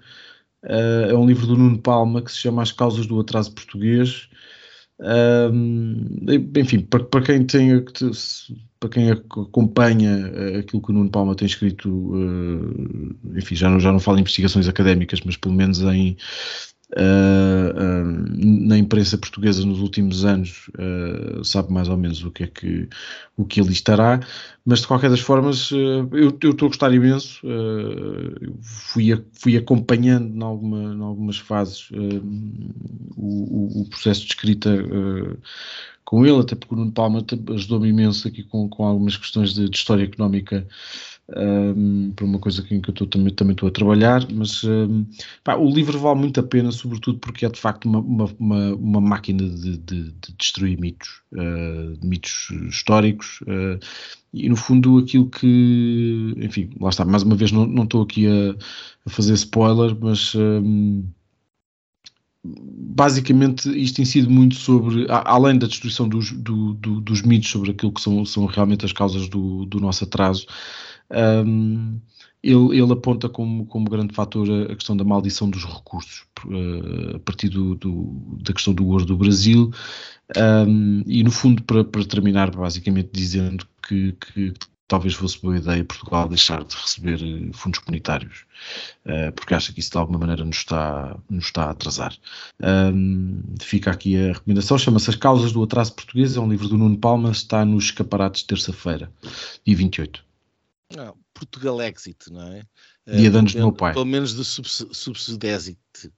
Uh, 0.63 1.09
é 1.09 1.13
um 1.13 1.27
livro 1.27 1.45
do 1.45 1.55
Nuno 1.55 1.77
Palma 1.79 2.21
que 2.21 2.31
se 2.31 2.37
chama 2.37 2.63
As 2.63 2.71
Causas 2.71 3.05
do 3.05 3.19
Atraso 3.19 3.51
Português. 3.51 4.29
Enfim, 6.57 6.79
para, 6.81 7.03
para, 7.03 7.21
quem 7.21 7.45
tem 7.45 7.83
para 8.79 8.89
quem 8.89 9.11
acompanha 9.11 10.27
aquilo 10.59 10.81
que 10.81 10.91
o 10.91 10.93
Nuno 10.93 11.09
Palma 11.09 11.35
tem 11.35 11.45
escrito, 11.45 12.13
enfim, 13.35 13.55
já 13.55 13.69
não, 13.69 13.79
já 13.79 13.91
não 13.91 13.99
falo 13.99 14.17
em 14.17 14.21
investigações 14.21 14.67
académicas, 14.67 15.21
mas 15.21 15.37
pelo 15.37 15.53
menos 15.53 15.81
em, 15.81 16.15
Uh, 16.15 16.15
uh, 16.15 16.72
na 16.95 18.77
imprensa 18.77 19.17
portuguesa 19.17 19.65
nos 19.65 19.79
últimos 19.79 20.23
anos 20.23 20.69
uh, 20.77 21.43
sabe 21.43 21.73
mais 21.73 21.89
ou 21.89 21.97
menos 21.97 22.23
o 22.23 22.31
que 22.31 22.43
é 22.43 22.47
que 22.47 22.87
o 23.35 23.45
que 23.45 23.59
ali 23.59 23.73
estará, 23.73 24.19
mas 24.63 24.81
de 24.81 24.87
qualquer 24.87 25.09
das 25.09 25.19
formas 25.19 25.71
eu, 25.71 26.07
eu 26.41 26.51
estou 26.51 26.67
a 26.67 26.69
gostar 26.69 26.93
imenso 26.93 27.41
fui, 28.61 29.07
fui 29.33 29.57
acompanhando 29.57 30.35
em, 30.35 30.43
alguma, 30.43 31.05
algumas 31.05 31.37
fases 31.37 31.89
o, 33.17 33.81
o, 33.81 33.85
processo 33.89 34.21
de 34.21 34.27
escrita 34.27 34.69
com 36.05 36.25
ele, 36.25 36.39
até 36.39 36.53
porque 36.53 36.75
o 36.75 36.77
Nuno 36.77 36.91
Palma 36.91 37.25
ajudou-me 37.53 37.89
imenso 37.89 38.27
aqui 38.27 38.43
com, 38.43 38.69
com 38.69 38.85
algumas 38.85 39.17
questões 39.17 39.53
de, 39.53 39.67
de 39.67 39.75
história 39.75 40.03
económica 40.03 40.67
um, 41.29 42.11
para 42.11 42.25
uma 42.25 42.39
coisa 42.39 42.65
em 42.69 42.81
que 42.81 42.89
eu 42.89 43.07
também, 43.07 43.33
também 43.33 43.53
estou 43.53 43.69
a 43.69 43.71
trabalhar, 43.71 44.27
mas 44.31 44.63
um, 44.63 45.05
pá, 45.43 45.55
o 45.55 45.69
livro 45.69 45.97
vale 45.97 46.19
muito 46.19 46.39
a 46.39 46.43
pena, 46.43 46.71
sobretudo 46.71 47.19
porque 47.19 47.45
é 47.45 47.49
de 47.49 47.59
facto 47.59 47.85
uma, 47.85 47.99
uma, 47.99 48.73
uma, 48.75 49.01
máquina 49.01 49.47
de, 49.47 49.77
de, 49.77 50.11
de, 50.11 50.33
destruir 50.37 50.79
mitos, 50.79 51.21
uh, 51.33 52.05
mitos 52.05 52.49
históricos, 52.69 53.41
uh, 53.43 53.79
e 54.33 54.49
no 54.49 54.55
fundo 54.55 54.97
aquilo 54.97 55.29
que, 55.29 56.33
enfim, 56.37 56.69
lá 56.79 56.89
está, 56.89 57.05
mais 57.05 57.23
uma 57.23 57.35
vez 57.35 57.51
não, 57.51 57.83
estou 57.83 58.01
aqui 58.01 58.27
a, 58.27 58.55
a, 59.05 59.09
fazer 59.09 59.33
spoiler, 59.33 59.95
mas 59.99 60.35
um, 60.35 61.03
basicamente 62.43 63.69
isto 63.69 64.03
sido 64.05 64.29
muito 64.29 64.55
sobre, 64.55 65.05
além 65.09 65.57
da 65.57 65.67
destruição 65.67 66.09
dos, 66.09 66.31
do, 66.31 66.73
do, 66.73 66.99
dos 66.99 67.21
mitos 67.21 67.49
sobre 67.49 67.71
aquilo 67.71 67.93
que 67.93 68.01
são, 68.01 68.25
são 68.25 68.45
realmente 68.45 68.85
as 68.85 68.91
causas 68.91 69.29
do, 69.29 69.65
do 69.65 69.79
nosso 69.79 70.03
atraso, 70.03 70.45
um, 71.13 71.99
ele, 72.43 72.77
ele, 72.77 72.91
aponta 72.91 73.29
como, 73.29 73.65
como 73.65 73.89
grande 73.89 74.13
fator 74.13 74.47
a, 74.69 74.75
questão 74.75 74.97
da 74.97 75.05
maldição 75.05 75.49
dos 75.49 75.63
recursos, 75.63 76.25
uh, 76.45 77.15
a 77.15 77.19
partir 77.19 77.47
do, 77.47 77.75
do, 77.75 78.37
da 78.43 78.51
questão 78.51 78.73
do 78.73 78.85
ouro 78.85 79.05
do 79.05 79.15
Brasil, 79.15 79.71
um, 80.67 81.03
e 81.07 81.23
no 81.23 81.31
fundo, 81.31 81.63
para, 81.63 81.85
para, 81.85 82.03
terminar, 82.03 82.51
basicamente 82.51 83.09
dizendo 83.13 83.65
que, 83.87 84.11
que, 84.13 84.53
talvez 84.89 85.13
fosse 85.13 85.41
boa 85.41 85.57
ideia 85.57 85.83
Portugal 85.85 86.27
deixar 86.27 86.63
de 86.63 86.75
receber 86.75 87.19
eh, 87.23 87.49
fundos 87.53 87.79
comunitários, 87.79 88.45
uh, 89.05 89.31
porque 89.31 89.53
acha 89.53 89.71
que 89.71 89.79
isso 89.79 89.91
de 89.91 89.97
alguma 89.97 90.19
maneira 90.19 90.43
nos 90.43 90.57
está, 90.57 91.17
nos 91.29 91.45
está 91.45 91.65
a 91.65 91.69
atrasar. 91.71 92.13
Fica 93.61 93.89
aqui 93.89 94.17
a 94.17 94.33
recomendação, 94.33 94.77
chama-se 94.77 95.09
As 95.09 95.15
Causas 95.15 95.53
do 95.53 95.63
Atraso 95.63 95.95
Português, 95.95 96.35
é 96.35 96.39
um 96.41 96.49
livro 96.49 96.67
do 96.67 96.77
Nuno 96.77 96.97
Palma, 96.97 97.31
está 97.31 97.63
nos 97.63 97.85
escaparates 97.85 98.43
terça-feira, 98.43 99.09
dia 99.65 99.75
28. 99.77 100.32
Não, 100.95 101.15
Portugal 101.33 101.81
Exit, 101.81 102.31
não 102.31 102.53
é? 102.53 102.63
Dia 103.07 103.29
de 103.29 103.37
anos 103.37 103.53
do 103.53 103.59
meu 103.59 103.71
pai. 103.71 103.93
Pelo 103.93 104.05
menos 104.05 104.35
de 104.35 104.45
subs 104.45 104.85
subsidésito. 104.91 106.11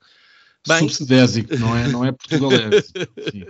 Subsidésico, 0.79 1.55
não 1.57 1.75
é, 1.77 1.87
não 1.87 2.05
é 2.05 2.11
Portugal 2.11 2.51
Exit. 2.73 3.47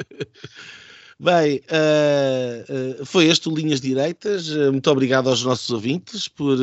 Bem, 1.17 1.61
uh, 1.71 3.01
uh, 3.01 3.05
foi 3.05 3.27
este 3.27 3.47
o 3.47 3.55
Linhas 3.55 3.79
Direitas. 3.79 4.49
Uh, 4.49 4.71
muito 4.71 4.89
obrigado 4.91 5.29
aos 5.29 5.43
nossos 5.43 5.69
ouvintes 5.69 6.27
por 6.27 6.57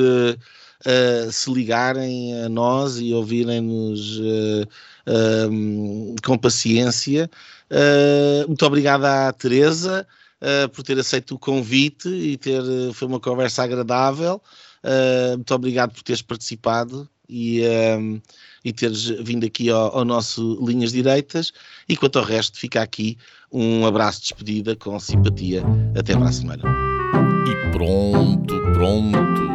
se 1.31 1.49
ligarem 1.53 2.43
a 2.43 2.49
nós 2.49 2.99
e 2.99 3.15
ouvirem-nos 3.15 4.21
um, 5.49 6.17
com 6.25 6.37
paciência. 6.37 7.31
muito 8.49 8.67
obrigado 8.67 9.05
à 9.05 9.33
Teresa 9.33 10.05
uh, 10.43 10.69
por 10.69 10.83
ter 10.83 10.99
aceito 10.99 11.37
o 11.37 11.39
convite 11.39 12.09
e 12.09 12.37
ter. 12.37 12.61
Uh, 12.61 12.93
foi 12.93 13.09
uma 13.09 13.21
conversa 13.21 13.63
agradável. 13.63 14.43
Uh, 14.83 15.37
muito 15.37 15.55
obrigado 15.55 15.93
por 15.93 16.03
teres 16.03 16.21
participado 16.21 17.09
e, 17.29 17.63
e 18.63 18.73
teres 18.73 19.05
vindo 19.05 19.47
aqui 19.47 19.71
ao, 19.71 19.99
ao, 19.99 20.05
nosso 20.05 20.59
Linhas 20.63 20.93
Direitas. 20.93 21.53
E 21.89 21.97
quanto 21.97 22.19
ao 22.19 22.25
resto, 22.25 22.59
fica 22.59 22.83
aqui 22.83 23.17
um 23.51 23.87
abraço 23.87 24.21
de 24.21 24.29
despedida 24.29 24.77
com 24.77 24.99
simpatia. 24.99 25.63
Até 25.97 26.15
para 26.15 26.29
a 26.29 26.33
semana. 26.33 26.63
E 27.47 27.71
pronto, 27.73 28.61
pronto. 28.75 29.53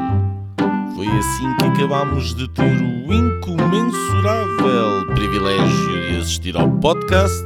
Foi 0.96 1.08
assim 1.08 1.56
que 1.58 1.66
acabámos 1.66 2.34
de 2.34 2.48
ter 2.54 2.64
o 2.64 3.14
incomensurável 3.14 5.06
privilégio 5.14 6.10
de 6.10 6.18
assistir 6.18 6.58
ao 6.58 6.72
podcast 6.80 7.46